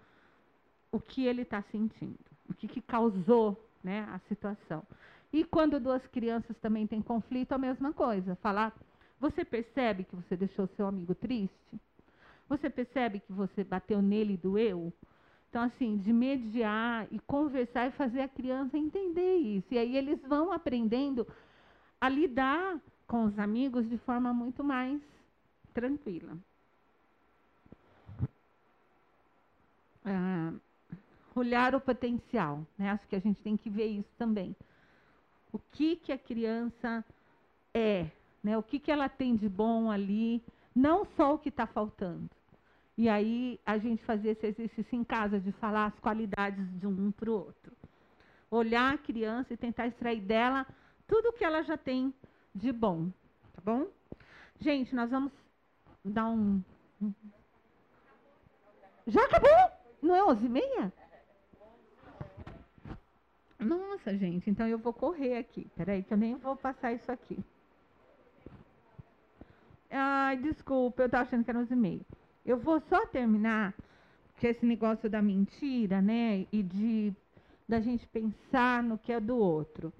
o 0.92 1.00
que 1.00 1.26
ele 1.26 1.44
está 1.44 1.62
sentindo, 1.62 2.18
o 2.50 2.54
que, 2.54 2.68
que 2.68 2.82
causou 2.82 3.67
né, 3.88 4.06
a 4.12 4.20
situação. 4.28 4.84
E 5.32 5.46
quando 5.46 5.80
duas 5.80 6.06
crianças 6.08 6.58
também 6.58 6.86
têm 6.86 7.02
conflito, 7.02 7.54
a 7.54 7.58
mesma 7.58 7.94
coisa. 7.94 8.36
Falar, 8.36 8.76
você 9.18 9.46
percebe 9.46 10.04
que 10.04 10.14
você 10.14 10.36
deixou 10.36 10.68
seu 10.76 10.86
amigo 10.86 11.16
triste? 11.16 11.80
Você 12.50 12.70
percebe 12.70 13.22
que 13.22 13.32
você 13.32 13.64
bateu 13.64 14.02
nele 14.02 14.34
e 14.34 14.38
doeu? 14.38 14.92
Então, 15.50 15.62
assim, 15.62 15.98
de 15.98 16.12
mediar 16.12 17.08
e 17.10 17.18
conversar 17.20 17.88
e 17.88 17.92
fazer 17.92 18.22
a 18.22 18.28
criança 18.28 18.78
entender 18.78 19.38
isso. 19.38 19.74
E 19.74 19.78
aí 19.78 19.96
eles 19.96 20.22
vão 20.28 20.52
aprendendo 20.52 21.26
a 22.00 22.10
lidar 22.10 22.82
com 23.08 23.24
os 23.24 23.40
amigos 23.40 23.88
de 23.90 23.98
forma 24.00 24.34
muito 24.34 24.66
mais 24.66 25.02
tranquila. 25.74 26.38
Ah, 30.04 30.54
olhar 31.40 31.76
o 31.76 31.82
potencial, 31.82 32.66
né? 32.78 32.92
Acho 32.92 33.08
que 33.08 33.16
a 33.16 33.20
gente 33.20 33.42
tem 33.42 33.56
que 33.58 33.70
ver 33.70 33.88
isso 33.88 34.10
também. 34.18 34.56
O 35.52 35.60
que 35.60 35.96
que 35.96 36.12
a 36.12 36.18
criança 36.18 37.04
é, 37.74 38.08
né? 38.44 38.58
O 38.58 38.64
que 38.64 38.80
que 38.80 38.92
ela 38.92 39.10
tem 39.10 39.36
de 39.36 39.48
bom 39.48 39.90
ali, 39.90 40.44
não 40.76 41.06
só 41.16 41.34
o 41.34 41.40
que 41.40 41.50
está 41.50 41.66
faltando. 41.66 42.30
E 42.98 43.08
aí 43.08 43.60
a 43.66 43.78
gente 43.78 44.04
fazia 44.04 44.32
esse 44.32 44.48
exercício 44.48 44.96
em 44.96 45.04
casa 45.04 45.40
de 45.40 45.52
falar 45.54 45.86
as 45.86 46.00
qualidades 46.00 46.68
de 46.80 46.88
um 46.88 47.12
para 47.12 47.30
o 47.30 47.34
outro. 47.34 47.72
Olhar 48.50 48.94
a 48.94 48.98
criança 48.98 49.54
e 49.54 49.58
tentar 49.58 49.88
extrair 49.88 50.22
dela 50.22 50.66
tudo 51.08 51.30
o 51.30 51.34
que 51.34 51.46
ela 51.46 51.62
já 51.64 51.78
tem 51.78 52.14
de 52.56 52.72
bom. 52.72 53.10
Tá 53.54 53.62
bom? 53.64 53.88
Gente, 54.60 54.96
nós 54.96 55.12
vamos 55.12 55.32
dar 56.04 56.28
um. 56.28 56.64
Já 59.06 59.24
acabou? 59.26 59.72
Não 60.02 60.16
é 60.16 60.24
11 60.24 60.46
e 60.46 60.50
meia? 60.50 60.94
Nossa, 63.60 64.16
gente, 64.16 64.50
então 64.50 64.68
eu 64.68 64.78
vou 64.78 64.94
correr 64.94 65.38
aqui. 65.38 65.68
Peraí, 65.76 66.04
que 66.04 66.14
eu 66.14 66.18
nem 66.18 66.36
vou 66.36 66.56
passar 66.56 66.94
isso 66.94 67.12
aqui. 67.12 67.40
Ai, 69.90 70.38
desculpa, 70.38 71.04
eu 71.04 71.06
estava 71.06 71.24
achando 71.24 71.44
que 71.44 71.50
era 71.50 71.60
11 71.60 71.74
e 71.74 71.76
meia. 71.76 72.06
Eu 72.46 72.58
vou 72.58 72.80
só 72.82 73.06
terminar, 73.08 73.74
que 74.38 74.48
esse 74.48 74.66
negócio 74.66 75.10
da 75.10 75.22
mentira, 75.22 76.02
né? 76.02 76.46
E 76.52 76.62
de 76.62 77.14
da 77.68 77.82
gente 77.82 78.08
pensar 78.08 78.82
no 78.82 78.98
que 78.98 79.12
é 79.12 79.20
do 79.20 79.36
outro. 79.36 79.92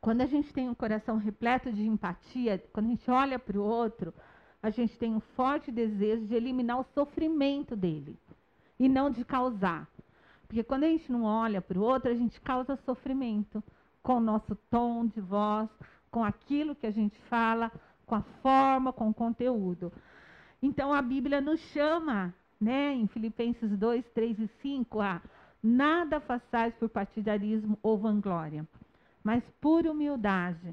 Quando 0.00 0.22
a 0.22 0.26
gente 0.26 0.52
tem 0.52 0.68
um 0.68 0.74
coração 0.74 1.18
repleto 1.18 1.72
de 1.72 1.86
empatia, 1.86 2.62
quando 2.72 2.86
a 2.86 2.88
gente 2.90 3.10
olha 3.10 3.38
para 3.38 3.58
o 3.58 3.62
outro, 3.62 4.14
a 4.62 4.70
gente 4.70 4.96
tem 4.98 5.14
um 5.14 5.20
forte 5.20 5.70
desejo 5.70 6.26
de 6.26 6.34
eliminar 6.34 6.80
o 6.80 6.86
sofrimento 6.94 7.76
dele 7.76 8.18
e 8.78 8.88
não 8.88 9.10
de 9.10 9.24
causar. 9.24 9.88
Porque 10.54 10.62
quando 10.62 10.84
a 10.84 10.88
gente 10.88 11.10
não 11.10 11.24
olha 11.24 11.60
para 11.60 11.76
o 11.76 11.82
outro, 11.82 12.08
a 12.08 12.14
gente 12.14 12.40
causa 12.40 12.76
sofrimento 12.76 13.60
com 14.04 14.18
o 14.18 14.20
nosso 14.20 14.54
tom 14.70 15.04
de 15.04 15.20
voz, 15.20 15.68
com 16.12 16.22
aquilo 16.22 16.76
que 16.76 16.86
a 16.86 16.92
gente 16.92 17.18
fala, 17.22 17.72
com 18.06 18.14
a 18.14 18.22
forma, 18.40 18.92
com 18.92 19.08
o 19.08 19.14
conteúdo. 19.14 19.92
Então 20.62 20.94
a 20.94 21.02
Bíblia 21.02 21.40
nos 21.40 21.58
chama, 21.72 22.32
né, 22.60 22.94
em 22.94 23.08
Filipenses 23.08 23.76
2, 23.76 24.04
3 24.14 24.38
e 24.38 24.46
5, 24.62 25.00
a 25.00 25.20
nada 25.60 26.20
façais 26.20 26.72
por 26.76 26.88
partidarismo 26.88 27.76
ou 27.82 27.98
vanglória, 27.98 28.64
mas 29.24 29.42
por 29.60 29.88
humildade, 29.88 30.72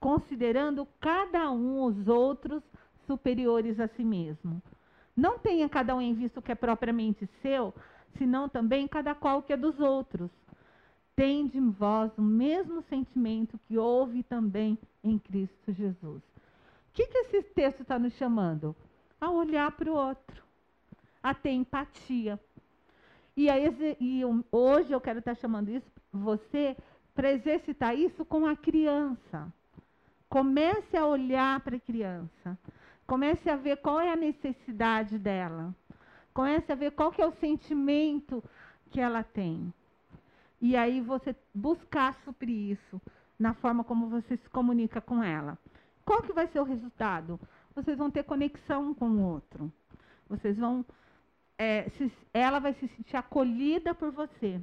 considerando 0.00 0.88
cada 0.98 1.50
um 1.50 1.82
os 1.82 2.08
outros 2.08 2.62
superiores 3.06 3.78
a 3.78 3.88
si 3.88 4.04
mesmo. 4.04 4.62
Não 5.14 5.38
tenha 5.38 5.68
cada 5.68 5.94
um 5.94 6.00
em 6.00 6.14
vista 6.14 6.40
o 6.40 6.42
que 6.42 6.52
é 6.52 6.54
propriamente 6.54 7.28
seu, 7.42 7.74
senão 8.18 8.48
também 8.48 8.86
cada 8.86 9.14
qual 9.14 9.42
que 9.42 9.52
é 9.52 9.56
dos 9.56 9.80
outros. 9.80 10.30
Tende 11.16 11.58
em 11.58 11.70
vós 11.70 12.16
o 12.18 12.22
mesmo 12.22 12.82
sentimento 12.82 13.58
que 13.66 13.78
houve 13.78 14.22
também 14.22 14.78
em 15.02 15.18
Cristo 15.18 15.72
Jesus. 15.72 16.22
O 16.22 16.92
que, 16.92 17.06
que 17.06 17.18
esse 17.18 17.42
texto 17.42 17.82
está 17.82 17.98
nos 17.98 18.12
chamando? 18.14 18.74
A 19.20 19.30
olhar 19.30 19.70
para 19.72 19.90
o 19.90 19.94
outro, 19.94 20.42
a 21.22 21.34
ter 21.34 21.50
empatia. 21.50 22.38
E, 23.36 23.48
aí, 23.48 23.64
e 24.00 24.22
hoje 24.52 24.92
eu 24.92 25.00
quero 25.00 25.20
estar 25.20 25.34
tá 25.34 25.40
chamando 25.40 25.70
isso 25.70 25.90
você 26.12 26.76
para 27.14 27.32
exercitar 27.32 27.96
isso 27.96 28.24
com 28.24 28.46
a 28.46 28.56
criança. 28.56 29.52
Comece 30.28 30.96
a 30.96 31.06
olhar 31.06 31.60
para 31.60 31.76
a 31.76 31.80
criança. 31.80 32.58
Comece 33.06 33.48
a 33.48 33.56
ver 33.56 33.78
qual 33.78 33.98
é 34.00 34.12
a 34.12 34.16
necessidade 34.16 35.18
dela. 35.18 35.74
Comece 36.38 36.70
a 36.70 36.76
ver 36.76 36.92
qual 36.92 37.10
que 37.10 37.20
é 37.20 37.26
o 37.26 37.32
sentimento 37.40 38.44
que 38.92 39.00
ela 39.00 39.24
tem. 39.24 39.74
E 40.60 40.76
aí 40.76 41.00
você 41.00 41.34
buscar 41.52 42.14
suprir 42.24 42.78
isso 42.78 43.02
na 43.36 43.54
forma 43.54 43.82
como 43.82 44.08
você 44.08 44.36
se 44.36 44.48
comunica 44.50 45.00
com 45.00 45.20
ela. 45.20 45.58
Qual 46.04 46.22
que 46.22 46.32
vai 46.32 46.46
ser 46.46 46.60
o 46.60 46.62
resultado? 46.62 47.40
Vocês 47.74 47.98
vão 47.98 48.08
ter 48.08 48.22
conexão 48.22 48.94
com 48.94 49.08
o 49.10 49.20
outro. 49.20 49.72
Vocês 50.28 50.56
vão. 50.56 50.86
É, 51.58 51.90
se, 51.96 52.12
ela 52.32 52.60
vai 52.60 52.72
se 52.74 52.86
sentir 52.86 53.16
acolhida 53.16 53.92
por 53.92 54.12
você. 54.12 54.60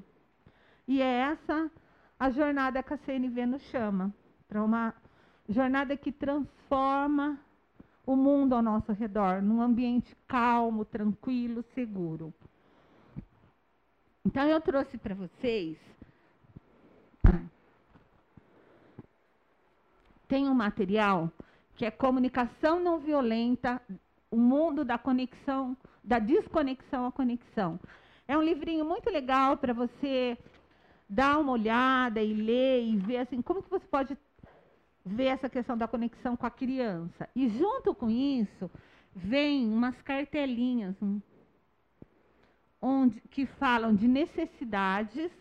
E 0.88 1.02
é 1.02 1.30
essa 1.34 1.69
a 2.18 2.30
jornada 2.30 2.81
que 2.81 2.93
a 2.93 2.97
CNV 2.99 3.45
nos 3.47 3.64
chama 3.64 4.15
para 4.47 4.64
uma 4.64 4.93
jornada 5.49 5.97
que 5.97 6.14
transforma 6.14 7.38
o 8.06 8.15
mundo 8.15 8.53
ao 8.53 8.61
nosso 8.61 8.91
redor, 8.91 9.41
num 9.41 9.61
ambiente 9.61 10.15
calmo, 10.27 10.86
tranquilo, 10.86 11.64
seguro. 11.73 12.34
Então, 14.26 14.48
eu 14.48 14.60
trouxe 14.61 14.98
para 14.98 15.15
vocês. 15.15 15.77
Tem 20.27 20.49
um 20.49 20.53
material 20.56 21.32
que 21.76 21.86
é 21.86 21.91
comunicação 21.91 22.80
não 22.80 22.99
violenta, 22.99 23.82
o 24.32 24.38
mundo 24.38 24.84
da 24.84 24.98
conexão, 24.98 25.77
da 26.03 26.19
desconexão 26.19 27.06
à 27.06 27.11
conexão. 27.11 27.80
É 28.27 28.38
um 28.38 28.41
livrinho 28.41 28.84
muito 28.84 29.10
legal 29.10 29.57
para 29.57 29.73
você 29.73 30.38
dar 31.07 31.38
uma 31.38 31.52
olhada 31.52 32.22
e 32.22 32.34
ler 32.34 32.84
e 32.84 32.98
ver 32.98 33.18
assim 33.18 33.41
como 33.41 33.61
que 33.61 33.69
você 33.69 33.86
pode 33.86 34.18
ver 35.06 35.26
essa 35.26 35.48
questão 35.48 35.77
da 35.77 35.88
conexão 35.88 36.36
com 36.36 36.45
a 36.48 36.52
criança. 36.52 37.30
E 37.36 37.48
junto 37.48 37.94
com 37.94 38.10
isso, 38.10 38.72
vem 39.15 39.68
umas 39.72 40.02
cartelinhas 40.02 40.99
um, 41.02 41.22
onde, 42.82 43.22
que 43.30 43.45
falam 43.45 43.94
de 43.94 44.07
necessidades, 44.07 45.32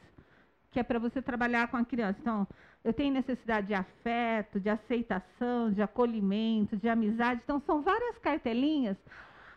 que 0.71 0.79
é 0.79 0.83
para 0.83 0.99
você 0.99 1.23
trabalhar 1.23 1.69
com 1.69 1.77
a 1.79 1.85
criança. 1.85 2.19
Então, 2.21 2.47
eu 2.83 2.93
tenho 2.93 3.15
necessidade 3.15 3.69
de 3.69 3.75
afeto, 3.75 4.61
de 4.61 4.69
aceitação, 4.69 5.73
de 5.73 5.81
acolhimento, 5.81 6.77
de 6.77 6.89
amizade. 6.89 7.41
Então, 7.43 7.59
são 7.61 7.81
várias 7.81 8.19
cartelinhas 8.19 8.99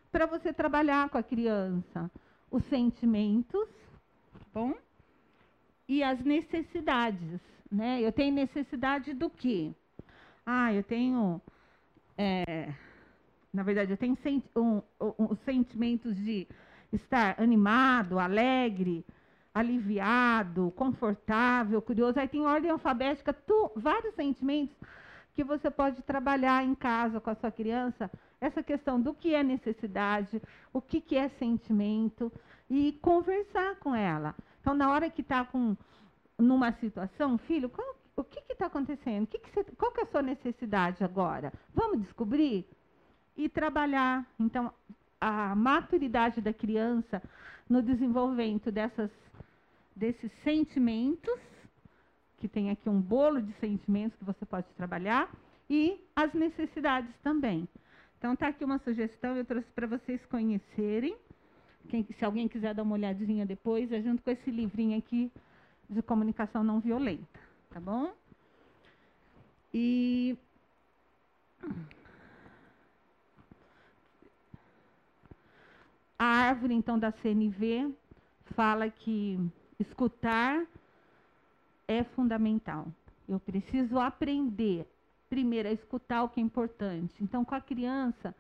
para 0.10 0.26
você 0.26 0.54
trabalhar 0.54 1.10
com 1.10 1.18
a 1.18 1.24
criança. 1.24 2.10
Os 2.50 2.64
sentimentos, 2.66 3.68
tá 4.32 4.46
bom? 4.54 4.74
E 5.88 6.02
as 6.02 6.20
necessidades. 6.22 7.42
Né? 7.70 8.00
Eu 8.02 8.14
tenho 8.14 8.34
necessidade 8.34 9.14
do 9.14 9.30
quê? 9.30 9.74
Ah, 10.49 10.74
eu 10.74 10.82
tenho. 10.82 11.41
É, 12.18 12.74
na 13.53 13.64
verdade, 13.64 13.91
eu 13.91 13.98
tenho 13.98 14.15
senti 14.24 14.49
um, 14.56 14.82
um, 15.02 15.14
um, 15.19 15.36
sentimentos 15.44 16.15
de 16.15 16.48
estar 16.94 17.36
animado, 17.38 18.18
alegre, 18.18 19.06
aliviado, 19.53 20.72
confortável, 20.78 21.82
curioso. 21.82 22.18
Aí 22.18 22.30
tem 22.30 22.45
ordem 22.45 22.72
alfabética, 22.72 23.34
tu, 23.34 23.74
vários 23.76 24.15
sentimentos 24.15 24.74
que 25.34 25.44
você 25.44 25.69
pode 25.69 26.02
trabalhar 26.03 26.64
em 26.64 26.74
casa 26.74 27.19
com 27.19 27.30
a 27.30 27.36
sua 27.36 27.52
criança. 27.52 28.10
Essa 28.40 28.64
questão 28.64 29.02
do 29.02 29.14
que 29.14 29.36
é 29.36 29.44
necessidade, 29.44 30.41
o 30.72 30.82
que, 30.82 31.02
que 31.02 31.18
é 31.18 31.28
sentimento, 31.28 32.32
e 32.69 32.94
conversar 33.02 33.76
com 33.82 33.94
ela. 33.94 34.34
Então, 34.61 34.74
na 34.74 34.90
hora 34.90 35.10
que 35.10 35.22
está 35.22 35.44
com 35.44 35.76
numa 36.40 36.72
situação, 36.72 37.38
filho, 37.38 37.68
qual 37.68 37.98
o 38.18 38.23
que 38.23 38.52
está 38.52 38.65
acontecendo? 38.65 39.27
Que 39.27 39.38
que 39.38 39.52
você, 39.52 39.64
qual 39.77 39.91
que 39.91 40.02
é 40.02 40.03
a 40.03 40.07
sua 40.07 40.23
necessidade 40.23 41.03
agora? 41.03 41.53
Vamos 41.73 42.02
descobrir 42.02 42.65
e 43.38 43.48
trabalhar. 43.48 44.26
Então, 44.39 44.73
a 45.22 45.56
maturidade 45.56 46.41
da 46.41 46.52
criança 46.52 47.22
no 47.69 47.81
desenvolvimento 47.81 48.72
dessas, 48.72 49.11
desses 49.95 50.31
sentimentos, 50.44 51.39
que 52.38 52.48
tem 52.48 52.72
aqui 52.72 52.89
um 52.89 52.99
bolo 52.99 53.39
de 53.39 53.53
sentimentos 53.60 54.18
que 54.18 54.26
você 54.26 54.45
pode 54.45 54.68
trabalhar, 54.76 55.30
e 55.69 56.03
as 56.15 56.34
necessidades 56.34 57.14
também. 57.22 57.68
Então, 58.18 58.34
está 58.34 58.48
aqui 58.48 58.65
uma 58.65 58.80
sugestão, 58.80 59.35
eu 59.35 59.45
trouxe 59.45 59.69
para 59.73 59.85
vocês 59.85 60.26
conhecerem. 60.26 61.15
Quem, 61.88 62.03
se 62.03 62.26
alguém 62.26 62.48
quiser 62.48 62.73
dar 62.73 62.81
uma 62.81 62.95
olhadinha 62.95 63.45
depois, 63.45 63.91
é 63.91 64.02
junto 64.02 64.23
com 64.23 64.31
esse 64.31 64.49
livrinho 64.49 64.98
aqui 64.98 65.31
de 65.88 66.02
comunicação 66.02 66.64
não 66.64 66.80
violenta 66.80 67.47
tá 67.69 67.80
bom? 67.80 68.14
E 69.73 70.38
a 76.18 76.26
árvore, 76.26 76.73
então, 76.73 76.98
da 76.98 77.11
CNV 77.11 77.94
fala 78.56 78.89
que 78.89 79.39
escutar 79.80 80.65
é 81.88 82.03
fundamental. 82.03 82.88
Eu 83.27 83.39
preciso 83.39 83.99
aprender, 83.99 84.88
primeiro, 85.30 85.69
a 85.69 85.72
escutar 85.72 86.23
o 86.23 86.30
que 86.30 86.39
é 86.39 86.44
importante. 86.44 87.14
Então, 87.22 87.44
com 87.45 87.56
a 87.56 87.61
criança, 87.61 88.34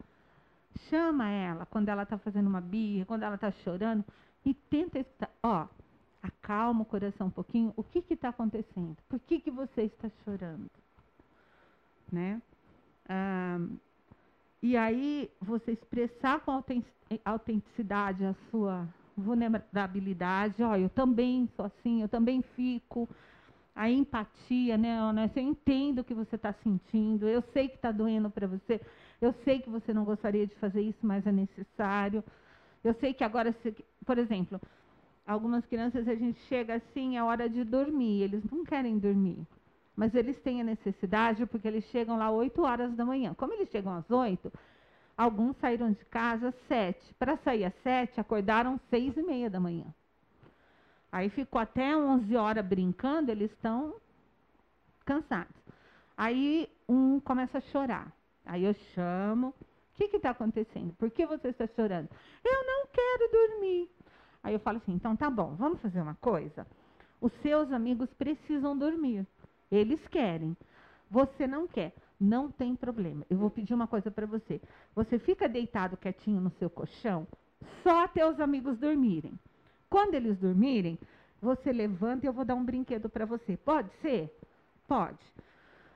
chama 0.89 1.29
ela 1.29 1.65
quando 1.65 1.89
ela 1.89 2.03
está 2.03 2.17
fazendo 2.17 2.47
uma 2.47 2.61
birra, 2.61 3.05
quando 3.05 3.23
ela 3.23 3.35
está 3.35 3.51
chorando, 3.51 4.03
e 4.45 4.53
tenta 4.53 4.99
escutar. 4.99 5.29
Ó, 5.43 5.67
acalma 6.21 6.81
o 6.81 6.85
coração 6.85 7.27
um 7.27 7.31
pouquinho. 7.31 7.73
O 7.75 7.83
que 7.83 8.03
está 8.13 8.29
acontecendo? 8.29 8.97
Por 9.07 9.19
que, 9.19 9.39
que 9.39 9.51
você 9.51 9.83
está 9.83 10.09
chorando? 10.23 10.69
Né? 12.11 12.41
Ah, 13.07 13.59
e 14.61 14.75
aí 14.75 15.29
você 15.39 15.71
expressar 15.71 16.39
com 16.41 16.63
autenticidade 17.23 18.25
a 18.25 18.33
sua 18.49 18.87
vulnerabilidade. 19.15 20.61
Ó, 20.63 20.75
eu 20.75 20.89
também 20.89 21.49
sou 21.55 21.65
assim, 21.65 22.01
eu 22.01 22.09
também 22.09 22.41
fico. 22.55 23.07
A 23.75 23.89
empatia, 23.91 24.75
né, 24.75 24.97
Eu 25.35 25.43
entendo 25.43 25.99
o 25.99 26.03
que 26.03 26.13
você 26.13 26.35
está 26.35 26.51
sentindo. 26.63 27.27
Eu 27.27 27.43
sei 27.53 27.69
que 27.69 27.75
está 27.75 27.91
doendo 27.91 28.29
para 28.29 28.47
você. 28.47 28.81
Eu 29.21 29.33
sei 29.43 29.59
que 29.59 29.69
você 29.69 29.93
não 29.93 30.03
gostaria 30.03 30.47
de 30.47 30.55
fazer 30.55 30.81
isso, 30.81 30.99
mas 31.03 31.25
é 31.27 31.31
necessário. 31.31 32.23
Eu 32.83 32.95
sei 32.95 33.13
que 33.13 33.23
agora, 33.23 33.55
por 34.05 34.17
exemplo, 34.17 34.59
Algumas 35.27 35.65
crianças 35.65 36.07
a 36.07 36.15
gente 36.15 36.39
chega 36.47 36.75
assim, 36.75 37.17
é 37.17 37.23
hora 37.23 37.49
de 37.49 37.65
dormir, 37.65 38.21
eles 38.21 38.41
não 38.49 38.63
querem 38.63 38.97
dormir. 38.97 39.45
Mas 39.93 40.15
eles 40.15 40.39
têm 40.39 40.61
a 40.61 40.63
necessidade 40.63 41.45
porque 41.45 41.67
eles 41.67 41.83
chegam 41.85 42.17
lá 42.17 42.31
8 42.31 42.61
horas 42.61 42.95
da 42.95 43.03
manhã. 43.03 43.33
Como 43.33 43.51
eles 43.51 43.69
chegam 43.69 43.93
às 43.93 44.09
8, 44.09 44.49
alguns 45.17 45.57
saíram 45.57 45.91
de 45.91 46.05
casa 46.05 46.47
às 46.49 46.55
7. 46.67 47.13
Para 47.15 47.35
sair 47.37 47.65
às 47.65 47.73
7, 47.83 48.21
acordaram 48.21 48.79
6 48.89 49.17
e 49.17 49.23
meia 49.23 49.49
da 49.49 49.59
manhã. 49.59 49.85
Aí 51.11 51.29
ficou 51.29 51.59
até 51.59 51.97
11 51.97 52.33
horas 52.37 52.65
brincando, 52.65 53.29
eles 53.29 53.51
estão 53.51 53.95
cansados. 55.03 55.55
Aí 56.15 56.69
um 56.87 57.19
começa 57.19 57.57
a 57.57 57.61
chorar. 57.61 58.13
Aí 58.45 58.63
eu 58.63 58.73
chamo. 58.93 59.47
O 59.49 59.53
que 59.97 60.15
está 60.15 60.29
acontecendo? 60.29 60.93
Por 60.93 61.09
que 61.11 61.25
você 61.25 61.49
está 61.49 61.67
chorando? 61.67 62.07
Eu 62.45 62.65
não 62.65 62.87
quero 62.93 63.31
dormir. 63.31 63.96
Aí 64.47 64.53
eu 64.53 64.61
falo 64.61 64.77
assim, 64.77 64.93
então 64.93 65.13
tá 65.13 65.29
bom, 65.29 65.55
vamos 65.57 65.81
fazer 65.81 65.99
uma 65.99 66.15
coisa. 66.15 66.65
Os 67.19 67.33
seus 67.41 67.69
amigos 67.69 68.13
precisam 68.13 68.77
dormir. 68.77 69.27
Eles 69.69 69.99
querem. 70.07 70.55
Você 71.11 71.45
não 71.45 71.67
quer. 71.67 71.93
Não 72.17 72.49
tem 72.49 72.73
problema. 72.73 73.25
Eu 73.29 73.37
vou 73.37 73.49
pedir 73.49 73.73
uma 73.73 73.87
coisa 73.87 74.09
para 74.09 74.25
você. 74.25 74.61
Você 74.95 75.19
fica 75.19 75.49
deitado 75.49 75.97
quietinho 75.97 76.39
no 76.39 76.49
seu 76.51 76.69
colchão, 76.69 77.27
só 77.83 78.05
até 78.05 78.25
os 78.25 78.39
amigos 78.39 78.77
dormirem. 78.77 79.37
Quando 79.89 80.13
eles 80.13 80.37
dormirem, 80.37 80.97
você 81.41 81.73
levanta 81.73 82.25
e 82.25 82.29
eu 82.29 82.33
vou 82.33 82.45
dar 82.45 82.55
um 82.55 82.63
brinquedo 82.63 83.09
para 83.09 83.25
você. 83.25 83.57
Pode 83.57 83.91
ser? 84.01 84.33
Pode. 84.87 85.19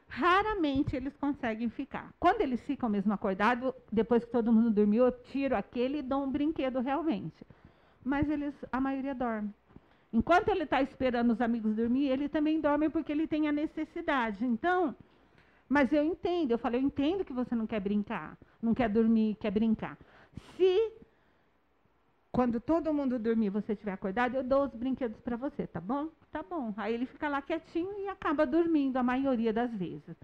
Raramente 0.09 0.93
eles 0.93 1.15
conseguem 1.15 1.69
ficar. 1.69 2.13
Quando 2.19 2.41
eles 2.41 2.59
ficam 2.63 2.89
mesmo 2.89 3.13
acordados, 3.13 3.73
depois 3.89 4.25
que 4.25 4.31
todo 4.31 4.51
mundo 4.51 4.71
dormiu, 4.71 5.05
eu 5.05 5.11
tiro 5.23 5.55
aquele 5.55 5.99
e 5.99 6.01
dou 6.01 6.25
um 6.25 6.29
brinquedo 6.29 6.81
realmente. 6.81 7.45
Mas 8.03 8.29
eles, 8.29 8.53
a 8.71 8.79
maioria 8.79 9.13
dorme. 9.13 9.53
Enquanto 10.13 10.49
ele 10.49 10.63
está 10.63 10.81
esperando 10.81 11.31
os 11.31 11.41
amigos 11.41 11.75
dormir, 11.75 12.07
ele 12.07 12.27
também 12.27 12.59
dorme 12.59 12.89
porque 12.89 13.11
ele 13.11 13.27
tem 13.27 13.47
a 13.47 13.51
necessidade. 13.51 14.45
Então, 14.45 14.95
mas 15.69 15.91
eu 15.93 16.03
entendo, 16.03 16.51
eu 16.51 16.57
falei, 16.57 16.81
eu 16.81 16.85
entendo 16.85 17.23
que 17.23 17.31
você 17.31 17.55
não 17.55 17.65
quer 17.65 17.79
brincar, 17.79 18.37
não 18.61 18.73
quer 18.73 18.89
dormir, 18.89 19.37
quer 19.39 19.51
brincar. 19.51 19.97
Se 20.57 20.91
quando 22.31 22.59
todo 22.59 22.93
mundo 22.93 23.17
dormir, 23.19 23.49
você 23.49 23.73
estiver 23.73 23.93
acordado, 23.93 24.35
eu 24.35 24.43
dou 24.43 24.65
os 24.65 24.73
brinquedos 24.73 25.19
para 25.21 25.37
você, 25.37 25.67
tá 25.67 25.79
bom? 25.79 26.09
Tá 26.31 26.41
bom. 26.41 26.73
Aí 26.77 26.93
ele 26.93 27.05
fica 27.05 27.29
lá 27.29 27.41
quietinho 27.41 27.99
e 27.99 28.07
acaba 28.07 28.45
dormindo 28.45 28.97
a 28.97 29.03
maioria 29.03 29.53
das 29.53 29.71
vezes. 29.73 30.15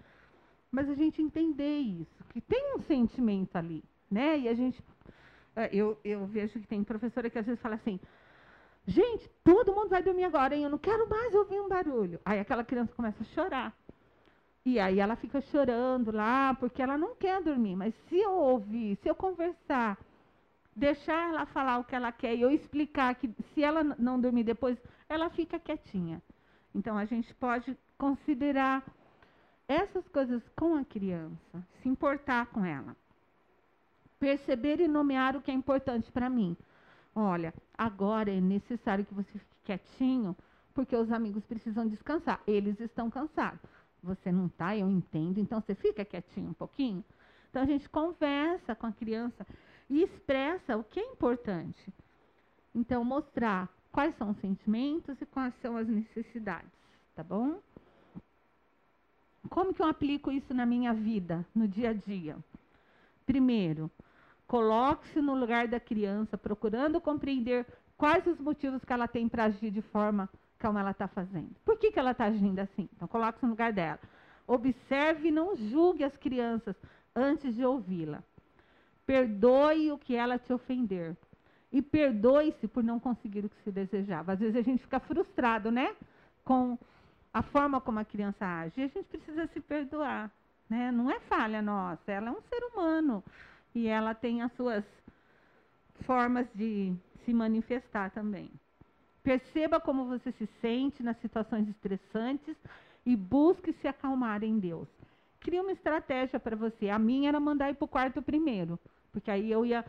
Mas 0.70 0.88
a 0.88 0.94
gente 0.94 1.22
entender 1.22 1.78
isso, 1.78 2.24
que 2.30 2.40
tem 2.40 2.74
um 2.76 2.80
sentimento 2.80 3.56
ali, 3.56 3.82
né? 4.10 4.38
E 4.38 4.48
a 4.48 4.54
gente 4.54 4.82
eu, 5.66 5.98
eu 6.04 6.26
vejo 6.26 6.60
que 6.60 6.66
tem 6.66 6.84
professora 6.84 7.28
que 7.28 7.38
às 7.38 7.46
vezes 7.46 7.60
fala 7.60 7.74
assim: 7.74 7.98
Gente, 8.88 9.28
todo 9.44 9.74
mundo 9.74 9.90
vai 9.90 10.02
dormir 10.02 10.24
agora, 10.24 10.56
hein? 10.56 10.64
Eu 10.64 10.70
não 10.70 10.78
quero 10.78 11.06
mais 11.08 11.34
ouvir 11.34 11.60
um 11.60 11.68
barulho. 11.68 12.18
Aí 12.24 12.40
aquela 12.40 12.64
criança 12.64 12.94
começa 12.94 13.22
a 13.22 13.26
chorar. 13.26 13.76
E 14.64 14.80
aí 14.80 14.98
ela 14.98 15.14
fica 15.14 15.40
chorando 15.42 16.10
lá, 16.10 16.54
porque 16.54 16.80
ela 16.80 16.96
não 16.96 17.14
quer 17.14 17.42
dormir. 17.42 17.76
Mas 17.76 17.94
se 18.08 18.16
eu 18.16 18.32
ouvir, 18.32 18.96
se 19.02 19.08
eu 19.08 19.14
conversar, 19.14 19.98
deixar 20.74 21.28
ela 21.28 21.44
falar 21.46 21.78
o 21.78 21.84
que 21.84 21.94
ela 21.94 22.10
quer 22.12 22.34
e 22.34 22.40
eu 22.40 22.50
explicar 22.50 23.14
que 23.14 23.30
se 23.52 23.62
ela 23.62 23.84
não 23.84 24.18
dormir 24.18 24.44
depois, 24.44 24.78
ela 25.06 25.28
fica 25.28 25.58
quietinha. 25.58 26.22
Então 26.74 26.96
a 26.96 27.04
gente 27.04 27.34
pode 27.34 27.76
considerar 27.98 28.82
essas 29.66 30.08
coisas 30.08 30.42
com 30.56 30.76
a 30.76 30.84
criança, 30.84 31.66
se 31.82 31.88
importar 31.90 32.46
com 32.46 32.64
ela. 32.64 32.96
Perceber 34.18 34.80
e 34.80 34.88
nomear 34.88 35.36
o 35.36 35.40
que 35.40 35.50
é 35.50 35.54
importante 35.54 36.10
para 36.10 36.28
mim. 36.28 36.56
Olha, 37.14 37.52
agora 37.76 38.30
é 38.30 38.40
necessário 38.40 39.04
que 39.04 39.14
você 39.14 39.30
fique 39.32 39.56
quietinho, 39.64 40.36
porque 40.74 40.96
os 40.96 41.10
amigos 41.10 41.44
precisam 41.44 41.86
descansar. 41.86 42.40
Eles 42.46 42.80
estão 42.80 43.10
cansados. 43.10 43.70
Você 44.02 44.30
não 44.30 44.46
está, 44.46 44.76
eu 44.76 44.88
entendo, 44.88 45.38
então 45.38 45.60
você 45.60 45.74
fica 45.74 46.04
quietinho 46.04 46.50
um 46.50 46.54
pouquinho. 46.54 47.04
Então 47.50 47.62
a 47.62 47.66
gente 47.66 47.88
conversa 47.88 48.74
com 48.74 48.86
a 48.86 48.92
criança 48.92 49.46
e 49.90 50.02
expressa 50.02 50.76
o 50.76 50.84
que 50.84 51.00
é 51.00 51.04
importante. 51.04 51.92
Então, 52.74 53.04
mostrar 53.04 53.68
quais 53.90 54.16
são 54.16 54.30
os 54.30 54.38
sentimentos 54.38 55.20
e 55.20 55.26
quais 55.26 55.54
são 55.60 55.76
as 55.76 55.88
necessidades, 55.88 56.70
tá 57.14 57.24
bom? 57.24 57.60
Como 59.48 59.72
que 59.72 59.82
eu 59.82 59.86
aplico 59.86 60.30
isso 60.30 60.52
na 60.52 60.66
minha 60.66 60.92
vida, 60.92 61.44
no 61.54 61.66
dia 61.66 61.90
a 61.90 61.92
dia? 61.92 62.36
Primeiro, 63.24 63.90
coloque-se 64.48 65.20
no 65.20 65.34
lugar 65.34 65.68
da 65.68 65.78
criança, 65.78 66.36
procurando 66.36 67.00
compreender 67.00 67.66
quais 67.96 68.26
os 68.26 68.40
motivos 68.40 68.82
que 68.82 68.92
ela 68.92 69.06
tem 69.06 69.28
para 69.28 69.44
agir 69.44 69.70
de 69.70 69.82
forma 69.82 70.28
como 70.60 70.78
ela 70.78 70.90
está 70.90 71.06
fazendo. 71.06 71.54
Por 71.64 71.78
que, 71.78 71.92
que 71.92 71.98
ela 71.98 72.12
está 72.12 72.24
agindo 72.24 72.58
assim? 72.58 72.88
Então, 72.96 73.06
coloque-se 73.06 73.44
no 73.44 73.50
lugar 73.50 73.72
dela. 73.72 74.00
Observe 74.46 75.28
e 75.28 75.30
não 75.30 75.54
julgue 75.54 76.02
as 76.02 76.16
crianças 76.16 76.74
antes 77.14 77.54
de 77.54 77.64
ouvi-la. 77.64 78.24
Perdoe 79.06 79.92
o 79.92 79.98
que 79.98 80.16
ela 80.16 80.38
te 80.38 80.52
ofender. 80.52 81.14
E 81.70 81.82
perdoe-se 81.82 82.66
por 82.66 82.82
não 82.82 82.98
conseguir 82.98 83.44
o 83.44 83.50
que 83.50 83.62
se 83.62 83.70
desejava. 83.70 84.32
Às 84.32 84.40
vezes 84.40 84.56
a 84.56 84.62
gente 84.62 84.82
fica 84.82 84.98
frustrado, 84.98 85.70
né? 85.70 85.94
Com 86.42 86.78
a 87.32 87.42
forma 87.42 87.80
como 87.80 87.98
a 87.98 88.04
criança 88.04 88.46
age. 88.46 88.80
E 88.80 88.84
a 88.84 88.88
gente 88.88 89.04
precisa 89.04 89.46
se 89.48 89.60
perdoar. 89.60 90.30
Né? 90.68 90.90
Não 90.90 91.10
é 91.10 91.20
falha 91.20 91.62
nossa, 91.62 92.10
ela 92.10 92.28
é 92.28 92.30
um 92.30 92.40
ser 92.42 92.62
humano. 92.64 93.22
E 93.78 93.86
ela 93.86 94.12
tem 94.12 94.42
as 94.42 94.52
suas 94.54 94.84
formas 96.00 96.48
de 96.52 96.92
se 97.24 97.32
manifestar 97.32 98.10
também. 98.10 98.50
Perceba 99.22 99.78
como 99.78 100.04
você 100.06 100.32
se 100.32 100.46
sente 100.60 101.00
nas 101.00 101.16
situações 101.18 101.68
estressantes 101.68 102.56
e 103.06 103.14
busque 103.14 103.72
se 103.74 103.86
acalmar 103.86 104.42
em 104.42 104.58
Deus. 104.58 104.88
Crie 105.38 105.60
uma 105.60 105.70
estratégia 105.70 106.40
para 106.40 106.56
você. 106.56 106.90
A 106.90 106.98
minha 106.98 107.28
era 107.28 107.38
mandar 107.38 107.70
ir 107.70 107.74
para 107.74 107.84
o 107.84 107.88
quarto 107.88 108.20
primeiro. 108.20 108.80
Porque 109.12 109.30
aí 109.30 109.48
eu 109.48 109.64
ia. 109.64 109.84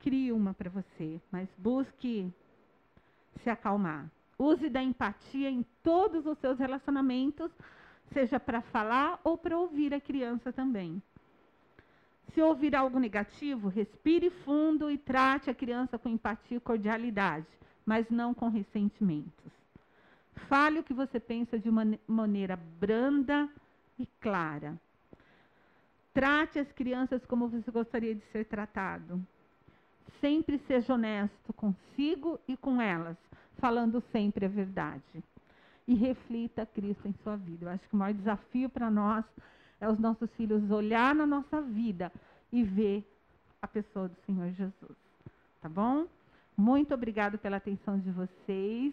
Crie 0.00 0.32
uma 0.32 0.52
para 0.52 0.68
você, 0.68 1.20
mas 1.30 1.48
busque 1.56 2.28
se 3.44 3.50
acalmar. 3.50 4.10
Use 4.36 4.68
da 4.68 4.82
empatia 4.82 5.48
em 5.48 5.64
todos 5.80 6.26
os 6.26 6.36
seus 6.38 6.58
relacionamentos, 6.58 7.52
seja 8.12 8.40
para 8.40 8.62
falar 8.62 9.20
ou 9.22 9.38
para 9.38 9.56
ouvir 9.56 9.94
a 9.94 10.00
criança 10.00 10.52
também. 10.52 11.00
Se 12.34 12.40
ouvir 12.40 12.76
algo 12.76 12.98
negativo, 12.98 13.68
respire 13.68 14.30
fundo 14.44 14.90
e 14.90 14.98
trate 14.98 15.50
a 15.50 15.54
criança 15.54 15.98
com 15.98 16.08
empatia 16.08 16.58
e 16.58 16.60
cordialidade, 16.60 17.46
mas 17.84 18.08
não 18.08 18.32
com 18.32 18.48
ressentimentos. 18.48 19.52
Fale 20.48 20.78
o 20.78 20.84
que 20.84 20.94
você 20.94 21.18
pensa 21.18 21.58
de 21.58 21.68
uma 21.68 21.84
maneira 22.06 22.56
branda 22.56 23.48
e 23.98 24.06
clara. 24.20 24.78
Trate 26.12 26.58
as 26.58 26.70
crianças 26.72 27.24
como 27.26 27.48
você 27.48 27.70
gostaria 27.70 28.14
de 28.14 28.22
ser 28.32 28.44
tratado. 28.46 29.20
Sempre 30.20 30.58
seja 30.66 30.94
honesto 30.94 31.52
consigo 31.52 32.38
e 32.46 32.56
com 32.56 32.80
elas, 32.80 33.16
falando 33.58 34.02
sempre 34.12 34.44
a 34.46 34.48
verdade. 34.48 35.24
E 35.86 35.94
reflita 35.94 36.66
Cristo 36.66 37.08
em 37.08 37.14
sua 37.22 37.36
vida. 37.36 37.66
Eu 37.66 37.70
acho 37.70 37.88
que 37.88 37.94
o 37.94 37.98
maior 37.98 38.14
desafio 38.14 38.68
para 38.68 38.90
nós 38.90 39.24
é 39.80 39.88
os 39.88 39.98
nossos 39.98 40.30
filhos 40.34 40.70
olhar 40.70 41.14
na 41.14 41.26
nossa 41.26 41.60
vida 41.60 42.12
e 42.52 42.62
ver 42.62 43.04
a 43.62 43.66
pessoa 43.68 44.08
do 44.08 44.16
Senhor 44.26 44.50
Jesus. 44.52 44.96
Tá 45.60 45.68
bom? 45.68 46.06
Muito 46.56 46.92
obrigado 46.94 47.38
pela 47.38 47.56
atenção 47.56 47.98
de 47.98 48.10
vocês 48.10 48.92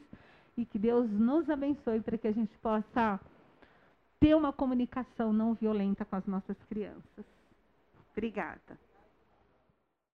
e 0.56 0.66
que 0.66 0.80
Deus 0.80 1.10
nos 1.12 1.50
abençoe 1.50 2.02
para 2.02 2.18
que 2.18 2.28
a 2.28 2.32
gente 2.32 2.58
possa 2.60 3.20
ter 4.20 4.36
uma 4.36 4.52
comunicação 4.52 5.32
não 5.32 5.54
violenta 5.54 6.06
com 6.06 6.16
as 6.16 6.26
nossas 6.26 6.58
crianças. 6.70 7.26
Obrigada. 8.12 8.87